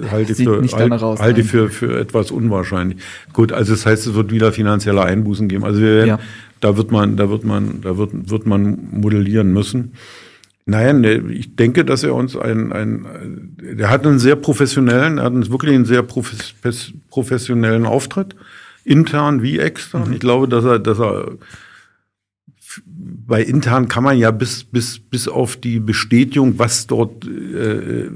halte 0.09 0.31
ich 0.31 0.37
Sieht 0.39 0.47
für, 0.47 0.61
nicht 0.61 0.73
danach 0.73 1.03
aus, 1.03 1.19
halte 1.19 1.41
ich 1.41 1.53
nein. 1.53 1.69
für, 1.69 1.87
für 1.87 1.99
etwas 1.99 2.31
unwahrscheinlich. 2.31 2.97
Gut, 3.31 3.51
also 3.51 3.73
das 3.73 3.85
heißt, 3.85 4.07
es 4.07 4.13
wird 4.15 4.31
wieder 4.31 4.51
finanzielle 4.51 5.03
Einbußen 5.03 5.47
geben. 5.47 5.63
Also 5.63 5.79
wir 5.81 5.95
werden, 5.95 6.07
Ja. 6.07 6.19
da 6.61 6.77
wird 6.77 6.91
man, 6.91 7.15
da 7.15 7.29
wird 7.29 7.43
man, 7.43 7.81
da 7.81 7.97
wird, 7.97 8.09
wird 8.31 8.47
man 8.47 8.87
modellieren 8.91 9.53
müssen. 9.53 9.93
Nein, 10.65 11.01
ne, 11.01 11.23
ich 11.31 11.55
denke, 11.55 11.83
dass 11.83 12.03
er 12.03 12.13
uns 12.13 12.35
ein, 12.35 12.71
ein, 12.71 13.55
der 13.59 13.89
hat 13.89 14.05
einen 14.05 14.19
sehr 14.19 14.35
professionellen, 14.35 15.17
er 15.17 15.25
hat 15.25 15.33
einen 15.33 15.49
wirklich 15.51 15.73
einen 15.73 15.85
sehr 15.85 16.03
profes, 16.03 16.53
professionellen 17.09 17.85
Auftritt, 17.85 18.35
intern 18.89 19.43
wie 19.43 19.59
extern. 19.59 20.11
Ich 20.11 20.19
glaube, 20.19 20.47
dass 20.47 20.65
er, 20.65 20.79
dass 20.79 20.99
er 20.99 21.37
bei 22.83 23.43
intern 23.43 23.87
kann 23.87 24.03
man 24.03 24.17
ja 24.17 24.31
bis, 24.31 24.63
bis, 24.63 24.99
bis 24.99 25.27
auf 25.27 25.55
die 25.57 25.79
Bestätigung, 25.79 26.57
was 26.57 26.87
dort 26.87 27.25
äh, 27.25 28.09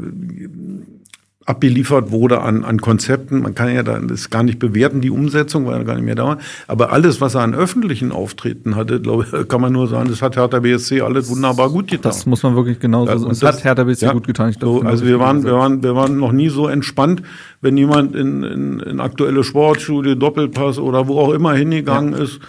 abgeliefert 1.46 2.12
wurde 2.12 2.42
an, 2.42 2.64
an 2.64 2.80
Konzepten. 2.80 3.42
Man 3.42 3.54
kann 3.54 3.74
ja 3.74 3.84
dann 3.84 4.08
das 4.08 4.30
gar 4.30 4.44
nicht 4.44 4.60
bewerten, 4.60 5.02
die 5.02 5.10
Umsetzung, 5.10 5.66
weil 5.66 5.80
er 5.80 5.84
gar 5.84 5.96
nicht 5.96 6.06
mehr 6.06 6.16
da 6.16 6.26
war. 6.26 6.38
Aber 6.68 6.92
alles, 6.94 7.20
was 7.20 7.36
er 7.36 7.42
an 7.42 7.54
öffentlichen 7.54 8.12
Auftreten 8.12 8.76
hatte, 8.76 9.02
glaube 9.02 9.26
ich, 9.26 9.48
kann 9.50 9.60
man 9.60 9.74
nur 9.74 9.88
sagen, 9.88 10.10
das 10.10 10.22
hat 10.22 10.36
Hertha 10.38 10.60
BSC 10.60 11.02
alles 11.02 11.30
wunderbar 11.30 11.70
gut 11.70 11.88
getan. 11.88 12.12
Das 12.12 12.26
muss 12.26 12.44
man 12.44 12.56
wirklich 12.56 12.80
genauso 12.80 13.08
sagen. 13.12 13.24
und 13.24 13.42
das- 13.44 13.56
hat 13.58 13.64
Hertha 13.64 13.84
BSC 13.84 14.06
ja, 14.06 14.14
gut 14.14 14.28
getan. 14.28 14.50
Ich 14.50 14.58
so, 14.60 14.82
also 14.82 15.06
wir 15.06 15.20
waren, 15.20 15.44
wir 15.44 15.54
waren, 15.54 15.84
wir 15.84 15.96
waren 15.96 16.18
noch 16.18 16.32
nie 16.32 16.50
so 16.50 16.68
entspannt, 16.68 17.22
wenn 17.62 17.76
jemand 17.78 18.16
in, 18.16 18.44
in, 18.44 18.80
in 18.80 19.00
aktuelle 19.00 19.44
Sportschule, 19.44 20.16
Doppelpass 20.16 20.80
oder 20.80 21.08
wo 21.08 21.20
auch 21.20 21.34
immer 21.34 21.54
hingegangen 21.54 22.14
ist, 22.14 22.40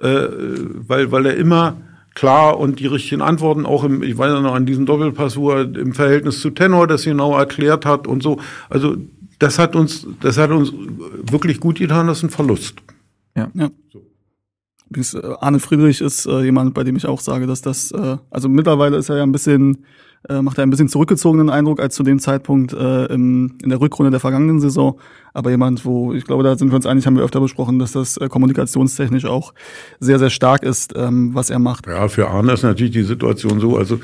äh, 0.00 0.26
weil, 0.86 1.12
weil 1.12 1.26
er 1.26 1.36
immer 1.36 1.76
klar 2.18 2.58
und 2.58 2.80
die 2.80 2.86
richtigen 2.86 3.22
Antworten 3.22 3.64
auch 3.64 3.84
im, 3.84 4.02
ich 4.02 4.18
weiß 4.18 4.32
ja 4.32 4.40
noch 4.40 4.54
an 4.54 4.66
diesem 4.66 4.86
Doppelpass, 4.86 5.36
wo 5.36 5.52
er 5.52 5.72
im 5.76 5.92
Verhältnis 5.92 6.40
zu 6.40 6.50
Tenor 6.50 6.88
das 6.88 7.04
genau 7.04 7.38
erklärt 7.38 7.86
hat 7.86 8.08
und 8.08 8.24
so. 8.24 8.40
Also 8.68 8.96
das 9.38 9.60
hat 9.60 9.76
uns, 9.76 10.04
das 10.20 10.36
hat 10.36 10.50
uns 10.50 10.72
wirklich 11.30 11.60
gut 11.60 11.78
getan, 11.78 12.08
das 12.08 12.18
ist 12.18 12.24
ein 12.24 12.30
Verlust. 12.30 12.74
Ja. 13.36 13.48
Übrigens, 14.90 15.14
äh, 15.14 15.34
Arne 15.40 15.60
Friedrich 15.60 16.00
ist 16.00 16.26
äh, 16.26 16.42
jemand, 16.42 16.74
bei 16.74 16.82
dem 16.82 16.96
ich 16.96 17.06
auch 17.06 17.20
sage, 17.20 17.46
dass 17.46 17.62
das, 17.62 17.92
äh, 17.92 18.16
also 18.30 18.48
mittlerweile 18.48 18.96
ist 18.96 19.10
er 19.10 19.18
ja 19.18 19.22
ein 19.22 19.32
bisschen, 19.32 19.84
äh, 20.28 20.42
macht 20.42 20.58
er 20.58 20.62
ein 20.62 20.70
bisschen 20.70 20.88
zurückgezogenen 20.88 21.50
Eindruck 21.50 21.80
als 21.80 21.94
zu 21.94 22.02
dem 22.02 22.18
Zeitpunkt 22.18 22.72
äh, 22.72 23.06
im, 23.06 23.54
in 23.62 23.70
der 23.70 23.80
Rückrunde 23.80 24.10
der 24.10 24.20
vergangenen 24.20 24.60
Saison. 24.60 25.00
Aber 25.34 25.50
jemand, 25.50 25.84
wo, 25.84 26.12
ich 26.12 26.24
glaube, 26.24 26.42
da 26.42 26.56
sind 26.56 26.70
wir 26.70 26.76
uns 26.76 26.86
einig, 26.86 27.06
haben 27.06 27.16
wir 27.16 27.24
öfter 27.24 27.40
besprochen, 27.40 27.78
dass 27.78 27.92
das 27.92 28.16
äh, 28.16 28.28
kommunikationstechnisch 28.28 29.24
auch 29.24 29.54
sehr, 30.00 30.18
sehr 30.18 30.30
stark 30.30 30.62
ist, 30.62 30.94
ähm, 30.96 31.34
was 31.34 31.50
er 31.50 31.58
macht. 31.58 31.86
Ja, 31.86 32.08
für 32.08 32.28
Arne 32.28 32.52
ist 32.52 32.62
natürlich 32.62 32.92
die 32.92 33.02
Situation 33.02 33.60
so, 33.60 33.76
also 33.76 34.00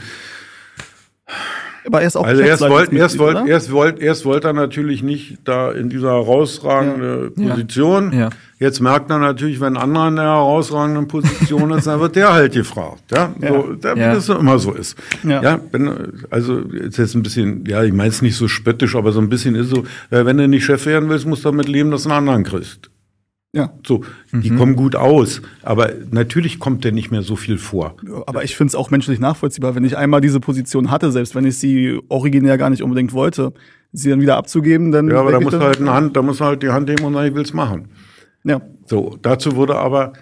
Aber 1.87 2.01
er 2.01 2.07
ist 2.07 2.17
auch 2.17 2.25
Also 2.27 2.43
erst 2.43 2.63
wollte 2.63 2.97
erst 2.97 3.15
Geschäftsleitungsmitglied, 3.15 3.21
wollt, 3.21 3.37
oder? 3.45 3.47
erst 3.53 3.73
wollt, 3.73 3.99
erst 4.01 4.25
wollte 4.25 4.47
er 4.49 4.53
natürlich 4.55 5.03
nicht 5.03 5.39
da 5.45 5.71
in 5.73 5.91
dieser 5.91 6.13
herausragenden 6.13 7.33
Ja. 7.37 7.51
Position. 7.51 8.13
Ja. 8.13 8.31
Jetzt 8.59 8.81
merkt 8.81 9.11
er 9.11 9.19
natürlich, 9.19 9.61
wenn 9.61 9.77
ein 9.77 9.83
anderer 9.83 10.09
in 10.09 10.17
der 10.17 10.25
herausragenden 10.25 11.09
Position 11.09 11.71
ist, 11.73 11.87
dann 11.87 12.01
wird 12.01 12.17
der 12.17 12.33
halt 12.33 12.55
gefragt. 12.55 13.03
Ja, 13.13 13.35
so, 13.47 13.75
da, 13.79 13.95
Ja. 13.95 14.19
so 14.21 14.37
immer 14.37 14.59
so 14.59 14.73
ist. 14.73 14.97
Ja. 15.23 15.43
Ja, 15.43 15.61
wenn, 15.73 15.91
also 16.31 16.59
ist 16.61 16.97
jetzt 16.97 17.15
ein 17.15 17.23
bisschen, 17.23 17.65
ja, 17.67 17.83
ich 17.83 17.93
meine 17.93 18.09
es 18.11 18.23
nicht 18.23 18.37
so 18.37 18.49
spöttisch, 18.49 18.95
aber 18.97 19.13
so 19.13 19.21
ein 19.21 19.29
bisschen 19.29 19.55
ist 19.55 19.69
so, 19.71 19.85
äh, 20.11 20.25
wenn 20.25 20.39
du 20.39 20.49
nicht 20.49 20.65
Chef 20.65 20.87
werden 20.87 21.09
willst, 21.11 21.27
musst 21.27 21.45
du 21.45 21.51
damit 21.51 21.69
leben, 21.69 21.91
dass 21.91 22.05
du 22.05 22.11
einen 22.11 22.19
anderen 22.29 22.45
kriegst. 22.45 22.89
Ja. 23.55 23.73
So, 23.87 24.03
die 24.33 24.51
kommen 24.51 24.75
gut 24.75 24.97
aus, 24.97 25.41
aber 25.63 25.93
natürlich 26.11 26.59
kommt 26.59 26.83
der 26.83 26.91
nicht 26.91 27.13
mehr 27.13 27.23
so 27.23 27.37
viel 27.37 27.57
vor. 27.57 27.95
Aber 28.27 28.43
ich 28.43 28.57
finde 28.57 28.71
es 28.71 28.75
auch 28.75 28.91
menschlich 28.91 29.21
nachvollziehbar, 29.21 29.77
wenn 29.77 29.85
ich 29.85 29.97
einmal 29.97 30.21
diese 30.21 30.41
Position 30.41 30.91
hatte, 30.91 31.13
selbst 31.13 31.37
wenn 31.37 31.45
ich 31.45 31.57
sie 31.59 32.01
originär 32.09 32.59
gar 32.59 32.69
nicht 32.71 32.83
unbedingt 32.83 33.13
wollte, 33.13 33.53
sie 33.93 34.11
dann 34.11 34.21
wieder 34.21 34.37
abzugeben, 34.39 34.91
dann. 34.91 35.09
Ja, 35.09 35.21
aber 35.21 35.31
da 35.31 35.39
dann- 35.39 35.61
halt 35.63 35.81
eine 35.81 35.93
Hand, 35.93 36.17
da 36.17 36.23
musst 36.23 36.41
du 36.41 36.45
halt 36.47 36.65
die 36.65 36.71
Hand 36.71 36.89
nehmen 36.89 37.05
und 37.05 37.13
sagen, 37.15 37.29
ich 37.29 37.35
will's 37.37 37.53
machen. 37.53 37.87
Ja. 38.43 38.61
So, 38.87 39.17
dazu 39.23 39.57
würde 39.57 39.77
aber 39.77 40.15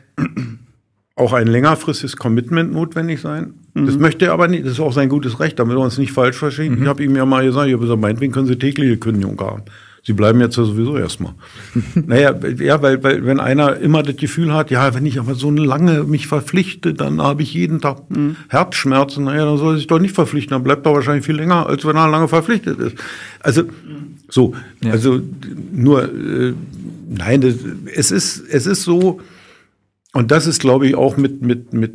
auch 1.16 1.33
ein 1.33 1.47
längerfristiges 1.47 2.16
Commitment 2.18 2.72
notwendig 2.72 3.20
sein. 3.22 3.55
Das 3.74 3.97
möchte 3.97 4.26
er 4.26 4.33
aber 4.35 4.49
nicht, 4.49 4.66
das 4.66 4.72
ist 4.72 4.80
auch 4.80 4.93
sein 4.93 5.09
gutes 5.09 5.41
Recht, 5.41 5.59
damit 5.59 5.74
wir 5.76 5.80
uns 5.80 5.97
nicht 5.97 6.12
falsch 6.12 6.37
verstehen. 6.37 6.83
Ich 6.83 6.87
habe 6.87 7.03
ihm 7.03 7.16
ja 7.16 7.24
mal 7.24 7.43
gesagt, 7.45 7.66
ich 7.68 7.72
habe 7.72 7.83
gesagt, 7.83 8.01
meinetwegen 8.01 8.30
können 8.33 8.47
Sie 8.47 8.59
tägliche 8.59 8.99
Kündigung 8.99 9.41
haben. 9.41 9.62
Sie 10.05 10.14
bleiben 10.14 10.40
jetzt 10.40 10.57
ja 10.57 10.64
sowieso 10.64 10.96
erstmal. 10.96 11.34
naja, 11.94 12.34
ja, 12.59 12.82
weil, 12.82 13.03
weil 13.05 13.24
wenn 13.24 13.38
einer 13.38 13.76
immer 13.76 14.03
das 14.03 14.16
Gefühl 14.16 14.53
hat, 14.53 14.72
ja, 14.72 14.94
wenn 14.94 15.07
ich 15.07 15.20
aber 15.20 15.36
so 15.36 15.50
lange 15.50 16.03
mich 16.03 16.26
verpflichte, 16.26 16.92
dann 16.92 17.22
habe 17.22 17.42
ich 17.42 17.55
jeden 17.55 17.80
Tag 17.80 17.98
Herzschmerzen, 18.48 19.24
naja, 19.24 19.44
dann 19.44 19.59
soll 19.59 19.74
er 19.74 19.76
sich 19.76 19.86
doch 19.86 20.00
nicht 20.00 20.14
verpflichten, 20.14 20.55
dann 20.55 20.64
bleibt 20.64 20.86
er 20.86 20.94
wahrscheinlich 20.94 21.24
viel 21.24 21.36
länger, 21.36 21.66
als 21.66 21.84
wenn 21.84 21.96
er 21.96 22.09
lange 22.09 22.26
verpflichtet 22.26 22.80
ist. 22.80 22.96
Also, 23.40 23.62
so, 24.28 24.55
also 24.84 25.20
nur, 25.72 26.05
äh, 26.05 26.53
nein, 27.09 27.40
das, 27.40 27.55
es 27.94 28.11
ist, 28.11 28.42
es 28.48 28.66
ist 28.66 28.82
so, 28.82 29.20
und 30.14 30.30
das 30.30 30.46
ist, 30.46 30.61
glaube 30.61 30.86
ich, 30.86 30.94
auch 30.94 31.16
mit, 31.16 31.42
mit, 31.42 31.72
mit, 31.72 31.92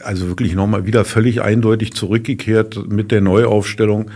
also 0.00 0.28
wirklich 0.28 0.54
nochmal 0.54 0.86
wieder 0.86 1.04
völlig 1.04 1.40
eindeutig 1.40 1.94
zurückgekehrt 1.94 2.90
mit 2.90 3.10
der 3.10 3.20
Neuaufstellung. 3.22 4.10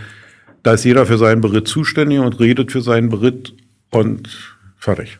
Da 0.63 0.73
ist 0.73 0.83
jeder 0.83 1.05
für 1.05 1.17
seinen 1.17 1.41
Beritt 1.41 1.67
zuständig 1.67 2.19
und 2.19 2.39
redet 2.39 2.71
für 2.71 2.81
seinen 2.81 3.09
Beritt 3.09 3.53
und 3.91 4.29
fertig. 4.77 5.19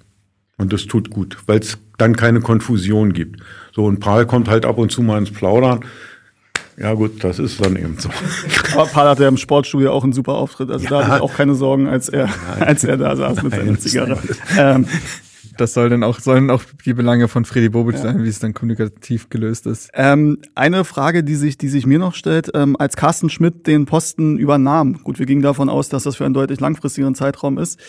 Und 0.58 0.74
das 0.74 0.86
tut 0.86 1.10
gut, 1.10 1.38
weil 1.46 1.60
es 1.60 1.78
dann 1.98 2.16
keine 2.16 2.42
Konfusion 2.42 3.14
gibt. 3.14 3.42
So, 3.74 3.86
und 3.86 4.00
Prahl 4.00 4.26
kommt 4.26 4.50
halt 4.50 4.66
ab 4.66 4.78
und 4.78 4.92
zu 4.92 5.02
mal 5.02 5.18
ins 5.18 5.32
Plaudern. 5.32 5.86
Ja 6.78 6.94
gut, 6.94 7.24
das 7.24 7.40
ist 7.40 7.64
dann 7.64 7.76
eben 7.76 7.98
so. 7.98 8.10
Aber 8.74 8.86
Paul 8.86 9.10
hatte 9.10 9.24
ja 9.24 9.30
im 9.30 9.38
Sportstudio 9.38 9.92
auch 9.92 10.04
einen 10.04 10.14
super 10.14 10.36
Auftritt. 10.36 10.72
Also 10.72 10.86
ja. 10.86 10.90
da 10.90 11.08
hatte 11.08 11.16
ich 11.18 11.22
auch 11.22 11.34
keine 11.34 11.56
Sorgen, 11.56 11.88
als 11.88 12.08
er, 12.08 12.30
als 12.60 12.84
er 12.86 12.98
da 12.98 13.16
saß 13.16 13.44
mit 13.44 13.54
seiner 13.54 13.78
Zigarre. 13.78 14.18
Ähm, 14.58 14.86
das 15.60 15.74
soll 15.74 15.90
dann 15.90 16.04
auch, 16.04 16.20
sollen 16.20 16.50
auch 16.50 16.64
die 16.86 16.94
Belange 16.94 17.28
von 17.28 17.46
Freddy 17.46 17.70
Bobic 17.70 17.96
ja. 17.96 18.02
sein, 18.02 18.24
wie 18.24 18.30
es 18.30 18.40
dann 18.40 18.54
kommunikativ 18.54 19.30
gelöst 19.30 19.68
ist. 19.68 19.90
Ähm, 19.94 20.40
eine 20.56 20.86
Frage, 20.86 21.24
die 21.24 21.36
sich, 21.36 21.58
die 21.58 21.70
sich 21.70 21.86
mir 21.86 22.00
noch 22.00 22.16
stellt, 22.16 22.52
ähm, 22.54 22.76
als 22.78 22.96
Carsten 22.96 23.30
Schmidt 23.30 23.68
den 23.68 23.86
Posten 23.86 24.38
übernahm, 24.38 25.02
gut, 25.04 25.20
wir 25.20 25.26
gingen 25.26 25.42
davon 25.42 25.70
aus, 25.70 25.90
dass 25.90 26.04
das 26.04 26.16
für 26.16 26.26
einen 26.26 26.34
deutlich 26.34 26.60
langfristigeren 26.60 27.16
Zeitraum 27.16 27.58
ist, 27.58 27.80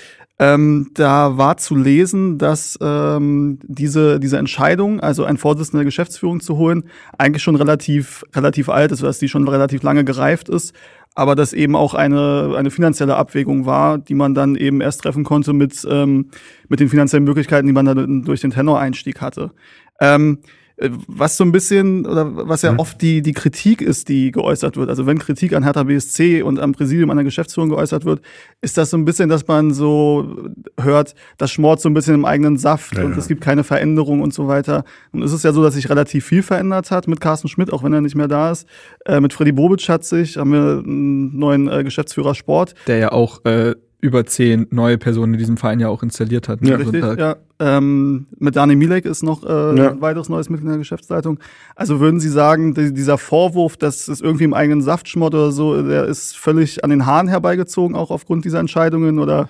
ähm, 0.41 0.91
da 0.95 1.37
war 1.37 1.59
zu 1.59 1.77
lesen, 1.77 2.39
dass 2.39 2.79
ähm, 2.81 3.59
diese, 3.63 4.19
diese 4.19 4.39
Entscheidung, 4.39 4.99
also 5.01 5.25
ein 5.25 5.37
Vorsitzender 5.37 5.81
der 5.81 5.85
Geschäftsführung 5.85 6.41
zu 6.41 6.57
holen, 6.57 6.85
eigentlich 7.19 7.43
schon 7.43 7.57
relativ, 7.57 8.25
relativ 8.35 8.71
alt 8.71 8.91
ist, 8.91 9.03
dass 9.03 9.19
die 9.19 9.29
schon 9.29 9.47
relativ 9.47 9.83
lange 9.83 10.03
gereift 10.03 10.49
ist, 10.49 10.73
aber 11.15 11.35
das 11.35 11.53
eben 11.53 11.77
auch 11.77 11.95
eine, 11.95 12.55
eine 12.57 12.71
finanzielle 12.71 13.17
Abwägung 13.17 13.67
war, 13.67 13.99
die 13.99 14.15
man 14.15 14.35
dann 14.35 14.57
eben 14.57 14.81
erst 14.81 15.03
treffen 15.03 15.25
konnte 15.25 15.53
mit, 15.53 15.87
ähm, 15.91 16.31
mit 16.69 16.81
den 16.81 16.89
finanziellen 16.89 17.25
Möglichkeiten, 17.25 17.67
die 17.67 17.73
man 17.73 17.87
dann 17.87 18.23
durch 18.23 18.41
den 18.41 18.53
Tenor-Einstieg 18.53 19.21
hatte. 19.21 19.53
Ähm, 20.01 20.39
äh, 20.39 20.60
was 21.07 21.37
so 21.37 21.45
ein 21.45 21.53
bisschen 21.53 22.07
oder 22.07 22.49
was 22.49 22.63
ja 22.63 22.73
mhm. 22.73 22.79
oft 22.79 23.03
die 23.03 23.21
die 23.21 23.33
Kritik 23.33 23.83
ist, 23.83 24.09
die 24.09 24.31
geäußert 24.31 24.77
wird. 24.77 24.89
Also 24.89 25.07
wenn 25.07 25.19
Kritik 25.19 25.53
an 25.53 25.63
Hertha 25.63 25.83
BSC 25.83 26.43
und 26.43 26.59
am 26.59 26.73
Präsidium 26.73 27.11
an 27.11 27.19
der 27.19 27.25
Geschäftsführung 27.25 27.69
geäußert 27.69 28.07
wird, 28.07 28.23
ist 28.63 28.79
das 28.79 28.91
so 28.91 28.97
ein 28.97 29.05
bisschen, 29.05 29.29
dass 29.29 29.47
man 29.47 29.73
so 29.73 30.49
hört, 30.81 31.15
das 31.37 31.51
schmort 31.51 31.83
so 31.83 31.91
ein 31.91 31.95
bisschen 31.95 32.15
im 32.15 32.25
eigenen 32.25 32.57
Saft 32.57 32.97
ja, 32.97 33.05
und 33.05 33.13
ja. 33.13 33.19
es 33.19 33.29
gibt 33.29 33.43
keine 33.43 33.63
Veränderung 33.63 34.23
und 34.23 34.33
so 34.33 34.49
weiter. 34.49 34.85
Und 35.13 35.23
es 35.23 35.33
ist 35.33 35.45
ja 35.45 35.53
so, 35.53 35.63
dass 35.63 35.75
sich 35.75 35.91
relativ 35.91 36.25
viel 36.25 36.43
verändert 36.43 36.91
hat 36.91 37.09
mit 37.09 37.21
Carsten 37.21 37.49
Schmidt, 37.49 37.73
auch 37.73 37.83
wenn 37.83 37.93
er 37.93 38.01
nicht 38.01 38.17
mehr 38.17 38.29
da 38.29 38.51
ist. 38.51 38.67
Äh, 39.05 39.21
mit 39.21 39.35
Freddy 39.35 39.53
Bobic 39.53 39.87
hat 39.89 40.05
sich, 40.05 40.39
haben 40.39 40.53
wir 40.53 40.83
einen 40.83 41.39
neuen 41.39 41.69
äh, 41.69 41.85
Geschäftsführer 41.85 42.35
Sport. 42.35 42.75
Der 42.87 42.97
ja 42.97 43.13
auch 43.13 43.45
äh, 43.45 43.75
über 44.01 44.25
zehn 44.27 44.67
neue 44.71 44.99
Personen 44.99 45.35
in 45.35 45.39
diesem 45.39 45.57
Verein 45.57 45.81
ja 45.81 45.89
auch 45.89 46.03
installiert 46.03 46.49
hat. 46.49 46.67
Ja, 46.67 46.77
richtig, 46.77 47.03
ja. 47.19 47.37
Ähm, 47.59 48.27
mit 48.39 48.57
Dani 48.57 48.75
Milek 48.75 49.05
ist 49.05 49.23
noch 49.23 49.45
äh, 49.45 49.77
ja. 49.77 49.91
ein 49.91 50.01
weiteres 50.01 50.29
neues 50.29 50.49
Mitglied 50.49 50.67
in 50.67 50.71
der 50.71 50.79
Geschäftsleitung. 50.79 51.39
Also 51.77 52.01
würden 52.01 52.19
Sie 52.19 52.31
sagen, 52.31 52.75
die, 52.75 52.93
dieser 52.93 53.19
Vorwurf, 53.19 53.77
dass 53.77 54.09
es 54.09 54.21
irgendwie 54.21 54.45
im 54.45 54.55
eigenen 54.55 54.81
Saft 54.81 55.09
schmort 55.09 55.35
oder 55.35 55.53
so, 55.53 55.83
der 55.83 56.07
ist 56.07 56.37
völlig 56.37 56.83
an 56.85 56.91
den 56.91 57.05
Haaren 57.05 57.29
herbeigezogen, 57.29 57.95
auch 57.95 58.11
aufgrund 58.11 58.45
dieser 58.45 58.61
Entscheidungen 58.61 59.19
oder? 59.19 59.49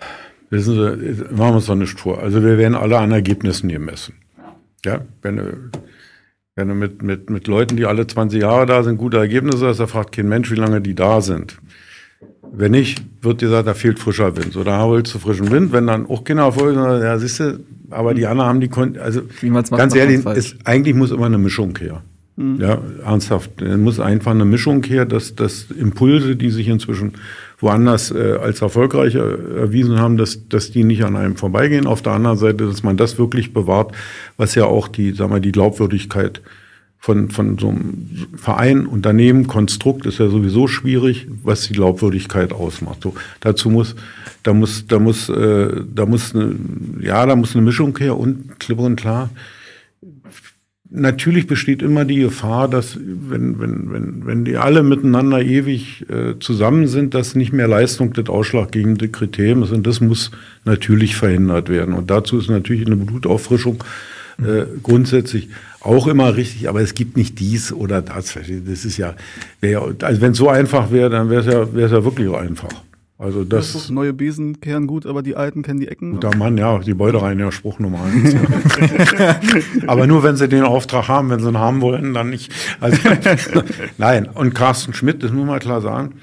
Wissen 0.51 0.75
Sie, 0.75 1.23
machen 1.33 1.37
wir 1.37 1.55
uns 1.55 1.67
doch 1.67 1.77
nicht 1.77 2.01
vor. 2.01 2.19
Also 2.19 2.43
wir 2.43 2.59
werden 2.59 2.75
alle 2.75 2.99
an 2.99 3.13
Ergebnissen 3.13 3.69
gemessen. 3.69 4.15
Ja, 4.85 5.03
wenn 5.23 5.37
du, 5.37 5.71
wenn 6.57 6.69
du 6.69 6.75
mit, 6.75 7.03
mit, 7.03 7.31
mit 7.31 7.47
Leuten, 7.47 7.77
die 7.77 7.87
alle 7.87 8.07
20 8.07 8.43
Jahre 8.43 8.67
da 8.67 8.83
sind, 8.83 8.97
gute 8.97 9.19
Ergebnisse 9.19 9.69
hast, 9.69 9.79
da 9.79 9.87
fragt 9.87 10.13
kein 10.17 10.29
Mensch, 10.29 10.51
wie 10.51 10.57
lange 10.57 10.81
die 10.81 10.97
da 10.97 11.21
sind. 11.21 11.59
Wenn 12.53 12.73
nicht, 12.73 13.03
wird 13.23 13.39
gesagt, 13.39 13.67
da 13.67 13.75
fehlt 13.75 13.99
frischer 13.99 14.37
Wind. 14.37 14.53
So, 14.53 14.65
da 14.65 14.83
holst 14.83 15.15
du 15.15 15.19
frischen 15.19 15.51
Wind. 15.51 15.73
Wenn 15.73 15.87
dann 15.87 16.07
auch 16.07 16.25
Kinder 16.25 16.45
Erfolg, 16.45 16.75
ja, 16.77 17.19
siehst 17.19 17.41
du, 17.41 17.61
aber 17.91 18.15
die 18.15 18.27
anderen 18.27 18.49
haben 18.49 18.61
die, 18.61 18.69
Kon 18.69 18.97
also 18.99 19.23
macht, 19.43 19.71
ganz 19.71 19.95
ehrlich, 19.95 20.25
ist, 20.27 20.57
eigentlich 20.65 20.95
muss 20.95 21.11
immer 21.11 21.27
eine 21.27 21.39
Mischung 21.39 21.77
her. 21.79 22.03
Mhm. 22.37 22.61
Ja, 22.61 22.79
ernsthaft. 23.05 23.61
Es 23.61 23.77
muss 23.77 24.01
einfach 24.01 24.31
eine 24.31 24.45
Mischung 24.45 24.83
her, 24.85 25.05
dass, 25.05 25.35
dass 25.35 25.67
Impulse, 25.71 26.37
die 26.37 26.51
sich 26.51 26.69
inzwischen 26.69 27.13
woanders 27.59 28.11
äh, 28.11 28.39
als 28.41 28.63
erfolgreich 28.63 29.15
erwiesen 29.15 29.99
haben, 29.99 30.17
dass, 30.17 30.49
dass 30.49 30.71
die 30.71 30.85
nicht 30.85 31.05
an 31.05 31.17
einem 31.17 31.37
vorbeigehen. 31.37 31.87
Auf 31.87 32.03
der 32.03 32.13
anderen 32.15 32.39
Seite, 32.39 32.67
dass 32.67 32.83
man 32.83 32.97
das 32.97 33.19
wirklich 33.19 33.53
bewahrt, 33.53 33.93
was 34.39 34.55
ja 34.55 34.65
auch 34.65 34.89
die, 34.89 35.13
sagen 35.13 35.33
wir, 35.33 35.41
die 35.41 35.53
Glaubwürdigkeit 35.53 36.41
von, 37.03 37.31
von 37.31 37.57
so 37.57 37.71
einem 37.71 38.29
Verein, 38.37 38.87
Unternehmen, 38.87 39.47
Konstrukt 39.47 40.05
ist 40.05 40.19
ja 40.19 40.29
sowieso 40.29 40.69
schwierig, 40.69 41.27
was 41.43 41.63
die 41.63 41.73
Glaubwürdigkeit 41.73 42.53
ausmacht. 42.53 42.99
So, 43.03 43.15
dazu 43.41 43.71
muss, 43.71 43.97
da 44.43 44.53
muss, 44.53 44.87
da 44.87 44.99
muss, 44.99 45.31
äh, 45.31 45.83
da 45.95 46.05
muss 46.05 46.35
eine, 46.35 46.55
ja, 47.01 47.25
da 47.25 47.37
muss 47.37 47.57
eine 47.57 47.65
Mischung 47.65 47.97
her 47.97 48.19
und 48.19 48.61
klipp 48.61 48.79
und 48.79 48.97
klar. 48.97 49.31
Natürlich 50.91 51.47
besteht 51.47 51.81
immer 51.81 52.05
die 52.05 52.17
Gefahr, 52.17 52.69
dass 52.69 52.99
wenn, 53.01 53.59
wenn, 53.59 53.93
wenn, 53.93 54.27
wenn 54.27 54.45
die 54.45 54.59
alle 54.59 54.83
miteinander 54.83 55.41
ewig 55.41 56.05
äh, 56.11 56.39
zusammen 56.39 56.87
sind, 56.87 57.15
dass 57.15 57.35
nicht 57.35 57.55
mehr 57.55 57.69
Leistung 57.69 58.13
das 58.13 58.29
ausschlaggebende 58.29 59.09
Kriterium 59.09 59.63
ist. 59.63 59.73
Und 59.73 59.87
das 59.87 60.03
muss 60.03 60.33
natürlich 60.67 61.17
verhindert 61.17 61.71
werden. 61.71 61.95
Und 61.95 62.11
dazu 62.11 62.37
ist 62.39 62.51
natürlich 62.51 62.87
eine 62.87 62.97
Blutauffrischung 62.97 63.83
äh, 64.45 64.67
grundsätzlich 64.83 65.49
auch 65.81 66.07
immer 66.07 66.37
richtig, 66.37 66.69
aber 66.69 66.81
es 66.81 66.95
gibt 66.95 67.17
nicht 67.17 67.39
dies 67.39 67.73
oder 67.73 68.03
das. 68.03 68.35
Das 68.35 68.85
ist 68.85 68.97
ja, 68.97 69.15
wär, 69.61 69.83
also 70.03 70.21
wenn 70.21 70.33
es 70.33 70.39
so 70.39 70.49
einfach 70.49 70.91
wäre, 70.91 71.11
dann 71.11 71.31
wäre 71.31 71.41
es 71.41 71.47
ja, 71.47 71.73
wäre 71.73 71.87
es 71.87 71.93
ja 71.93 72.05
wirklich 72.05 72.31
einfach. 72.35 72.71
Also 73.21 73.45
das, 73.45 73.75
das 73.75 73.91
neue 73.91 74.15
Besen 74.15 74.63
kehren 74.63 74.87
gut, 74.87 75.05
aber 75.05 75.23
die 75.23 75.37
alten 75.37 75.63
kennen 75.63 75.79
die 75.79 75.89
Ecken. 75.89 76.13
Guter 76.13 76.35
Mann, 76.35 76.57
ja, 76.57 76.79
die 76.79 76.95
Beute 76.95 77.21
rein, 77.21 77.39
ja, 77.39 77.53
Spruch 77.53 77.79
Nummer 77.79 78.01
eins. 78.03 78.35
Aber 79.87 80.07
nur 80.07 80.23
wenn 80.23 80.37
sie 80.37 80.49
den 80.49 80.63
Auftrag 80.63 81.09
haben, 81.09 81.29
wenn 81.29 81.39
sie 81.39 81.49
ihn 81.49 81.59
haben 81.59 81.83
wollen, 81.83 82.15
dann 82.15 82.31
nicht. 82.31 82.51
Also, 82.81 82.97
nein, 83.99 84.27
und 84.27 84.55
Carsten 84.55 84.95
Schmidt, 84.95 85.23
das 85.23 85.33
muss 85.33 85.47
man 85.47 85.61
klar 85.61 85.83
sagen. 85.83 86.15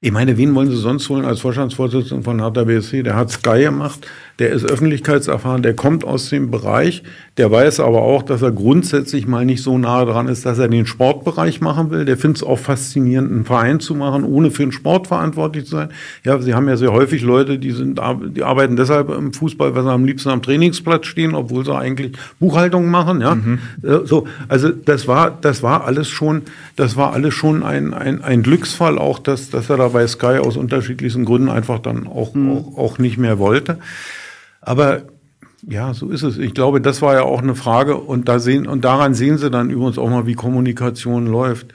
Ich 0.00 0.10
meine, 0.10 0.36
wen 0.36 0.52
wollen 0.56 0.70
sie 0.70 0.76
sonst 0.76 1.08
holen 1.08 1.24
als 1.24 1.38
Vorstandsvorsitzenden 1.38 2.24
von 2.24 2.40
Hertha 2.40 2.64
BSC? 2.64 3.04
Der 3.04 3.14
hat 3.14 3.30
Sky 3.30 3.62
gemacht 3.62 4.08
der 4.38 4.50
ist 4.50 4.64
öffentlichkeitserfahren, 4.64 5.62
der 5.62 5.74
kommt 5.74 6.04
aus 6.04 6.28
dem 6.28 6.50
Bereich, 6.50 7.04
der 7.36 7.50
weiß 7.50 7.80
aber 7.80 8.02
auch, 8.02 8.22
dass 8.22 8.42
er 8.42 8.50
grundsätzlich 8.50 9.26
mal 9.26 9.44
nicht 9.44 9.62
so 9.62 9.78
nahe 9.78 10.06
dran 10.06 10.28
ist, 10.28 10.44
dass 10.44 10.58
er 10.58 10.68
den 10.68 10.86
Sportbereich 10.86 11.60
machen 11.60 11.90
will. 11.90 12.04
Der 12.04 12.16
findet 12.16 12.38
es 12.38 12.42
auch 12.42 12.58
faszinierend, 12.58 13.30
einen 13.30 13.44
Verein 13.44 13.80
zu 13.80 13.94
machen, 13.94 14.24
ohne 14.24 14.50
für 14.50 14.62
den 14.62 14.72
Sport 14.72 15.06
verantwortlich 15.06 15.66
zu 15.66 15.72
sein. 15.72 15.88
Ja, 16.24 16.40
sie 16.40 16.54
haben 16.54 16.68
ja 16.68 16.76
sehr 16.76 16.92
häufig 16.92 17.22
Leute, 17.22 17.58
die 17.58 17.70
sind, 17.70 18.00
die 18.36 18.42
arbeiten 18.42 18.76
deshalb 18.76 19.10
im 19.10 19.32
Fußball, 19.32 19.74
weil 19.74 19.84
sie 19.84 19.90
am 19.90 20.04
liebsten 20.04 20.30
am 20.30 20.42
Trainingsplatz 20.42 21.06
stehen, 21.06 21.34
obwohl 21.34 21.64
sie 21.64 21.74
eigentlich 21.74 22.12
Buchhaltung 22.40 22.90
machen. 22.90 23.20
Ja, 23.20 23.36
mhm. 23.36 23.58
Äh, 23.82 24.04
so, 24.04 24.26
also 24.48 24.70
das 24.70 25.06
war, 25.06 25.36
das 25.40 25.62
war 25.62 25.84
alles 25.84 26.08
schon, 26.08 26.42
das 26.76 26.96
war 26.96 27.12
alles 27.12 27.34
schon 27.34 27.62
ein, 27.62 27.94
ein, 27.94 28.22
ein 28.22 28.42
Glücksfall, 28.42 28.98
auch 28.98 29.20
dass, 29.20 29.50
dass 29.50 29.70
er 29.70 29.76
da 29.76 29.88
bei 29.88 30.06
Sky 30.06 30.38
aus 30.40 30.56
unterschiedlichsten 30.56 31.24
Gründen 31.24 31.48
einfach 31.48 31.78
dann 31.78 32.06
auch, 32.06 32.34
mhm. 32.34 32.50
auch, 32.50 32.78
auch 32.78 32.98
nicht 32.98 33.16
mehr 33.16 33.38
wollte. 33.38 33.78
Aber 34.64 35.02
ja, 35.66 35.94
so 35.94 36.10
ist 36.10 36.22
es. 36.22 36.38
Ich 36.38 36.54
glaube, 36.54 36.80
das 36.80 37.00
war 37.02 37.14
ja 37.14 37.22
auch 37.22 37.42
eine 37.42 37.54
Frage 37.54 37.96
und 37.96 38.28
da 38.28 38.38
sehen, 38.38 38.66
und 38.66 38.84
daran 38.84 39.14
sehen 39.14 39.38
Sie 39.38 39.50
dann 39.50 39.70
übrigens 39.70 39.98
auch 39.98 40.10
mal, 40.10 40.26
wie 40.26 40.34
Kommunikation 40.34 41.26
läuft. 41.26 41.72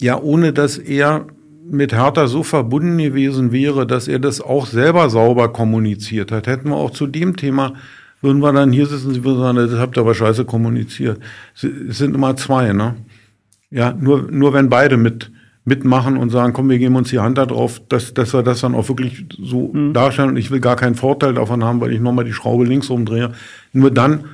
Ja, 0.00 0.20
ohne 0.20 0.52
dass 0.52 0.78
er 0.78 1.26
mit 1.68 1.92
Hertha 1.92 2.26
so 2.26 2.42
verbunden 2.42 2.98
gewesen 2.98 3.52
wäre, 3.52 3.86
dass 3.86 4.06
er 4.06 4.18
das 4.18 4.40
auch 4.40 4.66
selber 4.66 5.08
sauber 5.08 5.52
kommuniziert 5.52 6.30
hat, 6.30 6.46
hätten 6.46 6.68
wir 6.68 6.76
auch 6.76 6.90
zu 6.90 7.06
dem 7.06 7.36
Thema, 7.36 7.74
würden 8.20 8.40
wir 8.40 8.52
dann 8.52 8.72
hier 8.72 8.86
sitzen, 8.86 9.14
Sie 9.14 9.24
würden 9.24 9.40
sagen, 9.40 9.56
das 9.56 9.78
habt 9.78 9.96
ihr 9.96 10.00
aber 10.00 10.14
scheiße 10.14 10.44
kommuniziert. 10.44 11.20
Es 11.54 11.98
sind 11.98 12.14
immer 12.14 12.36
zwei, 12.36 12.72
ne? 12.72 12.96
Ja, 13.70 13.92
nur, 13.92 14.30
nur 14.30 14.52
wenn 14.52 14.68
beide 14.68 14.96
mit, 14.96 15.30
mitmachen 15.64 16.16
und 16.16 16.30
sagen, 16.30 16.52
komm, 16.52 16.68
wir 16.68 16.78
geben 16.78 16.96
uns 16.96 17.08
die 17.08 17.18
Hand 17.18 17.38
darauf, 17.38 17.80
dass, 17.88 18.12
dass 18.12 18.34
wir 18.34 18.42
das 18.42 18.60
dann 18.60 18.74
auch 18.74 18.88
wirklich 18.88 19.26
so 19.38 19.72
mhm. 19.72 19.94
darstellen. 19.94 20.30
Und 20.30 20.36
ich 20.36 20.50
will 20.50 20.60
gar 20.60 20.76
keinen 20.76 20.94
Vorteil 20.94 21.34
davon 21.34 21.64
haben, 21.64 21.80
weil 21.80 21.92
ich 21.92 22.00
nochmal 22.00 22.24
die 22.24 22.34
Schraube 22.34 22.64
links 22.64 22.90
umdrehe. 22.90 23.32
Nur 23.72 23.90
dann 23.90 24.24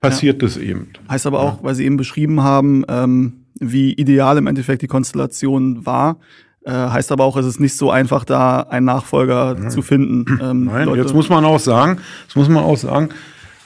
passiert 0.00 0.42
ja. 0.42 0.48
das 0.48 0.56
eben. 0.56 0.88
Heißt 1.08 1.26
aber 1.26 1.40
auch, 1.40 1.58
ja. 1.58 1.64
weil 1.64 1.74
Sie 1.74 1.84
eben 1.84 1.96
beschrieben 1.96 2.42
haben, 2.42 2.84
ähm, 2.88 3.44
wie 3.60 3.92
ideal 3.92 4.38
im 4.38 4.48
Endeffekt 4.48 4.82
die 4.82 4.88
Konstellation 4.88 5.86
war. 5.86 6.18
Äh, 6.64 6.72
heißt 6.72 7.12
aber 7.12 7.24
auch, 7.24 7.36
es 7.36 7.46
ist 7.46 7.60
nicht 7.60 7.76
so 7.76 7.90
einfach, 7.90 8.24
da 8.24 8.60
einen 8.60 8.86
Nachfolger 8.86 9.56
ja. 9.60 9.68
zu 9.68 9.82
finden. 9.82 10.24
Ähm, 10.42 10.64
Nein, 10.64 10.86
Leute. 10.86 11.02
jetzt 11.02 11.14
muss 11.14 11.28
man 11.28 11.44
auch 11.44 11.60
sagen, 11.60 11.98
jetzt 12.24 12.34
muss 12.34 12.48
man 12.48 12.64
auch 12.64 12.76
sagen, 12.76 13.10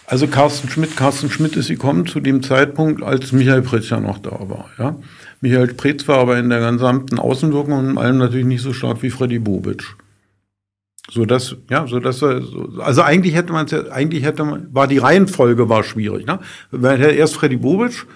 also 0.07 0.27
Carsten 0.27 0.69
Schmidt, 0.69 0.97
Carsten 0.97 1.31
Schmidt 1.31 1.57
ist 1.57 1.69
gekommen 1.69 2.07
zu 2.07 2.21
dem 2.21 2.43
Zeitpunkt, 2.43 3.03
als 3.03 3.33
Michael 3.33 3.63
Pritzker 3.63 4.01
noch 4.01 4.19
da 4.19 4.31
war. 4.31 4.67
Ja? 4.79 4.97
Michael 5.41 5.75
Preetz 5.75 6.07
war 6.09 6.19
aber 6.19 6.39
in 6.39 6.49
der 6.49 6.73
gesamten 6.73 7.19
Außenwirkung 7.19 7.73
und 7.73 7.91
in 7.91 7.99
allem 7.99 8.19
natürlich 8.19 8.47
nicht 8.47 8.63
so 8.63 8.73
stark 8.73 9.03
wie 9.03 9.11
Freddy 9.11 9.39
Bobic. 9.39 9.97
So 11.09 11.25
dass, 11.25 11.55
ja, 11.71 11.87
so 11.87 12.01
dass 12.01 12.23
also 12.23 13.03
eigentlich 13.03 13.35
hätte 13.35 13.53
man 13.53 13.67
ja, 13.69 13.91
eigentlich 13.91 14.25
hätte 14.25 14.45
man, 14.45 14.75
war 14.75 14.89
die 14.89 14.99
Reihenfolge 14.99 15.69
war 15.69 15.85
schwierig, 15.85 16.27
ne? 16.27 16.41
Wenn 16.73 17.01
erst 17.01 17.37
Freddy 17.37 17.57
Bobic, 17.57 18.07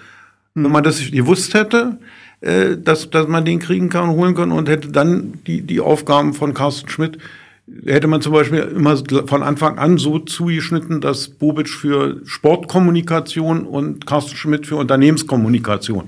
wenn 0.55 0.65
hm. 0.65 0.71
man 0.71 0.83
das 0.83 0.99
gewusst 1.09 1.53
hätte, 1.53 1.99
äh, 2.41 2.75
dass, 2.77 3.09
dass 3.09 3.27
man 3.27 3.45
den 3.45 3.59
kriegen 3.59 3.89
kann 3.89 4.09
und 4.09 4.15
holen 4.15 4.35
kann 4.35 4.51
und 4.51 4.67
hätte 4.67 4.89
dann 4.89 5.39
die, 5.47 5.61
die 5.61 5.79
Aufgaben 5.79 6.33
von 6.33 6.53
Carsten 6.53 6.89
Schmidt 6.89 7.17
hätte 7.85 8.07
man 8.07 8.21
zum 8.21 8.33
Beispiel 8.33 8.59
immer 8.59 8.97
von 9.27 9.43
Anfang 9.43 9.77
an 9.77 9.97
so 9.97 10.19
zugeschnitten, 10.19 11.01
dass 11.01 11.29
Bobic 11.29 11.69
für 11.69 12.21
Sportkommunikation 12.25 13.65
und 13.65 14.05
Carsten 14.05 14.35
Schmidt 14.35 14.67
für 14.67 14.75
Unternehmenskommunikation. 14.75 16.05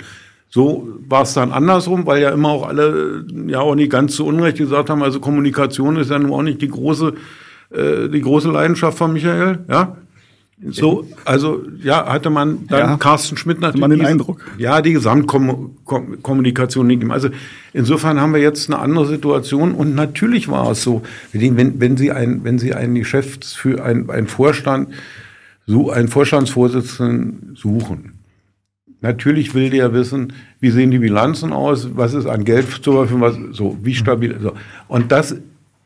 So 0.55 0.87
war 1.09 1.23
es 1.23 1.33
dann 1.33 1.51
andersrum, 1.51 2.05
weil 2.05 2.21
ja 2.21 2.29
immer 2.29 2.49
auch 2.49 2.67
alle 2.67 3.25
ja 3.47 3.59
auch 3.61 3.73
nicht 3.73 3.91
ganz 3.91 4.13
zu 4.15 4.23
Unrecht 4.27 4.59
gesagt 4.59 4.91
haben, 4.91 5.01
also 5.01 5.19
Kommunikation 5.19 5.97
ist 5.97 6.11
ja 6.11 6.19
nun 6.19 6.31
auch 6.31 6.43
nicht 6.43 6.61
die 6.61 6.67
große, 6.67 7.13
äh, 7.71 8.07
die 8.07 8.21
große 8.21 8.51
Leidenschaft 8.51 8.99
von 8.99 9.13
Michael, 9.13 9.65
ja. 9.67 9.97
So, 10.69 11.07
also 11.25 11.63
ja, 11.81 12.05
hatte 12.05 12.29
man 12.29 12.67
dann 12.67 12.79
Ja. 12.79 12.97
Carsten 12.97 13.35
Schmidt 13.35 13.61
natürlich. 13.61 13.81
man 13.81 13.89
den 13.89 13.99
diese- 13.99 14.11
Eindruck. 14.11 14.41
Ja, 14.59 14.81
die 14.83 14.93
Gesamtkommunikation 14.93 16.85
nicht. 16.85 17.03
Also 17.09 17.29
insofern 17.73 18.21
haben 18.21 18.33
wir 18.33 18.39
jetzt 18.39 18.69
eine 18.69 18.79
andere 18.79 19.07
Situation 19.07 19.73
und 19.73 19.95
natürlich 19.95 20.49
war 20.49 20.69
es 20.71 20.83
so, 20.83 21.01
wenn, 21.31 21.57
wenn, 21.57 21.81
wenn 21.81 21.97
Sie 21.97 22.11
ein, 22.11 22.43
wenn 22.43 22.59
Sie 22.59 22.75
einen 22.75 22.93
Geschäfts 22.93 23.53
für 23.53 23.83
ein, 23.83 24.07
ein 24.11 24.27
Vorstand, 24.27 24.89
so 25.65 25.89
einen 25.89 26.07
Vorstandsvorsitzenden 26.09 27.55
suchen. 27.55 28.12
Natürlich 29.03 29.53
will 29.53 29.69
der 29.69 29.93
wissen, 29.93 30.31
wie 30.61 30.69
sehen 30.71 30.89
die 30.89 30.99
Bilanzen 30.99 31.51
aus, 31.51 31.89
was 31.93 32.13
ist 32.13 32.25
an 32.25 32.45
Geld 32.45 32.69
zur 32.81 33.05
Verfügung, 33.05 33.21
was, 33.21 33.35
so, 33.51 33.77
wie 33.83 33.95
stabil, 33.95 34.37
so. 34.41 34.53
Und 34.87 35.11
das 35.11 35.35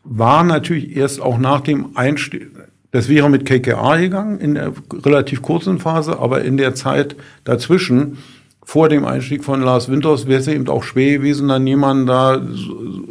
war 0.03 0.43
natürlich 0.43 0.95
erst 0.95 1.19
auch 1.19 1.39
nach 1.39 1.61
dem 1.61 1.87
Einstieg, 1.95 2.51
das 2.91 3.09
wäre 3.09 3.27
mit 3.31 3.43
KKA 3.43 3.97
gegangen 3.97 4.39
in 4.39 4.53
der 4.53 4.71
relativ 5.03 5.41
kurzen 5.41 5.79
Phase, 5.79 6.19
aber 6.19 6.43
in 6.43 6.57
der 6.57 6.75
Zeit 6.75 7.15
dazwischen, 7.43 8.19
vor 8.63 8.87
dem 8.87 9.03
Einstieg 9.03 9.43
von 9.43 9.61
Lars 9.61 9.89
Winters, 9.89 10.27
wäre 10.27 10.39
es 10.41 10.47
eben 10.47 10.67
auch 10.67 10.83
schwer 10.83 11.17
gewesen, 11.17 11.47
dann 11.47 11.65
jemanden 11.65 12.05
da 12.05 12.39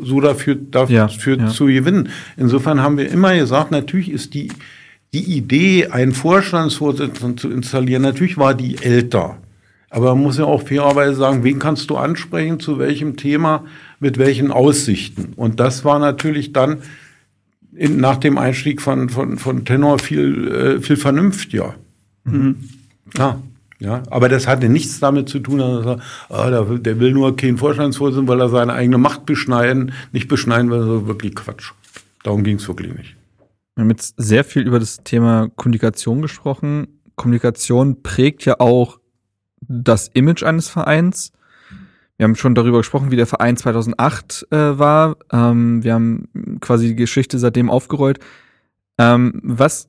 so, 0.02 0.20
dafür, 0.20 0.54
dafür 0.54 0.94
Ja, 0.94 1.44
ja. 1.44 1.48
zu 1.48 1.66
gewinnen. 1.66 2.10
Insofern 2.36 2.80
haben 2.80 2.96
wir 2.96 3.10
immer 3.10 3.34
gesagt, 3.34 3.72
natürlich 3.72 4.12
ist 4.12 4.34
die, 4.34 4.52
die 5.12 5.36
Idee, 5.36 5.88
einen 5.88 6.12
Vorstandsvorsitzenden 6.12 7.38
zu 7.38 7.50
installieren, 7.50 8.02
natürlich 8.02 8.38
war 8.38 8.54
die 8.54 8.76
älter. 8.80 9.38
Aber 9.96 10.14
man 10.14 10.24
muss 10.24 10.36
ja 10.36 10.44
auch 10.44 10.60
fairerweise 10.60 11.14
sagen, 11.14 11.42
wen 11.42 11.58
kannst 11.58 11.88
du 11.88 11.96
ansprechen, 11.96 12.60
zu 12.60 12.78
welchem 12.78 13.16
Thema, 13.16 13.64
mit 13.98 14.18
welchen 14.18 14.50
Aussichten. 14.52 15.32
Und 15.36 15.58
das 15.58 15.86
war 15.86 15.98
natürlich 15.98 16.52
dann 16.52 16.82
in, 17.74 17.96
nach 17.96 18.18
dem 18.18 18.36
Einstieg 18.36 18.82
von, 18.82 19.08
von, 19.08 19.38
von 19.38 19.64
Tenor 19.64 19.98
viel, 19.98 20.48
äh, 20.48 20.80
viel 20.82 20.98
vernünftiger. 20.98 21.76
Ja, 23.16 23.40
ja, 23.78 24.02
aber 24.10 24.28
das 24.28 24.46
hatte 24.46 24.68
nichts 24.68 25.00
damit 25.00 25.30
zu 25.30 25.38
tun, 25.38 25.60
dass 25.60 25.86
er 25.86 26.00
ah, 26.28 26.50
der, 26.50 26.68
will- 26.68 26.78
der 26.78 27.00
will 27.00 27.12
nur 27.12 27.34
keinen 27.34 27.56
Vorstandsvorsitzenden, 27.56 28.28
weil 28.28 28.40
er 28.42 28.50
seine 28.50 28.74
eigene 28.74 28.98
Macht 28.98 29.24
beschneiden, 29.24 29.92
nicht 30.12 30.28
beschneiden, 30.28 30.70
weil 30.70 30.82
so 30.82 31.06
wirklich 31.06 31.34
Quatsch. 31.34 31.72
Darum 32.22 32.44
ging 32.44 32.56
es 32.56 32.68
wirklich 32.68 32.92
nicht. 32.92 33.16
Wir 33.76 33.82
haben 33.84 33.90
jetzt 33.90 34.12
sehr 34.18 34.44
viel 34.44 34.66
über 34.66 34.78
das 34.78 34.98
Thema 35.04 35.48
Kommunikation 35.56 36.20
gesprochen. 36.20 37.00
Kommunikation 37.14 38.02
prägt 38.02 38.44
ja 38.44 38.60
auch 38.60 38.98
das 39.60 40.08
Image 40.08 40.42
eines 40.42 40.68
Vereins. 40.68 41.32
Wir 42.16 42.24
haben 42.24 42.36
schon 42.36 42.54
darüber 42.54 42.78
gesprochen, 42.78 43.10
wie 43.10 43.16
der 43.16 43.26
Verein 43.26 43.56
2008 43.56 44.46
äh, 44.50 44.56
war. 44.78 45.16
Ähm, 45.30 45.84
wir 45.84 45.94
haben 45.94 46.28
quasi 46.60 46.88
die 46.88 46.96
Geschichte 46.96 47.38
seitdem 47.38 47.68
aufgerollt. 47.68 48.18
Ähm, 48.98 49.40
was, 49.42 49.88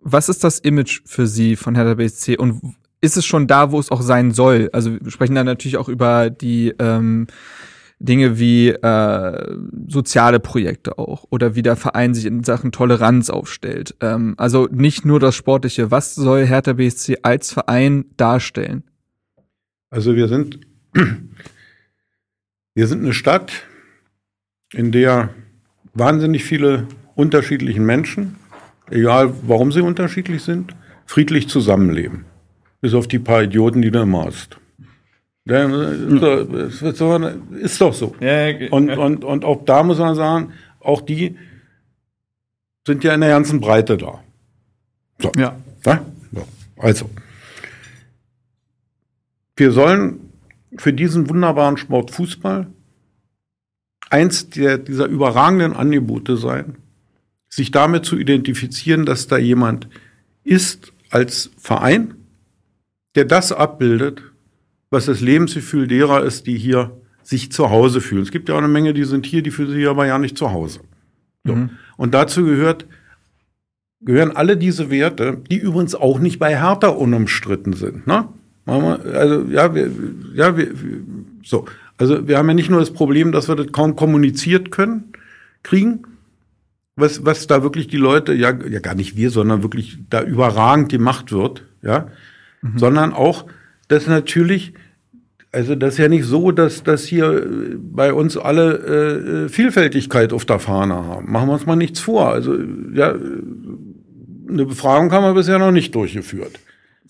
was 0.00 0.28
ist 0.28 0.42
das 0.42 0.58
Image 0.58 1.02
für 1.06 1.26
Sie 1.26 1.54
von 1.56 1.76
Hertha 1.76 1.94
BSC 1.94 2.36
und 2.36 2.60
ist 3.00 3.16
es 3.16 3.24
schon 3.24 3.46
da, 3.46 3.70
wo 3.70 3.78
es 3.78 3.90
auch 3.90 4.02
sein 4.02 4.32
soll? 4.32 4.68
Also 4.72 4.92
wir 5.00 5.10
sprechen 5.10 5.34
dann 5.34 5.46
natürlich 5.46 5.76
auch 5.76 5.88
über 5.88 6.28
die 6.28 6.74
ähm, 6.78 7.28
Dinge 8.00 8.38
wie 8.38 8.70
äh, 8.70 9.56
soziale 9.86 10.40
Projekte 10.40 10.98
auch 10.98 11.24
oder 11.30 11.54
wie 11.54 11.62
der 11.62 11.76
Verein 11.76 12.14
sich 12.14 12.26
in 12.26 12.42
Sachen 12.42 12.72
Toleranz 12.72 13.30
aufstellt. 13.30 13.94
Ähm, 14.00 14.34
also 14.38 14.68
nicht 14.70 15.04
nur 15.04 15.20
das 15.20 15.36
Sportliche. 15.36 15.90
Was 15.90 16.14
soll 16.14 16.46
Hertha 16.46 16.72
BSC 16.72 17.18
als 17.22 17.52
Verein 17.52 18.06
darstellen? 18.16 18.84
Also 19.90 20.14
wir 20.16 20.28
sind, 20.28 20.60
wir 22.74 22.86
sind 22.86 23.02
eine 23.02 23.12
Stadt, 23.12 23.52
in 24.72 24.92
der 24.92 25.30
wahnsinnig 25.94 26.44
viele 26.44 26.86
unterschiedliche 27.16 27.80
Menschen, 27.80 28.36
egal 28.88 29.32
warum 29.42 29.72
sie 29.72 29.80
unterschiedlich 29.80 30.42
sind, 30.42 30.74
friedlich 31.06 31.48
zusammenleben. 31.48 32.24
Bis 32.80 32.94
auf 32.94 33.08
die 33.08 33.18
paar 33.18 33.42
Idioten, 33.42 33.82
die 33.82 33.90
du 33.90 34.00
immer 34.00 34.24
hast. 34.26 34.58
Ja, 35.44 35.64
Ist 37.60 37.80
doch- 37.80 37.92
so-. 37.94 38.14
Und, 38.70 38.90
und, 38.90 39.24
und 39.24 39.44
auch 39.44 39.64
da 39.64 39.82
muss 39.82 39.98
man 39.98 40.14
sagen, 40.14 40.52
auch 40.78 41.00
die 41.02 41.36
sind 42.86 43.02
ja 43.04 43.14
in 43.14 43.20
der 43.20 43.30
ganzen 43.30 43.60
Breite 43.60 43.96
da. 43.98 44.22
So. 45.18 45.32
Ja. 45.36 45.56
Ja? 45.84 46.04
So. 46.32 46.46
Also. 46.78 47.10
Wir 49.60 49.72
sollen 49.72 50.20
für 50.78 50.94
diesen 50.94 51.28
wunderbaren 51.28 51.76
Sport 51.76 52.12
Fußball 52.12 52.68
eins 54.08 54.48
der, 54.48 54.78
dieser 54.78 55.04
überragenden 55.04 55.74
Angebote 55.74 56.38
sein, 56.38 56.76
sich 57.50 57.70
damit 57.70 58.06
zu 58.06 58.16
identifizieren, 58.16 59.04
dass 59.04 59.26
da 59.26 59.36
jemand 59.36 59.86
ist 60.44 60.94
als 61.10 61.50
Verein, 61.58 62.14
der 63.14 63.26
das 63.26 63.52
abbildet, 63.52 64.22
was 64.88 65.04
das 65.04 65.20
Lebensgefühl 65.20 65.86
derer 65.86 66.24
ist, 66.24 66.46
die 66.46 66.56
hier 66.56 66.98
sich 67.22 67.52
zu 67.52 67.68
Hause 67.68 68.00
fühlen. 68.00 68.22
Es 68.22 68.30
gibt 68.30 68.48
ja 68.48 68.54
auch 68.54 68.60
eine 68.60 68.68
Menge, 68.68 68.94
die 68.94 69.04
sind 69.04 69.26
hier, 69.26 69.42
die 69.42 69.50
fühlen 69.50 69.72
sich 69.72 69.86
aber 69.86 70.06
ja 70.06 70.18
nicht 70.18 70.38
zu 70.38 70.52
Hause. 70.52 70.80
So. 71.44 71.54
Mhm. 71.54 71.70
Und 71.98 72.14
dazu 72.14 72.46
gehört, 72.46 72.86
gehören 74.00 74.34
alle 74.34 74.56
diese 74.56 74.88
Werte, 74.90 75.42
die 75.50 75.58
übrigens 75.58 75.94
auch 75.94 76.18
nicht 76.18 76.38
bei 76.38 76.58
Hertha 76.58 76.88
unumstritten 76.88 77.74
sind. 77.74 78.06
Ne? 78.06 78.26
Machen 78.66 78.82
wir- 78.82 79.14
Also 79.18 79.44
ja, 79.50 79.74
wir, 79.74 79.90
ja, 80.34 80.56
wir, 80.56 80.68
so. 81.42 81.64
Also 81.98 82.26
wir 82.26 82.38
haben 82.38 82.48
ja 82.48 82.54
nicht 82.54 82.70
nur 82.70 82.80
das 82.80 82.92
Problem, 82.92 83.30
dass 83.32 83.48
wir 83.48 83.56
das 83.56 83.72
kaum 83.72 83.94
kommuniziert 83.96 84.70
können, 84.70 85.12
kriegen, 85.62 86.02
was, 86.96 87.24
was 87.26 87.46
da 87.46 87.62
wirklich 87.62 87.88
die 87.88 87.96
Leute, 87.98 88.32
ja, 88.32 88.52
ja 88.52 88.80
gar 88.80 88.94
nicht 88.94 89.16
wir, 89.16 89.30
sondern 89.30 89.62
wirklich 89.62 89.98
da 90.08 90.22
überragend 90.22 90.88
gemacht 90.90 91.30
wird, 91.32 91.64
ja, 91.82 92.08
sondern 92.76 93.12
auch, 93.14 93.46
dass 93.88 94.06
natürlich, 94.06 94.74
also 95.52 95.74
das 95.74 95.94
ist 95.94 95.98
ja 95.98 96.08
nicht 96.08 96.24
so, 96.24 96.52
dass, 96.52 96.82
dass 96.84 97.04
hier 97.04 97.32
äh, 97.42 97.76
bei 97.78 98.12
uns 98.12 98.36
alle 98.36 99.44
äh, 99.44 99.48
Vielfältigkeit 99.48 100.32
auf 100.34 100.44
der 100.44 100.58
Fahne 100.58 100.94
haben. 100.94 101.30
Machen 101.32 101.48
wir 101.48 101.54
uns 101.54 101.66
mal 101.66 101.76
nichts 101.76 102.00
vor. 102.00 102.28
Also 102.28 102.56
ja, 102.94 103.14
eine 104.48 104.64
Befragung 104.66 105.10
haben 105.12 105.24
wir 105.24 105.34
bisher 105.34 105.58
noch 105.58 105.72
nicht 105.72 105.94
durchgeführt. 105.94 106.58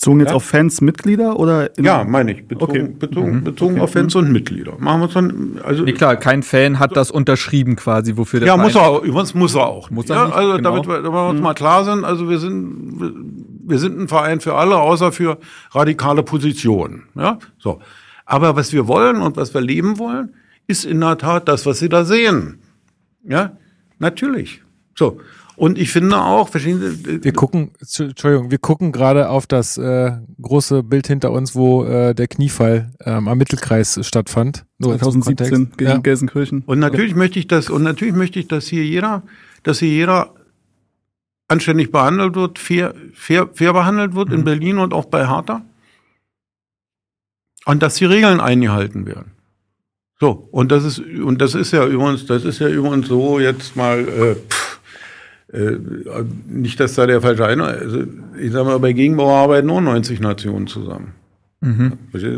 Bezogen 0.00 0.20
jetzt 0.20 0.30
Ja. 0.30 0.36
auf 0.36 0.44
Fans, 0.44 0.80
Mitglieder 0.80 1.38
oder? 1.38 1.76
in- 1.76 1.84
Ja, 1.84 2.04
meine 2.04 2.32
ich. 2.32 2.48
Bezogen, 2.48 2.70
Okay. 2.72 2.88
bezogen, 2.98 3.44
bezogen 3.44 3.80
auf 3.82 3.92
Fans 3.92 4.14
und 4.14 4.32
Mitglieder. 4.32 4.72
Machen 4.78 5.00
wir 5.00 5.04
uns 5.04 5.12
dann, 5.12 5.60
also. 5.62 5.82
Nee, 5.84 5.92
klar, 5.92 6.16
kein 6.16 6.42
Fan 6.42 6.78
hat 6.78 6.96
das 6.96 7.10
unterschrieben 7.10 7.76
quasi, 7.76 8.16
wofür 8.16 8.40
der 8.40 8.46
Ja, 8.46 8.54
Verein 8.54 8.66
muss 8.66 8.74
er 8.76 8.88
auch, 8.88 9.02
übrigens 9.02 9.34
muss 9.34 9.54
er 9.54 9.66
auch. 9.66 9.90
Muss 9.90 10.08
er 10.08 10.16
ja, 10.16 10.24
nicht, 10.24 10.34
also 10.34 10.56
genau. 10.56 10.70
damit, 10.70 10.88
wir, 10.88 10.94
damit 11.02 11.12
wir 11.12 11.28
uns 11.28 11.40
mal 11.42 11.52
klar 11.52 11.84
sind, 11.84 12.06
also 12.06 12.30
wir 12.30 12.38
sind, 12.38 12.94
wir 13.66 13.78
sind 13.78 14.00
ein 14.00 14.08
Verein 14.08 14.40
für 14.40 14.54
alle, 14.54 14.78
außer 14.78 15.12
für 15.12 15.36
radikale 15.72 16.22
Positionen. 16.22 17.02
Ja, 17.14 17.38
so. 17.58 17.80
Aber 18.24 18.56
was 18.56 18.72
wir 18.72 18.88
wollen 18.88 19.20
und 19.20 19.36
was 19.36 19.52
wir 19.52 19.60
leben 19.60 19.98
wollen, 19.98 20.32
ist 20.66 20.86
in 20.86 21.00
der 21.00 21.18
Tat 21.18 21.46
das, 21.46 21.66
was 21.66 21.78
Sie 21.78 21.90
da 21.90 22.06
sehen. 22.06 22.60
Ja, 23.28 23.52
natürlich. 23.98 24.62
So. 24.94 25.20
Und 25.60 25.76
ich 25.76 25.92
finde 25.92 26.18
auch, 26.18 26.48
verstehen 26.48 26.80
Sie, 26.80 27.22
Wir 27.22 27.34
gucken, 27.34 27.72
Entschuldigung, 27.80 28.50
wir 28.50 28.56
gucken 28.56 28.92
gerade 28.92 29.28
auf 29.28 29.46
das 29.46 29.76
äh, 29.76 30.12
große 30.40 30.82
Bild 30.82 31.06
hinter 31.06 31.32
uns, 31.32 31.54
wo 31.54 31.84
äh, 31.84 32.14
der 32.14 32.28
Kniefall 32.28 32.94
ähm, 33.04 33.28
am 33.28 33.36
Mittelkreis 33.36 34.00
stattfand. 34.00 34.64
Nur 34.78 34.92
zum 34.92 35.20
2017 35.20 35.50
Kontext. 35.50 35.76
gegen 35.78 35.90
Ja. 35.90 35.98
Gelsenkirchen. 35.98 36.62
Und 36.64 36.78
natürlich 36.78 37.14
möchte 37.14 37.38
ich 37.38 37.46
das, 37.46 37.68
und 37.68 37.82
natürlich 37.82 38.14
möchte 38.14 38.38
ich, 38.40 38.48
dass 38.48 38.68
hier 38.68 38.86
jeder, 38.86 39.22
dass 39.62 39.80
hier 39.80 39.90
jeder 39.90 40.32
anständig 41.46 41.92
behandelt 41.92 42.36
wird, 42.36 42.58
fair, 42.58 42.94
fair, 43.12 43.50
fair 43.52 43.74
behandelt 43.74 44.14
wird 44.14 44.32
in 44.32 44.44
Berlin 44.44 44.78
und 44.78 44.94
auch 44.94 45.04
bei 45.04 45.28
Hertha. 45.28 45.60
Und 47.66 47.82
dass 47.82 47.96
die 47.96 48.06
Regeln 48.06 48.40
eingehalten 48.40 49.04
werden. 49.04 49.32
So, 50.18 50.48
und 50.52 50.72
das 50.72 50.84
ist, 50.84 51.00
und 51.00 51.42
das 51.42 51.54
ist 51.54 51.72
ja 51.72 51.86
übrigens, 51.86 52.24
das 52.24 52.46
ist 52.46 52.60
ja 52.60 52.68
übrigens 52.68 53.08
so 53.08 53.38
jetzt 53.38 53.76
mal, 53.76 54.08
äh, 54.08 54.34
pff, 54.36 54.69
äh, 55.52 55.76
nicht, 56.48 56.78
dass 56.78 56.94
da 56.94 57.06
der 57.06 57.20
falsche 57.20 57.46
Eindruck, 57.46 57.68
also 57.68 58.04
ich 58.40 58.52
sag 58.52 58.64
mal, 58.64 58.78
bei 58.78 58.92
Gegenbau 58.92 59.34
arbeiten 59.34 59.66
nur 59.66 59.80
90 59.80 60.20
Nationen 60.20 60.66
zusammen. 60.66 61.14
Mhm. 61.60 61.92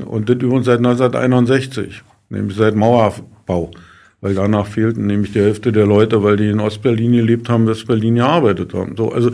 Und 0.07 0.29
das 0.29 0.37
übrigens 0.37 0.67
seit 0.67 0.79
1961, 0.79 2.03
nämlich 2.31 2.57
seit 2.57 2.75
Mauerbau. 2.75 3.71
Weil 4.21 4.35
danach 4.35 4.67
fehlten 4.67 5.07
nämlich 5.07 5.33
die 5.33 5.41
Hälfte 5.41 5.73
der 5.73 5.85
Leute, 5.85 6.23
weil 6.23 6.37
die 6.37 6.49
in 6.49 6.61
Ostberlin 6.61 7.13
gelebt 7.13 7.49
haben, 7.49 7.67
Westberlin 7.67 8.15
gearbeitet 8.15 8.73
haben. 8.73 8.97
So, 8.97 9.11
also, 9.11 9.33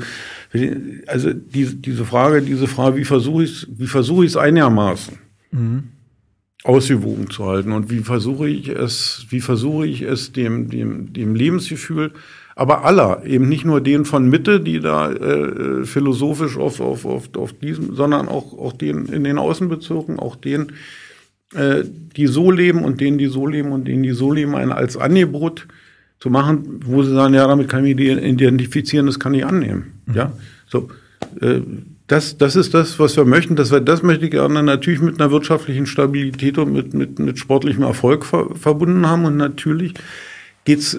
also 1.06 1.32
diese, 1.34 1.76
diese 1.76 2.04
Frage, 2.06 2.40
diese 2.40 2.66
Frage, 2.66 2.96
wie 2.96 3.04
versuche 3.04 3.44
ich 3.44 3.50
es, 3.50 3.68
wie 3.76 3.86
versuche 3.86 4.24
ich 4.24 4.30
es 4.30 4.36
einigermaßen 4.38 5.18
ausgewogen 6.64 7.30
zu 7.30 7.46
halten 7.46 7.72
und 7.72 7.90
wie 7.90 8.00
versuche 8.00 8.48
ich 8.48 8.68
es, 8.68 9.26
wie 9.30 9.40
versuche 9.40 9.86
ich 9.86 10.02
es 10.02 10.32
dem, 10.32 10.68
dem, 10.68 11.12
dem 11.12 11.34
Lebensgefühl 11.34 12.12
aber 12.58 12.84
aller, 12.84 13.24
eben 13.24 13.48
nicht 13.48 13.64
nur 13.64 13.80
den 13.80 14.04
von 14.04 14.28
Mitte, 14.28 14.58
die 14.58 14.80
da 14.80 15.12
äh, 15.12 15.84
philosophisch 15.84 16.56
auf, 16.56 16.80
auf, 16.80 17.04
auf, 17.04 17.30
auf 17.36 17.52
diesem, 17.52 17.94
sondern 17.94 18.26
auch, 18.26 18.52
auch 18.58 18.72
den 18.72 19.06
in 19.06 19.22
den 19.22 19.38
Außenbezirken, 19.38 20.18
auch 20.18 20.34
den, 20.34 20.72
äh, 21.54 21.84
die 22.16 22.26
so 22.26 22.50
leben 22.50 22.82
und 22.82 23.00
denen, 23.00 23.16
die 23.16 23.26
so 23.26 23.46
leben 23.46 23.70
und 23.70 23.86
denen, 23.86 24.02
die 24.02 24.10
so 24.10 24.32
leben, 24.32 24.56
ein 24.56 24.72
als 24.72 24.96
Angebot 24.96 25.68
zu 26.18 26.30
machen, 26.30 26.80
wo 26.84 27.04
sie 27.04 27.12
sagen, 27.12 27.32
ja, 27.32 27.46
damit 27.46 27.68
kann 27.68 27.86
ich 27.86 27.94
mich 27.94 28.08
identifizieren, 28.08 29.06
das 29.06 29.20
kann 29.20 29.34
ich 29.34 29.46
annehmen. 29.46 29.92
Mhm. 30.06 30.14
Ja, 30.14 30.32
so. 30.66 30.88
Äh, 31.40 31.60
das, 32.08 32.38
das 32.38 32.56
ist 32.56 32.74
das, 32.74 32.98
was 32.98 33.16
wir 33.16 33.24
möchten. 33.24 33.54
Das, 33.54 33.68
das 33.84 34.02
möchte 34.02 34.24
ich 34.24 34.30
gerne 34.32 34.64
natürlich 34.64 35.00
mit 35.00 35.20
einer 35.20 35.30
wirtschaftlichen 35.30 35.86
Stabilität 35.86 36.58
und 36.58 36.72
mit, 36.72 36.92
mit, 36.92 37.18
mit 37.18 37.38
sportlichem 37.38 37.82
Erfolg 37.84 38.24
ver, 38.24 38.48
verbunden 38.56 39.06
haben. 39.06 39.26
Und 39.26 39.36
natürlich 39.36 39.92
geht's 40.68 40.98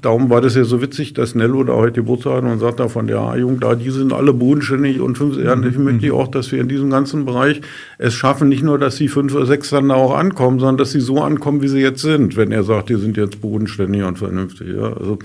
darum 0.00 0.30
war 0.30 0.40
das 0.40 0.54
ja 0.54 0.64
so 0.64 0.80
witzig, 0.80 1.12
dass 1.12 1.34
Nello 1.34 1.62
da 1.62 1.74
heute 1.74 2.00
Geburtstag 2.00 2.42
hat 2.42 2.44
und 2.44 2.58
sagt 2.58 2.80
da 2.80 2.88
von 2.88 3.06
der 3.06 3.18
A-Jugend, 3.18 3.62
da, 3.62 3.74
die 3.74 3.90
sind 3.90 4.14
alle 4.14 4.32
bodenständig 4.32 4.98
und 4.98 5.18
fünf, 5.18 5.36
ja, 5.36 5.54
ich 5.62 5.76
möchte 5.76 6.06
ich 6.06 6.12
auch, 6.12 6.28
dass 6.28 6.50
wir 6.52 6.60
in 6.60 6.68
diesem 6.68 6.88
ganzen 6.88 7.26
Bereich 7.26 7.60
es 7.98 8.14
schaffen, 8.14 8.48
nicht 8.48 8.62
nur, 8.62 8.78
dass 8.78 8.96
sie 8.96 9.08
fünf 9.08 9.34
oder 9.34 9.44
sechs 9.44 9.68
dann 9.68 9.90
da 9.90 9.96
auch 9.96 10.16
ankommen, 10.16 10.58
sondern 10.58 10.78
dass 10.78 10.92
sie 10.92 11.00
so 11.00 11.20
ankommen, 11.20 11.60
wie 11.60 11.68
sie 11.68 11.80
jetzt 11.80 12.00
sind, 12.00 12.36
wenn 12.36 12.50
er 12.50 12.62
sagt, 12.62 12.88
die 12.88 12.96
sind 12.96 13.18
jetzt 13.18 13.42
bodenständig 13.42 14.02
und 14.02 14.18
vernünftig, 14.18 14.68
ja, 14.74 14.92
also. 14.92 15.18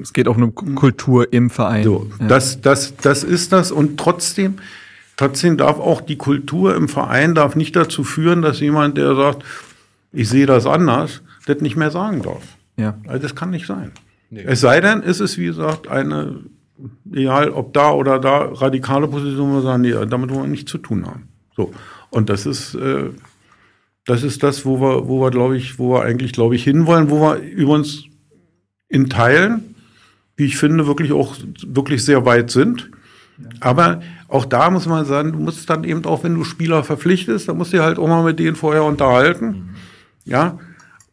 Es 0.00 0.12
geht 0.12 0.28
auch 0.28 0.36
um 0.36 0.54
Kultur 0.54 1.32
im 1.32 1.50
Verein. 1.50 1.82
So, 1.82 2.08
ja. 2.20 2.28
das, 2.28 2.60
das, 2.60 2.94
das 2.96 3.24
ist 3.24 3.52
das 3.52 3.72
und 3.72 3.98
trotzdem, 3.98 4.54
trotzdem 5.16 5.56
darf 5.56 5.80
auch 5.80 6.00
die 6.00 6.16
Kultur 6.16 6.76
im 6.76 6.88
Verein 6.88 7.34
darf 7.34 7.56
nicht 7.56 7.74
dazu 7.74 8.04
führen, 8.04 8.42
dass 8.42 8.60
jemand, 8.60 8.96
der 8.96 9.16
sagt, 9.16 9.44
ich 10.12 10.28
sehe 10.28 10.46
das 10.46 10.66
anders, 10.66 11.22
das 11.46 11.60
nicht 11.60 11.76
mehr 11.76 11.90
sagen 11.90 12.22
darf. 12.22 12.55
Ja. 12.76 12.98
Also 13.06 13.22
das 13.22 13.34
kann 13.34 13.50
nicht 13.50 13.66
sein. 13.66 13.92
Nee. 14.30 14.44
Es 14.44 14.60
sei 14.60 14.80
denn, 14.80 15.02
ist 15.02 15.20
es, 15.20 15.38
wie 15.38 15.46
gesagt, 15.46 15.88
eine, 15.88 16.40
egal 17.12 17.50
ob 17.50 17.72
da 17.72 17.92
oder 17.92 18.18
da, 18.18 18.38
radikale 18.38 19.08
Position, 19.08 19.50
wo 19.50 19.54
wir 19.56 19.62
sagen, 19.62 19.82
nee, 19.82 19.92
damit 19.92 20.30
wollen 20.30 20.42
wir 20.42 20.48
nichts 20.48 20.70
zu 20.70 20.78
tun 20.78 21.06
haben. 21.06 21.28
So. 21.56 21.72
Und 22.10 22.28
das 22.28 22.46
ist, 22.46 22.74
äh, 22.74 23.10
das 24.04 24.22
ist 24.22 24.42
das, 24.42 24.64
wo 24.64 24.80
wir, 24.80 25.08
wo 25.08 25.20
wir, 25.20 25.30
glaube 25.30 25.56
ich, 25.56 25.78
wo 25.78 25.94
wir 25.94 26.02
eigentlich, 26.02 26.32
glaube 26.32 26.54
ich, 26.54 26.64
hinwollen, 26.64 27.10
wo 27.10 27.20
wir 27.20 27.36
übrigens 27.38 28.04
in 28.88 29.08
Teilen, 29.08 29.74
wie 30.36 30.44
ich 30.44 30.56
finde, 30.56 30.86
wirklich 30.86 31.12
auch 31.12 31.36
wirklich 31.66 32.04
sehr 32.04 32.24
weit 32.24 32.50
sind. 32.50 32.90
Aber 33.60 34.00
auch 34.28 34.44
da 34.44 34.70
muss 34.70 34.86
man 34.86 35.04
sagen, 35.04 35.32
du 35.32 35.38
musst 35.38 35.68
dann 35.68 35.84
eben 35.84 36.04
auch, 36.04 36.24
wenn 36.24 36.34
du 36.34 36.44
Spieler 36.44 36.84
verpflichtest, 36.84 37.48
dann 37.48 37.58
musst 37.58 37.72
du 37.72 37.82
halt 37.82 37.98
auch 37.98 38.08
mal 38.08 38.24
mit 38.24 38.38
denen 38.38 38.56
vorher 38.56 38.84
unterhalten. 38.84 39.46
Mhm. 39.46 39.68
Ja, 40.24 40.58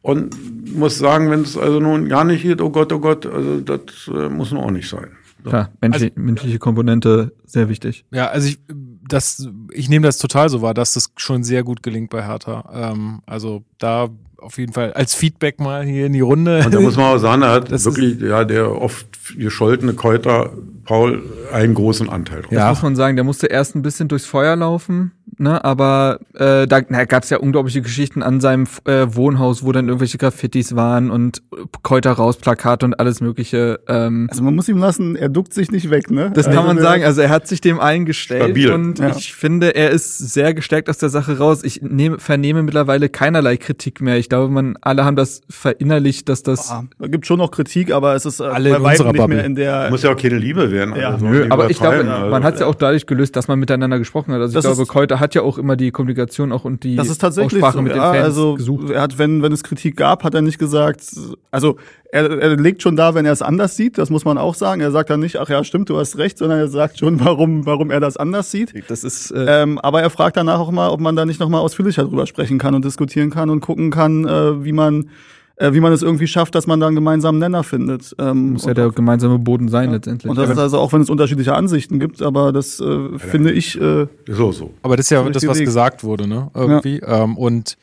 und 0.03 0.75
muss 0.75 0.97
sagen, 0.99 1.31
wenn 1.31 1.41
es 1.41 1.57
also 1.57 1.79
nun 1.79 2.09
gar 2.09 2.25
nicht 2.25 2.43
geht, 2.43 2.61
oh 2.61 2.69
Gott, 2.69 2.91
oh 2.93 2.99
Gott, 2.99 3.25
also 3.25 3.61
das 3.61 3.79
äh, 4.13 4.29
muss 4.29 4.51
nun 4.51 4.61
auch 4.61 4.71
nicht 4.71 4.87
sein. 4.87 5.07
So. 5.43 5.49
Klar, 5.49 5.69
menschliche, 5.81 6.13
also, 6.13 6.25
menschliche 6.25 6.59
Komponente 6.59 7.33
sehr 7.45 7.69
wichtig. 7.69 8.05
Ja, 8.11 8.27
also 8.27 8.49
ich, 8.49 8.59
das, 9.07 9.47
ich 9.71 9.89
nehme 9.89 10.05
das 10.05 10.17
total 10.17 10.49
so 10.49 10.61
wahr, 10.61 10.73
dass 10.73 10.93
das 10.93 11.11
schon 11.17 11.43
sehr 11.43 11.63
gut 11.63 11.83
gelingt 11.83 12.09
bei 12.09 12.25
Hertha. 12.25 12.69
Ähm, 12.73 13.21
also 13.25 13.63
da 13.77 14.09
auf 14.37 14.57
jeden 14.57 14.73
Fall 14.73 14.91
als 14.93 15.15
Feedback 15.15 15.59
mal 15.59 15.85
hier 15.85 16.05
in 16.05 16.13
die 16.13 16.19
Runde. 16.19 16.63
Und 16.65 16.73
da 16.73 16.81
muss 16.81 16.97
man 16.97 17.15
auch 17.15 17.17
sagen, 17.17 17.41
er 17.41 17.51
hat 17.51 17.71
das 17.71 17.85
wirklich, 17.85 18.19
ja, 18.21 18.43
der 18.43 18.71
oft 18.71 19.07
gescholtene 19.37 19.93
Keuter 19.93 20.51
Paul 20.83 21.23
einen 21.51 21.73
großen 21.73 22.09
Anteil 22.09 22.41
drauf. 22.41 22.51
Ja, 22.51 22.69
muss 22.69 22.81
man 22.81 22.95
sagen, 22.95 23.15
der 23.15 23.23
musste 23.23 23.47
erst 23.47 23.75
ein 23.75 23.81
bisschen 23.81 24.09
durchs 24.09 24.25
Feuer 24.25 24.55
laufen, 24.55 25.13
ne? 25.37 25.63
Aber 25.63 26.19
äh, 26.33 26.67
da 26.67 26.81
gab 26.81 27.23
es 27.23 27.29
ja 27.29 27.37
unglaubliche 27.37 27.81
Geschichten 27.81 28.23
an 28.23 28.41
seinem 28.41 28.67
äh, 28.85 29.07
Wohnhaus, 29.09 29.63
wo 29.63 29.71
dann 29.71 29.87
irgendwelche 29.87 30.17
Graffitis 30.17 30.75
waren 30.75 31.11
und 31.11 31.41
Kräuter 31.83 32.11
raus, 32.11 32.37
Plakate 32.37 32.85
und 32.85 32.99
alles 32.99 33.21
mögliche. 33.21 33.79
Ähm, 33.87 34.27
also 34.29 34.43
man 34.43 34.55
muss 34.55 34.67
ihm 34.69 34.77
lassen, 34.77 35.15
er 35.15 35.29
duckt 35.29 35.53
sich 35.53 35.71
nicht 35.71 35.89
weg, 35.89 36.11
ne? 36.11 36.31
Das 36.33 36.47
also 36.47 36.57
kann 36.57 36.67
man 36.67 36.79
sagen. 36.79 37.03
Also 37.03 37.21
er 37.21 37.29
hat 37.29 37.47
sich 37.47 37.61
dem 37.61 37.79
allen 37.79 38.05
gestellt 38.05 38.43
stabil. 38.43 38.71
und 38.71 38.99
ja. 38.99 39.09
ich 39.09 39.33
finde, 39.33 39.75
er 39.75 39.91
ist 39.91 40.17
sehr 40.17 40.53
gestärkt 40.53 40.89
aus 40.89 40.97
der 40.97 41.09
Sache 41.09 41.37
raus. 41.37 41.63
Ich 41.63 41.81
nehme, 41.81 42.19
vernehme 42.19 42.63
mittlerweile 42.63 43.09
keinerlei 43.09 43.57
Kritik 43.57 44.01
mehr. 44.01 44.17
Ich 44.17 44.29
glaube, 44.29 44.51
man 44.51 44.77
alle 44.81 45.05
haben 45.05 45.15
das 45.15 45.41
verinnerlicht, 45.49 46.29
dass 46.29 46.43
das. 46.43 46.69
Ah, 46.69 46.83
es 46.99 47.11
gibt 47.11 47.25
schon 47.25 47.39
noch 47.39 47.51
Kritik, 47.51 47.91
aber 47.91 48.15
es 48.15 48.25
ist 48.25 48.39
äh, 48.39 48.43
alle 48.43 48.71
bei 48.71 48.83
weitem 48.83 49.11
nicht 49.11 49.27
mehr 49.27 49.43
in 49.45 49.55
der. 49.55 49.89
Muss 49.89 50.03
ja 50.03 50.11
auch 50.11 50.17
keine 50.17 50.37
Liebe 50.37 50.71
werden. 50.71 50.95
Ja. 50.95 51.11
Also 51.11 51.25
Nö, 51.25 51.47
aber 51.49 51.69
ich 51.69 51.79
glaube, 51.79 52.03
man 52.03 52.43
hat 52.43 52.55
es 52.55 52.59
ja 52.59 52.67
auch 52.67 52.75
dadurch 52.75 53.05
gelöst, 53.05 53.35
dass 53.35 53.47
man 53.47 53.59
miteinander 53.59 53.99
gesprochen 53.99 54.33
hat. 54.33 54.41
Also 54.41 54.57
ich 54.57 54.63
glaube, 54.63 54.85
Keuter 54.85 55.19
hat 55.23 55.35
ja 55.35 55.41
auch 55.41 55.57
immer 55.57 55.75
die 55.75 55.91
Kommunikation 55.91 56.51
auch 56.51 56.65
und 56.65 56.83
die 56.83 56.95
das 56.95 57.09
ist 57.09 57.19
tatsächlich 57.19 57.63
Aussprache 57.63 57.77
so, 57.77 57.81
mit 57.81 57.93
den 57.93 58.01
Fans 58.01 58.23
also 58.23 58.53
gesucht. 58.55 58.89
Er 58.91 59.01
hat, 59.01 59.17
wenn, 59.17 59.41
wenn 59.41 59.51
es 59.51 59.63
Kritik 59.63 59.97
gab, 59.97 60.23
hat 60.23 60.33
er 60.35 60.41
nicht 60.41 60.59
gesagt, 60.59 61.01
also 61.49 61.77
er, 62.11 62.29
er 62.29 62.55
legt 62.57 62.83
schon 62.83 62.95
da, 62.95 63.15
wenn 63.15 63.25
er 63.25 63.31
es 63.31 63.41
anders 63.41 63.75
sieht, 63.75 63.97
das 63.97 64.09
muss 64.09 64.25
man 64.25 64.37
auch 64.37 64.53
sagen. 64.53 64.81
Er 64.81 64.91
sagt 64.91 65.09
dann 65.09 65.19
nicht, 65.19 65.37
ach 65.37 65.49
ja, 65.49 65.63
stimmt, 65.63 65.89
du 65.89 65.97
hast 65.97 66.17
recht, 66.17 66.37
sondern 66.37 66.59
er 66.59 66.67
sagt 66.67 66.99
schon, 66.99 67.19
warum, 67.19 67.65
warum 67.65 67.89
er 67.89 67.99
das 67.99 68.17
anders 68.17 68.51
sieht. 68.51 68.73
Das 68.89 69.03
ist, 69.03 69.31
äh 69.31 69.63
ähm, 69.63 69.79
aber 69.79 70.01
er 70.01 70.09
fragt 70.09 70.37
danach 70.37 70.59
auch 70.59 70.71
mal, 70.71 70.89
ob 70.89 70.99
man 70.99 71.15
da 71.15 71.25
nicht 71.25 71.39
nochmal 71.39 71.61
ausführlicher 71.61 72.03
drüber 72.03 72.27
sprechen 72.27 72.59
kann 72.59 72.75
und 72.75 72.85
diskutieren 72.85 73.29
kann 73.29 73.49
und 73.49 73.61
gucken 73.61 73.91
kann, 73.91 74.25
äh, 74.25 74.63
wie 74.63 74.73
man 74.73 75.09
wie 75.59 75.79
man 75.79 75.93
es 75.93 76.01
irgendwie 76.01 76.27
schafft, 76.27 76.55
dass 76.55 76.67
man 76.67 76.79
da 76.79 76.87
einen 76.87 76.95
gemeinsamen 76.95 77.39
Nenner 77.39 77.63
findet. 77.63 78.15
Ähm, 78.19 78.53
Muss 78.53 78.65
ja 78.65 78.73
der 78.73 78.89
gemeinsame 78.89 79.37
Boden 79.39 79.69
sein 79.69 79.89
ja. 79.89 79.95
letztendlich. 79.95 80.29
Und 80.29 80.37
das 80.37 80.49
ist 80.49 80.57
also 80.57 80.79
auch, 80.79 80.93
wenn 80.93 81.01
es 81.01 81.09
unterschiedliche 81.09 81.53
Ansichten 81.53 81.99
gibt, 81.99 82.21
aber 82.21 82.51
das 82.51 82.79
äh, 82.79 82.85
ja, 82.85 83.17
finde 83.17 83.51
ich. 83.51 83.79
Äh, 83.79 84.07
so, 84.27 84.51
so. 84.51 84.71
Aber 84.81 84.97
das 84.97 85.05
ist 85.05 85.09
ja 85.11 85.29
das, 85.29 85.47
was 85.47 85.59
gesagt 85.59 86.03
wurde, 86.03 86.27
ne? 86.27 86.49
Irgendwie. 86.55 86.99
Ja. 87.01 87.23
Ähm, 87.23 87.37
und 87.37 87.77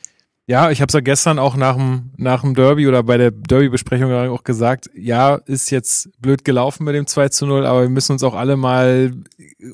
ja, 0.51 0.73
ich 0.73 0.81
habe 0.81 0.89
es 0.89 0.95
ja 0.95 1.01
gestern 1.01 1.39
auch 1.39 1.55
nach 1.55 1.77
dem, 1.77 2.11
nach 2.17 2.41
dem 2.41 2.57
Derby 2.57 2.89
oder 2.89 3.05
bei 3.05 3.17
der 3.17 3.31
Derby-Besprechung 3.31 4.13
auch 4.13 4.43
gesagt, 4.43 4.91
ja, 4.97 5.37
ist 5.47 5.71
jetzt 5.71 6.11
blöd 6.21 6.45
gelaufen 6.45 6.83
mit 6.83 6.97
dem 6.97 7.07
2 7.07 7.29
zu 7.29 7.47
0, 7.47 7.65
aber 7.65 7.83
wir 7.83 7.89
müssen 7.89 8.15
uns 8.15 8.25
auch 8.25 8.35
alle 8.35 8.57
mal 8.57 9.13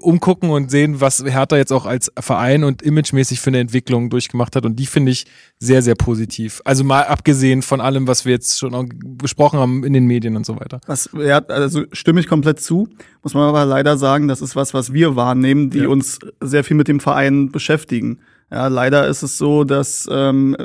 umgucken 0.03 0.51
und 0.51 0.71
sehen, 0.71 1.01
was 1.01 1.25
Hertha 1.25 1.57
jetzt 1.57 1.73
auch 1.73 1.87
als 1.87 2.13
Verein 2.21 2.63
und 2.63 2.83
imagemäßig 2.83 3.41
für 3.41 3.49
eine 3.49 3.61
Entwicklung 3.61 4.11
durchgemacht 4.11 4.55
hat. 4.55 4.67
Und 4.67 4.77
die 4.77 4.85
finde 4.85 5.13
ich 5.13 5.25
sehr, 5.59 5.81
sehr 5.81 5.95
positiv. 5.95 6.61
Also 6.67 6.85
mal 6.85 7.05
abgesehen 7.05 7.63
von 7.63 7.81
allem, 7.81 8.07
was 8.07 8.27
wir 8.27 8.33
jetzt 8.33 8.59
schon 8.59 8.91
besprochen 9.17 9.59
haben 9.59 9.83
in 9.83 9.95
den 9.95 10.05
Medien 10.05 10.37
und 10.37 10.45
so 10.45 10.61
weiter. 10.61 10.83
Was, 10.87 11.09
ja, 11.19 11.39
also 11.39 11.85
stimme 11.93 12.21
ich 12.21 12.27
komplett 12.27 12.61
zu. 12.61 12.87
Muss 13.23 13.33
man 13.33 13.45
aber 13.45 13.65
leider 13.65 13.97
sagen, 13.97 14.29
das 14.29 14.43
ist 14.43 14.57
was, 14.57 14.75
was 14.75 14.93
wir 14.93 15.17
wahrnehmen, 15.17 15.71
die 15.71 15.79
ja. 15.79 15.89
uns 15.89 16.19
sehr 16.43 16.65
viel 16.65 16.77
mit 16.77 16.87
dem 16.87 17.01
Verein 17.01 17.51
beschäftigen. 17.51 18.19
Ja, 18.49 18.69
leider 18.69 19.09
ist 19.09 19.25
es 19.25 19.39
so, 19.39 19.65
dass, 19.65 20.09
ähm, 20.09 20.57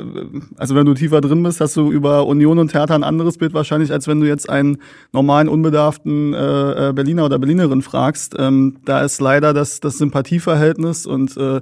also 0.56 0.76
wenn 0.76 0.86
du 0.86 0.94
tiefer 0.94 1.20
drin 1.20 1.42
bist, 1.42 1.60
hast 1.60 1.76
du 1.76 1.90
über 1.90 2.26
Union 2.26 2.60
und 2.60 2.74
Hertha 2.74 2.94
ein 2.94 3.02
anderes 3.02 3.38
Bild 3.38 3.54
wahrscheinlich, 3.54 3.90
als 3.90 4.06
wenn 4.06 4.20
du 4.20 4.28
jetzt 4.28 4.48
einen 4.48 4.78
normalen, 5.12 5.48
unbedarften 5.48 6.32
äh, 6.32 6.90
äh 6.90 6.92
Berliner 6.92 7.24
oder 7.24 7.40
Berlinerin 7.40 7.82
fragst. 7.82 8.36
Ähm, 8.38 8.78
da 8.84 9.02
ist 9.02 9.20
leider 9.20 9.52
das, 9.52 9.80
das 9.80 9.98
Sympathieverhältnis 9.98 11.06
und 11.06 11.36
äh, 11.36 11.60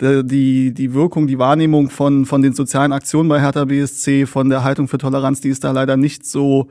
die, 0.00 0.72
die 0.72 0.94
Wirkung, 0.94 1.26
die 1.26 1.40
Wahrnehmung 1.40 1.90
von, 1.90 2.24
von 2.24 2.40
den 2.40 2.52
sozialen 2.52 2.92
Aktionen 2.92 3.28
bei 3.28 3.40
Hertha 3.40 3.64
BSC, 3.64 4.26
von 4.26 4.48
der 4.48 4.62
Haltung 4.62 4.86
für 4.86 4.98
Toleranz, 4.98 5.40
die 5.40 5.48
ist 5.48 5.64
da 5.64 5.72
leider 5.72 5.96
nicht 5.96 6.24
so 6.24 6.68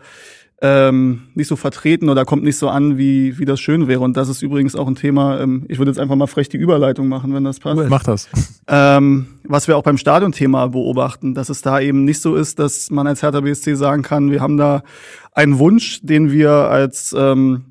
ähm, 0.60 1.28
nicht 1.36 1.48
so 1.48 1.56
vertreten 1.56 2.10
oder 2.10 2.26
kommt 2.26 2.44
nicht 2.44 2.58
so 2.58 2.68
an, 2.70 2.98
wie, 2.98 3.38
wie 3.38 3.46
das 3.46 3.60
schön 3.60 3.88
wäre. 3.88 4.00
Und 4.00 4.18
das 4.18 4.28
ist 4.28 4.42
übrigens 4.42 4.76
auch 4.76 4.88
ein 4.88 4.96
Thema, 4.96 5.40
ähm, 5.40 5.66
ich 5.68 5.78
würde 5.78 5.92
jetzt 5.92 6.00
einfach 6.00 6.16
mal 6.16 6.26
frech 6.26 6.50
die 6.50 6.58
Überleitung 6.58 7.08
machen, 7.08 7.34
wenn 7.34 7.44
das 7.44 7.60
passt. 7.60 7.90
Mach 7.90 8.04
das. 8.04 8.28
Ähm, 8.68 9.28
was 9.44 9.68
wir 9.68 9.78
auch 9.78 9.84
beim 9.84 9.98
Stadionthema 9.98 10.68
beobachten, 10.68 11.36
dass 11.36 11.50
es 11.50 11.62
da 11.62 11.80
eben 11.80 12.06
nicht 12.06 12.22
so 12.22 12.36
ist, 12.36 12.60
dass 12.60 12.90
man 12.90 13.06
als 13.08 13.22
Hertha 13.22 13.42
BSC 13.42 13.76
sagen 13.76 14.02
kann, 14.02 14.32
wir 14.32 14.42
haben 14.42 14.58
da 14.58 14.84
einen 15.32 15.60
Wunsch, 15.60 16.02
den 16.02 16.32
wir 16.32 16.52
als 16.52 17.16
ähm, 17.18 17.66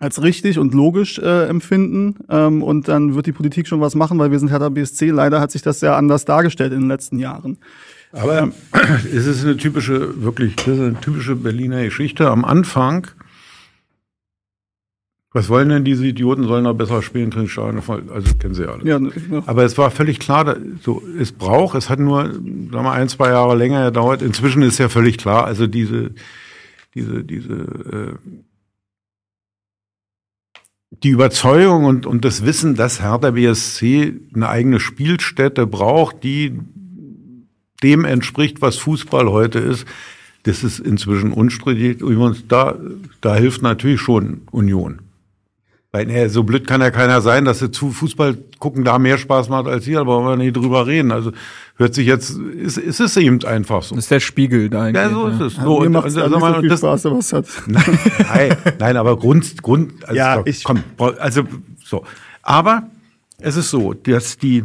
als 0.00 0.22
richtig 0.22 0.58
und 0.58 0.74
logisch 0.74 1.18
äh, 1.18 1.46
empfinden 1.46 2.16
ähm, 2.30 2.62
und 2.62 2.88
dann 2.88 3.14
wird 3.14 3.26
die 3.26 3.32
Politik 3.32 3.68
schon 3.68 3.82
was 3.82 3.94
machen, 3.94 4.18
weil 4.18 4.30
wir 4.30 4.38
sind 4.38 4.50
Hertha 4.50 4.70
BSC. 4.70 5.10
Leider 5.10 5.40
hat 5.40 5.50
sich 5.50 5.60
das 5.60 5.78
sehr 5.78 5.94
anders 5.94 6.24
dargestellt 6.24 6.72
in 6.72 6.80
den 6.80 6.88
letzten 6.88 7.18
Jahren. 7.18 7.58
Aber 8.12 8.52
es 9.12 9.26
ist 9.26 9.44
eine 9.44 9.56
typische, 9.56 10.22
wirklich, 10.22 10.56
das 10.56 10.68
ist 10.68 10.80
eine 10.80 11.00
typische 11.00 11.36
Berliner 11.36 11.84
Geschichte. 11.84 12.28
Am 12.28 12.44
Anfang, 12.44 13.06
was 15.32 15.48
wollen 15.48 15.68
denn 15.68 15.84
diese 15.84 16.06
Idioten, 16.06 16.44
sollen 16.44 16.64
da 16.64 16.72
besser 16.72 17.02
spielen, 17.02 17.32
also 17.32 18.34
kennen 18.34 18.54
sie 18.54 18.66
alle. 18.66 18.84
Ja, 18.84 18.98
ja. 18.98 19.42
Aber 19.46 19.64
es 19.64 19.78
war 19.78 19.90
völlig 19.90 20.18
klar, 20.18 20.56
so, 20.82 21.02
es 21.18 21.30
braucht, 21.30 21.76
es 21.76 21.88
hat 21.88 22.00
nur, 22.00 22.24
sagen 22.24 22.70
wir, 22.70 22.92
ein, 22.92 23.08
zwei 23.08 23.28
Jahre 23.28 23.56
länger 23.56 23.86
gedauert. 23.86 24.22
Inzwischen 24.22 24.62
ist 24.62 24.78
ja 24.78 24.88
völlig 24.88 25.18
klar, 25.18 25.44
also 25.44 25.68
diese, 25.68 26.10
diese, 26.94 27.22
diese, 27.22 27.52
äh, 27.54 28.14
die 30.90 31.10
Überzeugung 31.10 31.84
und, 31.84 32.06
und 32.06 32.24
das 32.24 32.44
Wissen, 32.44 32.74
dass 32.74 33.00
Hertha 33.00 33.30
BSC 33.30 34.20
eine 34.34 34.48
eigene 34.48 34.80
Spielstätte 34.80 35.68
braucht, 35.68 36.24
die 36.24 36.58
dem 37.82 38.04
entspricht, 38.04 38.60
was 38.62 38.76
Fußball 38.76 39.30
heute 39.30 39.58
ist, 39.58 39.86
das 40.44 40.64
ist 40.64 40.78
inzwischen 40.80 41.32
unstrittig. 41.32 42.00
Übrigens, 42.00 42.44
da, 42.48 42.76
da 43.20 43.34
hilft 43.36 43.62
natürlich 43.62 44.00
schon 44.00 44.42
Union. 44.50 45.00
Weil, 45.92 46.06
nee, 46.06 46.28
so 46.28 46.44
blöd 46.44 46.68
kann 46.68 46.80
ja 46.80 46.92
keiner 46.92 47.20
sein, 47.20 47.44
dass 47.44 47.58
sie 47.58 47.72
zu 47.72 47.90
Fußball 47.90 48.38
gucken 48.60 48.84
da 48.84 49.00
mehr 49.00 49.18
Spaß 49.18 49.48
macht 49.48 49.66
als 49.66 49.84
hier, 49.84 49.98
aber 49.98 50.22
wollen 50.22 50.38
wir 50.38 50.44
nicht 50.44 50.56
drüber 50.56 50.86
reden. 50.86 51.10
Also 51.10 51.32
hört 51.76 51.94
sich 51.94 52.06
jetzt, 52.06 52.30
ist, 52.30 52.78
ist 52.78 53.00
es 53.00 53.16
eben 53.16 53.42
einfach 53.44 53.82
so. 53.82 53.96
Das 53.96 54.04
ist 54.04 54.10
der 54.12 54.20
Spiegel 54.20 54.70
da. 54.70 54.88
Ja, 54.88 55.10
so 55.10 55.26
ist 55.26 55.40
es. 55.40 55.54
So, 55.56 55.80
Mir 55.80 55.90
macht 55.90 56.04
also, 56.04 56.20
nicht 56.28 56.38
so 56.40 56.60
viel 56.60 56.68
das, 56.68 56.78
Spaß, 56.78 57.06
aber 57.06 57.18
es 57.18 57.32
hat. 57.32 57.46
nein, 57.66 57.98
nein, 58.32 58.56
nein, 58.78 58.96
aber 58.96 59.16
Grund, 59.18 59.60
Grund, 59.64 59.92
also, 60.04 60.14
Ja, 60.14 60.36
doch, 60.36 60.46
ich- 60.46 60.62
komm, 60.62 60.84
also 61.18 61.42
so. 61.84 62.04
Aber 62.42 62.84
es 63.38 63.56
ist 63.56 63.70
so, 63.70 63.92
dass 63.92 64.38
die, 64.38 64.64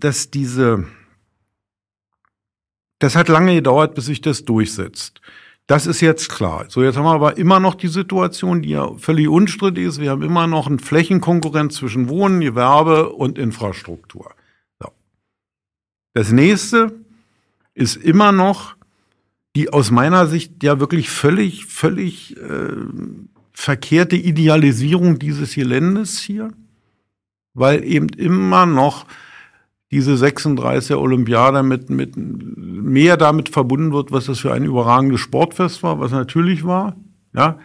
dass 0.00 0.28
diese, 0.30 0.84
das 3.02 3.16
hat 3.16 3.28
lange 3.28 3.54
gedauert, 3.54 3.96
bis 3.96 4.06
sich 4.06 4.20
das 4.20 4.44
durchsetzt. 4.44 5.20
Das 5.66 5.86
ist 5.86 6.00
jetzt 6.00 6.28
klar. 6.28 6.66
So, 6.68 6.84
jetzt 6.84 6.96
haben 6.96 7.04
wir 7.04 7.12
aber 7.12 7.36
immer 7.36 7.58
noch 7.58 7.74
die 7.74 7.88
Situation, 7.88 8.62
die 8.62 8.70
ja 8.70 8.94
völlig 8.94 9.28
unstrittig 9.28 9.86
ist. 9.86 10.00
Wir 10.00 10.10
haben 10.10 10.22
immer 10.22 10.46
noch 10.46 10.68
eine 10.68 10.78
Flächenkonkurrenz 10.78 11.74
zwischen 11.74 12.08
Wohnen, 12.08 12.40
Gewerbe 12.40 13.08
und 13.10 13.38
Infrastruktur. 13.38 14.32
So. 14.80 14.90
Das 16.14 16.30
nächste 16.30 16.92
ist 17.74 17.96
immer 17.96 18.30
noch 18.30 18.76
die 19.56 19.72
aus 19.72 19.90
meiner 19.90 20.28
Sicht 20.28 20.62
ja 20.62 20.78
wirklich 20.78 21.10
völlig, 21.10 21.66
völlig 21.66 22.36
äh, 22.36 22.76
verkehrte 23.52 24.16
Idealisierung 24.16 25.18
dieses 25.18 25.54
Geländes 25.54 26.20
hier, 26.20 26.52
weil 27.52 27.84
eben 27.84 28.08
immer 28.10 28.64
noch 28.64 29.06
diese 29.92 30.14
36er 30.14 30.96
Olympiade 30.96 31.62
mit, 31.62 31.90
mit 31.90 32.14
mehr 32.16 33.18
damit 33.18 33.50
verbunden 33.50 33.92
wird, 33.92 34.10
was 34.10 34.24
das 34.24 34.40
für 34.40 34.52
ein 34.52 34.64
überragendes 34.64 35.20
Sportfest 35.20 35.82
war, 35.82 36.00
was 36.00 36.12
natürlich 36.12 36.64
war, 36.64 36.96
ja, 37.34 37.58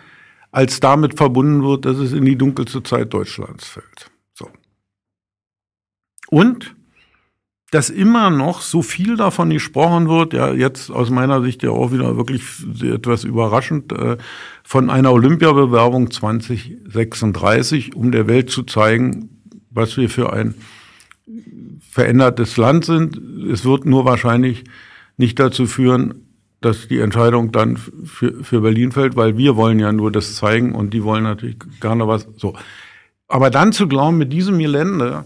als 0.52 0.82
damit 0.82 1.16
verbunden 1.16 1.64
wird, 1.64 1.86
dass 1.86 1.98
es 1.98 2.12
in 2.12 2.26
die 2.26 2.38
dunkelste 2.38 2.84
Zeit 2.84 3.14
Deutschlands 3.14 3.68
fällt. 3.68 4.12
So. 4.34 4.50
Und 6.30 6.76
dass 7.72 7.90
immer 7.90 8.30
noch 8.30 8.62
so 8.62 8.82
viel 8.82 9.16
davon 9.18 9.50
gesprochen 9.50 10.10
wird, 10.10 10.34
ja, 10.34 10.52
jetzt 10.54 10.90
aus 10.90 11.10
meiner 11.10 11.42
Sicht 11.42 11.64
ja 11.64 11.70
auch 11.70 11.92
wieder 11.92 12.18
wirklich 12.18 12.44
etwas 12.82 13.24
überraschend, 13.24 13.92
äh, 13.94 14.18
von 14.64 14.90
einer 14.90 15.14
Olympiabewerbung 15.14 16.12
2036, 16.12 17.96
um 17.96 18.12
der 18.12 18.28
Welt 18.28 18.50
zu 18.50 18.64
zeigen, 18.64 19.44
was 19.70 19.96
wir 19.96 20.10
für 20.10 20.34
ein 20.34 20.56
verändertes 21.98 22.58
Land 22.58 22.86
sind. 22.86 23.20
Es 23.52 23.66
wird 23.66 23.88
nur 23.88 24.06
wahrscheinlich 24.06 24.66
nicht 25.18 25.40
dazu 25.40 25.66
führen, 25.66 26.28
dass 26.62 26.88
die 26.88 27.00
Entscheidung 27.00 27.52
dann 27.52 27.76
für, 27.76 28.44
für 28.44 28.62
Berlin 28.62 28.92
fällt, 28.92 29.16
weil 29.16 29.36
wir 29.36 29.56
wollen 29.56 29.80
ja 29.80 29.92
nur 29.92 30.12
das 30.12 30.36
zeigen 30.36 30.76
und 30.76 30.94
die 30.94 31.04
wollen 31.04 31.24
natürlich 31.24 31.58
gerne 31.82 32.08
was, 32.08 32.28
so. 32.36 32.54
Aber 33.28 33.50
dann 33.50 33.74
zu 33.74 33.88
glauben, 33.88 34.20
mit 34.20 34.32
diesem 34.32 34.60
Gelände 34.60 35.26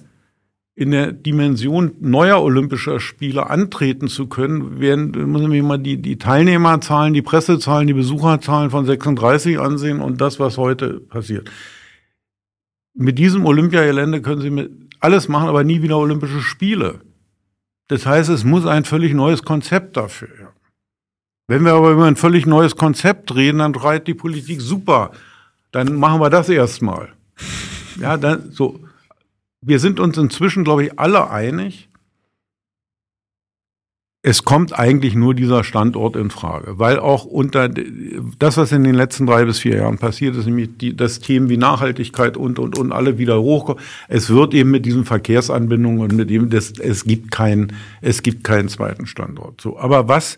in 0.74 0.92
der 0.92 1.12
Dimension 1.12 1.92
neuer 2.00 2.42
Olympischer 2.42 3.02
Spiele 3.02 3.50
antreten 3.50 4.08
zu 4.08 4.28
können, 4.28 4.80
werden, 4.80 5.12
müssen 5.30 5.52
wir 5.52 5.64
mal 5.64 5.78
die, 5.78 6.02
die 6.02 6.18
Teilnehmerzahlen, 6.18 7.14
die 7.14 7.22
Pressezahlen, 7.22 7.88
die 7.88 7.94
Besucherzahlen 7.94 8.70
von 8.70 8.86
36 8.86 9.60
ansehen 9.60 10.00
und 10.00 10.22
das, 10.22 10.40
was 10.40 10.58
heute 10.58 11.02
passiert. 11.02 11.52
Mit 12.94 13.18
diesem 13.18 13.46
Olympiagelände 13.46 14.22
können 14.22 14.42
Sie 14.42 14.90
alles 15.00 15.28
machen, 15.28 15.50
aber 15.50 15.64
nie 15.64 15.82
wieder 15.82 15.98
Olympische 15.98 16.42
Spiele. 16.42 17.02
Das 17.88 18.06
heißt, 18.06 18.30
es 18.30 18.44
muss 18.44 18.66
ein 18.66 18.86
völlig 18.86 19.14
neues 19.14 19.44
Konzept 19.44 19.98
dafür. 19.98 20.30
her. 20.38 20.54
Wenn 21.48 21.64
wir 21.64 21.74
aber 21.74 21.92
über 21.92 22.06
ein 22.06 22.16
völlig 22.16 22.46
neues 22.46 22.76
Konzept 22.76 23.36
reden, 23.36 23.60
dann 23.60 23.74
schreit 23.74 24.08
die 24.08 24.14
Politik 24.14 24.62
super. 24.62 25.12
Dann 25.72 25.96
machen 25.96 26.22
wir 26.22 26.30
das 26.30 26.50
erstmal. 26.50 27.10
Ja, 28.00 28.18
dann 28.18 28.52
so 28.52 28.80
wir 29.62 29.80
sind 29.80 30.00
uns 30.00 30.18
inzwischen, 30.18 30.64
glaube 30.64 30.86
ich, 30.86 31.00
alle 31.00 31.30
einig, 31.30 31.90
es 34.24 34.46
kommt 34.46 34.78
eigentlich 34.78 35.16
nur 35.16 35.34
dieser 35.34 35.64
Standort 35.64 36.16
in 36.16 36.30
Frage, 36.30 36.78
weil 36.78 37.00
auch 37.00 37.26
unter 37.26 37.68
das, 37.70 38.56
was 38.56 38.72
in 38.72 38.84
den 38.84 38.94
letzten 38.94 39.26
drei 39.26 39.46
bis 39.46 39.58
vier 39.60 39.78
Jahren 39.78 39.98
passiert 39.98 40.36
ist, 40.36 40.46
nämlich 40.46 40.78
die, 40.78 40.96
das 40.96 41.20
Themen 41.20 41.50
wie 41.50 41.58
Nachhaltigkeit 41.58 42.38
und 42.38 42.60
und 42.60 42.78
und 42.78 42.92
alle 42.92 43.18
wieder 43.18 43.42
hochkommen. 43.42 43.82
Es 44.08 44.30
wird 44.30 44.54
eben 44.54 44.70
mit 44.70 44.86
diesen 44.86 45.06
Verkehrsanbindungen 45.06 46.02
und 46.02 46.14
mit 46.14 46.30
dem, 46.30 46.52
das, 46.52 46.74
es 46.78 47.04
gibt 47.06 47.32
keinen, 47.32 47.74
es 48.02 48.22
gibt 48.22 48.44
keinen 48.44 48.70
zweiten 48.70 49.08
Standort. 49.08 49.60
So, 49.60 49.80
aber 49.80 50.08
was 50.08 50.38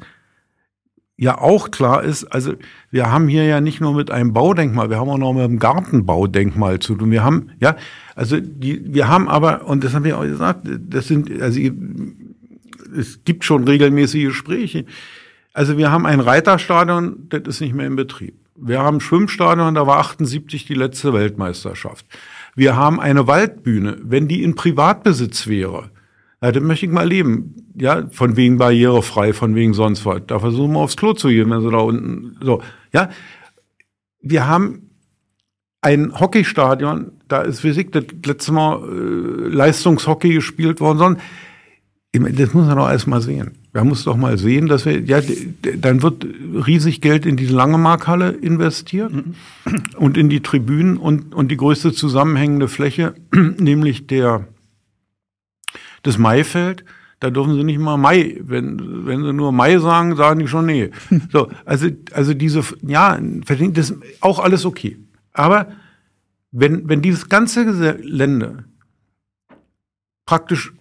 ja 1.18 1.38
auch 1.38 1.70
klar 1.70 2.04
ist, 2.04 2.24
also 2.26 2.54
wir 2.90 3.12
haben 3.12 3.28
hier 3.28 3.44
ja 3.44 3.60
nicht 3.60 3.82
nur 3.82 3.94
mit 3.94 4.12
einem 4.12 4.32
Baudenkmal, 4.32 4.90
wir 4.90 4.98
haben 4.98 5.10
auch 5.10 5.18
noch 5.18 5.34
mit 5.34 5.44
einem 5.44 5.60
Gartenbaudenkmal 5.60 6.80
zu 6.80 6.96
tun. 6.96 7.12
Wir 7.12 7.24
haben, 7.26 7.50
ja, 7.60 7.76
also 8.16 8.40
die, 8.40 8.94
wir 8.94 9.10
haben 9.10 9.28
aber, 9.28 9.68
und 9.68 9.84
das 9.84 9.94
haben 9.94 10.06
wir 10.06 10.18
auch 10.18 10.24
gesagt, 10.24 10.70
das 10.88 11.08
sind, 11.08 11.42
also 11.42 11.60
es 12.98 13.24
gibt 13.24 13.46
schon 13.46 13.66
regelmäßige 13.66 14.26
Gespräche. 14.26 14.86
Also 15.54 15.78
wir 15.78 15.92
haben 15.92 16.06
ein 16.06 16.20
Reiterstadion, 16.20 17.28
das 17.30 17.42
ist 17.46 17.62
nicht 17.62 17.76
mehr 17.76 17.88
in 17.88 17.96
Betrieb. 17.96 18.36
Wir 18.56 18.80
haben 18.80 18.98
ein 18.98 19.02
Schwimmstadion, 19.02 19.76
da 19.76 19.88
war 19.88 20.00
78 20.00 20.66
die 20.66 20.74
letzte 20.74 21.14
Weltmeisterschaft. 21.14 22.06
Wir 22.56 22.76
haben 22.76 23.00
eine 23.00 23.28
Waldbühne, 23.28 23.98
wenn 24.04 24.28
die 24.28 24.44
in 24.44 24.56
Privatbesitz 24.56 25.48
wäre, 25.48 25.90
ja, 26.44 26.52
das 26.52 26.62
möchte 26.62 26.86
ich 26.86 26.92
mal 26.92 27.08
leben. 27.08 27.56
Ja, 27.76 28.06
von 28.12 28.36
wegen 28.36 28.58
barrierefrei, 28.58 29.32
von 29.32 29.56
wegen 29.56 29.74
sonst 29.74 30.06
was. 30.06 30.22
Da 30.28 30.40
versuchen 30.40 30.74
wir 30.74 30.80
aufs 30.80 30.98
Klo 30.98 31.14
zu 31.14 31.30
gehen, 31.30 31.50
wenn 31.50 31.62
sie 31.62 31.72
da 31.72 31.78
unten, 31.78 32.38
so. 32.42 32.62
Ja. 32.92 33.10
Wir 34.20 34.46
haben 34.46 34.90
ein 35.82 36.20
Hockeystadion, 36.20 37.14
da 37.30 37.42
ist, 37.42 37.64
wie 37.64 37.70
ich, 37.70 37.92
das 37.92 38.06
letzte 38.26 38.52
Mal 38.52 38.84
äh, 38.84 39.48
Leistungshockey 39.48 40.34
gespielt 40.34 40.82
worden, 40.82 40.98
sondern 40.98 41.24
das 42.14 42.54
muss 42.54 42.68
man 42.68 42.78
doch 42.78 42.90
erst 42.90 43.08
mal 43.08 43.22
sehen. 43.22 43.52
Man 43.74 43.88
muss 43.88 44.04
doch 44.04 44.16
mal 44.16 44.38
sehen, 44.38 44.68
dass 44.68 44.86
wir, 44.86 45.02
ja, 45.02 45.20
dann 45.78 46.04
wird 46.04 46.26
riesig 46.68 47.02
Geld 47.02 47.26
in 47.26 47.38
diese 47.38 47.56
Langemarkhalle 47.56 48.30
investiert 48.30 49.12
mhm. 49.12 49.34
und 49.98 50.16
in 50.16 50.30
die 50.30 50.42
Tribünen 50.42 50.98
und, 50.98 51.34
und 51.34 51.50
die 51.50 51.58
größte 51.58 51.92
zusammenhängende 51.92 52.68
Fläche, 52.68 53.16
nämlich 53.34 54.06
der, 54.06 54.48
das 56.04 56.20
Maifeld, 56.20 56.86
da 57.20 57.32
dürfen 57.32 57.56
sie 57.56 57.64
nicht 57.64 57.80
mal 57.80 57.98
Mai, 57.98 58.38
wenn, 58.42 59.08
wenn 59.08 59.24
sie 59.24 59.34
nur 59.34 59.52
Mai 59.52 59.80
sagen, 59.80 60.16
sagen 60.16 60.40
die 60.40 60.48
schon 60.48 60.68
nee. 60.68 60.92
So, 61.32 61.50
also, 61.66 61.88
also 62.12 62.36
diese, 62.36 62.62
ja, 62.84 63.18
das 63.18 63.90
ist 63.90 63.96
auch 64.20 64.38
alles 64.40 64.66
okay. 64.66 65.00
Aber 65.32 65.72
wenn, 66.52 66.88
wenn 66.88 67.02
dieses 67.02 67.28
ganze 67.28 67.66
Gelände 67.66 68.66
praktisch 70.28 70.74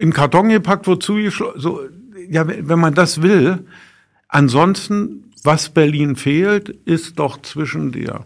in 0.00 0.14
Karton 0.14 0.48
gepackt 0.48 0.86
wird, 0.86 1.02
zugeschlossen, 1.02 1.60
so, 1.60 1.80
ja, 2.28 2.46
wenn 2.48 2.78
man 2.78 2.94
das 2.94 3.20
will, 3.20 3.58
ansonsten, 4.28 5.24
was 5.44 5.68
Berlin 5.68 6.16
fehlt, 6.16 6.70
ist 6.86 7.18
doch 7.18 7.42
zwischen 7.42 7.92
der 7.92 8.24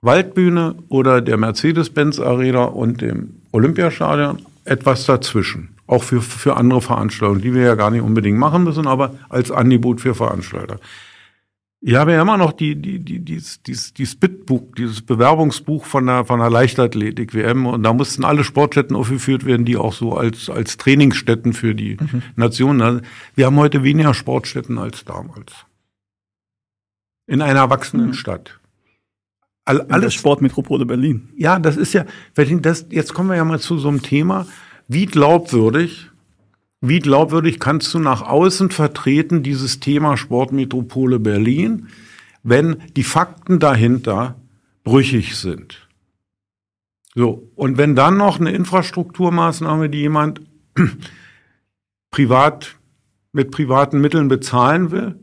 Waldbühne 0.00 0.74
oder 0.88 1.20
der 1.20 1.36
Mercedes-Benz 1.36 2.18
Arena 2.18 2.64
und 2.64 3.02
dem 3.02 3.42
Olympiastadion 3.52 4.38
etwas 4.64 5.04
dazwischen. 5.04 5.76
Auch 5.86 6.02
für, 6.02 6.22
für 6.22 6.56
andere 6.56 6.80
Veranstaltungen, 6.80 7.42
die 7.42 7.52
wir 7.52 7.62
ja 7.62 7.74
gar 7.74 7.90
nicht 7.90 8.02
unbedingt 8.02 8.38
machen 8.38 8.64
müssen, 8.64 8.86
aber 8.86 9.14
als 9.28 9.50
Angebot 9.50 10.00
für 10.00 10.14
Veranstalter. 10.14 10.80
Ich 11.84 11.96
habe 11.96 12.12
ja 12.12 12.22
immer 12.22 12.36
noch 12.36 12.52
die, 12.52 12.76
die, 12.76 13.00
die, 13.00 13.18
dieses, 13.18 13.60
dieses, 13.60 13.92
dieses 13.92 14.14
Bitbuch, 14.14 14.62
dieses 14.78 15.02
Bewerbungsbuch 15.02 15.84
von 15.84 16.06
der, 16.06 16.24
von 16.24 16.38
der 16.38 16.48
Leichtathletik-WM 16.48 17.66
und 17.66 17.82
da 17.82 17.92
mussten 17.92 18.24
alle 18.24 18.44
Sportstätten 18.44 18.94
aufgeführt 18.94 19.44
werden, 19.44 19.66
die 19.66 19.76
auch 19.76 19.92
so 19.92 20.16
als, 20.16 20.48
als 20.48 20.76
Trainingsstätten 20.76 21.52
für 21.52 21.74
die 21.74 21.96
mhm. 22.00 22.22
Nationen. 22.36 23.02
Wir 23.34 23.46
haben 23.46 23.56
heute 23.56 23.82
weniger 23.82 24.14
Sportstätten 24.14 24.78
als 24.78 25.04
damals. 25.04 25.52
In 27.26 27.42
einer 27.42 27.60
erwachsenen 27.60 28.08
mhm. 28.08 28.14
Stadt. 28.14 28.60
All, 29.64 29.80
alles 29.82 30.14
Sportmetropole 30.14 30.86
Berlin. 30.86 31.30
Ja, 31.36 31.58
das 31.58 31.76
ist 31.76 31.94
ja, 31.94 32.04
das, 32.34 32.86
jetzt 32.90 33.12
kommen 33.12 33.28
wir 33.28 33.36
ja 33.36 33.44
mal 33.44 33.58
zu 33.58 33.78
so 33.78 33.88
einem 33.88 34.02
Thema. 34.02 34.46
Wie 34.86 35.06
glaubwürdig, 35.06 36.11
wie 36.82 36.98
glaubwürdig 36.98 37.60
kannst 37.60 37.94
du 37.94 38.00
nach 38.00 38.22
außen 38.22 38.70
vertreten 38.70 39.44
dieses 39.44 39.78
Thema 39.78 40.16
Sportmetropole 40.16 41.20
Berlin, 41.20 41.86
wenn 42.42 42.82
die 42.96 43.04
Fakten 43.04 43.60
dahinter 43.60 44.34
brüchig 44.82 45.36
sind? 45.36 45.88
So. 47.14 47.48
Und 47.54 47.78
wenn 47.78 47.94
dann 47.94 48.16
noch 48.16 48.40
eine 48.40 48.50
Infrastrukturmaßnahme, 48.50 49.90
die 49.90 50.00
jemand 50.00 50.40
privat, 52.10 52.76
mit 53.30 53.52
privaten 53.52 54.00
Mitteln 54.00 54.26
bezahlen 54.26 54.90
will, 54.90 55.20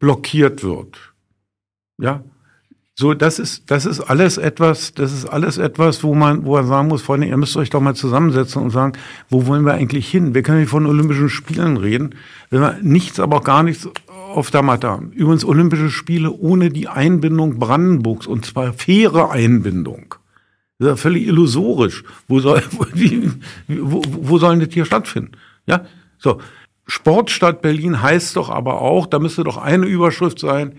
blockiert 0.00 0.64
wird. 0.64 1.14
Ja, 1.98 2.24
so, 2.98 3.12
das 3.12 3.38
ist, 3.38 3.70
das 3.70 3.84
ist 3.84 4.00
alles 4.00 4.38
etwas, 4.38 4.94
das 4.94 5.12
ist 5.12 5.26
alles 5.26 5.58
etwas, 5.58 6.02
wo 6.02 6.14
man, 6.14 6.46
wo 6.46 6.54
man 6.54 6.66
sagen 6.66 6.88
muss, 6.88 7.02
Freunde, 7.02 7.26
ihr 7.26 7.36
müsst 7.36 7.54
euch 7.58 7.68
doch 7.68 7.82
mal 7.82 7.94
zusammensetzen 7.94 8.62
und 8.62 8.70
sagen, 8.70 8.94
wo 9.28 9.46
wollen 9.46 9.66
wir 9.66 9.74
eigentlich 9.74 10.08
hin? 10.08 10.34
Wir 10.34 10.42
können 10.42 10.60
nicht 10.60 10.70
von 10.70 10.86
Olympischen 10.86 11.28
Spielen 11.28 11.76
reden, 11.76 12.14
wenn 12.48 12.62
wir 12.62 12.78
nichts, 12.80 13.20
aber 13.20 13.36
auch 13.36 13.44
gar 13.44 13.62
nichts 13.62 13.86
auf 14.08 14.50
der 14.50 14.62
Matte 14.62 14.88
haben. 14.88 15.12
Übrigens 15.12 15.44
Olympische 15.44 15.90
Spiele 15.90 16.30
ohne 16.30 16.70
die 16.70 16.88
Einbindung 16.88 17.58
Brandenburgs 17.58 18.26
und 18.26 18.46
zwar 18.46 18.72
faire 18.72 19.30
Einbindung. 19.30 20.14
Das 20.78 20.86
ist 20.86 20.90
ja 20.90 20.96
völlig 20.96 21.26
illusorisch. 21.26 22.02
Wo, 22.28 22.40
soll, 22.40 22.62
wie, 22.94 23.30
wo, 23.68 24.02
wo 24.06 24.38
sollen 24.38 24.60
das 24.60 24.72
hier 24.72 24.86
stattfinden? 24.86 25.32
Ja, 25.66 25.84
so. 26.18 26.40
Sportstadt 26.86 27.62
Berlin 27.62 28.00
heißt 28.00 28.36
doch 28.36 28.48
aber 28.48 28.80
auch, 28.80 29.06
da 29.06 29.18
müsste 29.18 29.42
doch 29.42 29.56
eine 29.56 29.86
Überschrift 29.86 30.38
sein, 30.38 30.76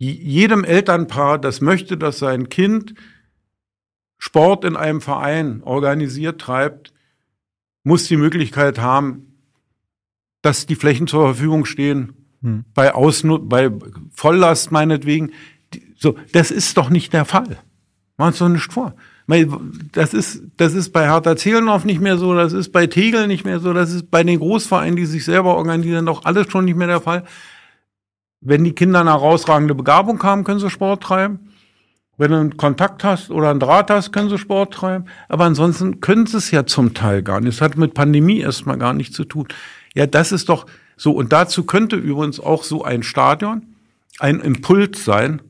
jedem 0.00 0.64
Elternpaar, 0.64 1.38
das 1.38 1.60
möchte, 1.60 1.98
dass 1.98 2.18
sein 2.18 2.48
Kind 2.48 2.94
Sport 4.18 4.64
in 4.64 4.76
einem 4.76 5.00
Verein 5.00 5.62
organisiert 5.62 6.40
treibt, 6.40 6.92
muss 7.84 8.06
die 8.08 8.16
Möglichkeit 8.16 8.78
haben, 8.78 9.34
dass 10.42 10.66
die 10.66 10.74
Flächen 10.74 11.06
zur 11.06 11.26
Verfügung 11.26 11.64
stehen, 11.66 12.14
hm. 12.42 12.64
bei, 12.74 12.94
Ausnut 12.94 13.48
bei 13.48 13.70
Volllast 14.10 14.72
meinetwegen. 14.72 15.32
So, 15.96 16.16
das 16.32 16.50
ist 16.50 16.76
doch 16.76 16.88
nicht 16.88 17.12
der 17.12 17.26
Fall. 17.26 17.58
Machen 18.16 18.32
Sie 18.32 18.38
doch 18.40 18.48
nicht 18.48 18.72
vor. 18.72 18.94
Das 19.92 20.12
ist, 20.12 20.42
das 20.56 20.74
ist 20.74 20.90
bei 20.90 21.08
Hertha 21.08 21.36
Zehlendorf 21.36 21.84
nicht 21.84 22.00
mehr 22.00 22.16
so, 22.16 22.34
das 22.34 22.52
ist 22.52 22.72
bei 22.72 22.86
Tegel 22.86 23.26
nicht 23.28 23.44
mehr 23.44 23.60
so, 23.60 23.72
das 23.72 23.92
ist 23.92 24.10
bei 24.10 24.24
den 24.24 24.38
Großvereinen, 24.38 24.96
die 24.96 25.06
sich 25.06 25.24
selber 25.24 25.56
organisieren, 25.56 26.06
doch 26.06 26.24
alles 26.24 26.50
schon 26.50 26.64
nicht 26.64 26.76
mehr 26.76 26.88
der 26.88 27.00
Fall. 27.00 27.24
Wenn 28.40 28.64
die 28.64 28.72
Kinder 28.72 29.00
eine 29.00 29.10
herausragende 29.10 29.74
Begabung 29.74 30.22
haben, 30.22 30.44
können 30.44 30.60
sie 30.60 30.70
Sport 30.70 31.02
treiben. 31.02 31.50
Wenn 32.16 32.32
du 32.32 32.36
einen 32.36 32.56
Kontakt 32.56 33.02
hast 33.04 33.30
oder 33.30 33.50
einen 33.50 33.60
Draht 33.60 33.90
hast, 33.90 34.12
können 34.12 34.28
sie 34.28 34.38
Sport 34.38 34.74
treiben. 34.74 35.06
Aber 35.28 35.44
ansonsten 35.44 36.00
können 36.00 36.26
sie 36.26 36.36
es 36.36 36.50
ja 36.50 36.66
zum 36.66 36.92
Teil 36.92 37.22
gar 37.22 37.40
nicht. 37.40 37.54
Das 37.54 37.62
hat 37.62 37.76
mit 37.78 37.94
Pandemie 37.94 38.40
erstmal 38.40 38.78
gar 38.78 38.92
nichts 38.92 39.16
zu 39.16 39.24
tun. 39.24 39.48
Ja, 39.94 40.06
das 40.06 40.32
ist 40.32 40.48
doch 40.48 40.66
so. 40.96 41.12
Und 41.12 41.32
dazu 41.32 41.64
könnte 41.64 41.96
übrigens 41.96 42.38
auch 42.40 42.62
so 42.62 42.84
ein 42.84 43.02
Stadion 43.02 43.74
ein 44.18 44.40
Impuls 44.40 45.04
sein, 45.04 45.40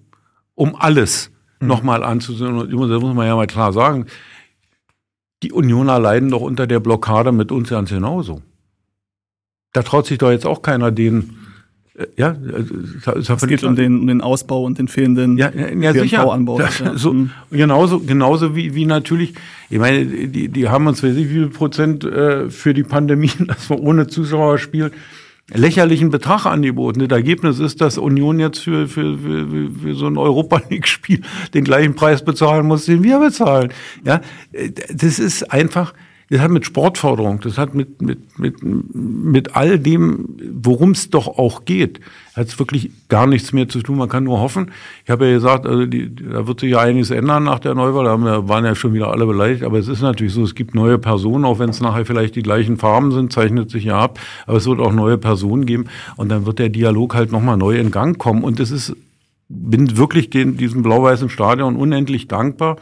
um 0.54 0.76
alles 0.76 1.32
mhm. 1.58 1.68
nochmal 1.68 2.04
anzusehen. 2.04 2.56
Und 2.56 2.70
das 2.70 3.00
muss 3.00 3.14
man 3.14 3.26
ja 3.26 3.34
mal 3.34 3.46
klar 3.48 3.72
sagen. 3.72 4.06
Die 5.42 5.52
Unioner 5.52 5.98
leiden 5.98 6.30
doch 6.30 6.42
unter 6.42 6.66
der 6.66 6.80
Blockade 6.80 7.32
mit 7.32 7.50
uns 7.50 7.70
ganz 7.70 7.90
genauso. 7.90 8.42
Da 9.72 9.82
traut 9.82 10.06
sich 10.06 10.18
doch 10.18 10.30
jetzt 10.30 10.46
auch 10.46 10.62
keiner 10.62 10.92
den 10.92 11.39
ja, 12.16 12.36
es, 13.04 13.28
es 13.28 13.46
geht 13.46 13.64
um 13.64 13.76
den, 13.76 14.00
um 14.00 14.06
den 14.06 14.20
Ausbau 14.20 14.64
und 14.64 14.78
den 14.78 14.88
fehlenden 14.88 15.36
ja, 15.36 15.50
ja, 15.50 15.92
sicher. 15.92 16.30
Anbau. 16.30 16.60
Ja, 16.60 16.68
so, 16.96 17.12
mhm. 17.12 17.30
genauso, 17.50 18.00
genauso 18.00 18.54
wie, 18.54 18.74
wie 18.74 18.86
natürlich, 18.86 19.34
ich 19.68 19.78
meine, 19.78 20.06
die, 20.06 20.48
die 20.48 20.68
haben 20.68 20.86
uns, 20.86 21.02
weiß 21.02 21.16
ich, 21.16 21.28
wie 21.28 21.34
viel 21.34 21.48
Prozent 21.48 22.04
äh, 22.04 22.48
für 22.48 22.74
die 22.74 22.84
Pandemie, 22.84 23.32
dass 23.46 23.68
wir 23.70 23.80
ohne 23.80 24.06
Zuschauer 24.06 24.58
spielen, 24.58 24.92
lächerlichen 25.52 26.10
Betrag 26.10 26.46
angeboten. 26.46 27.00
Das 27.00 27.16
Ergebnis 27.16 27.58
ist, 27.58 27.80
dass 27.80 27.98
Union 27.98 28.38
jetzt 28.38 28.60
für, 28.60 28.86
für, 28.86 29.18
für, 29.18 29.70
für 29.82 29.94
so 29.94 30.06
ein 30.06 30.16
Europa 30.16 30.62
League-Spiel 30.70 31.22
den 31.54 31.64
gleichen 31.64 31.94
Preis 31.94 32.24
bezahlen 32.24 32.66
muss, 32.66 32.86
den 32.86 33.02
wir 33.02 33.18
bezahlen. 33.18 33.72
Ja, 34.04 34.20
das 34.92 35.18
ist 35.18 35.52
einfach, 35.52 35.92
das 36.30 36.40
hat 36.40 36.52
mit 36.52 36.64
Sportförderung, 36.64 37.40
das 37.40 37.58
hat 37.58 37.74
mit, 37.74 38.00
mit, 38.00 38.38
mit, 38.38 38.62
mit 38.62 39.56
all 39.56 39.80
dem, 39.80 40.28
worum 40.62 40.92
es 40.92 41.10
doch 41.10 41.26
auch 41.26 41.64
geht, 41.64 41.98
hat 42.36 42.46
es 42.46 42.58
wirklich 42.60 42.92
gar 43.08 43.26
nichts 43.26 43.52
mehr 43.52 43.68
zu 43.68 43.82
tun. 43.82 43.98
Man 43.98 44.08
kann 44.08 44.22
nur 44.22 44.38
hoffen. 44.38 44.70
Ich 45.04 45.10
habe 45.10 45.26
ja 45.26 45.32
gesagt, 45.32 45.66
also 45.66 45.86
die, 45.86 46.14
da 46.14 46.46
wird 46.46 46.60
sich 46.60 46.70
ja 46.70 46.78
einiges 46.78 47.10
ändern 47.10 47.42
nach 47.42 47.58
der 47.58 47.74
Neuwahl. 47.74 48.04
Da 48.04 48.16
wir, 48.16 48.48
waren 48.48 48.64
ja 48.64 48.76
schon 48.76 48.94
wieder 48.94 49.10
alle 49.10 49.26
beleidigt. 49.26 49.64
Aber 49.64 49.78
es 49.78 49.88
ist 49.88 50.02
natürlich 50.02 50.32
so, 50.32 50.44
es 50.44 50.54
gibt 50.54 50.72
neue 50.72 50.98
Personen, 50.98 51.44
auch 51.44 51.58
wenn 51.58 51.70
es 51.70 51.80
nachher 51.80 52.06
vielleicht 52.06 52.36
die 52.36 52.42
gleichen 52.42 52.76
Farben 52.76 53.10
sind, 53.10 53.32
zeichnet 53.32 53.68
sich 53.70 53.82
ja 53.82 53.98
ab. 53.98 54.20
Aber 54.46 54.58
es 54.58 54.66
wird 54.66 54.78
auch 54.78 54.92
neue 54.92 55.18
Personen 55.18 55.66
geben. 55.66 55.86
Und 56.16 56.28
dann 56.28 56.46
wird 56.46 56.60
der 56.60 56.68
Dialog 56.68 57.16
halt 57.16 57.32
nochmal 57.32 57.56
neu 57.56 57.76
in 57.76 57.90
Gang 57.90 58.16
kommen. 58.16 58.44
Und 58.44 58.60
es 58.60 58.70
ist, 58.70 58.94
bin 59.52 59.96
wirklich 59.96 60.30
den, 60.30 60.56
diesem 60.56 60.82
blau-weißen 60.82 61.28
Stadion 61.28 61.76
unendlich 61.76 62.28
dankbar 62.28 62.76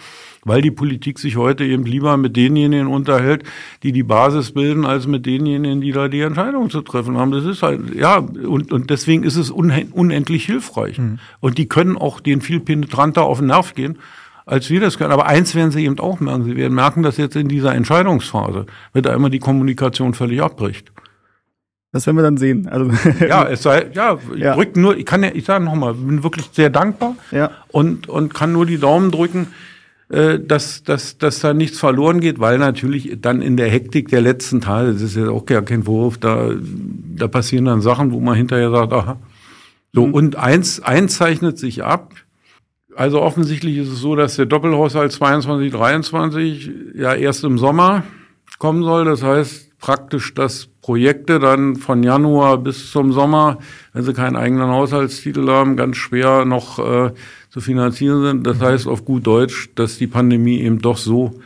weil 0.49 0.63
die 0.63 0.71
Politik 0.71 1.19
sich 1.19 1.37
heute 1.37 1.65
eben 1.65 1.85
lieber 1.85 2.17
mit 2.17 2.37
denjenigen 2.37 2.89
unterhält, 2.89 3.45
die 3.83 3.93
die 3.93 4.03
Basis 4.03 4.53
bilden, 4.53 4.85
als 4.85 5.07
mit 5.07 5.27
denjenigen, 5.27 5.81
die 5.81 5.93
da 5.93 6.09
die 6.09 6.21
Entscheidung 6.21 6.71
zu 6.71 6.81
treffen 6.81 7.17
haben. 7.17 7.31
Das 7.31 7.45
ist 7.45 7.63
halt, 7.63 7.95
ja, 7.95 8.19
und, 8.19 8.73
und 8.73 8.91
deswegen 8.91 9.23
ist 9.23 9.37
es 9.37 9.51
unendlich 9.51 10.47
hilfreich. 10.47 10.99
Mhm. 10.99 11.19
Und 11.41 11.59
die 11.59 11.69
können 11.69 11.97
auch 11.97 12.21
den 12.21 12.41
viel 12.41 12.61
penetranter 12.61 13.23
auf 13.23 13.39
den 13.39 13.49
Nerv 13.49 13.75
gehen, 13.75 13.99
als 14.47 14.71
wir 14.71 14.81
das 14.81 14.99
können. 14.99 15.13
Aber 15.13 15.27
eins 15.27 15.55
werden 15.55 15.71
sie 15.71 15.85
eben 15.85 15.99
auch 15.99 16.21
merken. 16.21 16.45
Sie 16.45 16.57
werden 16.57 16.75
merken, 16.75 17.03
dass 17.03 17.17
jetzt 17.17 17.37
in 17.37 17.49
dieser 17.49 17.75
Entscheidungsphase 17.75 18.67
wird 18.93 19.07
da 19.07 19.15
immer 19.15 19.31
die 19.31 19.39
Kommunikation 19.39 20.15
völlig 20.15 20.43
abbricht. 20.43 20.91
Das 21.93 22.07
werden 22.07 22.17
wir 22.17 22.23
dann 22.23 22.37
sehen. 22.37 22.69
Also 22.69 22.91
ja, 23.25 23.45
es 23.49 23.63
sei, 23.63 23.87
ja, 23.95 24.19
ich 24.35 24.41
ja. 24.41 24.55
drück 24.55 24.77
nur, 24.77 24.97
ich 24.97 25.07
kann 25.07 25.23
ja, 25.23 25.31
ich 25.33 25.45
sage 25.45 25.65
nochmal, 25.65 25.95
bin 25.95 26.23
wirklich 26.23 26.51
sehr 26.53 26.71
dankbar 26.71 27.17
ja. 27.31 27.51
und, 27.69 28.09
und 28.09 28.35
kann 28.35 28.53
nur 28.53 28.67
die 28.67 28.79
Daumen 28.79 29.11
drücken, 29.11 29.49
äh, 30.11 30.39
dass, 30.39 30.83
dass, 30.83 31.17
dass 31.17 31.41
da 31.41 31.55
nichts 31.55 31.79
verloren 31.79 32.21
geht, 32.21 32.41
weil 32.41 32.59
natürlich 32.59 33.19
dann 33.21 33.41
in 33.41 33.57
der 33.57 33.69
Hektik 33.69 34.09
der 34.09 34.21
letzten 34.21 34.61
Tage, 34.61 34.93
das 34.93 35.03
ist 35.03 35.17
ja 35.17 35.31
auch 35.31 35.47
gar 35.47 35.63
kein 35.63 35.85
Vorwurf, 35.85 36.19
da, 36.19 36.51
da 37.17 37.27
passieren 37.27 37.65
dann 37.65 37.81
Sachen, 37.81 38.13
wo 38.13 38.21
man 38.21 38.35
hinterher 38.35 38.71
sagt, 38.71 38.93
aha. 38.93 39.19
So, 39.93 40.07
mhm. 40.07 40.15
und 40.15 40.37
eins, 40.37 40.81
eins 40.81 41.17
zeichnet 41.17 41.59
sich 41.59 41.85
ab. 41.85 42.15
Also 42.95 43.23
offensichtlich 43.23 43.79
ist 43.79 43.89
es 43.89 44.01
so, 44.01 44.17
dass 44.17 44.37
der 44.37 44.47
Doppelhaushalt 44.47 45.13
22, 45.13 45.73
23 45.73 46.71
ja 46.95 47.15
erst 47.15 47.45
im 47.45 47.57
Sommer 47.57 48.03
kommen 48.59 48.83
soll. 48.83 49.05
Das 49.05 49.23
heißt 49.23 49.79
praktisch, 49.79 50.35
dass 50.35 50.69
Projekte 50.89 51.39
dann 51.39 51.77
von 51.77 52.03
Januar 52.03 52.57
bis 52.57 52.91
zum 52.91 53.13
Sommer, 53.13 53.59
wenn 53.93 54.05
sie 54.05 54.15
keinen 54.15 54.37
eigenen 54.37 54.69
Haushaltstitel 54.69 55.47
haben, 55.51 55.77
ganz 55.77 55.99
schwer 55.99 56.47
noch 56.47 56.79
äh, 56.79 57.13
zu 57.51 57.61
finanzieren 57.61 58.23
sind. 58.23 58.47
Das 58.47 58.59
heißt 58.59 58.87
auf 58.87 59.05
gut 59.05 59.27
Deutsch, 59.27 59.69
dass 59.75 59.99
die 59.99 60.07
Pandemie 60.07 60.61
eben 60.63 60.79
doch 60.79 60.97
so, 60.97 61.43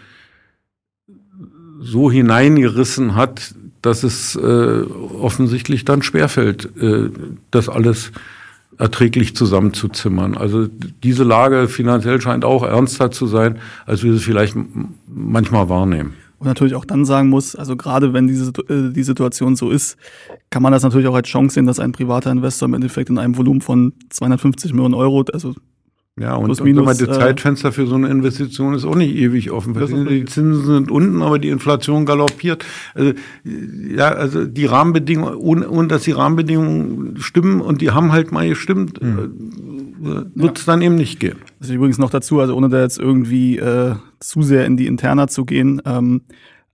so 1.80 2.08
hineingerissen 2.08 3.16
hat, 3.16 3.56
dass 3.82 4.04
es 4.04 4.36
äh, 4.36 4.82
offensichtlich 5.18 5.84
dann 5.84 6.02
schwerfällt, 6.02 6.70
äh, 6.80 7.10
das 7.50 7.68
alles 7.68 8.12
erträglich 8.78 9.34
zusammenzuzimmern. 9.34 10.36
Also 10.36 10.68
diese 11.02 11.24
Lage 11.24 11.66
finanziell 11.66 12.20
scheint 12.20 12.44
auch 12.44 12.62
ernster 12.62 13.10
zu 13.10 13.26
sein, 13.26 13.58
als 13.86 14.04
wir 14.04 14.12
sie 14.12 14.20
vielleicht 14.20 14.54
manchmal 15.08 15.68
wahrnehmen. 15.68 16.14
Und 16.42 16.48
natürlich 16.48 16.74
auch 16.74 16.84
dann 16.84 17.04
sagen 17.04 17.28
muss, 17.28 17.54
also 17.54 17.76
gerade 17.76 18.14
wenn 18.14 18.26
diese, 18.26 18.50
äh, 18.68 18.92
die 18.92 19.04
Situation 19.04 19.54
so 19.54 19.70
ist, 19.70 19.96
kann 20.50 20.60
man 20.60 20.72
das 20.72 20.82
natürlich 20.82 21.06
auch 21.06 21.14
als 21.14 21.28
Chance 21.28 21.54
sehen, 21.54 21.66
dass 21.66 21.78
ein 21.78 21.92
privater 21.92 22.32
Investor 22.32 22.66
im 22.66 22.74
Endeffekt 22.74 23.10
in 23.10 23.18
einem 23.18 23.36
Volumen 23.36 23.60
von 23.60 23.92
250 24.10 24.72
Millionen 24.72 24.94
Euro, 24.94 25.24
also 25.32 25.54
ja, 26.20 26.34
und, 26.34 26.44
Plus, 26.44 26.62
minus, 26.62 27.00
und 27.00 27.08
das 27.08 27.16
äh, 27.16 27.20
Zeitfenster 27.20 27.72
für 27.72 27.86
so 27.86 27.94
eine 27.94 28.08
Investition 28.08 28.74
ist 28.74 28.84
auch 28.84 28.94
nicht 28.94 29.14
ewig 29.16 29.50
offen. 29.50 29.72
Die 30.08 30.26
Zinsen 30.26 30.66
sind 30.66 30.90
unten, 30.90 31.22
aber 31.22 31.38
die 31.38 31.48
Inflation 31.48 32.04
galoppiert. 32.04 32.66
Also, 32.94 33.14
ja, 33.44 34.08
also 34.08 34.44
die 34.44 34.66
Rahmenbedingungen, 34.66 35.36
ohne, 35.36 35.70
ohne 35.70 35.88
dass 35.88 36.02
die 36.02 36.12
Rahmenbedingungen 36.12 37.16
stimmen 37.18 37.62
und 37.62 37.80
die 37.80 37.92
haben 37.92 38.12
halt 38.12 38.30
mal 38.30 38.46
gestimmt, 38.46 39.00
mhm. 39.00 40.30
wird 40.34 40.58
es 40.58 40.66
ja. 40.66 40.74
dann 40.74 40.82
eben 40.82 40.96
nicht 40.96 41.18
gehen. 41.18 41.38
Das 41.58 41.70
ist 41.70 41.74
übrigens 41.74 41.96
noch 41.96 42.10
dazu, 42.10 42.40
also 42.40 42.54
ohne 42.54 42.68
da 42.68 42.82
jetzt 42.82 42.98
irgendwie 42.98 43.56
äh, 43.56 43.94
zu 44.20 44.42
sehr 44.42 44.66
in 44.66 44.76
die 44.76 44.88
Interna 44.88 45.28
zu 45.28 45.46
gehen. 45.46 45.80
Ähm, 45.86 46.22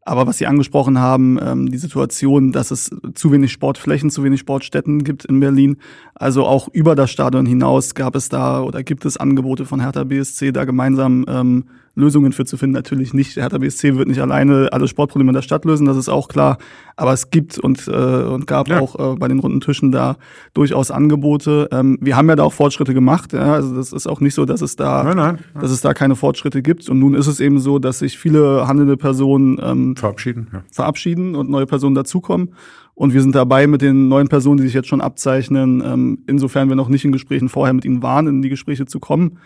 aber 0.09 0.27
was 0.27 0.39
Sie 0.39 0.47
angesprochen 0.47 0.99
haben, 0.99 1.39
ähm, 1.41 1.71
die 1.71 1.79
Situation, 1.79 2.53
dass 2.53 2.71
es 2.71 2.91
zu 3.15 3.31
wenig 3.31 3.53
Sportflächen, 3.53 4.11
zu 4.11 4.25
wenig 4.25 4.41
Sportstätten 4.41 5.05
gibt 5.05 5.27
in 5.27 5.39
Berlin. 5.39 5.77
Also 6.15 6.47
auch 6.47 6.69
über 6.69 6.95
das 6.95 7.11
Stadion 7.11 7.45
hinaus 7.45 7.95
gab 7.95 8.17
es 8.17 8.29
da 8.29 8.63
oder 8.63 8.83
gibt 8.83 9.05
es 9.05 9.17
Angebote 9.19 9.67
von 9.67 9.81
Hertha 9.81 10.05
BSC, 10.05 10.53
da 10.53 10.65
gemeinsam 10.65 11.27
ähm, 11.29 11.65
Lösungen 11.99 12.33
für 12.33 12.45
zu 12.45 12.57
finden. 12.57 12.75
Natürlich 12.75 13.12
nicht, 13.12 13.37
der 13.37 13.45
Hertha 13.45 13.59
BSC 13.59 13.97
wird 13.97 14.09
nicht 14.09 14.20
alleine 14.20 14.69
alle 14.73 14.89
Sportprobleme 14.89 15.33
der 15.33 15.43
Stadt 15.43 15.65
lösen, 15.65 15.87
das 15.87 15.97
ist 15.97 16.09
auch 16.09 16.29
klar. 16.29 16.59
Aber 16.97 17.12
es 17.12 17.31
gibt 17.31 17.59
und, 17.59 17.87
äh, 17.89 17.91
und 17.91 18.47
gab 18.47 18.69
ja. 18.69 18.81
auch 18.81 19.15
äh, 19.15 19.16
bei 19.16 19.29
den 19.29 19.39
runden 19.39 19.61
Tischen 19.61 19.93
da 19.93 20.16
durchaus 20.55 20.91
Angebote. 20.91 21.69
Ähm, 21.70 21.99
wir 22.01 22.16
haben 22.16 22.29
ja 22.29 22.37
da 22.37 22.45
auch 22.45 22.53
Fortschritte 22.53 22.95
gemacht. 22.95 23.33
Ja? 23.33 23.55
Also 23.55 23.77
das 23.77 23.93
ist 23.93 24.07
auch 24.09 24.20
nicht 24.20 24.35
so, 24.35 24.45
dass 24.45 24.62
es 24.62 24.77
da, 24.77 25.05
nein, 25.05 25.16
nein. 25.16 25.39
dass 25.61 25.70
es 25.70 25.81
da 25.81 25.95
keine 25.95 26.16
Fortschritte 26.16 26.62
gibt. 26.62 26.89
Und 26.89 26.99
nun 26.99 27.15
ist 27.15 27.27
es 27.27 27.41
eben 27.41 27.59
so, 27.59 27.79
dass 27.79 28.01
sich 28.01 28.19
viele 28.19 28.66
handelnde 28.66 28.97
Personen 28.97 29.61
ähm, 29.62 29.97
verabschieden, 29.97 30.49
ja. 30.53 30.62
verabschieden 30.73 31.35
und 31.35 31.51
neue 31.51 31.66
Personen 31.66 31.95
dazukommen. 31.95 32.55
Und 32.95 33.15
wir 33.15 33.23
sind 33.23 33.35
dabei 33.37 33.69
mit 33.69 33.81
den 33.81 34.09
neuen 34.09 34.27
Personen, 34.27 34.57
die 34.57 34.65
sich 34.65 34.75
jetzt 34.75 34.89
schon 34.89 35.01
abzeichnen, 35.01 35.83
ähm, 35.87 36.19
insofern 36.27 36.69
wir 36.69 36.75
noch 36.75 36.89
nicht 36.89 37.05
in 37.05 37.12
Gesprächen 37.12 37.49
vorher 37.49 37.73
mit 37.73 37.85
ihnen 37.85 38.03
waren, 38.03 38.27
in 38.27 38.43
die 38.43 38.49
Gespräche 38.49 38.87
zu 38.87 38.99
kommen. 38.99 39.39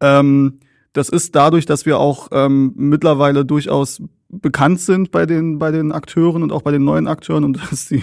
Ähm, 0.00 0.58
das 0.96 1.08
ist 1.10 1.34
dadurch, 1.34 1.66
dass 1.66 1.84
wir 1.84 1.98
auch 1.98 2.28
ähm, 2.32 2.72
mittlerweile 2.74 3.44
durchaus 3.44 4.02
bekannt 4.28 4.80
sind 4.80 5.10
bei 5.10 5.26
den, 5.26 5.58
bei 5.58 5.70
den 5.70 5.92
Akteuren 5.92 6.42
und 6.42 6.52
auch 6.52 6.62
bei 6.62 6.72
den 6.72 6.84
neuen 6.84 7.06
Akteuren 7.06 7.44
und 7.44 7.60
dass 7.70 7.88
sie 7.88 8.02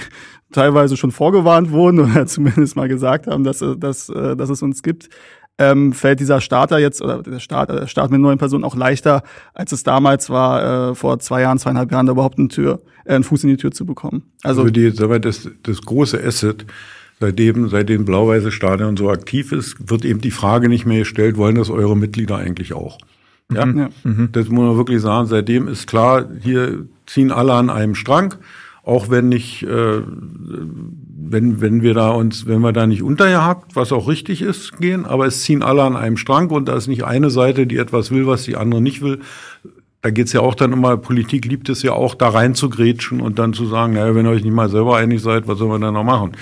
teilweise 0.52 0.96
schon 0.96 1.12
vorgewarnt 1.12 1.72
wurden 1.72 2.00
oder 2.00 2.26
zumindest 2.28 2.76
mal 2.76 2.88
gesagt 2.88 3.28
haben, 3.28 3.44
dass, 3.44 3.64
dass, 3.78 4.10
äh, 4.10 4.36
dass 4.36 4.50
es 4.50 4.62
uns 4.62 4.84
gibt, 4.84 5.10
ähm, 5.58 5.94
fällt 5.94 6.20
dieser 6.20 6.40
Starter 6.40 6.80
jetzt 6.80 7.02
oder 7.02 7.24
der 7.24 7.40
Start, 7.40 7.70
der 7.70 7.88
Start 7.88 8.12
mit 8.12 8.22
neuen 8.22 8.38
Personen 8.38 8.64
auch 8.64 8.76
leichter, 8.76 9.24
als 9.54 9.72
es 9.72 9.84
damals 9.84 10.30
war, 10.30 10.92
äh, 10.92 10.96
vor 10.96 11.20
zwei 11.20 11.42
Jahren, 11.42 11.58
zweieinhalb 11.58 11.92
Jahren, 11.92 12.06
da 12.06 12.12
überhaupt 12.12 12.38
eine 12.38 12.48
Tür, 12.48 12.82
äh, 13.06 13.16
einen 13.16 13.24
Fuß 13.24 13.44
in 13.44 13.50
die 13.50 13.58
Tür 13.58 13.72
zu 13.72 13.86
bekommen. 13.86 14.32
Also, 14.44 14.62
also 14.62 14.72
die, 14.72 14.94
das, 14.94 15.50
das 15.64 15.82
große 15.82 16.24
Asset 16.24 16.66
seitdem, 17.20 17.70
seitdem 17.70 18.06
Blau-Weiße 18.06 18.52
Stadion 18.52 18.98
so 18.98 19.10
aktiv 19.10 19.52
ist, 19.52 19.90
wird 19.90 20.06
eben 20.06 20.22
die 20.22 20.32
Frage 20.32 20.70
nicht 20.70 20.86
mehr 20.86 21.00
gestellt, 21.00 21.38
wollen 21.38 21.56
das 21.56 21.70
eure 21.70 21.96
Mitglieder 21.98 22.38
eigentlich 22.38 22.74
auch? 22.74 22.98
Ja, 23.52 23.68
Ja. 23.68 23.90
das 24.32 24.50
muss 24.50 24.66
man 24.66 24.78
wirklich 24.78 25.02
sagen. 25.02 25.28
Seitdem 25.28 25.68
ist 25.68 25.88
klar, 25.88 26.26
hier 26.42 26.86
ziehen 27.06 27.32
alle 27.32 27.54
an 27.54 27.70
einem 27.70 27.94
Strang, 27.96 28.36
auch 28.84 29.10
wenn 29.10 29.30
nicht, 29.30 29.64
äh, 29.64 30.02
wenn, 31.26 31.62
wenn 31.62 31.82
wir 31.82 31.94
da 31.94 32.10
uns, 32.12 32.48
wenn 32.48 32.62
wir 32.62 32.74
da 32.74 32.86
nicht 32.88 33.02
untergehackt, 33.04 33.76
was 33.76 33.92
auch 33.92 34.08
richtig 34.08 34.42
ist, 34.42 34.78
gehen, 34.80 35.06
aber 35.06 35.26
es 35.26 35.42
ziehen 35.42 35.64
alle 35.64 35.84
an 35.84 35.96
einem 35.96 36.18
Strang 36.18 36.50
und 36.52 36.68
da 36.68 36.76
ist 36.76 36.88
nicht 36.88 37.04
eine 37.04 37.30
Seite, 37.30 37.66
die 37.68 37.78
etwas 37.78 38.12
will, 38.12 38.28
was 38.28 38.44
die 38.44 38.56
andere 38.56 38.82
nicht 38.82 39.02
will. 39.02 39.20
Da 40.04 40.10
geht's 40.10 40.34
ja 40.34 40.42
auch 40.42 40.54
dann 40.54 40.74
immer, 40.74 40.98
Politik 40.98 41.46
liebt 41.46 41.70
es 41.70 41.82
ja 41.82 41.94
auch, 41.94 42.14
da 42.14 42.28
rein 42.28 42.56
zu 42.56 42.70
grätschen 42.70 43.22
und 43.22 43.40
dann 43.40 43.54
zu 43.54 43.66
sagen, 43.66 43.94
naja, 43.94 44.14
wenn 44.14 44.26
ihr 44.26 44.32
euch 44.32 44.44
nicht 44.44 44.54
mal 44.54 44.68
selber 44.68 44.98
einig 44.98 45.22
seid, 45.22 45.48
was 45.48 45.58
sollen 45.58 45.72
wir 45.72 45.80
dann 45.80 45.94
noch 45.94 46.04
machen? 46.04 46.34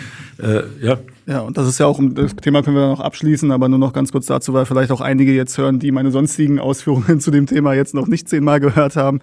Äh, 0.41 0.63
ja, 0.81 0.97
Ja, 1.27 1.41
und 1.41 1.55
das 1.55 1.67
ist 1.67 1.79
ja 1.79 1.85
auch, 1.85 1.99
das 2.01 2.35
Thema 2.37 2.63
können 2.63 2.75
wir 2.75 2.87
noch 2.87 2.99
abschließen, 2.99 3.51
aber 3.51 3.69
nur 3.69 3.77
noch 3.77 3.93
ganz 3.93 4.11
kurz 4.11 4.25
dazu, 4.25 4.53
weil 4.53 4.65
vielleicht 4.65 4.91
auch 4.91 4.99
einige 4.99 5.31
jetzt 5.31 5.55
hören, 5.59 5.77
die 5.77 5.91
meine 5.91 6.09
sonstigen 6.09 6.59
Ausführungen 6.59 7.19
zu 7.21 7.29
dem 7.29 7.45
Thema 7.45 7.75
jetzt 7.75 7.93
noch 7.93 8.07
nicht 8.07 8.27
zehnmal 8.27 8.59
gehört 8.59 8.95
haben. 8.95 9.19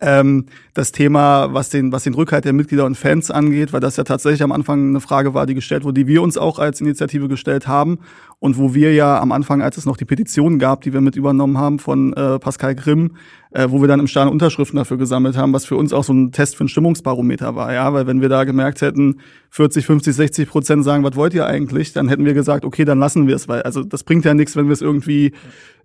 Ähm, 0.00 0.46
das 0.72 0.92
Thema, 0.92 1.52
was 1.52 1.70
den, 1.70 1.90
was 1.90 2.04
den 2.04 2.14
Rückhalt 2.14 2.44
der 2.44 2.52
Mitglieder 2.52 2.86
und 2.86 2.96
Fans 2.96 3.32
angeht, 3.32 3.72
weil 3.72 3.80
das 3.80 3.96
ja 3.96 4.04
tatsächlich 4.04 4.44
am 4.44 4.52
Anfang 4.52 4.90
eine 4.90 5.00
Frage 5.00 5.34
war, 5.34 5.46
die 5.46 5.54
gestellt 5.54 5.82
wurde, 5.82 6.00
die 6.00 6.06
wir 6.06 6.22
uns 6.22 6.38
auch 6.38 6.60
als 6.60 6.80
Initiative 6.80 7.26
gestellt 7.26 7.66
haben 7.66 7.98
und 8.40 8.56
wo 8.56 8.74
wir 8.74 8.94
ja 8.94 9.20
am 9.20 9.32
Anfang, 9.32 9.62
als 9.62 9.76
es 9.76 9.84
noch 9.84 9.98
die 9.98 10.06
Petition 10.06 10.58
gab, 10.58 10.80
die 10.80 10.94
wir 10.94 11.02
mit 11.02 11.14
übernommen 11.14 11.58
haben 11.58 11.78
von 11.78 12.14
äh, 12.14 12.38
Pascal 12.38 12.74
Grimm, 12.74 13.12
äh, 13.52 13.68
wo 13.68 13.82
wir 13.82 13.88
dann 13.88 14.00
im 14.00 14.06
Stadion 14.06 14.32
Unterschriften 14.32 14.78
dafür 14.78 14.96
gesammelt 14.96 15.36
haben, 15.36 15.52
was 15.52 15.66
für 15.66 15.76
uns 15.76 15.92
auch 15.92 16.04
so 16.04 16.14
ein 16.14 16.32
Test 16.32 16.56
für 16.56 16.64
ein 16.64 16.68
Stimmungsbarometer 16.68 17.54
war, 17.54 17.72
ja, 17.72 17.92
weil 17.92 18.06
wenn 18.06 18.22
wir 18.22 18.30
da 18.30 18.44
gemerkt 18.44 18.80
hätten, 18.80 19.20
40, 19.50 19.84
50, 19.84 20.14
60 20.16 20.48
Prozent 20.48 20.84
sagen, 20.84 21.04
was 21.04 21.16
wollt 21.16 21.34
ihr 21.34 21.46
eigentlich, 21.46 21.92
dann 21.92 22.08
hätten 22.08 22.24
wir 22.24 22.32
gesagt, 22.32 22.64
okay, 22.64 22.86
dann 22.86 22.98
lassen 22.98 23.26
wir 23.26 23.36
es, 23.36 23.46
weil 23.46 23.60
also 23.62 23.84
das 23.84 24.04
bringt 24.04 24.24
ja 24.24 24.32
nichts, 24.32 24.56
wenn 24.56 24.66
wir 24.66 24.72
es 24.72 24.80
irgendwie 24.80 25.32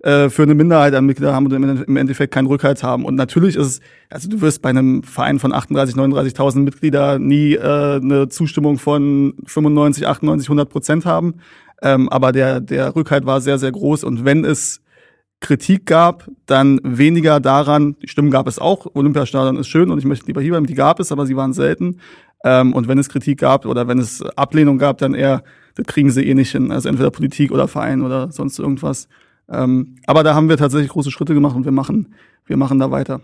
äh, 0.06 0.30
für 0.30 0.44
eine 0.44 0.56
Minderheit 0.56 0.94
an 0.94 1.06
Mitglieder 1.06 1.34
haben 1.34 1.48
und 1.48 1.53
im 1.88 1.98
Endeffekt 1.98 2.34
keinen 2.34 2.45
Rückhalt 2.45 2.84
haben. 2.84 3.06
Und 3.06 3.15
natürlich 3.15 3.56
ist 3.56 3.65
es, 3.65 3.80
also 4.10 4.30
du 4.30 4.40
wirst 4.40 4.61
bei 4.61 4.69
einem 4.69 5.03
Verein 5.03 5.40
von 5.40 5.52
38, 5.52 5.95
39.000 5.95 6.60
Mitglieder 6.60 7.18
nie 7.18 7.56
äh, 7.56 7.99
eine 8.02 8.30
Zustimmung 8.30 8.77
von 8.77 9.34
95, 9.45 10.07
98, 10.07 10.48
100 10.48 10.69
Prozent 10.69 11.06
haben. 11.06 11.36
Ähm, 11.81 12.10
aber 12.10 12.31
der, 12.31 12.61
der 12.61 12.95
Rückhalt 12.95 13.26
war 13.26 13.41
sehr, 13.41 13.57
sehr 13.57 13.72
groß. 13.72 14.03
Und 14.03 14.26
wenn 14.26 14.45
es 14.45 14.81
Kritik 15.39 15.85
gab, 15.85 16.30
dann 16.45 16.80
weniger 16.84 17.39
daran, 17.39 17.95
die 18.02 18.07
Stimmen 18.07 18.31
gab 18.31 18.47
es 18.47 18.57
auch, 18.57 18.88
Olympiastadion 18.95 19.57
ist 19.57 19.68
schön 19.68 19.91
und 19.91 19.99
ich 19.99 20.06
möchte 20.06 20.26
lieber 20.26 20.41
hier 20.41 20.52
bleiben, 20.52 20.65
die 20.65 20.73
gab 20.73 20.99
es, 20.99 21.11
aber 21.11 21.26
sie 21.26 21.35
waren 21.35 21.53
selten. 21.53 21.99
Ähm, 22.43 22.73
und 22.73 22.88
wenn 22.88 22.97
es 22.97 23.10
Kritik 23.10 23.39
gab 23.39 23.65
oder 23.65 23.88
wenn 23.88 23.99
es 23.99 24.22
Ablehnung 24.22 24.77
gab, 24.77 24.97
dann 24.97 25.14
eher, 25.14 25.43
das 25.76 25.85
kriegen 25.85 26.10
sie 26.10 26.27
eh 26.27 26.34
nicht 26.34 26.52
hin, 26.52 26.72
also 26.72 26.89
entweder 26.89 27.11
Politik 27.11 27.52
oder 27.52 27.68
Verein 27.68 28.02
oder 28.02 28.31
sonst 28.31 28.57
irgendwas. 28.57 29.07
Ähm, 29.49 29.95
aber 30.07 30.23
da 30.23 30.34
haben 30.34 30.49
wir 30.49 30.57
tatsächlich 30.57 30.89
große 30.89 31.11
Schritte 31.11 31.34
gemacht 31.34 31.56
und 31.56 31.65
wir 31.65 31.72
machen, 31.72 32.15
wir 32.45 32.57
machen 32.57 32.80
da 32.80 32.89
weiter. 32.89 33.22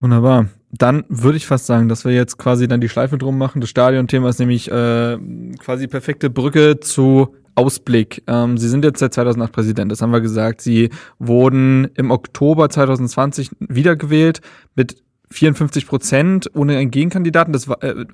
Wunderbar. 0.00 0.48
Dann 0.72 1.04
würde 1.08 1.38
ich 1.38 1.46
fast 1.46 1.66
sagen, 1.66 1.88
dass 1.88 2.04
wir 2.04 2.12
jetzt 2.12 2.36
quasi 2.38 2.68
dann 2.68 2.80
die 2.80 2.88
Schleife 2.88 3.16
drum 3.16 3.38
machen. 3.38 3.60
Das 3.60 3.70
Stadionthema 3.70 4.28
ist 4.28 4.38
nämlich 4.38 4.70
äh, 4.70 5.18
quasi 5.58 5.86
perfekte 5.86 6.28
Brücke 6.28 6.80
zu 6.80 7.34
Ausblick. 7.54 8.22
Ähm, 8.26 8.58
Sie 8.58 8.68
sind 8.68 8.84
jetzt 8.84 9.00
seit 9.00 9.14
2008 9.14 9.52
Präsident, 9.52 9.90
das 9.90 10.02
haben 10.02 10.12
wir 10.12 10.20
gesagt. 10.20 10.60
Sie 10.60 10.90
wurden 11.18 11.88
im 11.94 12.10
Oktober 12.10 12.68
2020 12.68 13.50
wiedergewählt 13.60 14.42
mit 14.74 15.02
54 15.30 15.86
Prozent 15.86 16.50
ohne 16.54 16.76
einen 16.76 16.90
Gegenkandidaten. 16.90 17.52
Das 17.52 17.66
war 17.66 17.82
äh, 17.82 18.04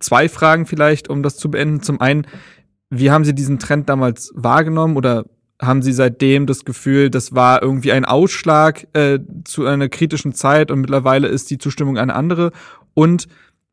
zwei 0.00 0.28
Fragen 0.28 0.64
vielleicht, 0.64 1.08
um 1.08 1.22
das 1.22 1.36
zu 1.36 1.50
beenden. 1.50 1.82
Zum 1.82 2.00
einen, 2.00 2.26
wie 2.88 3.10
haben 3.10 3.24
Sie 3.24 3.34
diesen 3.34 3.58
Trend 3.58 3.88
damals 3.88 4.32
wahrgenommen 4.34 4.96
oder 4.96 5.26
haben 5.60 5.82
Sie 5.82 5.92
seitdem 5.92 6.46
das 6.46 6.64
Gefühl, 6.64 7.10
das 7.10 7.34
war 7.34 7.62
irgendwie 7.62 7.92
ein 7.92 8.04
Ausschlag 8.04 8.86
äh, 8.92 9.18
zu 9.44 9.66
einer 9.66 9.88
kritischen 9.88 10.32
Zeit 10.32 10.70
und 10.70 10.80
mittlerweile 10.80 11.28
ist 11.28 11.50
die 11.50 11.58
Zustimmung 11.58 11.98
eine 11.98 12.14
andere? 12.14 12.52
Und 12.94 13.26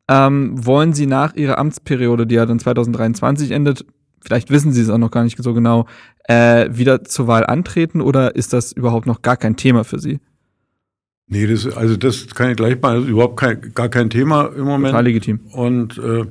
ähm, 0.08 0.52
wollen 0.64 0.92
Sie 0.92 1.06
nach 1.06 1.34
Ihrer 1.34 1.58
Amtsperiode, 1.58 2.26
die 2.26 2.34
ja 2.34 2.46
dann 2.46 2.58
2023 2.58 3.50
endet, 3.50 3.84
vielleicht 4.22 4.50
wissen 4.50 4.72
Sie 4.72 4.80
es 4.80 4.90
auch 4.90 4.98
noch 4.98 5.10
gar 5.10 5.24
nicht 5.24 5.42
so 5.42 5.54
genau, 5.54 5.86
äh, 6.24 6.68
wieder 6.70 7.04
zur 7.04 7.26
Wahl 7.26 7.46
antreten 7.46 8.00
oder 8.00 8.34
ist 8.34 8.52
das 8.52 8.72
überhaupt 8.72 9.06
noch 9.06 9.22
gar 9.22 9.36
kein 9.36 9.56
Thema 9.56 9.84
für 9.84 9.98
Sie? 9.98 10.20
nee, 11.26 11.46
das, 11.46 11.66
also 11.66 11.96
das 11.96 12.26
kann 12.34 12.50
ich 12.50 12.56
gleich 12.56 12.80
mal, 12.80 12.96
das 12.96 13.04
ist 13.04 13.10
überhaupt 13.10 13.38
kein, 13.38 13.72
gar 13.74 13.88
kein 13.88 14.10
Thema 14.10 14.46
im 14.56 14.64
Moment. 14.64 14.92
Total 14.92 15.04
legitim. 15.04 15.40
Und 15.52 15.98
äh, 15.98 16.24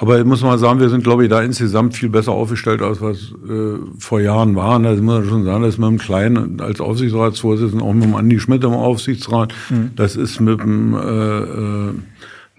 aber 0.00 0.18
ich 0.20 0.24
muss 0.24 0.42
mal 0.42 0.58
sagen, 0.58 0.78
wir 0.78 0.88
sind, 0.90 1.02
glaube 1.02 1.24
ich, 1.24 1.28
da 1.30 1.42
insgesamt 1.42 1.94
viel 1.96 2.08
besser 2.08 2.30
aufgestellt, 2.32 2.80
als 2.82 3.00
was 3.02 3.32
äh, 3.48 3.78
vor 3.98 4.20
Jahren 4.20 4.54
waren. 4.54 4.84
Da 4.84 4.92
muss 4.92 5.00
man 5.02 5.24
schon 5.28 5.44
sagen, 5.44 5.62
das 5.62 5.74
ist 5.74 5.78
mit 5.78 5.88
dem 5.90 5.98
Kleinen 5.98 6.60
als 6.60 6.80
Aufsichtsratsvorsitzenden, 6.80 7.86
auch 7.86 7.92
mit 7.94 8.04
dem 8.04 8.14
Andi 8.14 8.38
Schmidt 8.38 8.62
im 8.62 8.70
Aufsichtsrat, 8.72 9.52
das 9.96 10.14
ist 10.14 10.40
mit 10.40 10.60
dem 10.60 10.94
äh, 10.94 10.98
äh, 11.00 11.92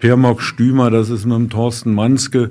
Permok 0.00 0.42
Stümer, 0.42 0.90
das 0.90 1.08
ist 1.08 1.24
mit 1.24 1.36
dem 1.36 1.48
Thorsten 1.48 1.94
Manske, 1.94 2.50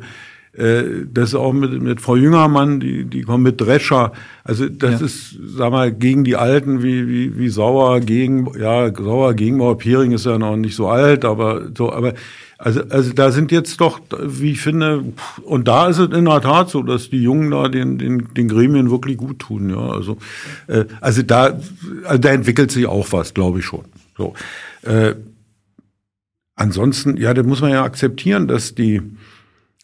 äh, 0.53 0.83
das 1.13 1.29
ist 1.29 1.35
auch 1.35 1.53
mit, 1.53 1.79
mit 1.81 2.01
Frau 2.01 2.15
Jüngermann, 2.15 2.79
die, 2.79 3.05
die 3.05 3.21
kommen 3.21 3.43
mit 3.43 3.61
Drescher. 3.61 4.11
Also 4.43 4.67
das 4.67 4.99
Ja. 4.99 5.05
ist, 5.05 5.37
sag 5.55 5.71
mal, 5.71 5.91
gegen 5.91 6.23
die 6.23 6.35
Alten 6.35 6.81
wie, 6.81 7.07
wie, 7.07 7.37
wie 7.37 7.49
Sauer 7.49 7.99
gegen, 7.99 8.47
ja, 8.59 8.91
Sauer 8.93 9.35
Gegenbauer 9.35 9.77
Piering 9.77 10.11
ist 10.13 10.25
ja 10.25 10.37
noch 10.39 10.55
nicht 10.57 10.75
so 10.75 10.87
alt, 10.87 11.25
aber 11.25 11.61
so, 11.77 11.93
aber 11.93 12.13
also, 12.61 12.81
also 12.89 13.13
da 13.13 13.31
sind 13.31 13.53
jetzt 13.53 13.79
doch, 13.79 14.01
wie 14.21 14.51
ich 14.51 14.61
finde, 14.61 15.05
und 15.43 15.69
da 15.69 15.87
ist 15.87 15.97
es 15.97 16.09
in 16.09 16.25
der 16.25 16.41
Tat 16.41 16.69
so, 16.69 16.83
dass 16.83 17.09
die 17.09 17.23
Jungen 17.23 17.51
da 17.51 17.69
den, 17.69 17.97
den, 17.97 18.33
den 18.33 18.49
Gremien 18.49 18.91
wirklich 18.91 19.15
gut 19.15 19.39
tun, 19.39 19.69
ja. 19.69 19.79
Also, 19.79 20.17
äh, 20.67 20.83
also 20.99 21.21
da, 21.21 21.57
also 22.03 22.17
da 22.17 22.29
entwickelt 22.29 22.71
sich 22.71 22.85
auch 22.85 23.07
was, 23.11 23.33
glaube 23.33 23.59
ich 23.59 23.65
schon. 23.65 23.85
So. 24.17 24.33
Äh, 24.81 25.15
ansonsten, 26.55 27.15
ja, 27.15 27.33
da 27.33 27.43
muss 27.43 27.61
man 27.61 27.71
ja 27.71 27.81
akzeptieren, 27.81 28.49
dass 28.49 28.75
die, 28.75 29.01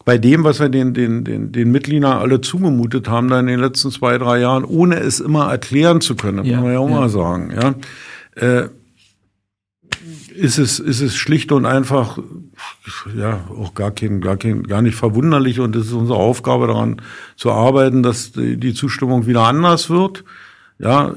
bei 0.04 0.18
dem, 0.18 0.44
was 0.44 0.60
wir 0.60 0.68
den, 0.68 0.92
den, 0.92 1.24
den, 1.24 1.52
den 1.52 1.72
Mitgliedern 1.72 2.18
alle 2.18 2.42
zugemutet 2.42 3.08
haben, 3.08 3.28
da 3.28 3.40
in 3.40 3.46
den 3.46 3.58
letzten 3.58 3.90
zwei, 3.90 4.18
drei 4.18 4.40
Jahren, 4.40 4.64
ohne 4.64 4.96
es 5.00 5.18
immer 5.18 5.50
erklären 5.50 6.02
zu 6.02 6.14
können, 6.14 6.44
Ja, 6.44 6.56
muss 6.56 6.64
man 6.64 6.72
ja 6.74 6.78
auch 6.80 6.90
ja. 6.90 6.94
mal 6.94 7.08
sagen, 7.08 7.54
ja, 7.56 7.74
äh, 8.46 8.68
ist 10.36 10.58
es, 10.58 10.78
ist 10.78 11.00
es 11.00 11.16
schlicht 11.16 11.52
und 11.52 11.66
einfach, 11.66 12.18
ja, 13.16 13.44
auch 13.50 13.74
gar 13.74 13.90
kein, 13.90 14.20
gar 14.20 14.36
kein, 14.36 14.62
gar 14.64 14.82
nicht 14.82 14.94
verwunderlich 14.94 15.60
und 15.60 15.74
es 15.74 15.86
ist 15.86 15.92
unsere 15.92 16.18
Aufgabe 16.18 16.66
daran 16.66 17.02
zu 17.36 17.50
arbeiten, 17.50 18.02
dass 18.02 18.32
die, 18.32 18.74
Zustimmung 18.74 19.26
wieder 19.26 19.42
anders 19.42 19.90
wird. 19.90 20.24
Ja, 20.78 21.12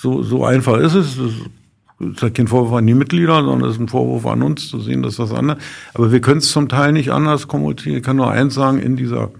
so, 0.00 0.22
so 0.22 0.44
einfach 0.44 0.78
ist 0.78 0.94
es. 0.94 1.16
Das 1.16 2.12
ist 2.12 2.22
ja 2.22 2.30
kein 2.30 2.48
Vorwurf 2.48 2.78
an 2.78 2.86
die 2.86 2.94
Mitglieder, 2.94 3.42
sondern 3.42 3.68
es 3.68 3.74
ist 3.74 3.80
ein 3.80 3.88
Vorwurf 3.88 4.24
an 4.26 4.42
uns, 4.42 4.68
zu 4.68 4.80
sehen, 4.80 5.02
dass 5.02 5.16
das 5.16 5.32
anders. 5.32 5.58
Aber 5.92 6.12
wir 6.12 6.20
können 6.20 6.38
es 6.38 6.50
zum 6.50 6.68
Teil 6.68 6.92
nicht 6.92 7.10
anders 7.10 7.46
kommunizieren. 7.48 7.98
Ich 7.98 8.02
kann 8.02 8.16
nur 8.16 8.30
eins 8.30 8.54
sagen, 8.54 8.78
in 8.78 8.96
dieser, 8.96 9.30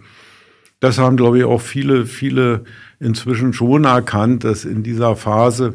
das 0.81 0.99
haben, 0.99 1.17
glaube 1.17 1.39
ich, 1.39 1.45
auch 1.45 1.61
viele, 1.61 2.05
viele 2.05 2.65
inzwischen 2.99 3.55
schon 3.55 3.85
erkannt, 3.85 4.45
dass 4.45 4.65
in 4.65 4.83
dieser 4.83 5.17
Phase 5.17 5.75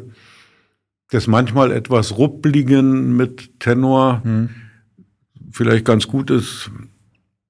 des 1.12 1.26
manchmal 1.26 1.72
etwas 1.72 2.18
ruppligen 2.18 3.16
mit 3.16 3.60
Tenor 3.60 4.22
vielleicht 5.56 5.84
ganz 5.84 6.06
gut 6.06 6.30
ist, 6.30 6.70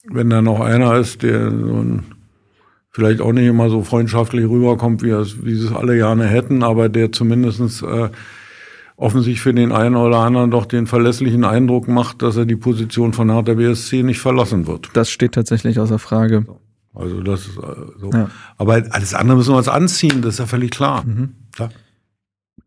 wenn 0.08 0.30
da 0.30 0.40
noch 0.40 0.60
einer 0.60 0.94
ist, 0.96 1.22
der 1.22 1.50
so 1.50 1.82
ein, 1.82 2.04
vielleicht 2.90 3.20
auch 3.20 3.32
nicht 3.32 3.46
immer 3.46 3.68
so 3.68 3.82
freundschaftlich 3.82 4.44
rüberkommt, 4.44 5.02
wie, 5.02 5.10
es, 5.10 5.44
wie 5.44 5.54
sie 5.54 5.66
es 5.66 5.72
alle 5.72 5.96
gerne 5.96 6.26
hätten, 6.26 6.62
aber 6.62 6.88
der 6.88 7.12
zumindestens 7.12 7.82
äh, 7.82 8.08
offensichtlich 8.96 9.40
für 9.40 9.52
den 9.52 9.72
einen 9.72 9.96
oder 9.96 10.18
anderen 10.18 10.50
doch 10.50 10.66
den 10.66 10.86
verlässlichen 10.86 11.44
Eindruck 11.44 11.88
macht, 11.88 12.22
dass 12.22 12.36
er 12.36 12.46
die 12.46 12.56
Position 12.56 13.12
von 13.12 13.30
Hertha 13.30 13.54
BSC 13.54 14.02
nicht 14.02 14.20
verlassen 14.20 14.66
wird. 14.66 14.90
Das 14.94 15.10
steht 15.10 15.32
tatsächlich 15.32 15.78
außer 15.78 15.98
Frage. 15.98 16.46
Also 16.94 17.20
das 17.20 17.40
ist 17.40 17.58
äh, 17.58 18.00
so. 18.00 18.10
Ja. 18.12 18.30
Aber 18.56 18.82
alles 18.90 19.12
andere 19.12 19.36
müssen 19.36 19.52
wir 19.52 19.58
uns 19.58 19.68
anziehen, 19.68 20.22
das 20.22 20.34
ist 20.34 20.38
ja 20.38 20.46
völlig 20.46 20.70
klar. 20.70 21.04
klar. 21.52 21.70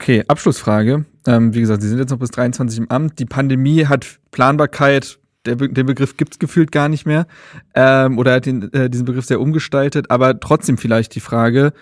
Okay, 0.01 0.23
Abschlussfrage. 0.27 1.05
Ähm, 1.27 1.53
wie 1.53 1.59
gesagt, 1.59 1.81
Sie 1.81 1.89
sind 1.89 1.99
jetzt 1.99 2.11
noch 2.11 2.19
bis 2.19 2.31
23 2.31 2.79
im 2.79 2.89
Amt. 2.89 3.19
Die 3.19 3.25
Pandemie 3.25 3.85
hat 3.85 4.19
Planbarkeit, 4.31 5.19
der, 5.45 5.55
Be 5.55 5.69
den 5.69 5.85
Begriff 5.85 6.15
gibt's 6.15 6.39
gefühlt 6.39 6.71
gar 6.71 6.87
nicht 6.87 7.05
mehr. 7.05 7.27
Ähm, 7.75 8.17
oder 8.17 8.33
hat 8.35 8.45
den, 8.45 8.71
äh, 8.73 8.89
diesen 8.89 9.05
Begriff 9.05 9.25
sehr 9.25 9.41
umgestaltet. 9.41 10.09
Aber 10.09 10.39
trotzdem 10.39 10.77
vielleicht 10.77 11.15
die 11.15 11.19
Frage, 11.19 11.73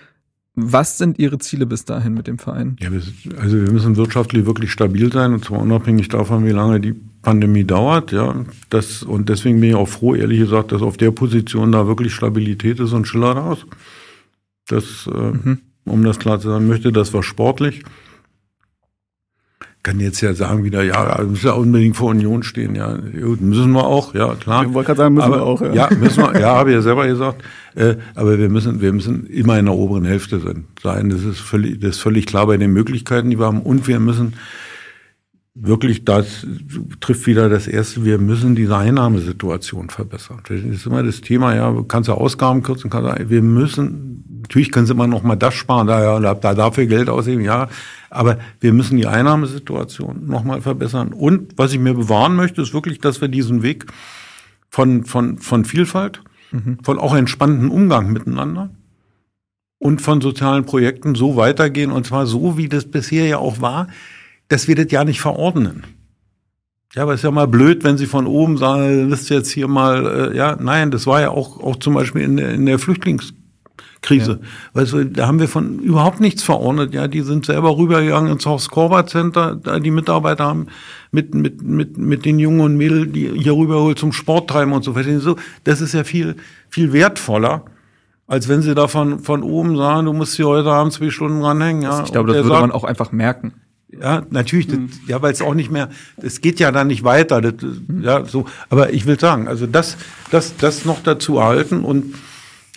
was 0.56 0.98
sind 0.98 1.19
Ihre 1.19 1.38
Ziele 1.38 1.68
bis 1.68 1.85
dahin 1.85 2.15
mit 2.15 2.26
dem 2.26 2.39
Verein? 2.39 2.77
Ja, 2.80 2.89
also 2.89 3.57
wir 3.57 3.72
müssen 3.72 3.95
wirtschaftlich 3.95 4.48
wirklich 4.48 4.72
stabil 4.72 5.14
sein, 5.14 5.34
und 5.34 5.45
zwar 5.45 5.60
unabhängig 5.60 6.10
davon, 6.10 6.44
wie 6.45 6.52
lange 6.52 6.80
die 6.80 6.95
Pandemie 7.22 7.65
dauert. 7.65 8.11
Ja, 8.11 8.44
das, 8.72 9.03
und 9.03 9.30
deswegen 9.30 9.61
bin 9.61 9.69
ich 9.69 9.76
auch 9.76 9.88
froh, 9.88 10.15
ehrlich 10.15 10.39
gesagt, 10.39 10.72
dass 10.72 10.81
auf 10.81 10.98
der 10.98 11.11
Position 11.11 11.72
da 11.72 11.85
wirklich 11.85 12.15
Stabilität 12.15 12.80
ist 12.80 12.94
und 12.94 13.07
Schiller 13.07 13.53
ist. 13.53 13.68
Das, 14.68 15.07
äh, 15.07 15.56
um 15.85 16.03
das 16.03 16.18
klar 16.18 16.39
zu 16.39 16.49
sagen, 16.49 16.68
möchte, 16.68 16.91
das 16.91 17.14
war 17.14 17.22
sportlich. 17.22 17.84
Kann 19.88 20.01
jetzt 20.01 20.19
ja 20.19 20.34
sagen 20.34 20.65
wieder, 20.65 20.84
ja, 20.84 21.18
müssen 21.26 21.45
ja 21.45 21.53
unbedingt 21.53 21.95
vor 21.95 22.09
Union 22.09 22.43
stehen. 22.43 22.76
Ja, 22.76 22.97
gut, 22.97 23.39
müssen 23.39 23.72
wir 23.72 23.85
auch, 23.85 24.14
ja, 24.14 24.35
klar. 24.35 24.65
Ich 24.65 24.73
wollte 24.73 24.88
gerade 24.88 24.97
sagen, 24.97 25.14
müssen 25.15 25.26
aber, 25.26 25.38
wir 25.38 25.43
auch, 25.43 25.61
ja. 25.61 25.73
Ja, 25.73 25.89
müssen 25.97 26.23
wir, 26.23 26.38
ja, 26.41 26.55
habe 26.55 26.72
ich 26.72 26.76
ja 26.76 26.81
selber 26.81 27.07
gesagt. 27.07 27.41
Äh, 27.73 27.95
aber 28.14 28.38
wir 28.38 28.49
müssen, 28.49 28.81
wir 28.81 28.91
müssen 28.91 29.27
immer 29.27 29.57
in 29.57 29.64
der 29.64 29.76
oberen 29.76 30.03
Hälfte 30.03 30.41
sein. 30.41 30.65
Das 30.84 31.23
ist 31.23 31.39
völlig, 31.39 31.80
das 31.80 31.91
ist 31.91 31.99
völlig 32.01 32.26
klar 32.26 32.47
bei 32.47 32.57
den 32.57 32.73
Möglichkeiten, 32.73 33.30
die 33.30 33.39
wir 33.39 33.45
haben. 33.45 33.61
Und 33.61 33.88
wir 33.88 34.01
müssen 34.01 34.34
wirklich, 35.55 36.03
das 36.03 36.45
trifft 36.99 37.26
wieder 37.26 37.47
das 37.47 37.68
erste, 37.68 38.03
wir 38.03 38.18
müssen 38.18 38.55
diese 38.55 38.76
Einnahmesituation 38.76 39.89
verbessern. 39.89 40.41
Das 40.49 40.59
ist 40.59 40.85
immer 40.85 41.01
das 41.01 41.22
Thema, 41.22 41.55
ja, 41.55 41.73
kannst 41.88 42.09
du 42.09 42.14
Ausgaben 42.14 42.61
kürzen, 42.61 42.89
kannst 42.89 43.22
du, 43.22 43.30
wir 43.30 43.41
müssen, 43.41 44.41
natürlich 44.41 44.69
können 44.73 44.85
sie 44.85 44.93
immer 44.93 45.07
noch 45.07 45.23
mal 45.23 45.38
das 45.38 45.53
sparen, 45.53 45.88
da, 45.88 46.19
ja, 46.19 46.34
da 46.34 46.53
dafür 46.53 46.88
Geld 46.88 47.07
ausgeben, 47.07 47.41
ja, 47.41 47.69
aber 48.09 48.39
wir 48.59 48.73
müssen 48.73 48.97
die 48.97 49.07
Einnahmesituation 49.07 50.25
noch 50.25 50.43
mal 50.43 50.61
verbessern. 50.61 51.13
Und 51.13 51.53
was 51.57 51.73
ich 51.73 51.79
mir 51.79 51.93
bewahren 51.93 52.35
möchte, 52.35 52.61
ist 52.61 52.73
wirklich, 52.73 52.99
dass 52.99 53.21
wir 53.21 53.27
diesen 53.27 53.63
Weg 53.63 53.85
von, 54.69 55.03
von, 55.03 55.38
von 55.38 55.65
Vielfalt, 55.65 56.21
mhm. 56.51 56.77
von 56.84 56.99
auch 56.99 57.15
entspannten 57.15 57.69
Umgang 57.69 58.11
miteinander, 58.11 58.69
und 59.79 60.01
von 60.01 60.21
sozialen 60.21 60.65
Projekten 60.65 61.15
so 61.15 61.35
weitergehen, 61.35 61.91
und 61.91 62.05
zwar 62.05 62.25
so, 62.25 62.57
wie 62.57 62.67
das 62.67 62.85
bisher 62.85 63.27
ja 63.27 63.38
auch 63.38 63.61
war, 63.61 63.88
dass 64.47 64.67
wir 64.67 64.75
das 64.75 64.91
ja 64.91 65.03
nicht 65.03 65.21
verordnen. 65.21 65.84
Ja, 66.95 67.03
aber 67.03 67.13
es 67.13 67.19
ist 67.19 67.25
ja 67.25 67.31
mal 67.31 67.47
blöd, 67.47 67.84
wenn 67.84 67.97
Sie 67.97 68.05
von 68.05 68.25
oben 68.27 68.57
sagen, 68.57 69.11
wisst 69.11 69.29
ihr 69.29 69.38
jetzt 69.38 69.51
hier 69.51 69.67
mal, 69.67 70.31
äh, 70.31 70.38
ja, 70.38 70.57
nein, 70.59 70.89
das 70.89 71.05
war 71.05 71.21
ja 71.21 71.29
auch, 71.29 71.61
auch 71.61 71.75
zum 71.75 71.93
Beispiel 71.93 72.21
in 72.21 72.38
der, 72.38 72.53
in 72.53 72.65
der 72.65 72.79
Flüchtlingskrise. 74.08 74.40
Ja. 74.41 74.82
Weißt 74.82 74.94
du, 74.94 75.06
da 75.06 75.28
haben 75.28 75.40
wir 75.40 75.48
von 75.48 75.80
überhaupt 75.80 76.20
nichts 76.20 76.44
verordnet. 76.44 76.94
Ja, 76.94 77.08
die 77.08 77.22
sind 77.22 77.45
selber 77.45 77.78
rübergegangen 77.78 78.32
ins 78.32 78.45
Haus 78.45 78.70
Corvat 78.70 79.10
Center, 79.10 79.56
da 79.56 79.80
die 79.80 79.91
Mitarbeiter 79.91 80.45
haben 80.45 80.68
mit, 81.12 81.34
mit, 81.34 81.62
mit, 81.62 81.98
mit 81.98 82.26
den 82.26 82.40
Jungen 82.40 82.62
und 82.62 82.78
Mädels, 82.78 83.12
die 83.12 83.30
hier 83.30 83.54
rüberholt 83.54 83.99
zum 83.99 84.14
Sport 84.14 84.49
treiben 84.49 84.74
und 84.74 84.84
so 84.84 84.95
weiter. 84.95 85.20
So, 85.20 85.36
das 85.64 85.82
ist 85.82 85.94
ja 85.94 86.04
viel, 86.04 86.36
viel 86.70 86.94
wertvoller 86.94 87.66
als 88.30 88.49
wenn 88.49 88.62
sie 88.62 88.76
da 88.76 88.90
von, 88.90 89.20
von 89.20 89.41
oben 89.41 89.78
sagen, 89.78 90.06
du 90.06 90.12
musst 90.12 90.36
hier 90.36 90.48
heute 90.48 90.70
Abend 90.70 90.91
zwei 90.91 91.12
Stunden 91.12 91.41
ranhängen. 91.41 91.84
Ja. 91.84 92.04
Ich 92.04 92.12
glaube, 92.12 92.28
das 92.28 92.36
würde 92.36 92.49
sagt, 92.49 92.62
man 92.62 92.72
auch 92.72 92.84
einfach 92.84 93.14
merken. 93.14 93.54
Ja, 93.90 94.24
natürlich, 94.30 94.68
mhm. 94.68 94.90
das, 94.90 94.99
ja, 95.08 95.22
weil 95.22 95.32
es 95.32 95.41
auch 95.41 95.54
nicht 95.54 95.72
mehr, 95.72 95.88
es 96.18 96.41
geht 96.41 96.60
ja 96.60 96.74
dann 96.74 96.88
nicht 96.88 97.06
weiter, 97.06 97.40
das, 97.40 97.54
mhm. 97.62 98.04
ja, 98.04 98.26
so. 98.26 98.44
Aber 98.70 98.91
ich 98.91 99.06
will 99.06 99.18
sagen, 99.18 99.48
also 99.48 99.66
das, 99.66 99.95
das, 100.30 100.58
das 100.58 100.84
noch 100.84 101.02
dazu 101.02 101.38
erhalten 101.38 101.86
und 101.86 102.16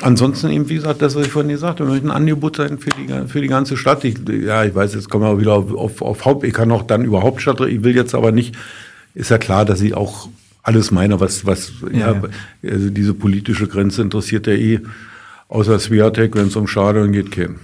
ansonsten 0.00 0.50
eben, 0.50 0.68
wie 0.68 0.74
gesagt, 0.74 1.02
das, 1.02 1.14
was 1.14 1.26
ich 1.26 1.32
vorhin 1.32 1.50
gesagt 1.50 1.80
habe, 1.80 1.88
wir 1.88 1.94
möchten 1.94 2.10
ein 2.10 2.16
Angebot 2.16 2.56
sein 2.56 2.78
für 2.78 2.90
die, 2.90 3.28
für 3.28 3.40
die 3.40 3.48
ganze 3.48 3.76
Stadt. 3.76 4.04
Ich, 4.04 4.16
ja, 4.28 4.64
ich 4.64 4.74
weiß, 4.74 4.94
jetzt 4.94 5.08
kommen 5.08 5.24
wir 5.24 5.40
wieder 5.40 5.54
auf, 5.54 5.74
auf, 5.74 6.02
auf 6.02 6.24
Haupt, 6.24 6.44
ich 6.44 6.54
kann 6.54 6.70
auch 6.72 6.82
dann 6.82 7.04
über 7.04 7.22
Hauptstadt, 7.22 7.60
ich 7.60 7.82
will 7.82 7.94
jetzt 7.94 8.14
aber 8.14 8.32
nicht, 8.32 8.56
ist 9.14 9.30
ja 9.30 9.38
klar, 9.38 9.64
dass 9.64 9.80
ich 9.80 9.94
auch 9.94 10.28
alles 10.62 10.90
meine, 10.90 11.20
was, 11.20 11.46
was, 11.46 11.72
ja, 11.92 12.12
ja. 12.12 12.22
also 12.70 12.90
diese 12.90 13.14
politische 13.14 13.66
Grenze 13.66 14.02
interessiert 14.02 14.46
ja 14.46 14.52
eh 14.52 14.80
Außer 15.50 15.80
Sviatek, 15.80 16.36
wenn 16.36 16.46
es 16.46 16.54
um 16.54 16.68
Stadion 16.68 17.10
geht, 17.10 17.32
kennen. 17.32 17.58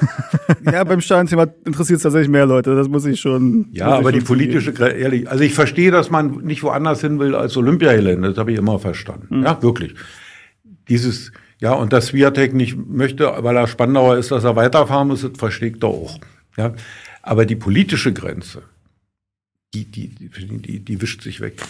ja, 0.64 0.82
beim 0.82 1.02
Stadionthema 1.02 1.46
interessiert 1.66 1.98
es 1.98 2.02
tatsächlich 2.02 2.30
mehr 2.30 2.46
Leute. 2.46 2.74
Das 2.74 2.88
muss 2.88 3.04
ich 3.04 3.20
schon. 3.20 3.66
Ja, 3.70 3.88
aber 3.88 4.12
die 4.12 4.22
politische, 4.22 4.70
ehrlich, 4.70 5.30
also 5.30 5.44
ich 5.44 5.52
verstehe, 5.52 5.90
dass 5.90 6.10
man 6.10 6.38
nicht 6.38 6.62
woanders 6.62 7.02
hin 7.02 7.18
will 7.18 7.34
als 7.34 7.54
Olympiagelände. 7.58 8.30
Das 8.30 8.38
habe 8.38 8.52
ich 8.52 8.58
immer 8.58 8.78
verstanden. 8.78 9.40
Mhm. 9.40 9.44
Ja, 9.44 9.62
wirklich. 9.62 9.94
Dieses, 10.88 11.30
ja, 11.60 11.72
und 11.72 11.92
dass 11.92 12.08
Sviatek 12.08 12.54
nicht 12.54 12.76
möchte, 12.76 13.32
weil 13.38 13.56
er 13.56 13.66
Spandauer 13.66 14.16
ist, 14.16 14.30
dass 14.30 14.44
er 14.44 14.56
weiterfahren 14.56 15.08
muss, 15.08 15.22
das 15.22 15.60
ich 15.60 15.78
doch 15.78 15.88
auch. 15.88 16.18
Ja, 16.56 16.74
aber 17.22 17.46
die 17.46 17.56
politische 17.56 18.12
Grenze, 18.12 18.62
die, 19.74 19.84
die, 19.84 20.08
die, 20.08 20.28
die, 20.58 20.80
die 20.80 21.02
wischt 21.02 21.22
sich 21.22 21.40
weg. 21.40 21.62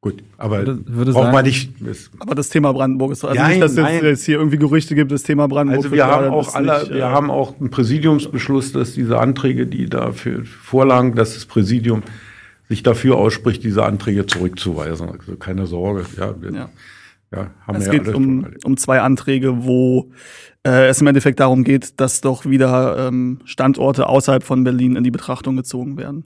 Gut, 0.00 0.22
aber 0.36 0.58
würde, 0.58 0.78
würde 0.86 1.12
braucht 1.12 1.32
man 1.32 1.44
nicht. 1.44 1.72
Aber 2.20 2.36
das 2.36 2.50
Thema 2.50 2.72
Brandenburg 2.72 3.10
ist 3.10 3.24
also 3.24 3.34
nein, 3.34 3.58
nicht, 3.58 3.62
dass 3.62 3.72
es 3.72 4.02
jetzt 4.02 4.24
hier 4.24 4.36
irgendwie 4.36 4.56
Gerüchte 4.56 4.94
gibt, 4.94 5.10
das 5.10 5.24
Thema 5.24 5.48
Brandenburg. 5.48 5.86
Also 5.86 5.94
wir 5.94 6.06
haben 6.06 6.28
auch 6.28 6.54
alle, 6.54 6.80
nicht, 6.80 6.90
wir 6.92 7.00
äh, 7.00 7.02
haben 7.02 7.32
auch 7.32 7.58
einen 7.58 7.70
Präsidiumsbeschluss, 7.70 8.70
dass 8.70 8.92
diese 8.92 9.18
Anträge, 9.18 9.66
die 9.66 9.86
dafür 9.86 10.44
vorlagen, 10.44 11.16
dass 11.16 11.34
das 11.34 11.46
Präsidium 11.46 12.04
sich 12.68 12.84
dafür 12.84 13.16
ausspricht, 13.16 13.64
diese 13.64 13.84
Anträge 13.84 14.26
zurückzuweisen. 14.26 15.08
Also 15.08 15.34
keine 15.34 15.66
Sorge. 15.66 16.06
Ja, 16.16 16.40
wir, 16.40 16.52
ja. 16.52 16.68
Ja 17.32 17.50
haben 17.66 17.76
es 17.76 17.90
wir 17.90 17.98
geht 17.98 18.14
um, 18.14 18.46
um 18.64 18.76
zwei 18.76 19.00
Anträge, 19.00 19.64
wo 19.64 20.10
äh, 20.66 20.88
es 20.88 21.00
im 21.00 21.06
Endeffekt 21.06 21.40
darum 21.40 21.64
geht, 21.64 22.00
dass 22.00 22.20
doch 22.20 22.46
wieder 22.46 23.08
ähm, 23.08 23.40
Standorte 23.44 24.08
außerhalb 24.08 24.42
von 24.42 24.64
Berlin 24.64 24.96
in 24.96 25.04
die 25.04 25.10
Betrachtung 25.10 25.56
gezogen 25.56 25.96
werden. 25.96 26.24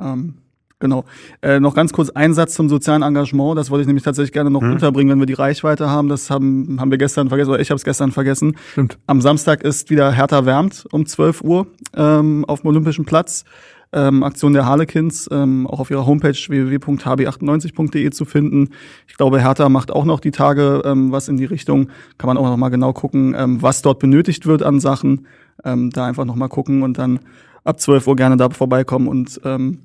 Ähm, 0.00 0.38
Genau. 0.78 1.04
Äh, 1.40 1.58
noch 1.58 1.74
ganz 1.74 1.92
kurz 1.94 2.10
ein 2.10 2.34
Satz 2.34 2.54
zum 2.54 2.68
sozialen 2.68 3.02
Engagement. 3.02 3.56
Das 3.56 3.70
wollte 3.70 3.82
ich 3.82 3.86
nämlich 3.86 4.04
tatsächlich 4.04 4.32
gerne 4.32 4.50
noch 4.50 4.60
hm. 4.60 4.72
unterbringen, 4.72 5.10
wenn 5.10 5.18
wir 5.18 5.26
die 5.26 5.32
Reichweite 5.32 5.88
haben. 5.88 6.08
Das 6.08 6.28
haben, 6.28 6.76
haben 6.78 6.90
wir 6.90 6.98
gestern 6.98 7.28
vergessen, 7.28 7.50
oder 7.50 7.60
ich 7.60 7.70
habe 7.70 7.76
es 7.76 7.84
gestern 7.84 8.12
vergessen. 8.12 8.56
Stimmt. 8.72 8.98
Am 9.06 9.22
Samstag 9.22 9.62
ist 9.62 9.88
wieder 9.88 10.12
Hertha 10.12 10.44
wärmt 10.44 10.86
um 10.92 11.06
12 11.06 11.40
Uhr 11.40 11.66
ähm, 11.94 12.44
auf 12.44 12.60
dem 12.60 12.68
Olympischen 12.68 13.06
Platz. 13.06 13.44
Ähm, 13.92 14.22
Aktion 14.22 14.52
der 14.52 14.66
Harlequins, 14.66 15.28
ähm, 15.30 15.66
auch 15.66 15.80
auf 15.80 15.90
ihrer 15.90 16.06
Homepage 16.06 16.34
www.hb98.de 16.34 18.10
zu 18.10 18.24
finden. 18.24 18.70
Ich 19.06 19.16
glaube, 19.16 19.40
Hertha 19.40 19.68
macht 19.68 19.90
auch 19.90 20.04
noch 20.04 20.20
die 20.20 20.32
Tage 20.32 20.82
ähm, 20.84 21.12
was 21.12 21.28
in 21.28 21.36
die 21.36 21.44
Richtung. 21.44 21.88
Kann 22.18 22.28
man 22.28 22.36
auch 22.36 22.44
noch 22.44 22.56
mal 22.56 22.68
genau 22.68 22.92
gucken, 22.92 23.34
ähm, 23.36 23.62
was 23.62 23.82
dort 23.82 23.98
benötigt 23.98 24.46
wird 24.46 24.62
an 24.62 24.80
Sachen. 24.80 25.26
Ähm, 25.64 25.90
da 25.90 26.06
einfach 26.06 26.24
noch 26.24 26.36
mal 26.36 26.48
gucken 26.48 26.82
und 26.82 26.98
dann 26.98 27.20
ab 27.64 27.80
12 27.80 28.06
Uhr 28.06 28.16
gerne 28.16 28.36
da 28.36 28.50
vorbeikommen 28.50 29.08
und 29.08 29.40
ähm, 29.44 29.80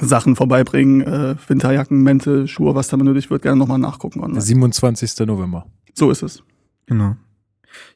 Sachen 0.00 0.34
vorbeibringen, 0.36 1.02
äh, 1.02 1.36
Winterjacken, 1.46 2.02
Mäntel, 2.02 2.48
Schuhe, 2.48 2.74
was 2.74 2.88
da 2.88 2.96
benötigt 2.96 3.30
wird, 3.30 3.42
gerne 3.42 3.58
nochmal 3.58 3.78
nachgucken. 3.78 4.20
Online. 4.20 4.40
27. 4.40 5.26
November. 5.26 5.66
So 5.94 6.10
ist 6.10 6.22
es. 6.22 6.42
Genau. 6.86 7.16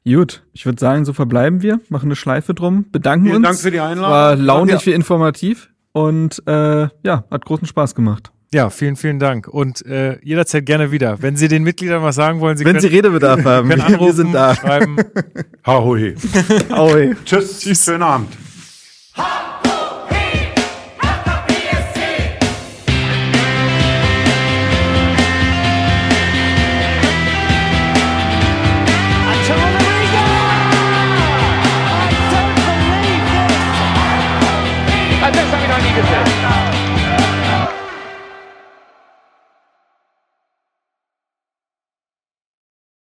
Gut, 0.04 0.42
ich 0.52 0.64
würde 0.66 0.80
sagen, 0.80 1.04
so 1.04 1.12
verbleiben 1.12 1.62
wir, 1.62 1.80
machen 1.88 2.06
eine 2.06 2.16
Schleife 2.16 2.54
drum, 2.54 2.86
bedanken 2.90 3.26
Vielen 3.26 3.36
uns. 3.36 3.46
Dank 3.46 3.58
für 3.58 3.70
die 3.70 3.80
Einladung. 3.80 4.10
War 4.10 4.36
launig 4.36 4.86
wie 4.86 4.92
informativ 4.92 5.68
und 5.92 6.42
äh, 6.46 6.88
ja, 7.02 7.24
hat 7.30 7.44
großen 7.44 7.66
Spaß 7.66 7.94
gemacht. 7.94 8.30
Ja, 8.52 8.70
vielen, 8.70 8.96
vielen 8.96 9.18
Dank. 9.18 9.46
Und 9.46 9.84
äh, 9.84 10.18
jederzeit 10.22 10.64
gerne 10.64 10.90
wieder. 10.90 11.20
Wenn 11.20 11.36
Sie 11.36 11.48
den 11.48 11.64
Mitgliedern 11.64 12.02
was 12.02 12.14
sagen 12.16 12.40
wollen, 12.40 12.56
Sie 12.56 12.64
Wenn 12.64 12.76
können, 12.76 12.80
Sie 12.88 12.96
Redebedarf 12.96 13.44
haben, 13.44 13.68
können 13.68 13.82
anrufen, 13.82 14.06
wir 14.06 14.12
sind 14.14 14.32
da. 14.32 14.54
schreiben. 14.54 14.96
Ahoi. 15.64 16.14
Ahoi. 16.70 17.14
Tschüss. 17.26 17.60
Tschüss. 17.60 17.84
Schönen 17.84 18.02
Abend. 18.02 18.28